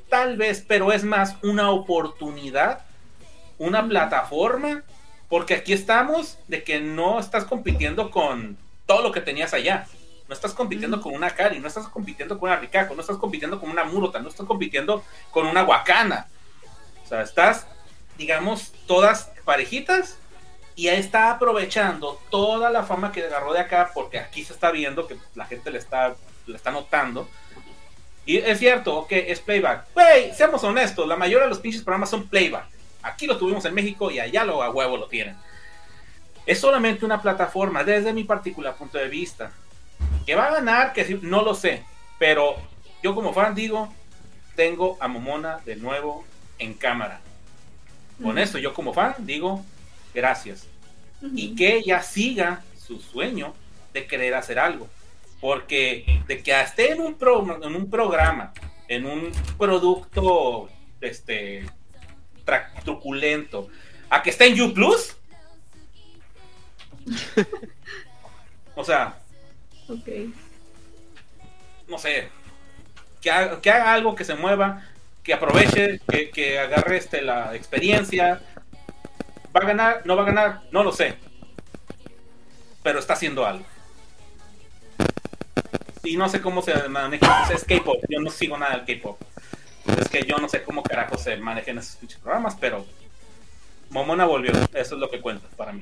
[0.09, 2.85] tal vez, pero es más una oportunidad,
[3.59, 4.83] una plataforma,
[5.29, 9.87] porque aquí estamos de que no estás compitiendo con todo lo que tenías allá.
[10.29, 13.61] No estás compitiendo con una Kari, no estás compitiendo con una Rikako, no estás compitiendo
[13.61, 16.29] con una Murota, no estás compitiendo con una Wakana.
[17.05, 17.67] O sea, estás,
[18.17, 20.17] digamos, todas parejitas
[20.77, 24.71] y ahí está aprovechando toda la fama que agarró de acá, porque aquí se está
[24.71, 26.17] viendo que la gente le está,
[26.47, 27.29] le está notando.
[28.27, 29.87] Y es cierto, ok, es playback.
[29.93, 32.67] Güey, seamos honestos, la mayoría de los pinches programas son playback.
[33.03, 35.37] Aquí lo tuvimos en México y allá lo a huevo lo tienen.
[36.47, 39.53] Es solamente una plataforma, desde mi particular punto de vista.
[40.25, 41.85] Que va a ganar, que no lo sé.
[42.19, 42.57] Pero
[43.03, 43.93] yo como fan digo,
[44.57, 46.25] tengo a Momona de nuevo
[46.59, 47.21] en cámara.
[48.23, 49.65] Con eso yo como fan digo,
[50.15, 50.67] gracias.
[51.35, 53.55] Y que ella siga su sueño
[53.93, 54.89] de querer hacer algo.
[55.45, 58.55] Porque de que esté en un, pro- en un programa,
[58.89, 60.71] en un producto
[61.03, 61.67] este,
[62.83, 63.69] truculento,
[64.09, 65.19] a que esté en U Plus.
[68.75, 69.19] o sea,
[69.87, 70.09] Ok.
[71.89, 72.31] no sé,
[73.21, 74.83] que haga, que haga algo que se mueva,
[75.23, 78.41] que aproveche, que, que agarre este, la experiencia.
[79.55, 80.07] ¿Va a ganar?
[80.07, 80.63] ¿No va a ganar?
[80.73, 81.17] No lo sé.
[82.83, 83.67] Pero está haciendo algo.
[86.05, 87.49] Y no sé cómo se maneja.
[87.53, 88.05] es K-pop.
[88.09, 89.21] Yo no sigo nada del K-pop.
[89.99, 92.87] Es que yo no sé cómo carajo se manejan esos programas, pero
[93.91, 94.53] Momona volvió.
[94.73, 95.81] Eso es lo que cuenta para mí.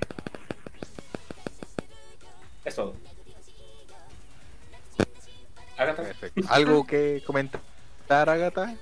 [2.64, 2.94] Es todo.
[5.76, 6.02] Agatha.
[6.02, 6.42] Perfecto.
[6.48, 8.76] ¿Algo que comentar, Agatha?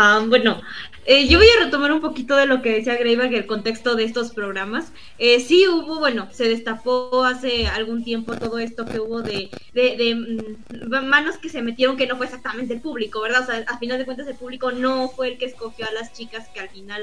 [0.00, 0.62] Ah, bueno,
[1.06, 4.04] eh, yo voy a retomar un poquito de lo que decía Greyback, el contexto de
[4.04, 4.92] estos programas.
[5.18, 9.96] Eh, sí hubo, bueno, se destapó hace algún tiempo todo esto que hubo de, de,
[9.96, 13.42] de, mm, manos que se metieron que no fue exactamente el público, ¿verdad?
[13.42, 16.12] O sea, a final de cuentas el público no fue el que escogió a las
[16.12, 17.02] chicas que al final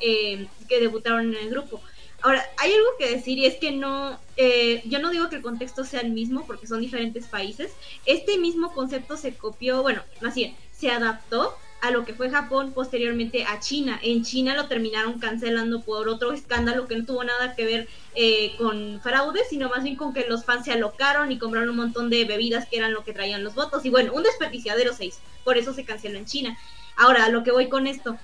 [0.00, 1.80] eh, que debutaron en el grupo.
[2.20, 5.42] Ahora, hay algo que decir y es que no, eh, yo no digo que el
[5.42, 7.72] contexto sea el mismo porque son diferentes países.
[8.04, 12.72] Este mismo concepto se copió, bueno, más bien, se adaptó a lo que fue Japón,
[12.72, 14.00] posteriormente a China.
[14.02, 18.54] En China lo terminaron cancelando por otro escándalo que no tuvo nada que ver eh,
[18.56, 22.08] con fraude, sino más bien con que los fans se alocaron y compraron un montón
[22.08, 23.84] de bebidas que eran lo que traían los votos.
[23.84, 26.58] Y bueno, un desperdiciadero se hizo, por eso se canceló en China.
[26.96, 28.18] Ahora, a lo que voy con esto.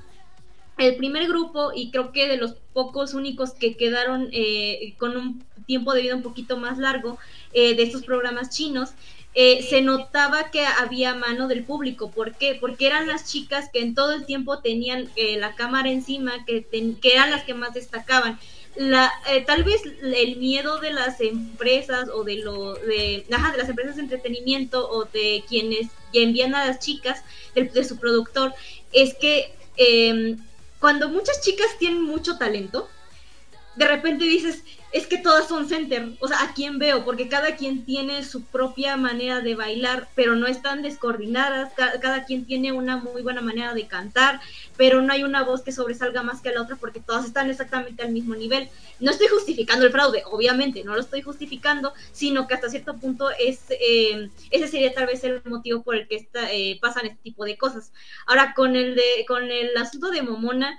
[0.78, 5.44] El primer grupo, y creo que de los pocos únicos que quedaron eh, con un
[5.66, 7.18] tiempo de vida un poquito más largo
[7.52, 8.92] eh, de estos programas chinos,
[9.34, 12.10] eh, se notaba que había mano del público.
[12.10, 12.56] ¿Por qué?
[12.60, 16.66] Porque eran las chicas que en todo el tiempo tenían eh, la cámara encima, que,
[17.00, 18.38] que eran las que más destacaban.
[18.76, 23.58] La, eh, tal vez el miedo de las empresas o de lo de, ajá, de
[23.58, 27.22] las empresas de entretenimiento o de quienes envían a las chicas
[27.54, 28.54] de, su productor
[28.92, 30.36] es que eh,
[30.78, 32.88] cuando muchas chicas tienen mucho talento
[33.76, 37.04] de repente dices, es que todas son center, o sea, ¿a quién veo?
[37.04, 42.24] Porque cada quien tiene su propia manera de bailar, pero no están descoordinadas, ca- cada,
[42.24, 44.40] quien tiene una muy buena manera de cantar,
[44.76, 48.02] pero no hay una voz que sobresalga más que la otra porque todas están exactamente
[48.02, 48.68] al mismo nivel.
[48.98, 53.30] No estoy justificando el fraude, obviamente, no lo estoy justificando, sino que hasta cierto punto
[53.38, 57.18] es, eh, ese sería tal vez el motivo por el que esta, eh, pasan este
[57.22, 57.92] tipo de cosas.
[58.26, 60.76] Ahora, con el, de, con el asunto de Momona,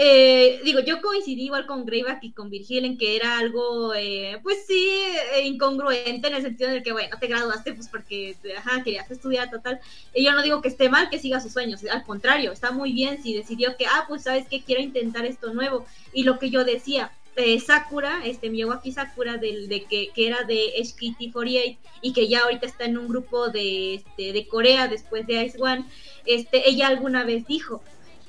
[0.00, 4.38] eh, digo, yo coincidí igual con Greyback y con Virgil en que era algo, eh,
[4.44, 4.88] pues sí,
[5.34, 9.50] eh, incongruente en el sentido de que, bueno, te graduaste pues porque, ajá, querías estudiar,
[9.50, 9.80] total.
[10.14, 12.92] Y yo no digo que esté mal que siga sus sueños, al contrario, está muy
[12.92, 15.84] bien si decidió que, ah, pues sabes que quiero intentar esto nuevo.
[16.12, 20.44] Y lo que yo decía, eh, Sakura, este Miyawaki Sakura, del, de que, que era
[20.44, 25.26] de HKT48 y que ya ahorita está en un grupo de, este, de Corea después
[25.26, 25.84] de Ice One,
[26.24, 27.82] este, ella alguna vez dijo,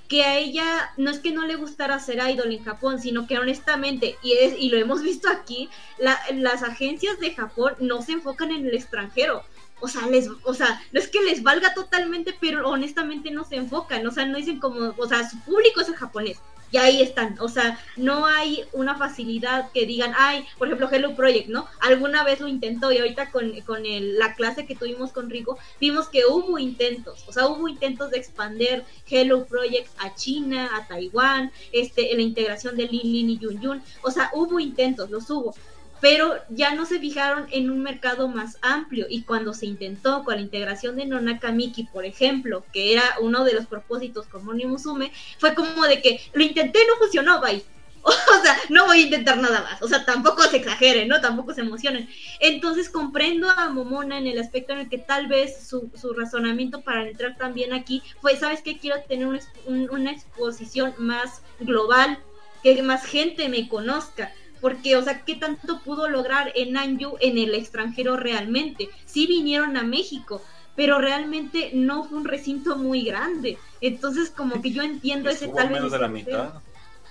[0.10, 3.38] que a ella no es que no le gustara ser idol en Japón, sino que
[3.38, 8.14] honestamente, y, es, y lo hemos visto aquí, la- las agencias de Japón no se
[8.14, 9.44] enfocan en el extranjero.
[9.82, 13.56] O sea, les, o sea, no es que les valga totalmente, pero honestamente no se
[13.56, 14.06] enfocan.
[14.06, 16.40] O sea, no dicen como, o sea, su público es el japonés.
[16.72, 17.36] Y ahí están.
[17.40, 21.68] O sea, no hay una facilidad que digan, ay, por ejemplo, Hello Project, ¿no?
[21.80, 25.58] Alguna vez lo intentó y ahorita con, con el- la clase que tuvimos con Rigo,
[25.82, 27.24] vimos que hubo intentos.
[27.28, 32.24] O sea, hubo intentos de expander Hello Project a China, a Taiwán, este, en la
[32.24, 33.84] integración de Lin Lin y Yun Yun.
[34.04, 35.56] O sea, hubo intentos, los hubo.
[36.02, 39.06] Pero ya no se fijaron en un mercado más amplio.
[39.10, 43.44] Y cuando se intentó con la integración de Nonaka Miki, por ejemplo, que era uno
[43.44, 47.64] de los propósitos con Moni Musume, fue como de que lo intenté, no funcionó, bye.
[48.04, 49.82] O sea, no voy a intentar nada más.
[49.82, 51.22] O sea, tampoco se exageren, ¿no?
[51.22, 52.10] Tampoco se emocionen.
[52.40, 56.82] Entonces comprendo a Momona en el aspecto en el que tal vez su, su razonamiento
[56.82, 58.78] para entrar también aquí fue, ¿sabes qué?
[58.78, 59.28] Quiero tener
[59.68, 62.20] una exposición más global,
[62.64, 64.34] que más gente me conozca.
[64.62, 68.90] Porque, o sea, ¿qué tanto pudo lograr en Anju en el extranjero realmente?
[69.06, 70.42] Sí vinieron a México,
[70.76, 73.58] pero realmente no fue un recinto muy grande.
[73.82, 76.54] Entonces, como que yo entiendo ese tal vez menos de la mitad.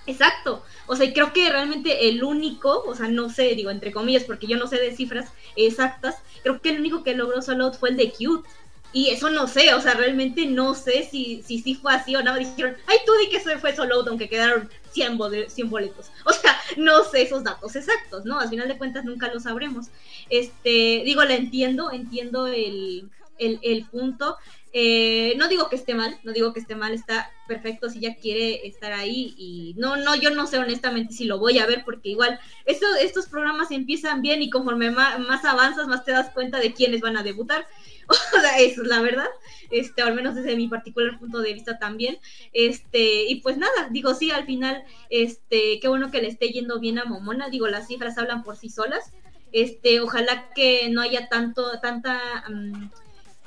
[0.09, 0.63] Exacto.
[0.87, 4.23] O sea, y creo que realmente el único, o sea, no sé, digo entre comillas,
[4.23, 7.75] porque yo no sé de cifras exactas, creo que el único que logró Sold Out
[7.75, 8.49] fue el de Cute.
[8.91, 12.23] Y eso no sé, o sea, realmente no sé si si, sí fue así o
[12.23, 12.35] no.
[12.35, 16.11] Dijeron, ay, tú di que eso fue Sold Out, aunque quedaron 100, bole- 100 boletos.
[16.25, 18.39] O sea, no sé esos datos exactos, ¿no?
[18.39, 19.87] Al final de cuentas nunca lo sabremos.
[20.29, 24.37] Este, digo, la entiendo, entiendo el, el punto.
[24.71, 28.15] Eh, no digo que esté mal, no digo que esté mal, está perfecto si ella
[28.21, 31.81] quiere estar ahí y no, no, yo no sé honestamente si lo voy a ver
[31.83, 36.59] porque igual esto, estos programas empiezan bien y conforme más, avanzas más te das cuenta
[36.59, 37.65] de quiénes van a debutar.
[38.59, 39.27] Eso es la verdad,
[39.71, 42.19] este, al menos desde mi particular punto de vista también.
[42.53, 46.79] Este, y pues nada, digo, sí, al final, este, qué bueno que le esté yendo
[46.79, 49.13] bien a Momona, digo, las cifras hablan por sí solas.
[49.51, 52.89] Este, ojalá que no haya tanto, tanta mm,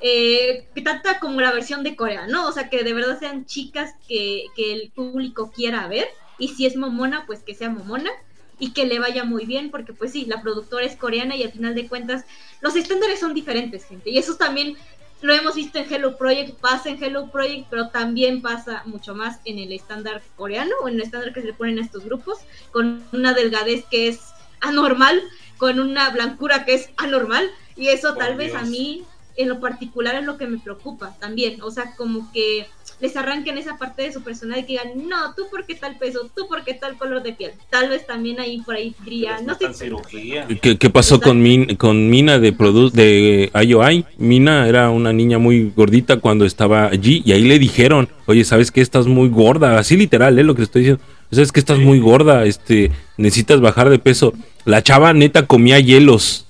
[0.01, 2.47] eh, que tanta como la versión de Corea, ¿no?
[2.47, 6.07] O sea, que de verdad sean chicas que, que el público quiera ver.
[6.37, 8.11] Y si es Momona, pues que sea Momona.
[8.59, 11.51] Y que le vaya muy bien, porque pues sí, la productora es coreana y al
[11.51, 12.23] final de cuentas
[12.61, 14.11] los estándares son diferentes, gente.
[14.11, 14.77] Y eso también
[15.23, 19.39] lo hemos visto en Hello Project, pasa en Hello Project, pero también pasa mucho más
[19.45, 22.39] en el estándar coreano o en el estándar que se le ponen a estos grupos,
[22.71, 24.19] con una delgadez que es
[24.59, 25.23] anormal,
[25.57, 27.49] con una blancura que es anormal.
[27.77, 29.05] Y eso tal vez a mí
[29.35, 31.61] en lo particular es lo que me preocupa también.
[31.61, 32.65] O sea, como que
[32.99, 35.97] les arranquen esa parte de su personalidad y que digan, no, tú por qué tal
[35.97, 37.51] peso, tú por qué tal color de piel.
[37.69, 39.73] Tal vez también ahí por ahí diría, Les no sé.
[39.73, 40.47] cirugía.
[40.61, 44.05] ¿Qué, qué pasó con, Min- con Mina de, produ de IOI?
[44.17, 48.71] Mina era una niña muy gordita cuando estaba allí y ahí le dijeron, oye, ¿sabes
[48.71, 50.43] que Estás muy gorda, así literal, ¿eh?
[50.43, 51.03] Lo que te estoy diciendo.
[51.31, 54.33] ¿Sabes que Estás muy gorda, este, necesitas bajar de peso.
[54.65, 56.45] La chava neta comía hielos.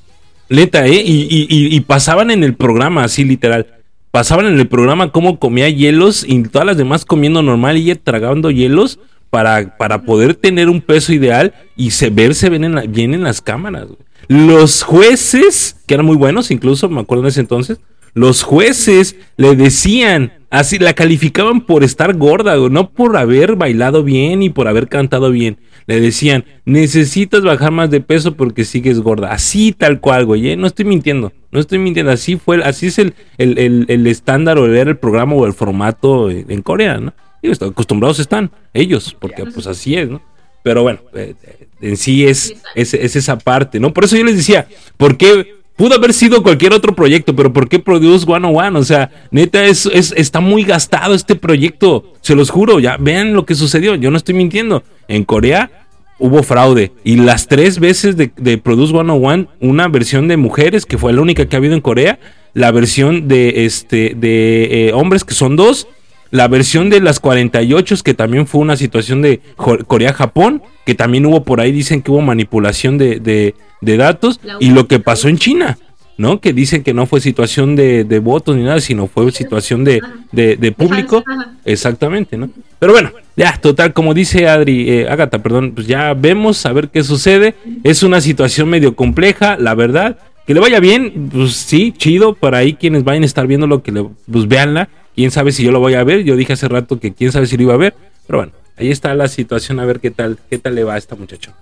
[0.49, 1.01] Neta, ¿eh?
[1.03, 3.67] Y, y- y- y pasaban en el programa, así literal.
[4.11, 8.51] Pasaban en el programa cómo comía hielos y todas las demás comiendo normal y tragando
[8.51, 8.99] hielos
[9.31, 13.41] para, para poder tener un peso ideal y se verse bien en, bien en las
[13.41, 13.87] cámaras.
[14.27, 17.79] Los jueces, que eran muy buenos, incluso me acuerdo en ese entonces,
[18.13, 24.43] los jueces le decían, así la calificaban por estar gorda, no por haber bailado bien
[24.43, 25.57] y por haber cantado bien.
[25.85, 29.31] Le decían, necesitas bajar más de peso porque sigues gorda.
[29.31, 30.49] Así tal cual, güey.
[30.51, 30.55] ¿eh?
[30.57, 31.31] No estoy mintiendo.
[31.51, 32.11] No estoy mintiendo.
[32.11, 35.53] Así fue, así es el, el, el- el estándar o era el programa o el
[35.53, 37.13] formato en Corea, ¿no?
[37.41, 40.21] Y acostumbrados están ellos, porque pues así es, ¿no?
[40.63, 43.93] Pero bueno, eh, eh, en sí es, es, es esa parte, ¿no?
[43.93, 47.67] Por eso yo les decía, ¿por qué pudo haber sido cualquier otro proyecto, pero ¿por
[47.67, 48.79] qué Produce 101?
[48.79, 53.33] O sea, neta, es, es, está muy gastado este proyecto, se los juro, ya vean
[53.33, 54.83] lo que sucedió, yo no estoy mintiendo.
[55.07, 55.87] En Corea
[56.19, 60.97] hubo fraude y las tres veces de, de Produce 101, una versión de mujeres, que
[60.97, 62.19] fue la única que ha habido en Corea,
[62.53, 65.87] la versión de, este, de eh, hombres, que son dos,
[66.33, 69.39] la versión de las 48, que también fue una situación de
[69.87, 74.69] Corea-Japón, que también hubo por ahí, dicen que hubo manipulación de, de- de datos, y
[74.71, 75.77] lo que pasó en China,
[76.17, 76.39] ¿no?
[76.39, 80.01] Que dicen que no fue situación de, de votos ni nada, sino fue situación de,
[80.31, 81.23] de- de público.
[81.65, 82.49] Exactamente, ¿no?
[82.79, 86.89] Pero bueno, ya, total, como dice Adri, eh, Agatha, perdón, pues ya vemos a ver
[86.89, 87.53] qué sucede.
[87.83, 90.17] Es una situación medio compleja, la verdad.
[90.47, 92.33] Que le vaya bien, pues sí, chido.
[92.33, 94.89] Para ahí quienes vayan a estar viendo lo que le, pues véanla.
[95.15, 96.23] Quién sabe si yo lo voy a ver.
[96.23, 97.93] Yo dije hace rato que quién sabe si lo iba a ver.
[98.27, 100.97] Pero bueno, ahí está la situación, a ver qué tal, qué tal le va a
[100.97, 101.53] esta muchacha.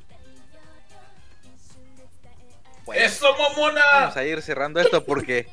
[2.86, 3.82] Bueno, ¡Eso, momona!
[3.94, 5.48] vamos a ir cerrando esto porque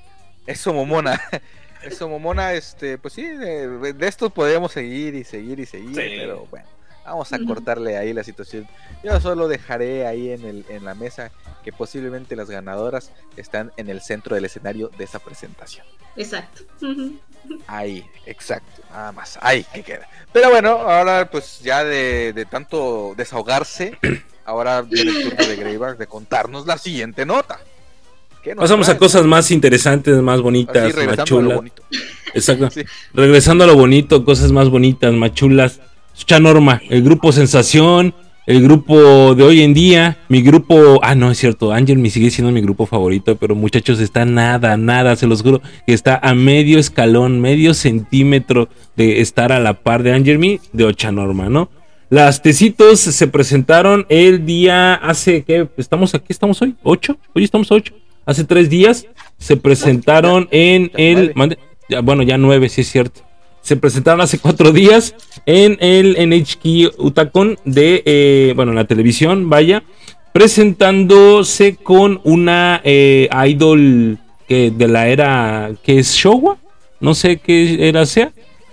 [0.46, 1.20] eso momona.
[1.80, 6.16] Eso momona, este, pues sí, de, de esto podemos seguir y seguir y seguir, Sí.
[6.18, 6.66] pero bueno,
[7.08, 8.66] vamos a cortarle ahí la situación.
[9.02, 11.30] Yo solo dejaré ahí en, el, en la mesa
[11.64, 15.86] que posiblemente las ganadoras están en el centro del escenario de esa presentación.
[16.16, 16.62] Exacto.
[17.66, 20.08] Ahí, exacto, nada más, ahí que queda.
[20.32, 23.96] Pero bueno, ahora pues ya de, de tanto desahogarse,
[24.44, 27.60] ahora viene el turno de Greyback de contarnos la siguiente nota.
[28.42, 31.56] ¿Qué nos Pasamos a cosas más interesantes, más bonitas, más regresando a lo chulas.
[31.56, 31.82] bonito.
[32.34, 32.70] Exacto.
[32.74, 32.84] Sí.
[33.14, 35.80] Regresando a lo bonito, cosas más bonitas, más chulas.
[36.18, 38.12] Escucha Norma, el grupo Sensación,
[38.44, 42.32] el grupo de hoy en día, mi grupo, ah no es cierto, Ángel me sigue
[42.32, 46.34] siendo mi grupo favorito, pero muchachos está nada, nada, se los juro, que está a
[46.34, 51.48] medio escalón, medio centímetro de estar a la par de Ángel Me, de Ocha Norma,
[51.48, 51.70] ¿no?
[52.10, 57.70] Las tecitos se presentaron el día hace que estamos aquí, estamos hoy, ocho, hoy estamos
[57.70, 57.94] ocho.
[58.26, 59.06] Hace tres días
[59.38, 61.32] se presentaron en el
[62.02, 63.27] bueno, ya nueve, sí es cierto.
[63.62, 65.14] Se presentaron hace cuatro días
[65.46, 69.82] en el NHK Utacon de, eh, bueno, en la televisión, vaya,
[70.32, 76.56] presentándose con una eh, idol que de la era que es Showa,
[77.00, 78.32] no sé qué era sea,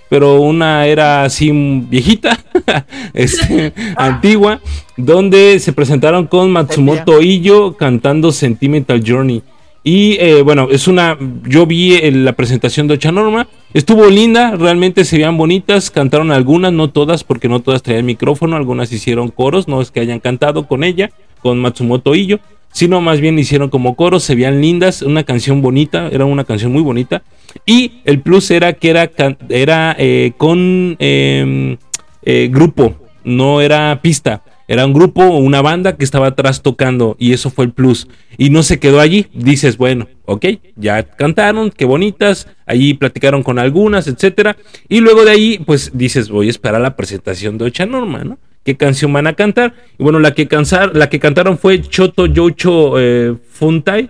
[0.09, 2.39] pero una era así viejita,
[3.14, 4.61] este, antigua,
[4.95, 9.43] donde se presentaron con Matsumoto Iyo cantando Sentimental Journey.
[9.88, 11.15] Y eh, bueno, es una.
[11.43, 13.47] Yo vi eh, la presentación de Ocha Norma.
[13.72, 15.91] Estuvo linda, realmente se veían bonitas.
[15.91, 18.55] Cantaron algunas, no todas, porque no todas traían micrófono.
[18.55, 22.39] Algunas hicieron coros, no es que hayan cantado con ella, con Matsumoto Iyo,
[22.72, 24.23] sino más bien hicieron como coros.
[24.23, 27.22] Se veían lindas, una canción bonita, era una canción muy bonita.
[27.67, 29.11] Y el plus era que era,
[29.49, 31.77] era eh, con eh,
[32.23, 34.41] eh, grupo, no era pista.
[34.68, 38.08] Era un grupo o una banda que estaba atrás tocando y eso fue el plus.
[38.38, 39.27] Y no se quedó allí.
[39.34, 40.45] Dices, bueno, ok,
[40.76, 42.48] ya cantaron, qué bonitas.
[42.66, 44.58] Allí platicaron con algunas, etcétera.
[44.90, 48.40] Y luego de ahí, pues dices, voy a esperar la presentación de Ocha Norma, ¿no?
[48.64, 49.76] ¿Qué canción van a cantar?
[50.00, 54.10] Y bueno, la que, cansar, la que cantaron fue Choto Yocho eh, Funtai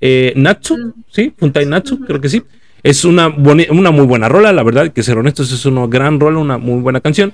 [0.00, 1.32] eh, Natsu, ¿sí?
[1.36, 2.42] Funtai Natsu, creo que sí.
[2.82, 6.38] Es una, una muy buena rola, la verdad, que ser honestos, es una gran rola,
[6.38, 7.32] una muy buena canción.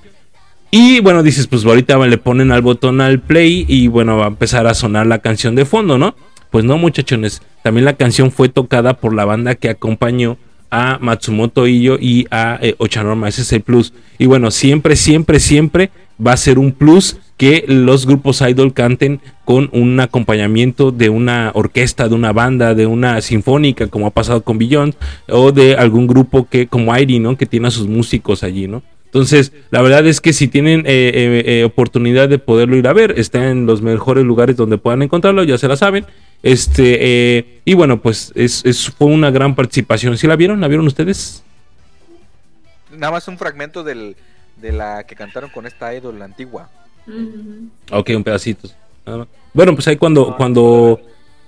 [0.74, 4.28] Y bueno, dices, pues ahorita le ponen al botón al play y bueno, va a
[4.28, 6.14] empezar a sonar la canción de fondo, ¿no?
[6.50, 7.42] Pues no, muchachones.
[7.62, 10.38] También la canción fue tocada por la banda que acompañó
[10.70, 13.28] a Matsumoto Iyo y a eh, Ochanorma.
[13.28, 13.92] Ese es el plus.
[14.16, 15.90] Y bueno, siempre, siempre, siempre
[16.26, 21.50] va a ser un plus que los grupos idol canten con un acompañamiento de una
[21.54, 24.94] orquesta, de una banda, de una sinfónica, como ha pasado con Beyond,
[25.28, 27.36] o de algún grupo que, como Airi, ¿no?
[27.36, 28.82] Que tiene a sus músicos allí, ¿no?
[29.12, 32.94] Entonces, la verdad es que si tienen eh, eh, eh, oportunidad de poderlo ir a
[32.94, 36.06] ver, está en los mejores lugares donde puedan encontrarlo, ya se la saben.
[36.42, 36.96] Este,
[37.38, 40.16] eh, y bueno, pues es, es- fue una gran participación.
[40.16, 40.62] ¿Sí la vieron?
[40.62, 41.42] ¿La vieron ustedes?
[42.90, 44.16] Nada más un fragmento del,
[44.56, 46.70] de la que cantaron con esta idol la antigua.
[47.06, 47.68] Ujú.
[47.90, 48.68] Ok, un pedacito.
[49.04, 49.26] más.
[49.52, 50.98] Bueno, pues ahí cuando, cuando,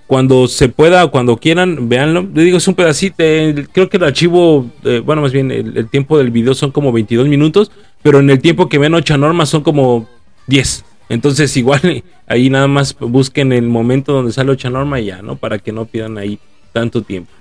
[0.07, 2.27] cuando se pueda cuando quieran, véanlo.
[2.33, 3.15] Le digo, es un pedacito.
[3.17, 7.27] creo que el archivo, eh, bueno, más bien el, tiempo del video son como 22
[7.27, 7.71] minutos,
[8.03, 10.07] pero en el tiempo que ven 8 normas son como
[10.47, 10.85] 10.
[11.09, 15.35] Entonces, igual ahí nada más busquen el momento donde sale 8 norma y ya, ¿no?
[15.35, 16.39] Para que no pierdan ahí
[16.71, 17.31] tanto tiempo.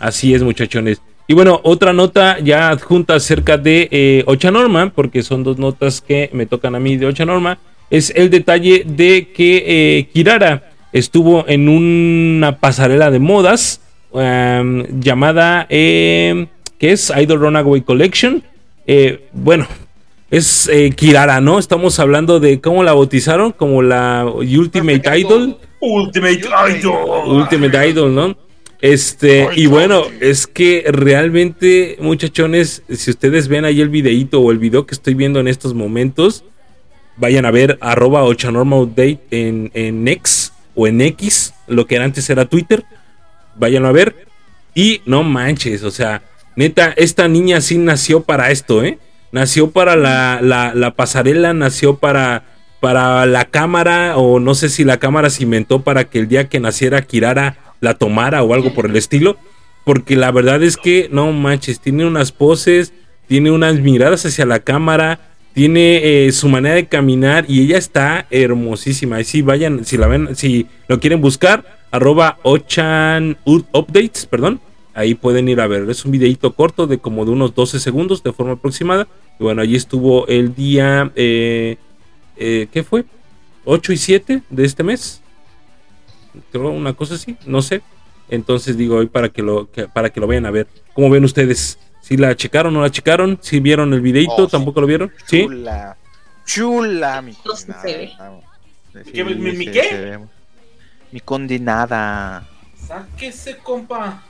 [0.00, 1.00] Así es, muchachones.
[1.28, 6.00] Y bueno, otra nota ya adjunta acerca de eh, Ocha Norma, porque son dos notas
[6.00, 7.58] que me tocan a mí de Ocha Norma,
[7.90, 13.80] es el detalle de que eh, Kirara estuvo en una pasarela de modas
[14.14, 16.46] em, llamada, em,
[16.78, 18.42] que es Idol Runaway Collection.
[18.86, 19.66] Eh, bueno,
[20.30, 21.58] es eh, Kirara, ¿no?
[21.58, 25.56] Estamos hablando de cómo la bautizaron, como la Ultimate Idol.
[25.80, 26.42] Ultimate
[26.78, 27.26] Idol.
[27.26, 28.36] Ultimate Idol, ¿no?
[28.80, 34.58] Este, y bueno, es que realmente, muchachones, si ustedes ven ahí el videíto o el
[34.58, 36.44] video que estoy viendo en estos momentos,
[37.16, 42.46] vayan a ver arroba ochanormaupdate en, en X o en X, lo que antes era
[42.46, 42.84] Twitter,
[43.56, 44.26] vayan a ver.
[44.74, 46.22] Y no manches, o sea,
[46.56, 48.98] neta, esta niña sí nació para esto, ¿eh?
[49.32, 52.44] Nació para la, la, la pasarela, nació para,
[52.80, 56.48] para la cámara, o no sé si la cámara se inventó para que el día
[56.48, 59.36] que naciera Kirara la tomara o algo por el estilo.
[59.84, 62.92] Porque la verdad es que, no manches, tiene unas poses,
[63.26, 65.18] tiene unas miradas hacia la cámara,
[65.54, 69.20] tiene eh, su manera de caminar y ella está hermosísima.
[69.20, 73.36] Y si vayan, si la ven, si lo quieren buscar, arroba ochan
[74.30, 74.60] perdón.
[74.94, 75.88] Ahí pueden ir a ver.
[75.88, 79.08] Es un videito corto de como de unos 12 segundos de forma aproximada.
[79.38, 81.76] Y bueno, allí estuvo el día, eh,
[82.36, 83.04] eh, ¿qué fue?
[83.64, 85.22] 8 y 7 de este mes.
[86.50, 87.80] Creo una cosa así, no sé.
[88.28, 90.66] Entonces digo hoy para que lo que- para que lo vayan a ver.
[90.94, 91.78] ¿Cómo ven ustedes?
[92.02, 93.38] ¿Si la checaron o no la checaron?
[93.40, 94.34] ¿Si vieron el videito?
[94.36, 94.50] Oh, sí.
[94.52, 95.12] ¿Tampoco lo vieron?
[95.26, 95.42] Sí.
[95.44, 95.96] Chula.
[96.44, 97.82] Chula, mi condenada.
[99.14, 99.82] ¿Qué, mi- qué?
[99.84, 100.18] se.
[101.12, 102.46] Mi condenada.
[102.86, 104.22] Sáquese, compa.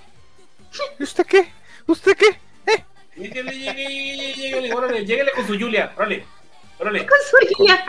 [0.98, 1.48] ¿Y ¿Usted qué?
[1.86, 2.38] ¿Usted qué?
[3.16, 6.24] Lléguele, lléguele, lléguele, órale, lléguele con su Julia, órale,
[6.78, 7.06] órale.
[7.30, 7.84] Soy ya.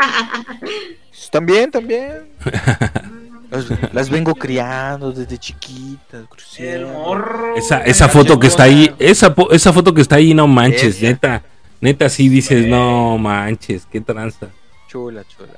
[1.31, 2.27] También, también.
[3.53, 6.25] Las, las vengo criando desde chiquitas.
[6.57, 7.55] El morro.
[7.55, 11.05] Esa, esa foto que está ahí, esa, esa foto que está ahí, no manches, Esa.
[11.05, 11.43] neta.
[11.79, 14.47] Neta, sí dices, no manches, qué tranza.
[14.87, 15.53] Chula, chula.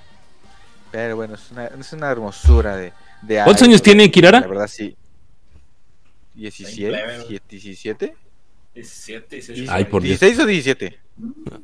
[0.91, 2.91] Pero bueno, es una, es una hermosura de,
[3.21, 4.41] de ¿Cuántos años tiene Kirara?
[4.41, 4.95] La verdad, sí.
[6.33, 7.39] 17, plebe.
[7.47, 8.15] 17.
[8.73, 9.71] 17, 18.
[9.71, 10.19] Ay, por Dios.
[10.19, 10.99] 16 o 17.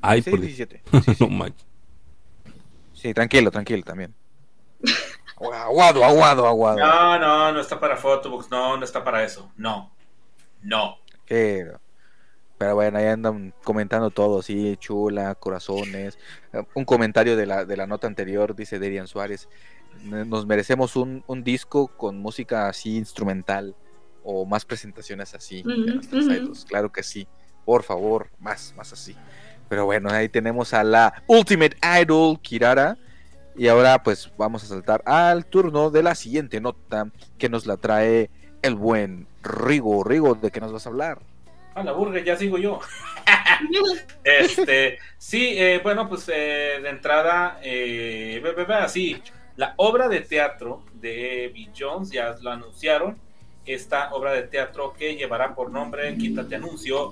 [0.02, 0.58] Ay, 16, por Dios.
[0.58, 0.82] 17.
[0.92, 1.18] Sí, sí.
[1.20, 1.66] no manches.
[2.94, 4.14] Sí, tranquilo, tranquilo también.
[5.44, 6.80] Aguado, aguado, aguado.
[6.80, 9.52] No, no, no está para Photobooks, no, no está para eso.
[9.56, 9.92] No,
[10.62, 10.98] no.
[11.28, 11.80] Pero,
[12.58, 16.18] pero bueno, ahí andan comentando todo, sí, chula, corazones.
[16.76, 19.50] Un comentario de la, de la nota anterior, dice Derian Suárez.
[20.04, 23.76] "N- Nos merecemos un, un disco con música así instrumental
[24.24, 26.34] o más presentaciones así nuestros ujú.
[26.36, 26.66] idols.
[26.66, 27.28] Claro que sí,
[27.66, 29.16] por favor, más, más así.
[29.68, 32.98] Pero bueno, ahí tenemos a la Ultimate Idol Kirara.
[33.56, 37.78] Y ahora pues vamos a saltar al turno de la siguiente nota que nos la
[37.78, 38.30] trae
[38.62, 40.04] el buen Rigo.
[40.04, 41.20] Rigo, ¿de qué nos vas a hablar?
[41.74, 42.80] A la burga, ya sigo yo.
[44.24, 48.42] Este, sí, eh, bueno, pues eh, de entrada, eh,
[48.80, 49.22] así,
[49.56, 53.20] la obra de teatro de Bill Jones ya lo anunciaron
[53.66, 57.12] esta obra de teatro que llevará por nombre, quítate anuncio,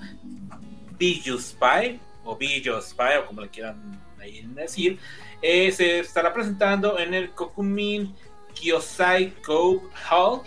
[0.97, 4.99] Bijou Spy, o Bijou Spy, o como le quieran ahí decir,
[5.41, 8.15] eh, se estará presentando en el Kokumin
[8.53, 10.41] Kyosai Cove Hall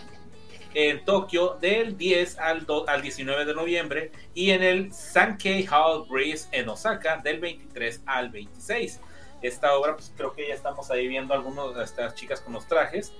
[0.73, 6.47] en Tokio del 10 al, al 19 de noviembre y en el Sankei Hall Breeze
[6.51, 8.99] en Osaka del 23 al 26.
[9.41, 12.67] Esta obra, pues creo que ya estamos ahí viendo algunas de estas chicas con los
[12.67, 13.11] trajes.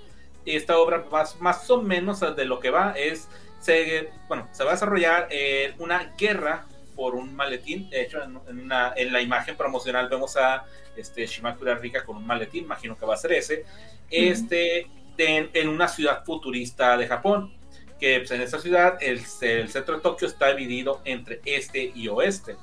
[0.45, 3.27] Esta obra más, más o menos de lo que va es,
[3.59, 7.89] se, bueno, se va a desarrollar eh, una guerra por un maletín.
[7.89, 10.65] De hecho, en, en una- en la imagen promocional vemos a
[10.95, 13.65] este, Shimakura Rika con un maletín, imagino que va a ser ese.
[14.09, 17.53] Este, de- en una ciudad futurista de Japón.
[17.99, 22.07] Que pues, en esa ciudad el, el centro de Tokio está dividido entre este y
[22.07, 22.57] oeste.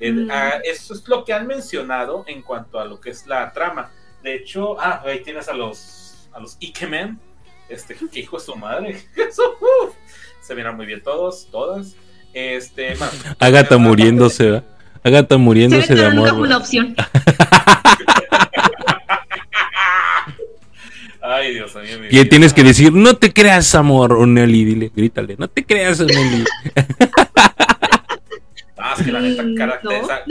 [0.00, 0.30] El- Mm.
[0.30, 3.90] ah, eso es lo que han mencionado en cuanto a lo que es la trama.
[4.22, 7.18] De hecho, ah, ahí tienes a los a los Ikemen.
[7.68, 9.00] Este, que hijo de su madre.
[9.16, 9.94] Eso, uf,
[10.42, 11.96] se miran muy bien todos, todas.
[12.34, 14.64] Este, bueno, Agatha muriéndose, ¿verdad?
[15.04, 16.28] Agatha muriéndose de nunca amor.
[16.30, 16.94] fue una opción.
[21.26, 21.98] Ay, Dios mío.
[22.00, 22.24] mi Y vida.
[22.28, 26.44] tienes que decir, no te creas, amor, Oneli, dile, grítale, no te creas, Oneli.
[28.76, 29.90] Ah, es que la neta, carácter.
[29.90, 30.04] no.
[30.04, 30.22] esa-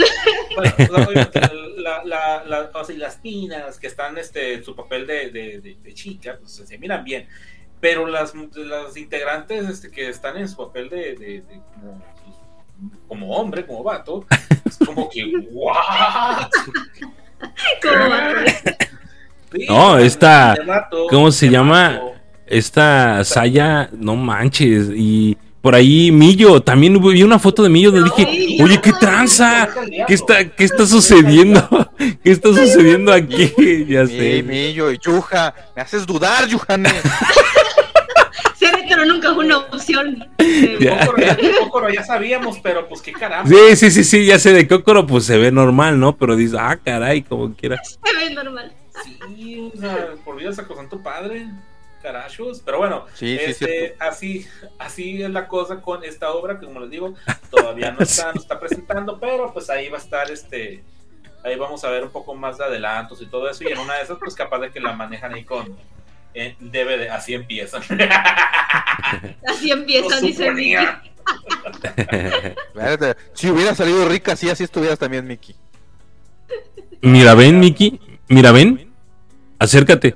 [0.56, 1.42] bueno, o sea, obviamente,
[1.78, 5.32] la, la, la- o sea, y las pinas que están este, en su papel de,
[5.32, 7.28] de, de- de chica, pues se miran bien.
[7.84, 12.02] Pero las, las integrantes este, que están en su papel de, de- de como,
[13.10, 14.26] como hombre, como vato,
[14.66, 15.76] es como que, ¡guau!
[17.82, 18.78] ¿Cómo va a ser?
[19.52, 21.90] Sí, No, esta- vato, ¿cómo se llama?
[21.90, 22.14] vato.
[22.48, 28.10] Esta Saya, no manches, y por ahí Millo, también vi una foto de Millo donde
[28.16, 29.00] dije, Ay, oye, qué no.
[29.00, 29.68] tranza,
[30.08, 31.68] ¿qué está, qué está sucediendo?
[32.24, 33.52] ¿Qué está sucediendo aquí?
[33.90, 34.42] Ya sé.
[34.44, 36.90] Millo y Yuja, me haces dudar, Yuhane.
[39.06, 40.28] Nunca fue una opción.
[40.80, 41.08] Ya.
[41.60, 43.50] Kokoro ya, sabíamos, pero pues qué caramba.
[43.50, 46.18] Sí, sí, sí, sí, ya sé de Kokoro, pues se ve normal, ¿no?
[46.18, 47.82] Pero dices, ah, caray, como quiera.
[47.84, 48.74] Se ve normal.
[49.28, 51.48] Sí, o sea, por vida se tu padre,
[52.02, 52.62] carachos.
[52.64, 56.82] Pero bueno, Sí, sí, este, así, así es la cosa con esta obra, que como
[56.82, 57.16] les digo,
[57.50, 60.84] todavía no está, no está presentando, pero pues ahí va a estar este.
[61.44, 63.64] Ahí vamos a ver un poco más de adelantos y todo eso.
[63.64, 65.76] Y en una de esas, pues capaz de que la manejan ahí con
[66.34, 67.10] eh, DVD.
[67.10, 67.82] Así empiezan.
[69.48, 70.48] Así empiezan, Lo dice.
[71.96, 75.56] Espérate, Si hubiera salido rica, así, así estuvieras también, Miki.
[77.02, 78.92] Mira, ven, Miki, mira, ven,
[79.60, 80.16] acércate.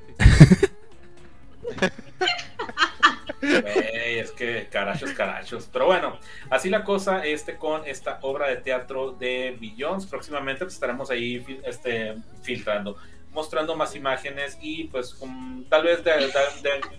[3.42, 5.70] Es que carachos, carachos.
[5.72, 6.18] Pero bueno,
[6.50, 10.06] así la cosa este con esta obra de teatro de Billions.
[10.06, 12.98] Próximamente pues, estaremos ahí este, filtrando,
[13.32, 15.16] mostrando más imágenes y pues
[15.70, 16.02] tal vez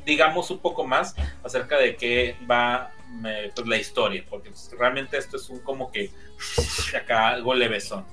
[0.04, 2.92] digamos un poco más acerca de qué va
[3.54, 6.10] pues, la historia, porque pues, realmente esto es un como que
[6.96, 8.04] acá algo levesón.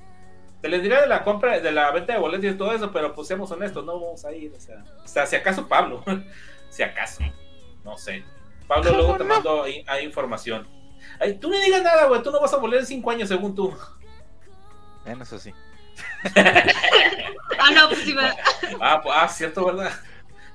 [0.60, 3.14] Te les diré de la compra, de la venta de boletos y todo eso, pero
[3.14, 4.52] pues seamos honestos, no vamos a ir.
[4.56, 6.02] O sea, o sea si acaso Pablo,
[6.70, 7.22] si acaso.
[7.84, 8.24] No sé.
[8.66, 10.66] Pablo, luego te mando ahí información.
[11.20, 12.22] Ay, tú no digas nada, güey.
[12.22, 13.72] Tú no vas a volver en cinco años, según tú.
[15.04, 15.52] Bueno, eso sí.
[17.58, 18.34] Ah, no, pues sí, va.
[18.80, 19.92] Ah, pues, ah, cierto, ¿verdad?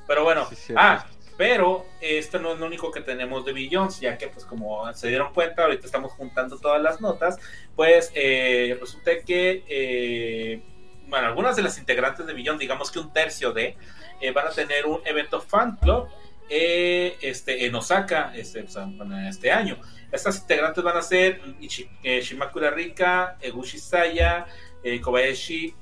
[0.08, 0.48] Pero bueno.
[0.56, 0.74] Sí.
[0.76, 1.06] Ah,
[1.38, 5.08] pero esto no es lo único que tenemos de Billions, ya que, pues, como se
[5.08, 7.38] dieron cuenta, ahorita estamos juntando todas las notas.
[7.76, 10.62] Pues eh, resulta que, eh,
[11.08, 13.76] bueno, algunas de las integrantes de Billions, digamos que un tercio de,
[14.22, 16.08] eh, van a tener un evento fan club
[16.50, 18.64] eh, este, en Osaka este,
[18.98, 19.78] bueno, este año.
[20.12, 24.46] Estas integrantes van a ser Ichi- eh, Shimakura Rika, Eguchi Saya,
[24.84, 25.74] eh, Kobayashi,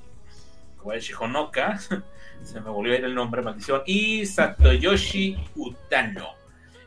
[0.78, 1.78] Kobayashi Honoka,
[2.42, 6.34] se me volvió a ir el nombre, maldición, y Satoyoshi Utano.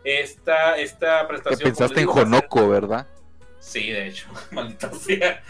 [0.04, 1.62] Esta, esta prestación.
[1.64, 3.08] pensaste en digo, ser- Honoko, ¿verdad?
[3.60, 5.42] Sí, de hecho, maldita sea.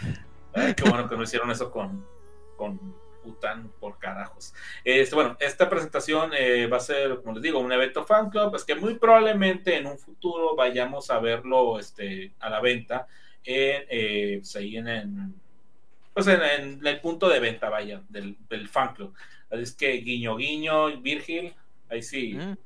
[0.54, 2.06] Ay, qué bueno que no hicieron eso con,
[2.56, 2.78] con
[3.24, 4.52] Utan por carajos.
[4.84, 8.54] Este, bueno, esta presentación eh, va a ser, como les digo, un evento fan club,
[8.54, 13.06] es que muy probablemente en un futuro vayamos a verlo este, a la venta
[13.42, 15.34] en, eh, pues ahí en, en-
[16.14, 19.14] pues en, en el punto de venta, vaya, del, del fan club.
[19.50, 21.54] Así es que guiño, guiño, Virgil,
[21.90, 22.56] ahí sí Mm.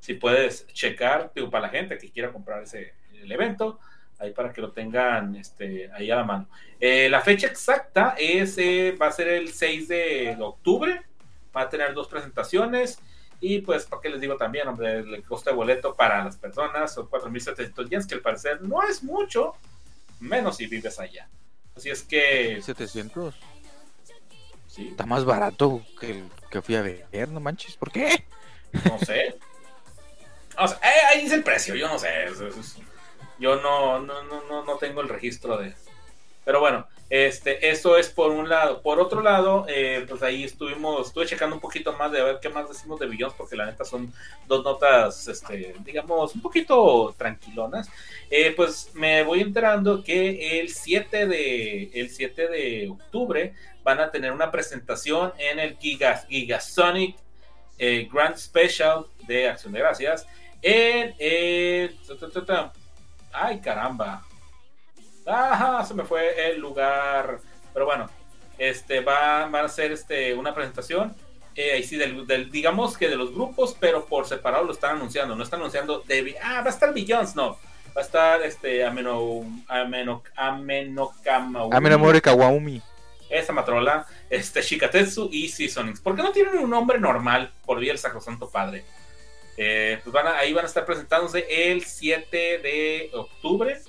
[0.00, 3.78] si puedes checar, digo, para la gente que quiera comprar ese el evento,
[4.18, 6.48] ahí para que lo tengan este, ahí a la mano.
[6.80, 11.02] Eh, la fecha exacta es, eh, va a ser el 6 de octubre,
[11.56, 12.98] va a tener dos presentaciones
[13.40, 14.98] y pues, ¿para qué les digo también, hombre?
[14.98, 19.02] El costo de boleto para las personas son 4.700 yens, que al parecer no es
[19.02, 19.54] mucho,
[20.20, 21.28] menos si vives allá.
[21.76, 23.34] Así es que, 700.
[24.68, 27.76] sí, Está más barato que el que fui a ver, no manches.
[27.76, 28.24] ¿Por qué?
[28.84, 29.36] no sé.
[30.56, 32.26] O sea, eh, ahí dice el precio, yo no sé.
[32.26, 32.76] es- es-
[33.40, 35.74] yo no, no, no, no, no tengo el registro de.
[36.44, 38.82] Pero bueno, este, eso es por un lado.
[38.82, 42.38] Por otro lado, eh, pues ahí estuvimos, estuve checando un poquito más de a ver
[42.40, 44.12] qué más decimos de Billions, porque la neta son
[44.46, 47.88] dos notas, este, digamos, un poquito tranquilonas.
[48.30, 54.10] Eh, pues me voy enterando que el 7 de, el 7 de octubre van a
[54.10, 57.16] tener una presentación en el Giga, Gigasonic
[57.78, 60.26] eh, Grand Special de Acción de Gracias
[62.46, 62.72] ta.
[63.32, 64.22] Ay, caramba.
[65.26, 67.38] Ajá, se me fue el lugar.
[67.72, 68.08] Pero bueno,
[68.58, 71.14] este va, a hacer este, una presentación.
[71.56, 74.96] eh, ahí sí, del, del- digamos que de los grupos, pero por separado lo están
[74.96, 75.34] anunciando.
[75.36, 76.36] No están anunciando de.
[76.42, 77.58] Ah, va a estar Billions, no.
[77.96, 79.42] Va a estar este Ameno.
[79.68, 80.22] Ameno.
[80.36, 81.70] Amenokamaui.
[81.72, 82.82] Amenomori Kawaumi.
[83.30, 86.00] Esa matrola, este Shikatetsu y Seasonings.
[86.00, 88.84] ¿Por qué no tienen un nombre normal por vía el Sacrosanto Padre?
[89.56, 93.80] Eh, pues van a- ahí van a estar presentándose el 7 de octubre.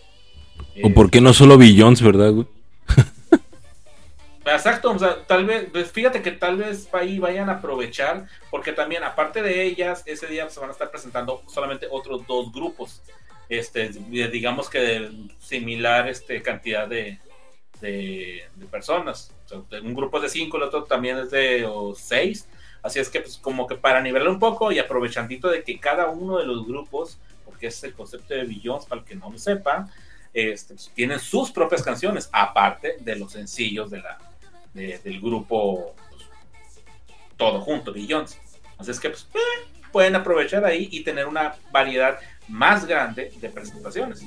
[0.84, 2.48] ¿O Eh, por qué no solo Billions, verdad, güey?
[4.46, 8.74] Exacto, o sea, tal vez, pues fíjate que tal vez ahí vayan a aprovechar, porque
[8.74, 13.02] también, aparte de ellas, ese día se van a estar presentando solamente otros dos grupos,
[13.50, 17.20] este, digamos que de similar este, cantidad de,
[17.82, 19.32] de, personas.
[19.46, 22.48] O sea, un grupo es de cinco, el otro también es de seis.
[22.82, 26.10] Así es que, pues, como que para nivelar un poco y aprovechandito de que cada
[26.10, 29.38] uno de los grupos, porque es el concepto de Billions, para el que no lo
[29.38, 29.90] sepa,
[30.36, 34.18] este, tienen sus propias canciones, aparte de los sencillos de la,
[34.74, 36.24] de- del grupo pues,
[37.38, 38.38] todo junto, Billions.
[38.78, 43.50] Así es que pues, eh, pueden aprovechar ahí y tener una variedad más grande de
[43.50, 44.22] presentaciones.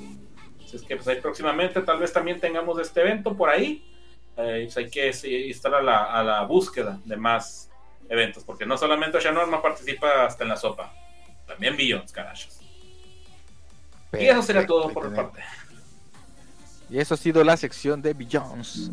[0.64, 3.84] Así es que pues ahí próximamente tal vez también tengamos este evento por ahí.
[4.38, 7.70] Eh, pues, hay que sí, estar a la, a la búsqueda de más
[8.08, 10.90] eventos, porque no solamente Norma participa hasta en la sopa,
[11.46, 12.60] también Billions, carachos.
[14.18, 15.42] Y eso sería todo por mi parte.
[16.90, 18.90] Y eso ha sido la sección de Billions,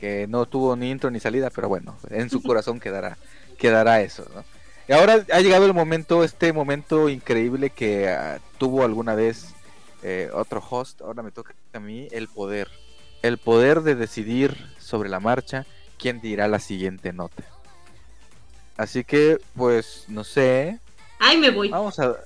[0.00, 3.18] que no tuvo ni intro ni salida, pero bueno, en su corazón quedará,
[3.58, 4.44] quedará eso, ¿no?
[4.88, 9.54] Y ahora ha llegado el momento, este momento increíble que ah, tuvo alguna vez
[10.02, 12.68] eh, otro host, ahora me toca a mí el poder,
[13.22, 15.66] el poder de decidir sobre la marcha
[15.98, 17.44] quién dirá la siguiente nota.
[18.78, 20.78] Así que, pues, no sé,
[21.18, 21.68] Ay, me voy.
[21.68, 22.16] Vamos a.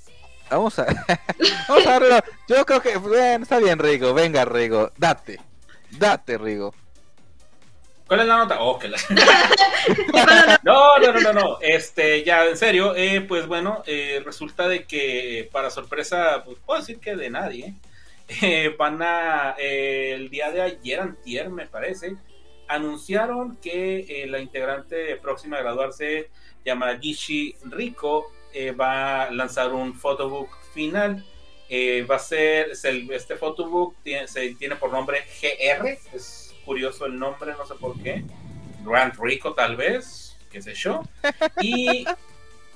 [0.57, 0.85] Vamos a.
[1.69, 2.97] vamos a darle- Yo creo que.
[2.97, 4.15] Bueno, está bien, Rigo.
[4.15, 4.91] Venga, Rigo.
[4.97, 5.41] Date.
[5.91, 6.75] Date, Rigo.
[8.07, 8.61] ¿Cuál es la nota?
[8.61, 8.99] Oh, que la...
[10.63, 11.59] No, no, no, no, no.
[11.61, 16.81] Este, ya, en serio, eh, pues bueno, eh, resulta de que para sorpresa, pues puedo
[16.81, 17.75] decir que de nadie,
[18.43, 22.17] eh, van a, eh, el día de ayer, antier, me parece,
[22.69, 26.29] anunciaron que eh, la integrante próxima a graduarse,
[26.67, 31.25] Yamagishi Rico, eh, va a lanzar un photobook final.
[31.69, 36.55] Eh, va a ser, es el- este photobook tiene, se, tiene por nombre GR, es
[36.65, 38.23] curioso el nombre, no sé por qué.
[38.85, 41.03] Grand Rico tal vez, qué sé yo.
[41.61, 42.05] Y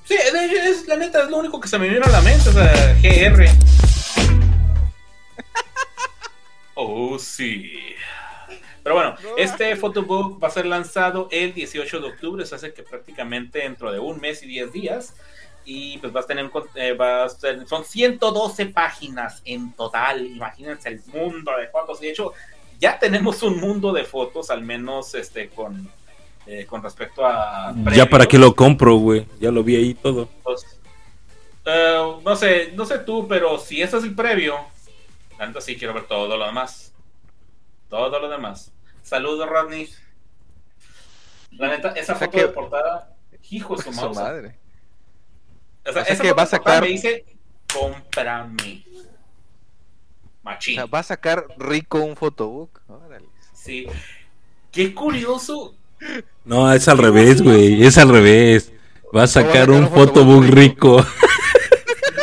[0.05, 2.53] sí, es, la neta es lo único que se me vino a la mente, o
[2.53, 3.45] sea, GR.
[6.79, 7.73] Oh, sí.
[8.83, 12.73] Pero bueno, este photobook va a ser lanzado el 18 de octubre, o sea, hace
[12.75, 15.15] que prácticamente dentro de un mes y 10 días.
[15.69, 19.73] Y pues va a tener, un con- eh, va a ser- son 112 páginas en
[19.73, 20.25] total.
[20.25, 21.99] Imagínense el mundo de fotos.
[22.01, 22.33] De hecho,
[22.79, 25.91] ya tenemos un mundo de fotos, al menos este con,
[26.47, 27.75] eh, con respecto a.
[27.95, 29.27] Ya para qué lo compro, güey.
[29.41, 30.29] Ya lo vi ahí todo.
[30.45, 30.65] Pues,
[31.65, 34.57] eh, no sé, no sé tú, pero si este es el previo,
[35.37, 36.93] la neta sí quiero ver todo lo demás.
[37.91, 38.71] Todo lo demás.
[39.03, 39.89] Saludos, Rodney.
[41.53, 43.17] La neta, esa O sea foto que- de portada,
[43.51, 44.59] hijo de su Su madre.
[45.89, 47.25] O sea, O sea esa que va a sacar- Me dice,
[47.73, 48.85] cómprame.
[50.43, 50.75] O Machín.
[50.77, 52.81] sea, va a sacar Rico un photobook.
[52.89, 53.27] Órale.
[53.55, 53.87] Sí.
[54.71, 55.75] Qué curioso.
[56.45, 57.83] No, es al revés, güey.
[57.85, 58.73] Es al revés.
[59.17, 61.05] Va a sacar un photobook rico.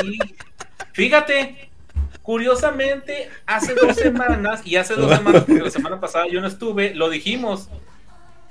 [0.02, 0.18] Sí.
[0.92, 1.70] Fíjate,
[2.22, 6.94] curiosamente, hace dos semanas, y hace dos semanas, porque la semana pasada yo no estuve,
[6.94, 7.70] lo dijimos.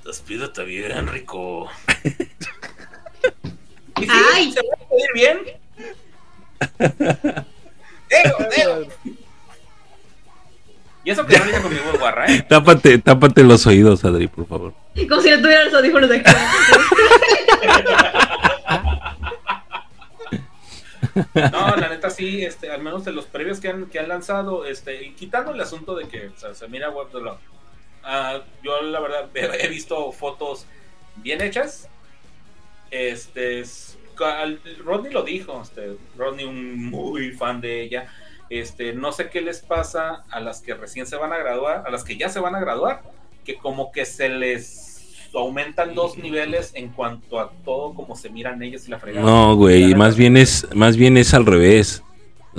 [0.03, 1.69] Despídete bien, rico.
[3.99, 4.51] Y Ay.
[4.51, 5.39] se va a despedir bien.
[11.05, 12.41] Y eso que no diga con mi voz guarra, ¿eh?
[12.49, 14.73] tápate, tápate los oídos, Adri, por favor.
[15.09, 16.31] Como si no tuviera los audífonos de aquí.
[21.35, 24.65] No, la neta sí, este, al menos de los previos que han, que han lanzado,
[24.65, 27.31] este, y quitando el asunto de que o sea, se mira web de
[28.03, 30.65] ah, yo la verdad he visto fotos
[31.17, 31.89] bien hechas,
[32.93, 38.07] este, es- al- Rodney lo dijo, este, Rodney un muy fan de ella.
[38.49, 41.89] Este, no sé qué les pasa a las que recién se van a graduar, a
[41.89, 43.01] las que ya se van a graduar,
[43.43, 44.89] que como que se les
[45.33, 49.25] aumentan dos niveles en cuanto a todo como se miran ellos y la fregada.
[49.25, 52.03] No, güey, más bien es más bien es al revés.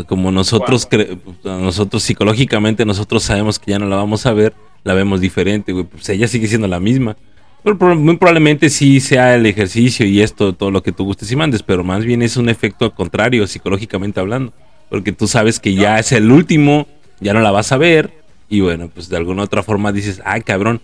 [0.09, 4.95] Como nosotros cre- nosotros psicológicamente nosotros sabemos que ya no la vamos a ver, la
[4.95, 5.85] vemos diferente, güey.
[5.85, 7.17] Pues ella sigue siendo la misma.
[7.65, 11.36] Pero muy probablemente sí sea el ejercicio y esto, todo lo que tú gustes y
[11.36, 14.52] mandes, pero más bien es un efecto contrario psicológicamente hablando.
[14.91, 16.86] Porque tú sabes que ya es el último,
[17.20, 18.12] ya no la vas a ver,
[18.49, 20.81] y bueno, pues de alguna otra forma dices, ay cabrón,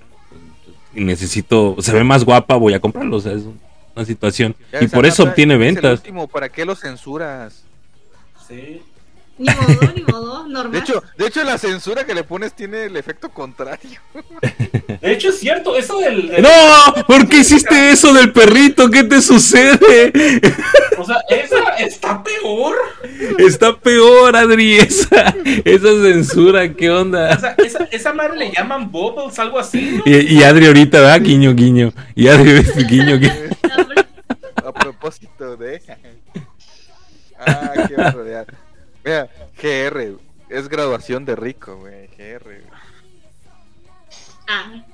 [0.95, 3.17] necesito, se ve más guapa, voy a comprarlo.
[3.17, 3.43] O sea, es
[3.95, 4.57] una situación.
[4.73, 5.99] Ya Y por eso obtiene es el ventas.
[6.01, 7.65] último, ¿Para qué lo censuras?
[8.49, 8.81] Sí.
[9.41, 10.73] Ni modo, ni modo, normal.
[10.73, 13.99] De hecho, de hecho, la censura que le pones tiene el efecto contrario.
[15.01, 16.29] De hecho, es cierto, eso del.
[16.29, 16.51] del- No,
[17.07, 18.91] ¿por qué hiciste eso del perrito?
[18.91, 20.13] ¿Qué te sucede?
[20.99, 22.75] O sea, esa está peor.
[23.39, 27.39] Está peor, Adri, esa, esa censura, ¿qué O onda?
[27.39, 29.81] sea, esa, esa madre le llaman bubbles, algo así.
[29.97, 30.03] ¿no?
[30.05, 31.23] Y, y Adri ahorita, ¿verdad?
[31.23, 31.93] Guiño, guiño.
[32.15, 33.33] Y Adri, guiño, guiño.
[34.67, 35.81] A propósito de.
[37.43, 38.47] Ah, qué barbaridad.
[39.11, 39.29] Mira,
[39.61, 40.19] GR.
[40.49, 42.07] Es graduación de rico, güey.
[42.17, 42.63] GR.
[44.47, 44.85] Ah,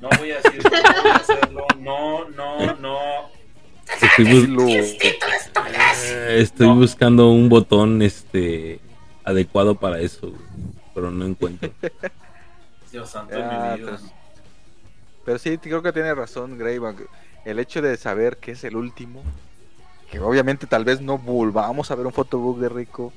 [0.00, 0.70] No voy a decir, no
[1.02, 1.66] voy a hacerlo.
[1.78, 2.98] No, no, no.
[4.02, 6.76] Estoy, eh, estoy No.
[6.76, 8.80] buscando un botón este
[9.24, 10.42] adecuado para eso, güey,
[10.94, 11.70] pero no encuentro.
[12.92, 13.86] Dios santo Ah, mi
[15.24, 17.08] pero sí, creo que tiene razón, Greyback.
[17.46, 19.22] El hecho de saber que es el último,
[20.10, 23.12] que obviamente tal vez no volvamos a ver un photobook de Rico,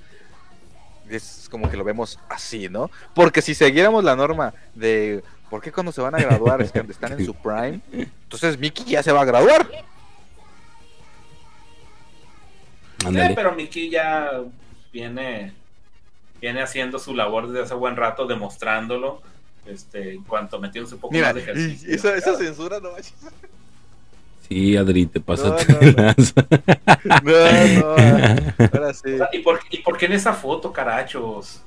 [1.09, 2.89] es como que lo vemos así, ¿no?
[3.13, 6.79] Porque si siguiéramos la norma de por qué cuando se van a graduar es que
[6.89, 9.67] están en su prime, entonces Mickey ya se va a graduar.
[12.99, 14.31] Sí, pero Miki ya
[14.91, 15.53] viene,
[16.41, 19.21] viene haciendo su labor desde hace buen rato, demostrándolo.
[19.65, 21.93] Este, en cuanto metiéndose un poco Mira, más de ejercicio.
[21.93, 23.13] esa, esa censura no manches.
[24.47, 26.03] Sí, Adri, te pasaste No, no, no.
[26.03, 26.33] lanza.
[27.23, 29.13] No, no, ahora sí.
[29.13, 31.61] O sea, ¿y, por, ¿Y por qué en esa foto, carachos?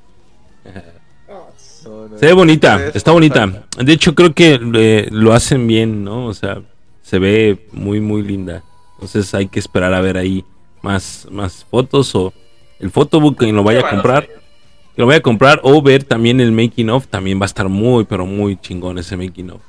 [1.29, 2.19] No, no.
[2.19, 3.67] Se ve bonita, Es- está bonita.
[3.79, 6.27] De hecho, creo que eh, lo hacen bien, ¿no?
[6.27, 6.63] O sea,
[7.03, 8.63] se ve muy, muy linda.
[8.95, 10.45] Entonces hay que esperar a ver ahí
[10.83, 12.33] más, más fotos o
[12.79, 14.27] el photobook que lo vaya a comprar.
[14.27, 17.07] Que lo vaya a comprar o ver también el making of.
[17.07, 19.61] También va a estar muy, pero muy chingón ese making of.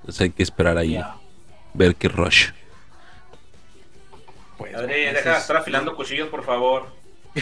[0.00, 0.98] Entonces hay que esperar ahí.
[1.74, 2.50] Ver qué rush.
[4.56, 6.86] Pues, Adri, deja de eso estar afilando cuchillos, por favor.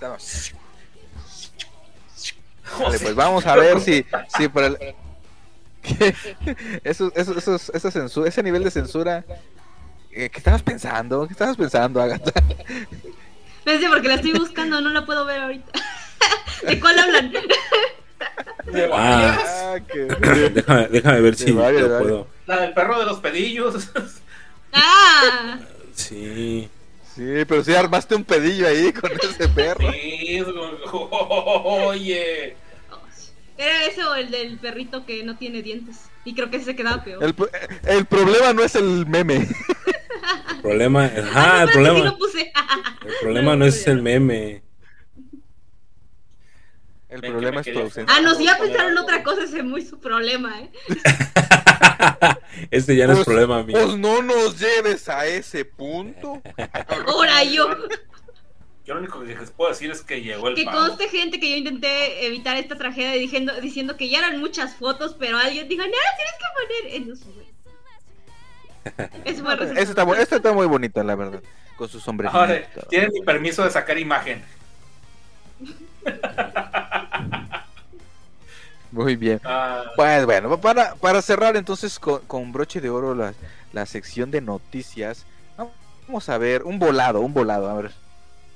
[0.00, 0.16] no.
[2.80, 4.04] Vale, pues vamos a ver si,
[4.36, 4.78] si para el...
[6.84, 9.24] eso, eso, esos- esa censura, ese nivel de censura,
[10.10, 11.26] eh, ¿qué estabas pensando?
[11.26, 12.32] ¿Qué estabas pensando, Agatha?
[13.64, 15.72] Pensé porque la estoy buscando, no la puedo ver ahorita.
[16.66, 17.32] ¿De cuál hablan?
[18.92, 20.00] Ah, Ah, que-
[20.50, 22.26] déjame, déjame ver De si lo de puedo.
[22.46, 23.88] La del perro de los pedillos.
[24.76, 25.58] Ah,
[25.94, 26.68] Sí.
[27.14, 29.92] Sí, pero sí armaste un pedillo ahí con ese perro.
[29.92, 30.44] Sí, es
[30.90, 31.06] como-
[31.86, 32.56] oye.
[33.56, 35.96] era ese o el del perrito que no tiene dientes.
[36.24, 37.22] Y creo que ese se quedaba peor.
[37.22, 37.48] El, pro-
[37.86, 39.46] el problema no es el meme.
[40.56, 42.52] El problema, Ah, sí lo puse.
[43.06, 44.63] el problema no es el meme.
[47.14, 48.16] El Ven problema es tu ausencia.
[48.16, 50.70] Ah, no, si ya pensaron otra cosa, ese es muy su problema, ¿eh?
[52.72, 53.76] este ya no es Pues- problema mío.
[53.80, 56.42] Pues no nos lleves a ese punto.
[57.06, 57.68] Ahora yo.
[58.84, 60.78] Yo lo único que les puedo decir es que llegó el Que pavo.
[60.88, 65.14] conste gente que yo intenté evitar esta tragedia diciendo, diciendo que ya eran muchas fotos,
[65.18, 66.46] pero alguien dijo, no, tienes que
[66.82, 67.20] poner en los
[69.24, 70.14] Es buen resultado.
[70.14, 71.42] Ese está, este muy bonito, la verdad.
[71.76, 72.36] Con su sombrerito.
[72.36, 72.60] Ahora,
[72.90, 74.42] tienen mi permiso de sacar imagen.
[78.90, 79.40] Muy bien.
[79.44, 83.34] Ah, Pues bueno, para, para cerrar entonces con, con broche de oro la,
[83.72, 85.26] la sección de noticias,
[86.06, 87.90] vamos a ver un volado, un volado, a ver,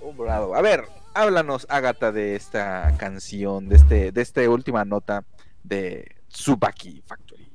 [0.01, 0.55] un volado.
[0.55, 5.25] A ver, háblanos, Agatha, de esta canción, de este, de esta última nota
[5.65, 7.49] de Tsubaki Factory.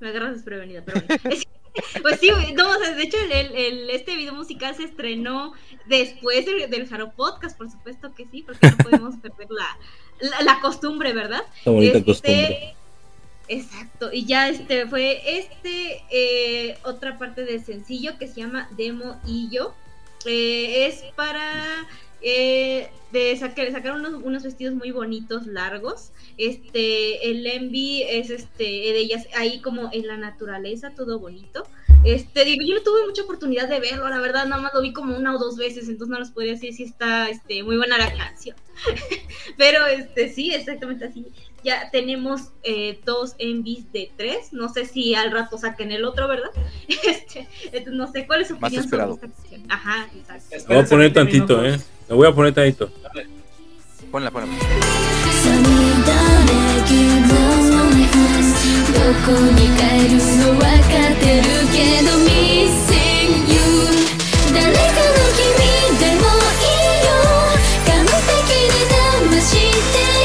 [0.00, 1.36] Me agarras desprevenida, pero bueno.
[1.74, 5.52] Es- Pues sí, no, o sea, de hecho el, este video musical se estrenó
[5.86, 9.78] después del, del Jaro Podcast, por supuesto que sí, porque no podemos perder la,
[10.20, 11.42] la, la costumbre, ¿verdad?
[11.58, 12.74] Esta bonita Este, costumbre.
[13.48, 19.20] Exacto, y ya este fue este eh, otra parte del sencillo que se llama Demo
[19.26, 19.74] y yo.
[20.24, 21.86] Eh, es para
[22.22, 26.12] eh, de sacar, sacar unos, unos vestidos muy bonitos, largos.
[26.38, 31.66] Este, el envy es este de ellas ahí como en la naturaleza, todo bonito.
[32.04, 34.92] Este, digo, yo no tuve mucha oportunidad de verlo, la verdad, nada más lo vi
[34.92, 37.96] como una o dos veces, entonces no les podría decir si está este, muy buena
[37.96, 38.56] la canción.
[39.56, 41.26] Pero este, sí, exactamente así.
[41.62, 46.26] Ya tenemos eh, dos envis de tres, no sé si al rato saquen el otro,
[46.26, 46.50] ¿verdad?
[46.88, 49.14] Este, entonces, no sé cuál es su Más opinión sobre esperado.
[49.14, 49.62] esta canción.
[49.68, 50.56] Ajá, exacto.
[50.68, 51.78] Voy a poner tantito, eh.
[52.09, 52.89] Le voy a poner tantito.
[54.11, 54.47] Ponla, ponla.
[54.47, 55.63] さみ
[56.03, 56.09] だ
[56.43, 56.51] れ
[56.87, 56.89] 気
[57.21, 57.31] の
[58.93, 63.55] どこに帰るの分かってるけど Missing you
[64.53, 65.39] 誰かの君
[65.99, 67.09] でもいいよ
[67.85, 69.51] 完璧に騙し
[69.93, 70.20] て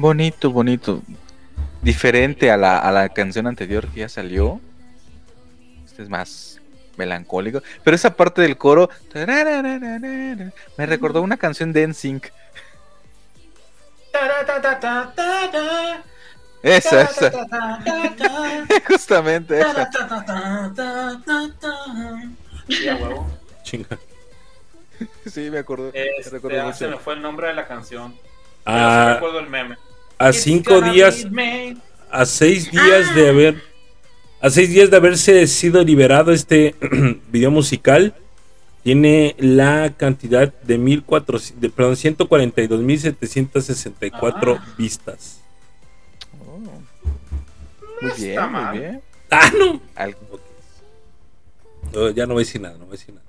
[0.00, 1.02] Bonito, bonito.
[1.82, 4.58] Diferente a la, a la canción anterior que ya salió.
[5.84, 6.58] Este es más
[6.96, 7.62] melancólico.
[7.84, 8.88] Pero esa parte del coro.
[9.14, 12.28] Me recordó una canción de NSYNC.
[16.62, 17.30] Esa, esa.
[18.88, 19.90] Justamente esa.
[22.68, 23.30] Ya, huevo.
[23.64, 23.98] Chinga.
[25.26, 25.90] Sí, me acuerdo.
[25.92, 28.14] me Este, recuerdo ah, se me fue el nombre de la canción.
[28.64, 29.76] Pero sí A, recuerdo el meme.
[30.20, 31.26] A cinco días,
[32.10, 33.14] a seis días Ah.
[33.14, 33.62] de haber,
[34.40, 36.74] a seis días de haberse sido liberado este
[37.32, 38.14] video musical,
[38.82, 44.74] tiene la cantidad de 1400, de, perdón, 142.764 Ah.
[44.78, 45.40] vistas.
[46.46, 46.58] Oh.
[48.02, 49.00] Muy bien, muy bien.
[49.30, 49.80] Ah, no.
[49.94, 50.16] Al-
[51.92, 53.26] No, ya no voy a decir nada, no voy a decir nada.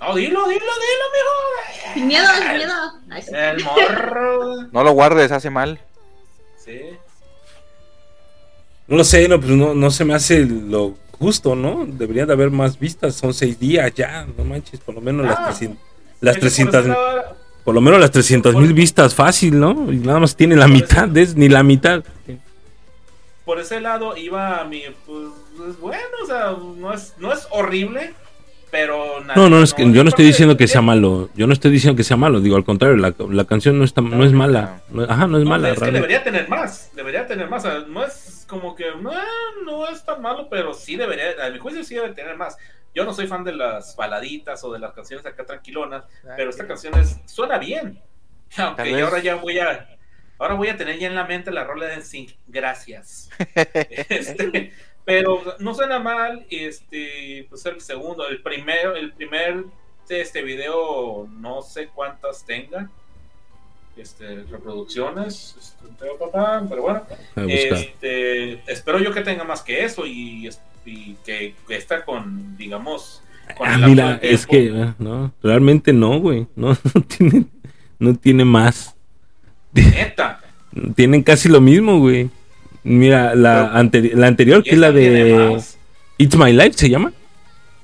[0.00, 1.94] Oh, dilo, dilo, dilo, mijo.
[1.94, 2.72] Sin miedo, sin miedo.
[3.10, 3.30] Ay, sí.
[3.34, 4.62] El morro.
[4.72, 5.80] No lo guardes, hace mal.
[6.64, 6.80] Sí.
[8.86, 11.84] No lo sé, no, pues no, no se me hace lo justo, ¿no?
[11.86, 15.38] Debería de haber más vistas, son seis días ya, no manches, por lo menos las
[15.38, 15.44] Ah.
[15.46, 15.78] 300,
[16.20, 19.58] las Es que por 300 ese lado- por lo menos las 300 mil vistas fácil,
[19.60, 19.92] ¿no?
[19.92, 22.02] Y nada más tiene la Por mitad, es ni la mitad.
[23.44, 27.46] por ese lado iba a mi pues, pues, bueno, o sea, no es, no es
[27.50, 28.14] horrible,
[28.70, 31.52] pero nada, No, no, es que yo no estoy diciendo que sea malo, yo no
[31.52, 34.32] estoy diciendo que sea malo, digo al contrario, la, la canción no está, no es
[34.32, 36.06] mala, no- ajá, no es No, mala, es que realmente.
[36.08, 39.12] debería tener más, debería tener más, o sea, no es como que no,
[39.64, 42.56] no es tan malo, pero sí debería, a mi juicio sí debe tener más.
[42.94, 46.04] Yo no soy fan de las baladitas o de las canciones acá tranquilonas,
[46.36, 48.00] pero esta canción es, suena bien.
[48.56, 49.88] Aunque yo vez- ahora ya voy a
[50.38, 52.30] ahora voy a tener ya en la mente la rola de Sync.
[52.46, 53.28] Gracias.
[54.08, 54.72] Este,
[55.08, 59.64] pero no suena mal, este, pues el segundo, el primero, el primer
[60.10, 62.90] este video no sé cuántas tenga.
[63.96, 66.04] Este, reproducciones, este,
[66.68, 67.02] pero bueno,
[67.48, 70.50] este, espero yo que tenga más que eso y,
[70.84, 73.22] y que, que esta con, digamos,
[73.56, 77.46] con Ah, mira, de es que, ah, no, realmente no, güey, no, no tiene,
[77.98, 78.94] no tiene más.
[79.72, 80.42] Neta.
[80.94, 82.30] Tienen casi lo mismo, güey.
[82.84, 85.60] Mira, la, anteri- la anterior, que es la de.
[86.18, 87.12] It's My Life, ¿se llama?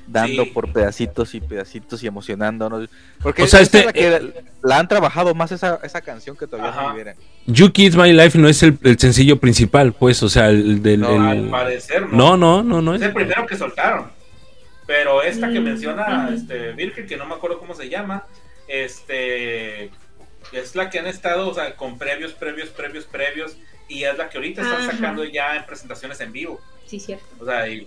[0.06, 0.50] dando Sí.
[0.50, 2.88] por pedacitos y pedacitos y emocionándonos.
[3.22, 4.32] Porque O sea, este- es la que
[4.62, 6.82] la han trabajado más esa, esa canción que todavía Ajá.
[6.84, 7.14] no liberan.
[7.46, 11.00] You Kids My Life no es el, el sencillo principal, pues, o sea, el del.
[11.00, 12.36] No, el- Al parecer, no.
[12.36, 13.08] no, no, no, no Es es.
[13.08, 14.10] el primero que soltaron.
[14.86, 18.24] Pero esta que Mm, menciona este Virgil, que no me acuerdo cómo se llama,
[18.68, 19.90] este
[20.52, 23.56] es la que han estado, o sea, con previos, previos, previos, previos,
[23.88, 24.92] y es la que ahorita están Ajá.
[24.92, 26.60] sacando ya en presentaciones en vivo.
[26.86, 27.24] Sí, cierto.
[27.40, 27.86] O sea, y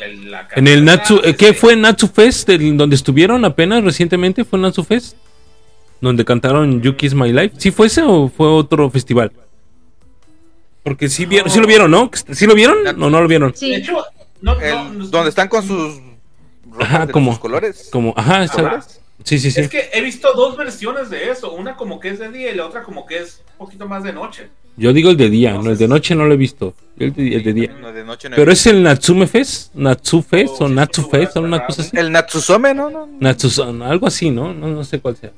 [0.00, 2.48] el- la En el Natsu, ah, eh, ¿qué este, fue Natsu Fest?
[2.48, 4.44] el- donde estuvieron apenas recientemente?
[4.44, 5.16] ¿Fue Natsu Fest?
[6.00, 7.56] Donde cantaron You Kiss My Life.
[7.58, 9.32] ¿Sí fue ese o fue otro festival?
[10.82, 12.10] Porque sí, vieron, sí lo vieron, ¿no?
[12.32, 13.50] ¿Sí lo vieron o no lo vieron?
[13.50, 13.74] De Sí.
[13.74, 14.04] hecho,
[14.40, 16.00] no, El- no, no- donde están con sus
[16.78, 17.88] Ajá, de como- sus colores.
[17.92, 18.86] Como, ajá, esa- Ajá.
[19.24, 19.60] Sí, sí, sí.
[19.60, 22.54] Es que he visto dos versiones de eso, una como que es de día y
[22.56, 24.48] la otra como que es un poquito más de noche.
[24.76, 26.72] Yo digo el de día, no, el de noche no lo he visto.
[26.98, 27.76] El de, el de día.
[27.80, 31.08] No, de noche no Pero es el Natsume Fest, Natsu Fest Oh, o sí, Natsu
[31.08, 31.96] Fest o una cosa así.
[31.96, 32.88] El Natsusome, ¿no?
[32.88, 33.12] no, no.
[33.18, 33.50] Natsu,
[33.82, 34.54] algo así, ¿no?
[34.54, 34.68] ¿no?
[34.68, 35.30] No sé cuál sea.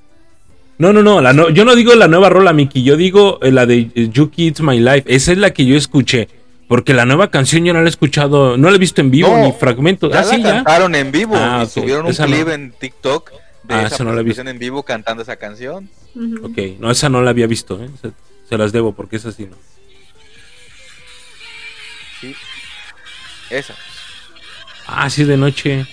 [0.77, 3.51] No, no, no, la no- yo no digo la nueva rola, Miki, yo digo eh,
[3.51, 5.05] la de eh, You Kids My Life.
[5.07, 6.29] Esa es la que yo escuché.
[6.69, 9.29] Porque la nueva canción yo no la he escuchado, no la he visto en vivo
[9.29, 10.13] No, ni fragmentos.
[10.13, 10.51] Ya Ah, la sí, ya.
[10.51, 11.35] cantaron en vivo.
[11.37, 11.71] Ah, y ok.
[11.71, 12.35] subieron un Esa no.
[12.37, 13.31] clip en TikTok
[13.75, 15.89] de Ah, esa esa no la en vivo cantando esa canción.
[16.15, 16.47] Ujú.
[16.47, 17.89] Ok, no, esa no la había visto, ¿eh?
[18.01, 18.13] se,
[18.49, 19.57] se las debo porque es así, ¿no?
[22.21, 22.35] Sí.
[23.51, 23.75] Esa.
[24.87, 25.87] Ah, sí, de noche.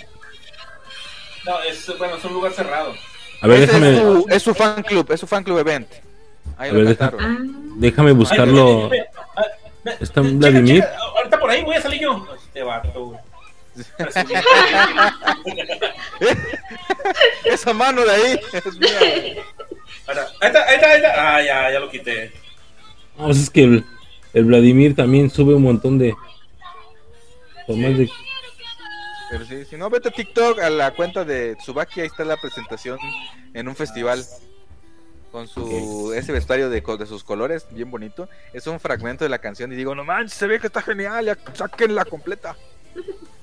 [1.46, 2.94] No, es, bueno, es un lugar cerrado.
[3.42, 5.88] A ver, déjame, Es su, es su fan club, es su fan club event.
[6.58, 7.80] Ahí A lo ver, cantaron.
[7.80, 8.90] Déjame buscarlo.
[8.92, 9.00] Ay,
[9.86, 10.84] ve, ¿Está Vladimir?
[11.18, 12.28] ahorita por ahí voy a salir yo.
[12.36, 13.20] Este vato, güey.
[17.46, 19.44] Esa mano de ahí es mía.
[20.08, 21.36] Ahora, Ahí está, ahí está, ahí está.
[21.36, 22.32] Ah, ya, ya lo quité.
[23.18, 23.86] No, pues es que el,
[24.34, 26.16] el Vladimir también sube un montón de.
[27.66, 28.10] Tomas de.
[29.30, 32.38] Pero sí, si no, vete a TikTok, a la cuenta de Tsubaki, ahí está la
[32.38, 32.98] presentación
[33.54, 34.24] en un festival.
[35.32, 38.30] Con su ese vestuario de, de sus colores, bien bonito.
[38.54, 41.26] Es un fragmento de la canción y digo, no manches, se ve que está genial,
[41.26, 42.56] ya sáquenla completa.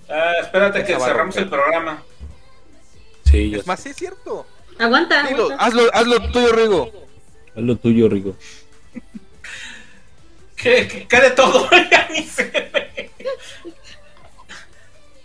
[0.09, 2.03] Ah, espérate que Esa cerramos el programa.
[3.25, 4.47] Sí, ya Es más, sí es cierto.
[4.79, 5.23] aguanta.
[5.25, 5.65] Dilo, aguanta.
[5.65, 6.93] hazlo, hazlo tuyo, Rigo.
[7.57, 8.37] Haz lo tuyo, Rigo.
[10.57, 11.69] ¿Qué, qué, qué de todo?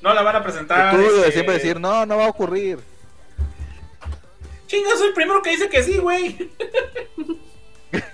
[0.01, 0.95] No la van a presentar.
[0.95, 2.79] Tú de este, siempre decir, no, no va a ocurrir.
[4.67, 6.49] Chinga, soy el primero que dice que sí, güey.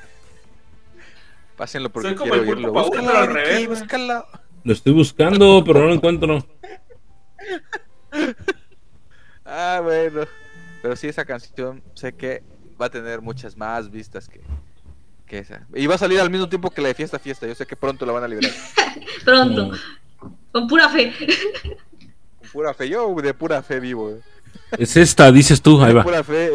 [1.58, 2.72] Pásenlo porque Soy como quiero el oírlo.
[2.74, 4.26] Búscala, al Ricky, revés, búscala.
[4.66, 6.46] Lo estoy buscando, pero no lo encuentro.
[9.46, 10.22] Ah, bueno.
[10.82, 12.44] Pero sí, esa canción sé que
[12.82, 14.42] va a tener muchas más vistas que,
[15.28, 15.66] que esa.
[15.74, 17.48] Y va a salir al mismo tiempo que la de Fiesta Fiesta.
[17.48, 18.52] Yo sé que pronto la van a liberar.
[19.24, 19.72] Pronto,
[20.52, 21.14] con pura fe.
[22.40, 22.90] Con pura fe.
[22.90, 24.10] Yo de pura fe vivo.
[24.12, 24.22] eh.
[24.80, 26.04] Es esta, dices tú, ahí De va.
[26.04, 26.54] pura fe.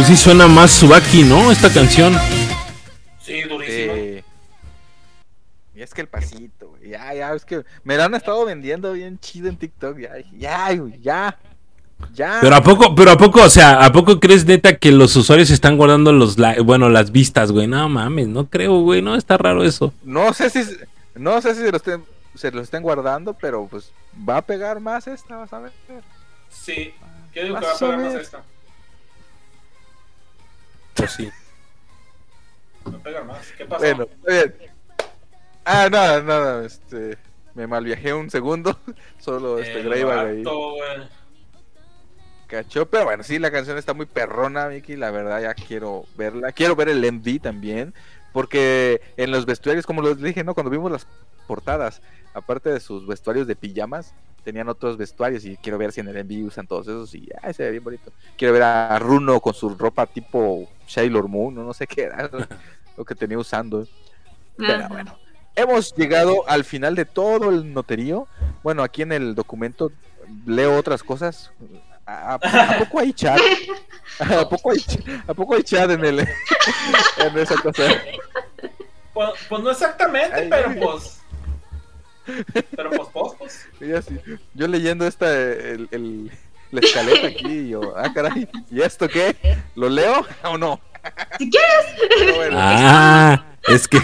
[0.00, 1.52] Pues sí suena más Subaki, ¿no?
[1.52, 2.16] Esta canción.
[3.20, 3.94] Sí, durísimo.
[3.94, 4.24] Sí.
[5.74, 6.88] Y es que el pasito, güey.
[6.88, 9.98] Ya, ya, es que me la han estado vendiendo bien chido en TikTok.
[9.98, 11.38] Ya, ya, güey, ya.
[12.14, 12.38] Ya.
[12.40, 15.50] Pero a poco, pero a poco, o sea, ¿a poco crees neta que los usuarios
[15.50, 17.66] están guardando los bueno, las vistas, güey?
[17.66, 19.92] No mames, no creo, güey, no, está raro eso.
[20.02, 20.60] No sé si
[21.14, 23.92] no sé si se lo estén se lo estén guardando, pero pues
[24.28, 25.72] va a pegar más esta, vas a ver.
[26.48, 26.94] Sí.
[27.32, 28.42] ¿Qué digo que va a pegar más esta?
[30.94, 31.30] Pues sí.
[32.86, 33.52] Va a pegar más.
[33.52, 33.80] ¿Qué pasó?
[33.80, 34.54] Bueno, está bien.
[35.64, 37.18] Ah, nada, nada, este
[37.54, 38.78] me malviajé un segundo,
[39.18, 40.44] solo este El Greyback ahí
[42.50, 46.52] cachó, pero bueno, sí la canción está muy perrona, Miki, la verdad ya quiero verla.
[46.52, 47.94] Quiero ver el MV también,
[48.32, 51.06] porque en los vestuarios como les dije, no, cuando vimos las
[51.46, 52.00] portadas,
[52.34, 56.24] aparte de sus vestuarios de pijamas, tenían otros vestuarios y quiero ver si en el
[56.24, 58.12] MV usan todos esos y ay, se ve bien bonito.
[58.38, 62.30] Quiero ver a Runo con su ropa tipo Sailor Moon, no, no sé qué era
[62.96, 63.86] lo que tenía usando.
[64.56, 65.18] Pero bueno,
[65.56, 68.28] hemos llegado al final de todo el noterío.
[68.62, 69.90] Bueno, aquí en el documento
[70.46, 71.50] leo otras cosas.
[72.06, 73.38] ¿A, a- a poco hay chat?
[74.40, 74.84] ¿A poco hay,
[75.26, 76.20] ¿A poco hay chat en, el,
[77.18, 77.82] en esa cosa?
[79.14, 81.20] Pues, pues no exactamente, Ay, pero pues.
[82.76, 84.06] Pero pues, pues, pues.
[84.54, 86.30] Yo leyendo esta, el, el-
[86.70, 89.34] la escaleta aquí, y yo, ah, caray, ¿y esto qué?
[89.74, 90.78] ¿Lo leo o no?
[91.36, 92.08] Si quieres.
[92.20, 93.98] Pero bueno, Ah, es que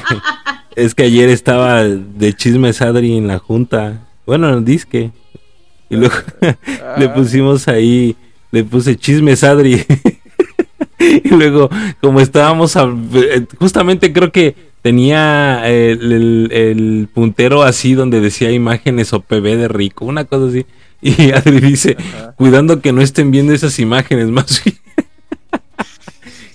[0.75, 4.09] es que ayer estaba de chismes Adri en la junta.
[4.27, 5.13] Bueno, en el disque.
[5.89, 8.17] Y luego le ah, pusimos ahí,
[8.53, 9.85] le puse chismes Adri.
[10.99, 11.69] y luego,
[12.01, 18.51] como estábamos, a- eh, justamente creo que tenía el, el- el puntero así donde decía
[18.53, 20.67] imágenes o PB de rico, una cosa así.
[21.03, 22.33] Y Adri dice, Ajá.
[22.37, 24.63] cuidando que no estén viendo esas imágenes más.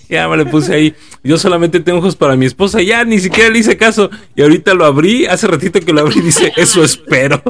[0.08, 0.94] Ya me le puse ahí.
[1.24, 2.82] Yo solamente tengo ojos para mi esposa.
[2.82, 4.10] Ya ni siquiera le hice caso.
[4.36, 5.24] Y ahorita lo abrí.
[5.24, 6.20] Hace ratito que lo abrí.
[6.20, 7.42] Dice, eso espero.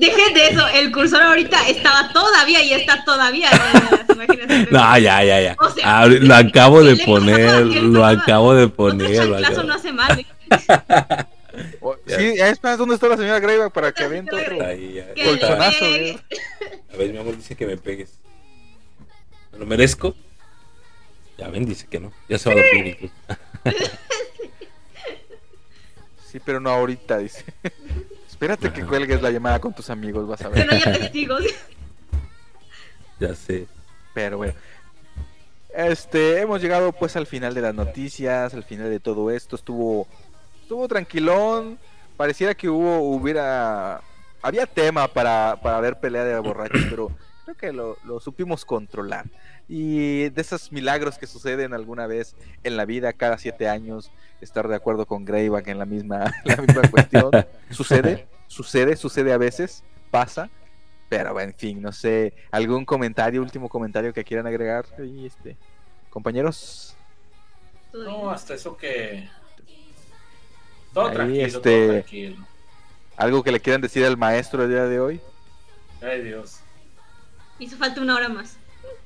[0.00, 0.66] Dejen de eso.
[0.68, 3.50] El cursor ahorita estaba todavía y está todavía.
[3.50, 4.70] las imágenes.
[4.70, 5.56] No, ya, ya, ya.
[5.58, 7.66] O sea, lo acabo de poner.
[7.66, 9.26] Lo acabo de poner.
[9.26, 10.24] lo acabo- no hace mal.
[12.06, 14.64] sí, ya espera, ¿dónde está la señora Greyback para que aviente otro?
[14.66, 15.12] Ahí, ya.
[15.14, 16.18] Que Colchonazo, le güey.
[16.28, 16.80] pegue.
[16.92, 18.10] A ver, mi amor dice que me pegues.
[19.52, 20.14] ¿Me lo merezco?
[21.38, 22.12] Ya ven, dice que no.
[22.28, 23.10] Ya se va a dormir.
[26.30, 27.44] Sí, pero no ahorita, dice.
[28.42, 30.66] Espérate que cuelgues la llamada con tus amigos, vas a Que ver.
[30.66, 31.44] no haya testigos.
[33.20, 33.68] Ya sé.
[34.14, 34.52] Pero bueno.
[35.72, 39.54] Este, hemos llegado pues al final de las noticias, al final de todo esto.
[39.54, 40.08] Estuvo
[40.60, 41.78] estuvo tranquilón.
[42.16, 44.00] Pareciera que hubo hubiera
[44.42, 47.12] había tema para, para ver pelea de borrachos, pero
[47.44, 49.26] creo que lo, lo supimos controlar.
[49.68, 54.66] Y de esos milagros que suceden alguna vez en la vida, cada siete años, estar
[54.66, 57.30] de acuerdo con Greyback en la misma, la misma cuestión.
[57.70, 60.50] Sucede, sucede, sucede a veces, pasa.
[61.08, 64.86] Pero en fin, no sé, algún comentario, último comentario que quieran agregar
[65.24, 65.56] este,
[66.10, 66.94] compañeros.
[67.92, 69.28] No, hasta eso que.
[70.94, 72.46] Todo Ahí, tranquilo, este- todo tranquilo.
[73.16, 75.20] Algo que le quieran decir al maestro el día de hoy.
[76.00, 76.60] Ay, Dios.
[77.58, 78.56] Hizo falta una hora más.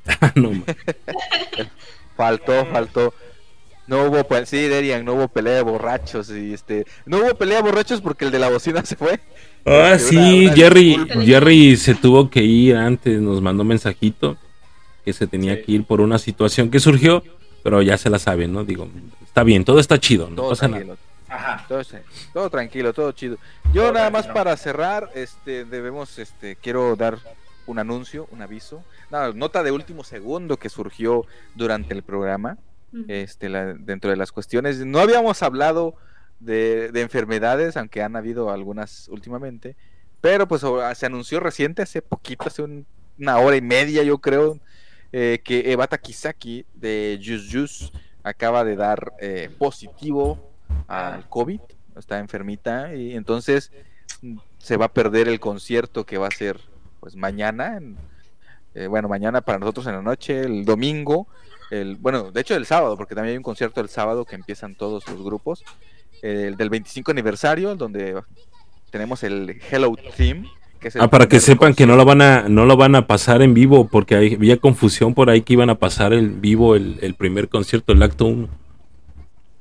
[0.37, 0.51] no.
[2.17, 3.13] Faltó, faltó.
[3.87, 7.59] No hubo, pues sí, Derian, no hubo pelea de borrachos y este, no hubo pelea
[7.59, 9.21] de borrachos porque el de la bocina se fue.
[9.65, 11.23] Ah, Una- sí, una Jerry, disculpa.
[11.23, 14.37] Jerry se tuvo que ir antes, nos mandó mensajito
[15.05, 15.63] que se tenía Sí.
[15.63, 17.23] que ir por una situación que surgió,
[17.63, 18.65] pero ya se la saben, ¿no?
[18.65, 18.89] Digo,
[19.25, 20.83] está bien, todo está chido, no Todo pasa nada.
[20.85, 20.99] tranquilo,
[21.29, 21.65] Ajá.
[22.33, 23.37] todo, tranquilo, todo chido.
[23.73, 27.19] Yo Todo nada más para cerrar, este, debemos, este, quiero dar
[27.67, 28.83] un anuncio, un aviso,
[29.35, 31.25] nota de último segundo que surgió
[31.55, 32.59] durante el programa.
[33.09, 34.85] Este, la- dentro de las cuestiones.
[34.87, 35.97] No habíamos hablado
[36.41, 39.77] de, de enfermedades, aunque han habido algunas últimamente,
[40.21, 42.87] pero pues o- se anunció reciente, hace poquito, hace un-
[43.19, 44.59] una hora y media yo creo,
[45.13, 47.93] eh, que Ebata Kisaki de Jus Jus
[48.23, 50.51] acaba de dar eh, positivo
[50.89, 51.61] al COVID,
[51.97, 53.71] está enfermita y entonces
[54.23, 56.61] mm, se va a perder el concierto que va a ser
[57.01, 57.81] pues mañana,
[58.75, 61.27] eh, bueno, mañana para nosotros en la noche, el domingo,
[61.71, 64.75] el, bueno, de hecho el sábado, porque también hay un concierto el sábado que empiezan
[64.75, 65.65] todos los grupos,
[66.23, 68.21] el del 25 aniversario, donde
[68.91, 70.47] tenemos el Hello Team.
[70.81, 71.97] Que es el Ah, para que sepan que no concierto.
[71.97, 75.31] lo van a no lo van a pasar en vivo porque hay- había confusión por
[75.31, 78.49] ahí que iban a pasar en vivo el, el primer concierto, el acto 1.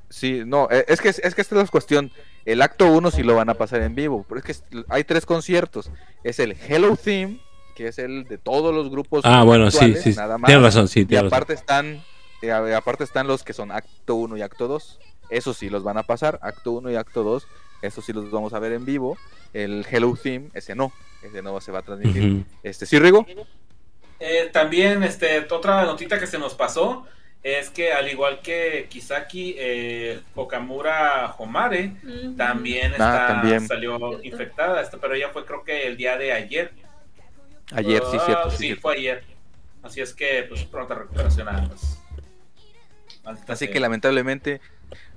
[0.08, 2.10] Sí, no, eh, es que, es que esta es la cuestión.
[2.44, 5.26] El acto 1 sí lo van a pasar en vivo, pero es que hay tres
[5.26, 5.90] conciertos.
[6.22, 7.38] Es el Hello Team,
[7.76, 9.20] que es el de todos los grupos.
[9.24, 10.14] Ah, bueno, sí, actuales, sí.
[10.16, 10.48] nada más.
[10.48, 11.34] Tienes razón, sí, Y tienes razón.
[11.36, 12.02] aparte están,
[12.42, 14.98] eh, aparte están los que son acto 1 y acto 2.
[15.30, 17.46] Eso sí los van a pasar, acto 1 y acto 2.
[17.82, 19.16] Eso sí los vamos a ver en vivo.
[19.52, 20.92] El Hello Team, ese no.
[21.22, 22.44] Ese no se va a transmitir.
[22.62, 23.26] Este, ¿sí, Rigo?
[24.18, 27.06] Eh, también, este, otra notita que se nos pasó
[27.42, 31.92] es que al igual que Kisaki, eh, Okamura Homare
[32.36, 33.68] también, Ah, está, también.
[33.68, 36.72] salió infectada, pero ella fue creo que el día de ayer.
[37.72, 38.50] Ayer, sí, Ah, cierto.
[38.50, 38.82] Sí, sí, cierto.
[38.82, 39.24] fue ayer.
[39.82, 41.68] Así es que, pues, pronta recuperación a.
[43.24, 44.60] Maldita Así que lamentablemente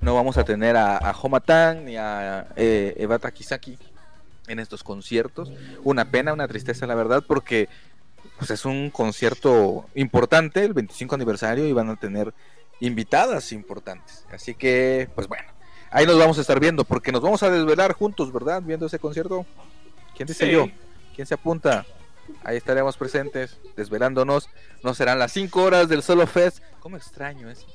[0.02, 3.78] no vamos a tener a, a Homatan ni a eh, Ebata Kisaki
[4.48, 5.52] en estos conciertos.
[5.84, 7.70] Una pena, una tristeza, la verdad, porque
[8.40, 12.34] pues, es un concierto importante, el 25 aniversario, y van a tener
[12.80, 14.26] invitadas importantes.
[14.32, 15.48] Así que, pues bueno,
[15.92, 18.62] ahí nos vamos a estar viendo, porque nos vamos a desvelar juntos, ¿verdad?
[18.64, 19.46] Viendo ese concierto.
[20.16, 20.52] ¿Quién dice Sí.
[20.52, 20.68] yo?
[21.16, 21.86] ¿Quién se apunta?
[22.44, 24.50] Ahí estaremos presentes, desvelándonos.
[24.84, 26.60] No serán las 5 horas del Solo Fest.
[26.80, 27.66] ¿Cómo extraño eso?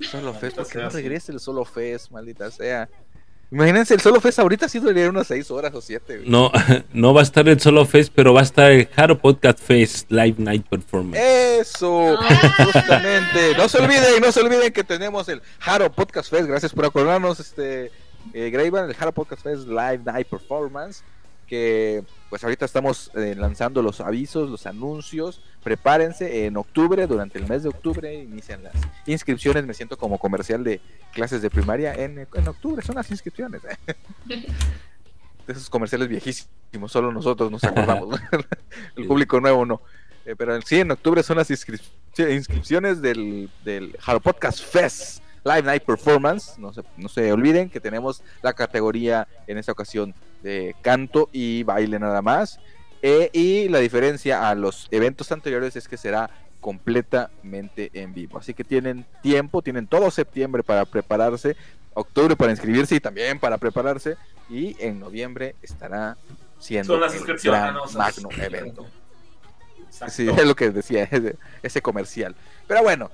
[0.00, 2.88] Solo Fest, Maldita ¿por qué sea, no regrese el Solo Fest, maldita sea?
[3.50, 6.22] Imagínense, el Solo Fest ahorita sí duraría unas 6 horas o 7.
[6.26, 6.52] No,
[6.92, 10.10] no va a estar el Solo Fest, pero va a estar el Haro Podcast Fest
[10.10, 11.18] Live Night Performance.
[11.20, 12.64] Eso, Ah.
[12.64, 13.54] justamente.
[13.56, 16.46] No se olviden, no se olviden que tenemos el Haro Podcast Fest.
[16.46, 17.90] Gracias por acordarnos, este
[18.34, 21.02] eh, el Halo Podcast Fest Live Night Performance,
[21.48, 27.48] que pues ahorita estamos eh, lanzando los avisos, los anuncios, prepárense, en octubre, durante el
[27.48, 28.74] mes de octubre, inician las
[29.06, 30.80] inscripciones, me siento como comercial de
[31.12, 33.62] clases de primaria, en, en octubre son las inscripciones.
[34.26, 38.20] de esos comerciales viejísimos, solo nosotros nos acordamos,
[38.96, 39.80] el público nuevo no.
[40.26, 41.80] Eh, pero sí, en octubre son las inscrip-
[42.30, 46.58] inscripciones del, del Halo Podcast Fest Live Night Performance.
[46.58, 51.62] No se, no se olviden que tenemos la categoría en esta ocasión de canto y
[51.62, 52.60] baile nada más.
[53.02, 58.38] Eh, y la diferencia a los eventos anteriores es que será completamente en vivo.
[58.38, 61.56] Así que tienen tiempo, tienen todo septiembre para prepararse,
[61.94, 64.16] octubre para inscribirse y también para prepararse.
[64.50, 66.16] Y en noviembre estará
[66.58, 68.86] siendo Son las el gran magno evento.
[69.86, 70.14] Exacto.
[70.14, 72.34] Sí, es lo que decía ese, ese comercial.
[72.66, 73.10] Pero bueno,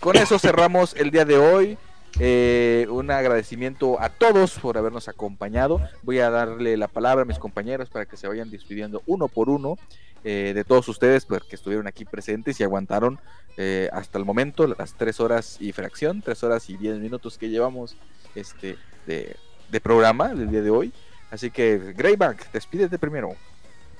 [0.00, 1.78] con eso cerramos el día de hoy.
[2.18, 5.80] Eh, un agradecimiento a todos por habernos acompañado.
[6.02, 9.48] Voy a darle la palabra a mis compañeros para que se vayan despidiendo uno por
[9.48, 9.78] uno
[10.24, 13.18] eh, de todos ustedes, pues, que estuvieron aquí presentes y aguantaron
[13.56, 17.48] eh, hasta el momento las tres horas y fracción, tres horas y diez minutos que
[17.48, 17.96] llevamos
[18.34, 19.36] este de,
[19.70, 20.92] de programa del día de hoy.
[21.30, 23.30] Así que, Greyback, despídete primero.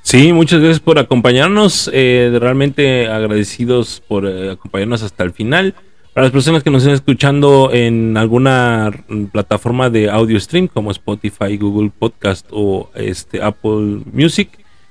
[0.02, 1.90] Sí, muchas gracias por acompañarnos.
[1.92, 5.74] eh, realmente agradecidos por eh, acompañarnos hasta el final.
[6.12, 8.90] Para las personas que nos estén escuchando en alguna
[9.30, 14.48] plataforma de audio stream como Spotify, Google Podcast o este Apple Music,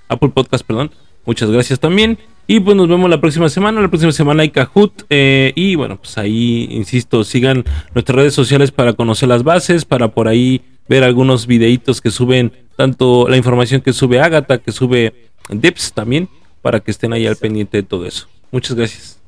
[0.08, 0.92] Apple Podcast, perdón.
[1.26, 2.18] Muchas gracias también.
[2.48, 3.82] Y pues nos vemos la próxima semana.
[3.82, 5.04] La próxima semana hay Kahoot.
[5.10, 10.08] eh, y bueno, pues ahí, insisto, sigan nuestras redes sociales para conocer las bases, para
[10.08, 15.14] por ahí ver algunos videitos que suben, tanto la información que sube Agatha, que sube
[15.50, 16.30] Dips también,
[16.62, 18.28] para que estén ahí al pendiente de todo eso.
[18.52, 19.19] Muchas gracias.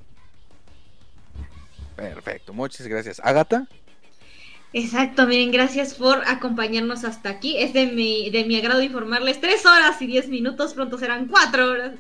[2.10, 3.22] Perfecto, muchas gracias.
[3.24, 3.68] Agatha.
[4.74, 7.58] Exacto, miren, gracias por acompañarnos hasta aquí.
[7.58, 11.70] Es de mi, de mi agrado informarles tres horas y diez minutos, pronto serán cuatro
[11.70, 11.94] horas.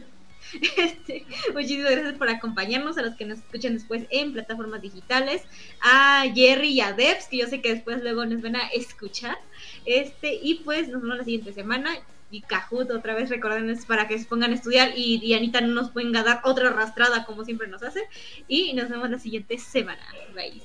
[0.78, 5.44] Este, muchísimas gracias por acompañarnos, a los que nos escuchan después en plataformas digitales,
[5.82, 9.38] a Jerry y a Debs, que yo sé que después luego nos van a escuchar.
[9.86, 11.92] Este, y pues nos vemos la siguiente semana.
[12.32, 15.68] Y Kahoot, otra vez recordándoles para que se pongan a estudiar y, y Anita no
[15.68, 18.02] nos venga a dar otra arrastrada como siempre nos hace.
[18.48, 20.02] Y nos vemos la siguiente semana.
[20.34, 20.62] Bye.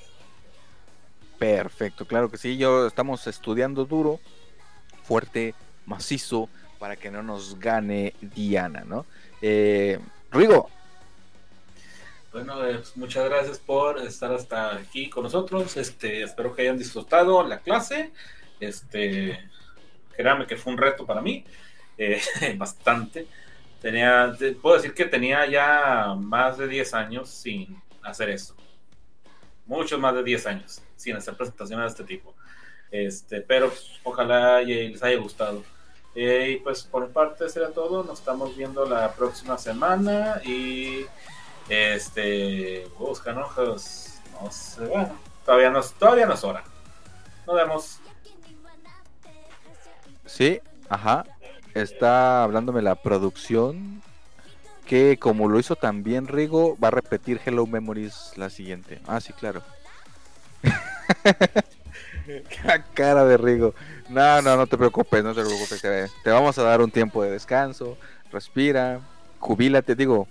[1.39, 2.57] Perfecto, claro que sí.
[2.57, 4.21] Yo estamos estudiando duro,
[5.03, 5.55] fuerte,
[5.85, 9.07] macizo, para que no nos gane Diana, ¿no?
[9.43, 9.99] Eh,
[10.31, 10.71] Rigo,
[12.33, 15.77] Bueno, pues, muchas gracias por estar hasta aquí con nosotros.
[15.77, 18.13] Este, espero que hayan disfrutado la clase.
[18.61, 19.39] Este,
[20.17, 21.45] créanme que fue un reto para mí,
[21.99, 22.21] eh,
[22.57, 23.27] bastante.
[23.81, 28.55] Tenía, te- puedo decir que tenía ya más de 10 años sin hacer esto.
[29.67, 32.35] Muchos más de 10 años sin hacer presentaciones de este tipo.
[32.91, 35.63] Este, pero pues, ojalá les haya gustado.
[36.15, 38.03] Eh, y pues por parte será todo.
[38.03, 41.05] Nos estamos viendo la próxima semana y
[41.69, 44.15] este buscan ojos.
[44.41, 46.65] No sé, bueno, todavía no, todavía no es hora.
[47.47, 48.01] Nos vemos.
[50.27, 51.25] Sí, ajá,
[51.75, 54.03] está hablándome la producción
[54.87, 59.01] que como lo hizo también Rigo, va a repetir Hello Memories la siguiente.
[59.07, 59.63] Ah, sí, claro.
[62.65, 63.75] La cara de Rigo.
[64.09, 65.81] No, no, no te preocupes, no te preocupes.
[65.81, 67.97] Te, te vamos a dar un tiempo de descanso.
[68.33, 69.01] Respira,
[69.39, 70.27] jubílate, digo.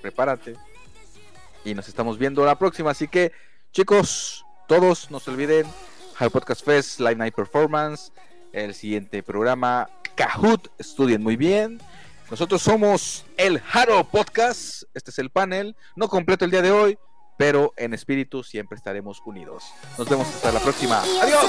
[0.00, 0.56] Prepárate.
[1.64, 2.92] Y nos estamos viendo la próxima.
[2.92, 3.32] Así que,
[3.72, 5.66] chicos, todos no se olviden.
[6.14, 8.12] High Podcast Fest, Live Night Performance.
[8.56, 10.68] El siguiente programa, Kahoot.
[10.78, 11.78] Estudien muy bien.
[12.30, 14.84] Nosotros somos el Haro Podcast.
[14.94, 15.76] Este es el panel.
[15.94, 16.98] No completo el día de hoy,
[17.36, 19.64] pero en espíritu siempre estaremos unidos.
[19.98, 21.02] Nos vemos hasta la próxima.
[21.02, 21.44] Adiós.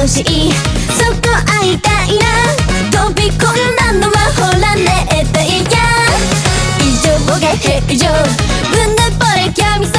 [0.00, 2.24] 苦しそこ会いたいな。
[2.90, 5.76] 飛び込んだのはほらねえていや。
[6.80, 8.08] 異常が平常。
[8.70, 8.80] 胸
[9.18, 9.92] ぼれキャミソ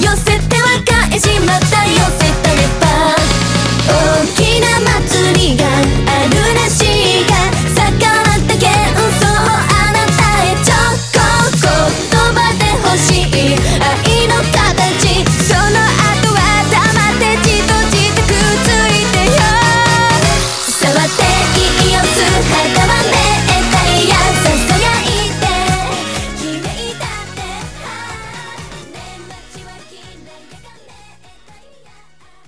[0.00, 2.84] 寄せては返しまた寄せたれば。
[3.88, 4.85] 大きな